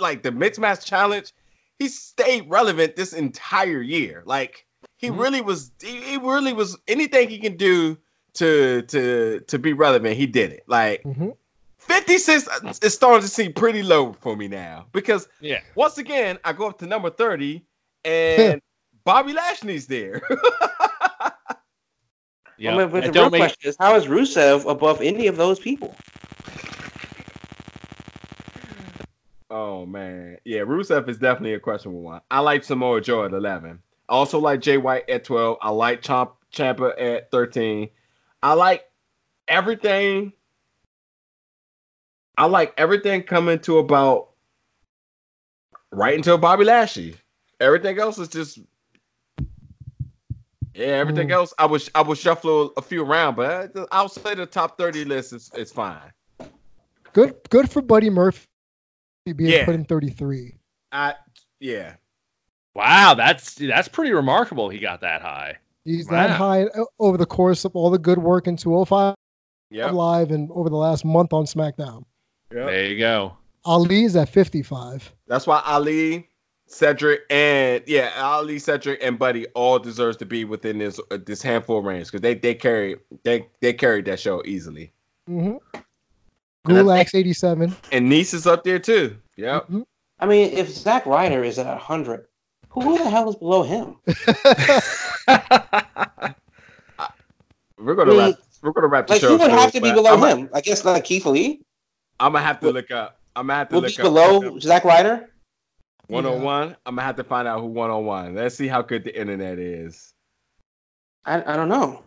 like 0.00 0.22
the 0.24 0.32
mixed 0.32 0.58
match 0.60 0.84
challenge, 0.84 1.32
he 1.78 1.86
stayed 1.88 2.50
relevant 2.50 2.96
this 2.96 3.12
entire 3.12 3.80
year. 3.82 4.22
Like 4.26 4.66
he 4.96 5.08
Mhm. 5.08 5.18
really 5.20 5.40
was, 5.40 5.70
he, 5.80 6.00
he 6.02 6.16
really 6.16 6.52
was 6.52 6.76
anything 6.88 7.28
he 7.28 7.38
can 7.38 7.56
do 7.56 7.96
to 8.34 8.82
to 8.82 9.40
to 9.46 9.58
be 9.58 9.72
relevant. 9.72 10.16
He 10.16 10.26
did 10.26 10.52
it. 10.52 10.64
Like 10.66 11.02
hmm 11.02 11.30
56 11.88 12.48
is 12.82 12.94
starting 12.94 13.22
to 13.22 13.28
seem 13.28 13.52
pretty 13.52 13.82
low 13.82 14.12
for 14.20 14.36
me 14.36 14.46
now 14.48 14.86
because 14.92 15.28
Yeah. 15.40 15.60
once 15.74 15.98
again, 15.98 16.38
I 16.44 16.52
go 16.52 16.68
up 16.68 16.78
to 16.78 16.86
number 16.86 17.10
30 17.10 17.62
and 18.04 18.60
Bobby 19.04 19.32
Lashley's 19.32 19.86
there. 19.86 20.22
Yeah. 22.60 22.74
I 22.74 22.78
mean, 22.78 22.90
but 22.90 23.04
the 23.04 23.12
real 23.12 23.30
make- 23.30 23.38
question 23.40 23.68
is, 23.68 23.76
how 23.78 23.94
is 23.94 24.06
Rusev 24.06 24.68
above 24.68 25.00
any 25.00 25.28
of 25.28 25.36
those 25.36 25.60
people? 25.60 25.94
oh 29.48 29.86
man. 29.86 30.38
Yeah, 30.44 30.60
Rusev 30.62 31.08
is 31.08 31.18
definitely 31.18 31.54
a 31.54 31.60
questionable 31.60 32.02
one. 32.02 32.20
I 32.32 32.40
like 32.40 32.64
Samoa 32.64 33.00
Joe 33.00 33.24
at 33.24 33.32
11. 33.32 33.78
I 34.08 34.12
also 34.12 34.40
like 34.40 34.60
Jay 34.60 34.76
White 34.76 35.08
at 35.08 35.22
12. 35.22 35.58
I 35.62 35.70
like 35.70 36.02
Chomp 36.02 36.32
Ciampa 36.52 37.00
at 37.00 37.30
13. 37.30 37.88
I 38.42 38.54
like 38.54 38.84
everything. 39.46 40.32
I 42.38 42.46
like 42.46 42.72
everything 42.78 43.24
coming 43.24 43.58
to 43.60 43.78
about 43.78 44.28
right 45.90 46.16
until 46.16 46.38
Bobby 46.38 46.64
Lashley. 46.64 47.16
Everything 47.60 47.98
else 47.98 48.18
is 48.18 48.28
just 48.28 48.60
yeah. 50.74 50.86
Everything 50.86 51.28
Mm. 51.28 51.32
else, 51.32 51.52
I 51.58 51.66
would 51.66 51.82
I 51.94 52.02
would 52.02 52.16
shuffle 52.16 52.72
a 52.76 52.82
few 52.82 53.04
around, 53.04 53.34
but 53.34 53.76
I- 53.76 53.86
I'll 53.90 54.08
say 54.08 54.34
the 54.34 54.46
top 54.46 54.78
thirty 54.78 55.04
list 55.04 55.32
is 55.32 55.50
is 55.56 55.72
fine. 55.72 56.12
Good, 57.12 57.36
good 57.50 57.68
for 57.70 57.82
Buddy 57.82 58.10
Murphy 58.10 58.46
being 59.34 59.50
Yeah. 59.50 59.64
put 59.64 59.74
in 59.74 59.84
33. 59.84 60.54
I 60.92 61.14
yeah. 61.58 61.96
Wow, 62.76 63.14
that's 63.14 63.56
that's 63.56 63.88
pretty 63.88 64.12
remarkable. 64.12 64.68
He 64.68 64.78
got 64.78 65.00
that 65.00 65.22
high. 65.22 65.56
He's 65.84 66.06
Wow. 66.06 66.12
that 66.12 66.30
high 66.30 66.64
uh, 66.66 66.84
over 67.00 67.16
the 67.16 67.26
course 67.26 67.64
of 67.64 67.74
all 67.74 67.90
the 67.90 67.98
good 67.98 68.18
work 68.18 68.46
in 68.46 68.56
205 68.56 69.16
Yep. 69.70 69.92
Live 69.92 70.30
and 70.30 70.48
over 70.52 70.70
the 70.70 70.76
last 70.76 71.04
month 71.04 71.32
on 71.32 71.44
SmackDown. 71.44 72.04
Yep. 72.54 72.66
There 72.66 72.86
you 72.86 72.98
go. 72.98 73.36
Ali's 73.64 74.16
at 74.16 74.28
55. 74.28 75.12
That's 75.26 75.46
why 75.46 75.62
Ali, 75.66 76.28
Cedric, 76.66 77.20
and 77.30 77.82
yeah, 77.86 78.12
Ali, 78.16 78.58
Cedric, 78.58 79.02
and 79.02 79.18
Buddy 79.18 79.46
all 79.48 79.78
deserves 79.78 80.16
to 80.18 80.24
be 80.26 80.44
within 80.44 80.78
this 80.78 80.98
uh, 81.10 81.18
this 81.24 81.42
handful 81.42 81.78
of 81.78 81.84
range 81.84 82.06
because 82.06 82.20
they 82.22 82.34
they 82.34 82.54
carry 82.54 82.96
they 83.24 83.46
they 83.60 83.72
carried 83.72 84.04
that 84.06 84.20
show 84.20 84.42
easily. 84.46 84.92
Mm-hmm. 85.28 85.56
Gulak's 86.66 87.14
87. 87.14 87.74
And 87.92 88.08
Nice 88.10 88.34
is 88.34 88.46
up 88.46 88.64
there 88.64 88.78
too. 88.78 89.16
Yep. 89.36 89.68
Mhm. 89.68 89.84
I 90.20 90.26
mean, 90.26 90.52
if 90.52 90.68
Zack 90.68 91.06
Ryder 91.06 91.44
is 91.44 91.58
at 91.58 91.66
100, 91.66 92.26
who 92.70 92.98
the 92.98 93.08
hell 93.08 93.28
is 93.30 93.36
below 93.36 93.62
him? 93.62 93.96
We're 97.78 97.94
gonna 97.94 98.10
I 98.12 98.14
mean, 98.14 98.18
wrap. 98.18 98.34
We're 98.62 98.72
gonna 98.72 98.86
wrap 98.88 99.06
the 99.06 99.12
Like, 99.14 99.20
show. 99.20 99.28
who 99.28 99.38
would 99.38 99.50
have 99.50 99.72
to 99.72 99.80
be 99.80 99.92
below 99.92 100.14
I'm, 100.14 100.38
him? 100.38 100.50
I 100.52 100.60
guess 100.60 100.84
like 100.84 101.04
Keith 101.04 101.24
Lee 101.26 101.60
I'm 102.20 102.32
gonna 102.32 102.44
have 102.44 102.60
to 102.60 102.66
Would- 102.66 102.74
look 102.74 102.90
up. 102.90 103.20
I'm 103.36 103.46
gonna 103.46 103.58
have 103.60 103.68
to 103.68 103.74
would 103.76 103.82
be 103.82 103.88
look 103.88 103.98
up 103.98 104.04
below 104.42 104.58
Zack 104.58 104.84
Ryder. 104.84 105.30
one 106.08 106.26
on 106.26 106.42
one. 106.42 106.76
I'm 106.86 106.94
gonna 106.96 107.02
have 107.06 107.16
to 107.16 107.24
find 107.24 107.46
out 107.46 107.60
who 107.60 107.66
one 107.66 107.90
on 107.90 108.04
one. 108.04 108.34
Let's 108.34 108.56
see 108.56 108.66
how 108.66 108.82
good 108.82 109.04
the 109.04 109.16
internet 109.18 109.58
is. 109.58 110.12
I, 111.24 111.52
I 111.52 111.56
don't 111.56 111.68
know. 111.68 112.02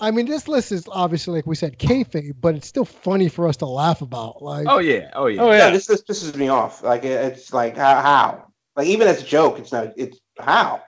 I 0.00 0.10
mean, 0.10 0.26
this 0.26 0.48
list 0.48 0.72
is 0.72 0.86
obviously, 0.90 1.34
like 1.34 1.46
we 1.46 1.54
said, 1.54 1.78
kayfabe, 1.78 2.34
but 2.40 2.54
it's 2.54 2.66
still 2.66 2.84
funny 2.84 3.28
for 3.28 3.46
us 3.46 3.56
to 3.58 3.66
laugh 3.66 4.00
about. 4.02 4.42
Like, 4.42 4.66
Oh 4.68 4.78
yeah, 4.78 5.10
oh 5.14 5.26
yeah. 5.26 5.40
Oh 5.42 5.50
Yeah, 5.50 5.58
yeah. 5.66 5.70
this 5.70 5.86
this 5.86 6.02
pisses 6.02 6.34
me 6.36 6.48
off. 6.48 6.82
Like 6.82 7.04
it- 7.04 7.32
it's 7.32 7.52
like 7.52 7.76
how, 7.76 8.00
how? 8.00 8.46
Like 8.76 8.86
even 8.86 9.06
as 9.06 9.22
a 9.22 9.26
joke, 9.26 9.58
it's 9.58 9.70
not. 9.72 9.92
It's 9.96 10.18
how? 10.40 10.82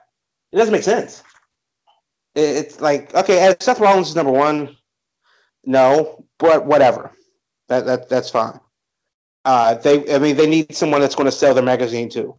It 0.51 0.57
doesn't 0.57 0.71
make 0.73 0.83
sense. 0.83 1.23
It, 2.35 2.41
it's 2.57 2.81
like 2.81 3.13
okay, 3.13 3.39
as 3.39 3.57
Seth 3.59 3.79
Rollins 3.79 4.09
is 4.09 4.15
number 4.15 4.31
one. 4.31 4.75
No, 5.65 6.25
but 6.39 6.65
whatever. 6.65 7.11
That 7.67 7.85
that 7.85 8.09
that's 8.09 8.29
fine. 8.29 8.59
Uh, 9.45 9.75
they, 9.75 10.13
I 10.13 10.19
mean, 10.19 10.35
they 10.35 10.47
need 10.47 10.75
someone 10.75 10.99
that's 10.99 11.15
going 11.15 11.25
to 11.25 11.31
sell 11.31 11.53
their 11.53 11.63
magazine 11.63 12.09
too. 12.09 12.35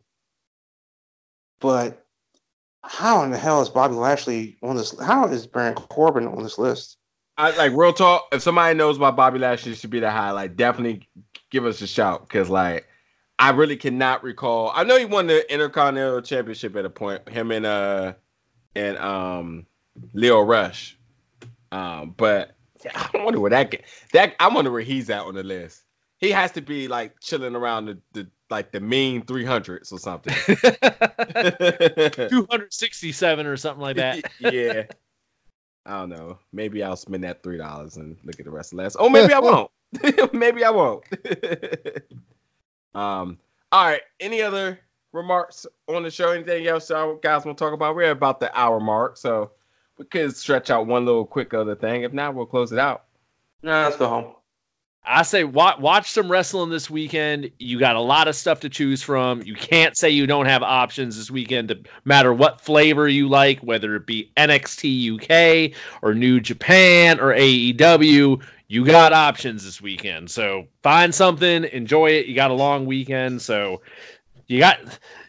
But 1.60 2.06
how 2.82 3.22
in 3.22 3.30
the 3.30 3.38
hell 3.38 3.62
is 3.62 3.68
Bobby 3.68 3.94
Lashley 3.94 4.58
on 4.62 4.76
this? 4.76 4.98
How 5.00 5.26
is 5.26 5.46
Baron 5.46 5.74
Corbin 5.74 6.26
on 6.26 6.42
this 6.42 6.58
list? 6.58 6.98
I, 7.36 7.56
like 7.56 7.72
real 7.72 7.92
talk. 7.92 8.26
If 8.32 8.42
somebody 8.42 8.76
knows 8.76 8.98
why 8.98 9.10
Bobby 9.10 9.38
Lashley 9.38 9.74
should 9.74 9.90
be 9.90 10.00
the 10.00 10.10
highlight, 10.10 10.56
definitely 10.56 11.08
give 11.50 11.64
us 11.64 11.80
a 11.80 11.86
shout 11.86 12.28
because 12.28 12.50
like 12.50 12.86
I 13.38 13.50
really 13.50 13.76
cannot 13.76 14.22
recall. 14.22 14.72
I 14.74 14.84
know 14.84 14.98
he 14.98 15.04
won 15.04 15.28
the 15.28 15.50
Intercontinental 15.52 16.20
Championship 16.22 16.76
at 16.76 16.84
a 16.84 16.90
point. 16.90 17.28
Him 17.28 17.52
and 17.52 17.64
uh 17.64 18.14
and 18.74 18.98
um 18.98 19.66
Lio 20.12 20.40
Rush. 20.40 20.98
Um, 21.70 22.14
but 22.16 22.56
yeah, 22.84 23.08
I 23.14 23.24
wonder 23.24 23.40
where 23.40 23.50
that 23.50 23.70
get, 23.70 23.84
that 24.12 24.34
I 24.40 24.48
wonder 24.48 24.70
where 24.70 24.82
he's 24.82 25.08
at 25.10 25.22
on 25.22 25.34
the 25.34 25.42
list. 25.42 25.82
He 26.18 26.30
has 26.30 26.52
to 26.52 26.60
be 26.60 26.88
like 26.88 27.18
chilling 27.20 27.54
around 27.54 27.86
the, 27.86 27.98
the 28.12 28.28
like 28.50 28.72
the 28.72 28.80
mean 28.80 29.22
three 29.22 29.44
hundreds 29.44 29.92
or 29.92 29.98
something. 29.98 30.34
267 30.46 33.46
or 33.46 33.56
something 33.56 33.82
like 33.82 33.96
that. 33.96 34.30
yeah. 34.40 34.84
I 35.86 36.00
don't 36.00 36.10
know. 36.10 36.38
Maybe 36.52 36.82
I'll 36.82 36.96
spend 36.96 37.24
that 37.24 37.42
three 37.42 37.56
dollars 37.56 37.96
and 37.96 38.16
look 38.24 38.38
at 38.38 38.44
the 38.44 38.50
rest 38.50 38.72
of 38.72 38.78
the 38.78 38.84
list. 38.84 38.96
Oh, 38.98 39.08
maybe 39.08 39.32
I 39.32 39.38
won't. 39.38 39.70
maybe 40.34 40.64
I 40.64 40.70
won't. 40.70 41.04
um. 42.94 43.38
All 43.70 43.84
right. 43.84 44.00
Any 44.20 44.42
other 44.42 44.80
remarks 45.12 45.66
on 45.88 46.02
the 46.02 46.10
show? 46.10 46.30
Anything 46.30 46.66
else 46.66 46.90
y'all 46.90 47.16
guys 47.16 47.44
want 47.44 47.56
to 47.56 47.64
talk 47.64 47.72
about? 47.72 47.94
We're 47.94 48.04
at 48.04 48.12
about 48.12 48.40
the 48.40 48.56
hour 48.58 48.80
mark, 48.80 49.16
so 49.16 49.52
we 49.98 50.04
could 50.04 50.34
stretch 50.36 50.70
out 50.70 50.86
one 50.86 51.04
little 51.04 51.26
quick 51.26 51.52
other 51.52 51.74
thing. 51.74 52.02
If 52.02 52.12
not, 52.12 52.34
we'll 52.34 52.46
close 52.46 52.72
it 52.72 52.78
out. 52.78 53.04
No, 53.62 53.82
let's 53.82 53.96
go 53.96 54.08
home. 54.08 54.34
I 55.04 55.22
say 55.22 55.44
watch, 55.44 55.78
watch 55.78 56.10
some 56.10 56.30
wrestling 56.30 56.70
this 56.70 56.90
weekend. 56.90 57.50
You 57.58 57.78
got 57.78 57.96
a 57.96 58.00
lot 58.00 58.28
of 58.28 58.36
stuff 58.36 58.60
to 58.60 58.68
choose 58.68 59.02
from. 59.02 59.42
You 59.42 59.54
can't 59.54 59.96
say 59.96 60.10
you 60.10 60.26
don't 60.26 60.46
have 60.46 60.62
options 60.62 61.16
this 61.16 61.30
weekend, 61.30 61.68
no 61.68 61.76
matter 62.04 62.32
what 62.34 62.60
flavor 62.60 63.08
you 63.08 63.26
like, 63.26 63.58
whether 63.60 63.96
it 63.96 64.06
be 64.06 64.30
NXT 64.36 65.72
UK 65.72 65.76
or 66.02 66.14
New 66.14 66.40
Japan 66.40 67.20
or 67.20 67.34
AEW. 67.34 68.42
You 68.70 68.84
got 68.84 69.14
options 69.14 69.64
this 69.64 69.80
weekend. 69.80 70.30
So 70.30 70.66
find 70.82 71.14
something, 71.14 71.64
enjoy 71.64 72.10
it. 72.10 72.26
You 72.26 72.34
got 72.34 72.50
a 72.50 72.54
long 72.54 72.84
weekend, 72.84 73.40
so 73.40 73.80
you 74.48 74.58
got 74.58 74.80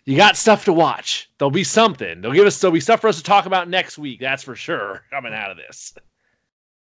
you 0.05 0.17
got 0.17 0.37
stuff 0.37 0.65
to 0.65 0.73
watch. 0.73 1.29
There'll 1.37 1.51
be 1.51 1.63
something. 1.63 2.21
They'll 2.21 2.31
give 2.31 2.47
us 2.47 2.59
there'll 2.59 2.73
be 2.73 2.79
stuff 2.79 3.01
for 3.01 3.07
us 3.07 3.17
to 3.17 3.23
talk 3.23 3.45
about 3.45 3.69
next 3.69 3.97
week. 3.97 4.19
That's 4.19 4.43
for 4.43 4.55
sure. 4.55 5.03
Coming 5.11 5.33
out 5.33 5.51
of 5.51 5.57
this. 5.57 5.93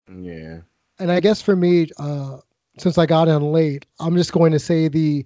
Yeah. 0.09 0.59
and 0.99 1.11
I 1.11 1.19
guess 1.19 1.41
for 1.41 1.55
me, 1.55 1.89
uh, 1.99 2.38
since 2.77 2.97
I 2.97 3.05
got 3.05 3.27
in 3.27 3.51
late, 3.51 3.85
I'm 3.99 4.15
just 4.15 4.31
going 4.31 4.53
to 4.53 4.59
say 4.59 4.88
the 4.88 5.26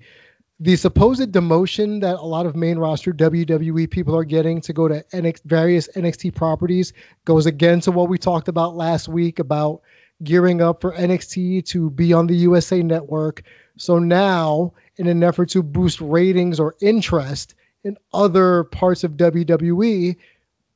the 0.60 0.76
supposed 0.76 1.32
demotion 1.32 2.00
that 2.02 2.16
a 2.16 2.26
lot 2.26 2.46
of 2.46 2.56
main 2.56 2.78
roster 2.78 3.12
WWE 3.12 3.90
people 3.90 4.16
are 4.16 4.24
getting 4.24 4.62
to 4.62 4.72
go 4.72 4.88
to 4.88 5.04
NX, 5.12 5.42
various 5.46 5.88
NXT 5.96 6.36
properties 6.36 6.94
goes 7.26 7.48
again 7.48 7.80
to 7.82 7.92
what 7.92 8.10
we 8.10 8.20
talked 8.20 8.48
about 8.48 8.76
last 8.76 9.08
week 9.08 9.40
about 9.40 9.82
gearing 10.24 10.62
up 10.62 10.80
for 10.80 10.94
NXT 10.94 11.66
to 11.66 11.90
be 11.90 12.14
on 12.14 12.28
the 12.28 12.36
USA 12.36 12.84
Network. 12.84 13.42
So 13.82 13.98
now, 13.98 14.74
in 14.98 15.08
an 15.08 15.24
effort 15.24 15.50
to 15.50 15.64
boost 15.64 16.00
ratings 16.02 16.60
or 16.60 16.76
interest 16.82 17.56
in 17.84 17.98
other 18.14 18.66
parts 18.66 19.04
of 19.04 19.14
WWE, 19.14 20.16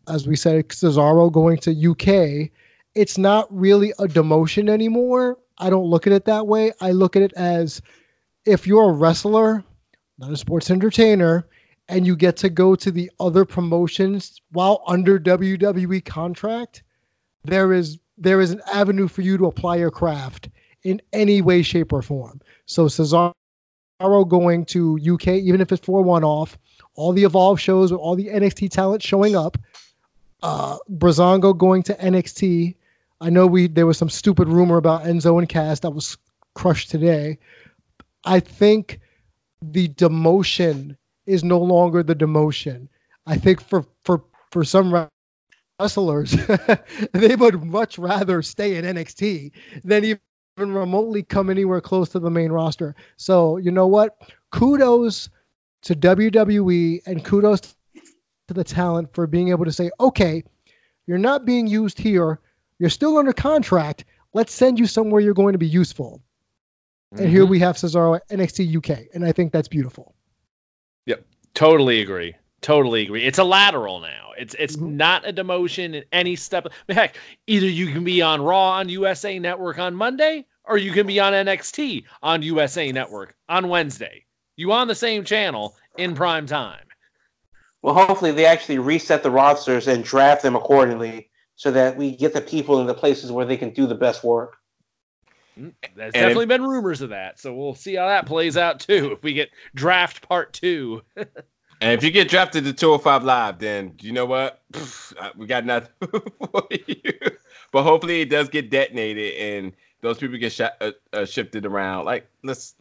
as 0.10 0.28
we 0.28 0.36
said, 0.36 0.70
Cesaro 0.70 1.32
going 1.32 1.58
to 1.60 1.92
UK, 1.92 2.50
it's 2.96 3.18
not 3.20 3.48
really 3.56 3.92
a 4.00 4.08
demotion 4.08 4.70
anymore. 4.70 5.38
I 5.60 5.70
don't 5.70 5.86
look 5.86 6.08
at 6.08 6.14
it 6.14 6.26
that 6.26 6.48
way. 6.48 6.72
I 6.82 6.92
look 6.92 7.16
at 7.16 7.22
it 7.22 7.34
as 7.34 7.80
if 8.46 8.66
you're 8.66 8.90
a 8.90 8.94
wrestler, 8.94 9.64
not 10.18 10.32
a 10.32 10.38
sports 10.38 10.72
entertainer, 10.72 11.48
and 11.88 12.08
you 12.08 12.16
get 12.16 12.38
to 12.38 12.50
go 12.50 12.76
to 12.76 12.90
the 12.90 13.12
other 13.20 13.46
promotions 13.46 14.42
while 14.52 14.82
under 14.88 15.20
WWE 15.20 16.04
contract, 16.06 16.82
there 17.44 17.72
is 17.72 18.00
there 18.18 18.42
is 18.42 18.50
an 18.50 18.62
avenue 18.74 19.08
for 19.08 19.22
you 19.22 19.38
to 19.38 19.46
apply 19.46 19.76
your 19.76 19.92
craft 19.92 20.50
in 20.84 21.02
any 21.14 21.42
way, 21.42 21.62
shape, 21.62 21.92
or 21.92 22.02
form. 22.02 22.40
So 22.66 22.86
Cesaro 22.86 23.34
going 24.00 24.66
to 24.66 25.00
UK, 25.14 25.28
even 25.28 25.62
if 25.62 25.72
it's 25.72 25.86
for 25.86 26.02
one 26.04 26.24
off, 26.24 26.58
all 26.96 27.12
the 27.12 27.24
Evolve 27.24 27.60
shows 27.60 27.92
with 27.92 28.02
all 28.02 28.16
the 28.16 28.28
NXT 28.28 28.70
talent 28.72 29.04
showing 29.04 29.36
up, 29.36 29.58
uh 30.44 30.78
Brazongo 30.92 31.58
going 31.58 31.84
to 31.84 31.94
NXT. 31.96 32.76
I 33.22 33.30
know 33.30 33.48
we 33.48 33.68
there 33.68 33.86
was 33.86 33.98
some 33.98 34.10
stupid 34.10 34.48
rumor 34.48 34.78
about 34.78 35.04
Enzo 35.04 35.40
and 35.40 35.48
Cass 35.48 35.80
that 35.82 35.92
was 35.92 36.18
crushed 36.54 36.90
today. 36.90 37.38
I 38.26 38.40
think 38.40 39.00
the 39.62 39.88
demotion 39.90 40.98
is 41.26 41.44
no 41.44 41.60
longer 41.60 42.04
the 42.04 42.16
demotion. 42.16 42.88
I 43.26 43.38
think 43.38 43.62
for 43.62 43.86
for 44.04 44.24
for 44.52 44.64
some 44.64 45.08
wrestlers, 45.80 46.36
they 47.14 47.36
would 47.36 47.64
much 47.64 47.98
rather 47.98 48.42
stay 48.42 48.76
in 48.76 48.86
NXT 48.86 49.52
than 49.84 50.04
even 50.04 50.20
remotely 50.58 51.24
come 51.24 51.50
anywhere 51.50 51.82
close 51.82 52.10
to 52.10 52.20
the 52.20 52.30
main 52.30 52.52
roster. 52.52 52.96
So 53.18 53.58
you 53.58 53.72
know 53.72 53.88
what? 53.88 54.18
Kudos 54.52 55.30
to 55.84 55.96
WWE 55.96 57.02
and 57.06 57.24
kudos 57.24 57.76
to 58.48 58.54
the 58.54 58.64
talent 58.64 59.14
for 59.14 59.28
being 59.28 59.50
able 59.50 59.66
to 59.66 59.72
say, 59.72 59.92
okay, 60.00 60.44
you're 61.08 61.18
not 61.18 61.46
being 61.46 61.68
used 61.68 62.00
here. 62.00 62.40
You're 62.80 62.90
still 62.90 63.18
under 63.18 63.34
contract. 63.34 64.06
Let's 64.34 64.54
send 64.54 64.80
you 64.80 64.88
somewhere 64.88 65.22
you're 65.22 65.34
going 65.34 65.54
to 65.54 65.60
be 65.60 65.68
useful. 65.68 66.22
And 67.12 67.30
here 67.30 67.44
mm-hmm. 67.44 67.52
we 67.52 67.60
have 67.60 67.78
Cesaro 67.78 68.18
at 68.18 68.28
NXT 68.28 68.76
UK, 68.76 69.06
and 69.14 69.24
I 69.24 69.32
think 69.32 69.54
that's 69.54 69.70
beautiful. 69.70 70.16
Yep, 71.06 71.26
totally 71.54 72.02
agree. 72.02 72.36
Totally 72.62 73.04
agree. 73.04 73.24
It's 73.24 73.38
a 73.38 73.44
lateral 73.44 74.02
now. 74.02 74.25
It's 74.38 74.56
it's 74.60 74.76
Mhm. 74.76 74.94
not 74.94 75.28
a 75.28 75.34
demotion 75.34 75.96
in 75.96 76.04
any 76.12 76.36
step. 76.36 76.66
I 76.68 76.70
mean, 76.88 76.96
heck, 76.96 77.18
either 77.48 77.68
you 77.68 77.88
can 77.92 78.04
be 78.04 78.22
on 78.22 78.42
Raw 78.42 78.72
on 78.72 78.90
USA 78.90 79.40
Network 79.40 79.80
on 79.80 79.96
Monday, 79.96 80.46
or 80.64 80.78
you 80.78 80.92
can 80.92 81.08
be 81.08 81.20
on 81.20 81.34
NXT 81.34 82.06
on 82.24 82.42
USA 82.42 82.92
Network 82.92 83.36
on 83.50 83.70
Wednesday. 83.70 84.26
You 84.58 84.72
on 84.72 84.88
the 84.88 84.96
same 84.96 85.24
channel 85.24 85.76
in 85.98 86.16
prime 86.16 86.46
time. 86.46 86.86
Well, 87.82 87.94
hopefully 87.94 88.32
they 88.32 88.46
actually 88.46 88.80
reset 88.80 89.22
the 89.22 89.30
rosters 89.32 89.88
and 89.88 90.04
draft 90.04 90.42
them 90.42 90.56
accordingly 90.56 91.30
so 91.56 91.72
that 91.72 91.96
we 91.96 92.16
get 92.16 92.34
the 92.34 92.42
people 92.42 92.80
in 92.82 92.88
the 92.88 92.94
places 92.94 93.32
where 93.32 93.46
they 93.46 93.58
can 93.58 93.70
do 93.72 93.86
the 93.86 93.96
best 93.96 94.24
work. 94.24 94.58
There's 95.56 95.74
And 95.96 96.14
definitely 96.14 96.48
been 96.48 96.64
rumors 96.64 97.02
of 97.02 97.10
that, 97.10 97.40
so 97.40 97.54
we'll 97.54 97.76
see 97.76 97.96
how 97.96 98.08
that 98.08 98.26
plays 98.26 98.58
out 98.58 98.80
too. 98.80 99.12
If 99.14 99.24
we 99.24 99.34
get 99.34 99.52
draft 99.74 100.28
part 100.28 100.52
two, 100.52 101.02
And 101.86 101.94
if 101.94 102.04
you 102.04 102.10
get 102.10 102.30
drafted 102.30 102.64
to 102.64 102.74
205 102.74 103.24
Live, 103.24 103.60
then 103.60 103.94
you 104.02 104.12
know 104.12 104.26
what? 104.26 104.60
We 105.36 105.46
got 105.46 105.66
nothing 105.66 105.92
for 106.52 106.68
you. 106.72 107.14
But 107.72 107.84
hopefully 107.84 108.22
it 108.22 108.32
does 108.32 108.50
get 108.50 108.72
detonated 108.72 109.36
and 109.36 109.72
those 110.02 110.18
people 110.18 110.36
get 110.40 110.52
shot, 110.52 110.74
uh, 110.82 110.94
uh, 111.14 111.26
shifted 111.26 111.64
around. 111.64 112.06
Like, 112.06 112.28
let's, 112.44 112.74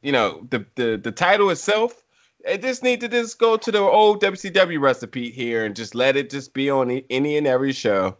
you 0.00 0.12
know, 0.12 0.46
the, 0.48 0.64
the, 0.76 0.96
the 0.96 1.12
title 1.12 1.50
itself, 1.50 2.02
it 2.42 2.62
just 2.62 2.82
need 2.82 3.02
to 3.02 3.08
just 3.08 3.38
go 3.38 3.58
to 3.58 3.70
the 3.70 3.80
old 3.80 4.22
WCW 4.22 4.80
recipe 4.80 5.30
here 5.30 5.66
and 5.66 5.76
just 5.76 5.94
let 5.94 6.16
it 6.16 6.30
just 6.30 6.54
be 6.54 6.70
on 6.70 6.90
any 7.10 7.36
and 7.36 7.46
every 7.46 7.72
show 7.72 8.16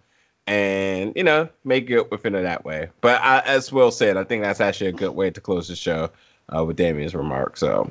and, 0.46 1.14
you 1.16 1.24
know, 1.24 1.48
make 1.64 1.88
it 1.88 2.10
within 2.10 2.34
it 2.34 2.42
that 2.42 2.66
way. 2.66 2.90
But 3.00 3.22
I, 3.22 3.38
as 3.46 3.72
Will 3.72 3.90
said, 3.90 4.18
I 4.18 4.24
think 4.24 4.42
that's 4.42 4.60
actually 4.60 4.88
a 4.88 4.92
good 4.92 5.12
way 5.12 5.30
to 5.30 5.40
close 5.40 5.68
the 5.68 5.76
show 5.76 6.10
uh, 6.54 6.66
with 6.66 6.76
Damien's 6.76 7.14
remark. 7.14 7.56
So, 7.56 7.90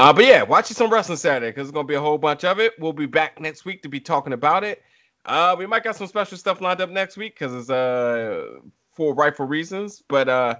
uh, 0.00 0.14
but 0.14 0.24
yeah, 0.24 0.42
watch 0.42 0.64
some 0.64 0.90
wrestling 0.90 1.18
Saturday 1.18 1.50
because 1.50 1.66
there's 1.66 1.72
gonna 1.72 1.86
be 1.86 1.94
a 1.94 2.00
whole 2.00 2.16
bunch 2.16 2.42
of 2.42 2.58
it. 2.58 2.72
We'll 2.78 2.94
be 2.94 3.04
back 3.04 3.38
next 3.38 3.66
week 3.66 3.82
to 3.82 3.88
be 3.90 4.00
talking 4.00 4.32
about 4.32 4.64
it. 4.64 4.82
Uh, 5.26 5.54
we 5.58 5.66
might 5.66 5.84
got 5.84 5.94
some 5.94 6.06
special 6.06 6.38
stuff 6.38 6.62
lined 6.62 6.80
up 6.80 6.88
next 6.88 7.18
week 7.18 7.34
because 7.34 7.54
it's 7.54 7.68
uh 7.68 8.60
for 8.92 9.12
rightful 9.14 9.44
reasons. 9.44 10.02
But 10.08 10.30
uh, 10.30 10.56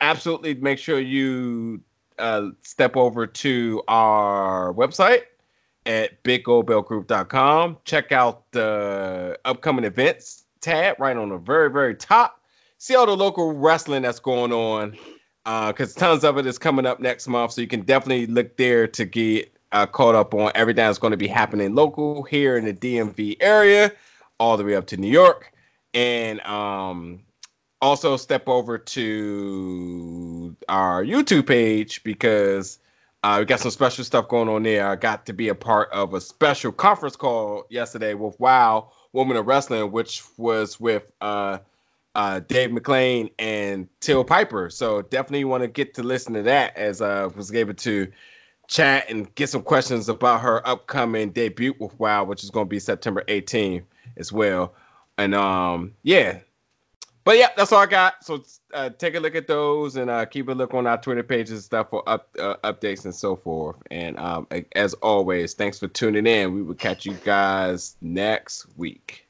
absolutely 0.00 0.54
make 0.54 0.78
sure 0.78 1.00
you 1.00 1.80
uh 2.20 2.50
step 2.62 2.96
over 2.96 3.26
to 3.26 3.82
our 3.88 4.72
website 4.74 5.22
at 5.86 6.22
biggoldbellgroup.com. 6.22 7.78
Check 7.84 8.12
out 8.12 8.48
the 8.52 9.36
upcoming 9.44 9.84
events 9.84 10.44
tab 10.60 11.00
right 11.00 11.16
on 11.16 11.30
the 11.30 11.38
very 11.38 11.68
very 11.68 11.96
top. 11.96 12.40
See 12.78 12.94
all 12.94 13.06
the 13.06 13.16
local 13.16 13.54
wrestling 13.54 14.02
that's 14.02 14.20
going 14.20 14.52
on 14.52 14.96
because 15.44 15.94
tons 15.94 16.24
of 16.24 16.38
it 16.38 16.46
is 16.46 16.58
coming 16.58 16.86
up 16.86 17.00
next 17.00 17.28
month. 17.28 17.52
So 17.52 17.60
you 17.60 17.66
can 17.66 17.82
definitely 17.82 18.26
look 18.26 18.56
there 18.56 18.86
to 18.88 19.04
get 19.04 19.54
uh, 19.72 19.86
caught 19.86 20.14
up 20.14 20.34
on 20.34 20.52
everything 20.54 20.84
that's 20.84 20.98
going 20.98 21.10
to 21.10 21.16
be 21.16 21.26
happening 21.26 21.74
local 21.74 22.22
here 22.22 22.56
in 22.56 22.64
the 22.64 22.72
DMV 22.72 23.36
area, 23.40 23.92
all 24.38 24.56
the 24.56 24.64
way 24.64 24.74
up 24.74 24.86
to 24.86 24.96
New 24.96 25.10
York. 25.10 25.52
And 25.92 26.40
um, 26.42 27.20
also 27.82 28.16
step 28.16 28.48
over 28.48 28.78
to 28.78 30.56
our 30.68 31.04
YouTube 31.04 31.46
page 31.46 32.02
because 32.04 32.78
uh, 33.22 33.36
we 33.40 33.44
got 33.44 33.60
some 33.60 33.70
special 33.70 34.04
stuff 34.04 34.28
going 34.28 34.48
on 34.48 34.62
there. 34.62 34.88
I 34.88 34.96
got 34.96 35.26
to 35.26 35.32
be 35.32 35.48
a 35.48 35.54
part 35.54 35.90
of 35.92 36.14
a 36.14 36.20
special 36.20 36.72
conference 36.72 37.16
call 37.16 37.64
yesterday 37.70 38.14
with 38.14 38.38
Wow 38.40 38.90
Women 39.12 39.36
of 39.36 39.46
Wrestling, 39.46 39.92
which 39.92 40.22
was 40.36 40.80
with 40.80 41.10
uh, 41.20 41.58
uh, 42.14 42.40
Dave 42.40 42.70
McLane 42.70 43.30
and 43.38 43.88
Teal 44.00 44.24
Piper. 44.24 44.70
So 44.70 45.02
definitely 45.02 45.44
want 45.44 45.62
to 45.62 45.68
get 45.68 45.94
to 45.94 46.02
listen 46.02 46.34
to 46.34 46.42
that 46.42 46.76
as 46.76 47.00
I 47.00 47.26
was 47.26 47.52
able 47.52 47.74
to 47.74 48.10
chat 48.68 49.08
and 49.10 49.32
get 49.34 49.48
some 49.48 49.62
questions 49.62 50.08
about 50.08 50.40
her 50.40 50.66
upcoming 50.66 51.30
debut 51.30 51.74
with 51.78 51.98
WoW, 51.98 52.24
which 52.24 52.44
is 52.44 52.50
going 52.50 52.66
to 52.66 52.70
be 52.70 52.78
September 52.78 53.24
18th 53.28 53.84
as 54.16 54.32
well. 54.32 54.74
And 55.18 55.34
um, 55.34 55.94
yeah, 56.02 56.38
but 57.24 57.38
yeah, 57.38 57.48
that's 57.56 57.72
all 57.72 57.80
I 57.80 57.86
got. 57.86 58.24
So 58.24 58.44
uh, 58.74 58.90
take 58.90 59.14
a 59.14 59.20
look 59.20 59.34
at 59.34 59.46
those 59.46 59.96
and 59.96 60.10
uh, 60.10 60.26
keep 60.26 60.48
a 60.48 60.52
look 60.52 60.74
on 60.74 60.86
our 60.86 61.00
Twitter 61.00 61.22
pages 61.22 61.52
and 61.52 61.62
stuff 61.62 61.90
for 61.90 62.06
up 62.08 62.28
uh, 62.38 62.56
updates 62.64 63.04
and 63.04 63.14
so 63.14 63.34
forth. 63.34 63.76
And 63.90 64.18
um, 64.18 64.46
as 64.76 64.94
always, 64.94 65.54
thanks 65.54 65.78
for 65.78 65.88
tuning 65.88 66.26
in. 66.26 66.52
We 66.52 66.62
will 66.62 66.74
catch 66.74 67.06
you 67.06 67.14
guys 67.14 67.96
next 68.00 68.66
week. 68.76 69.23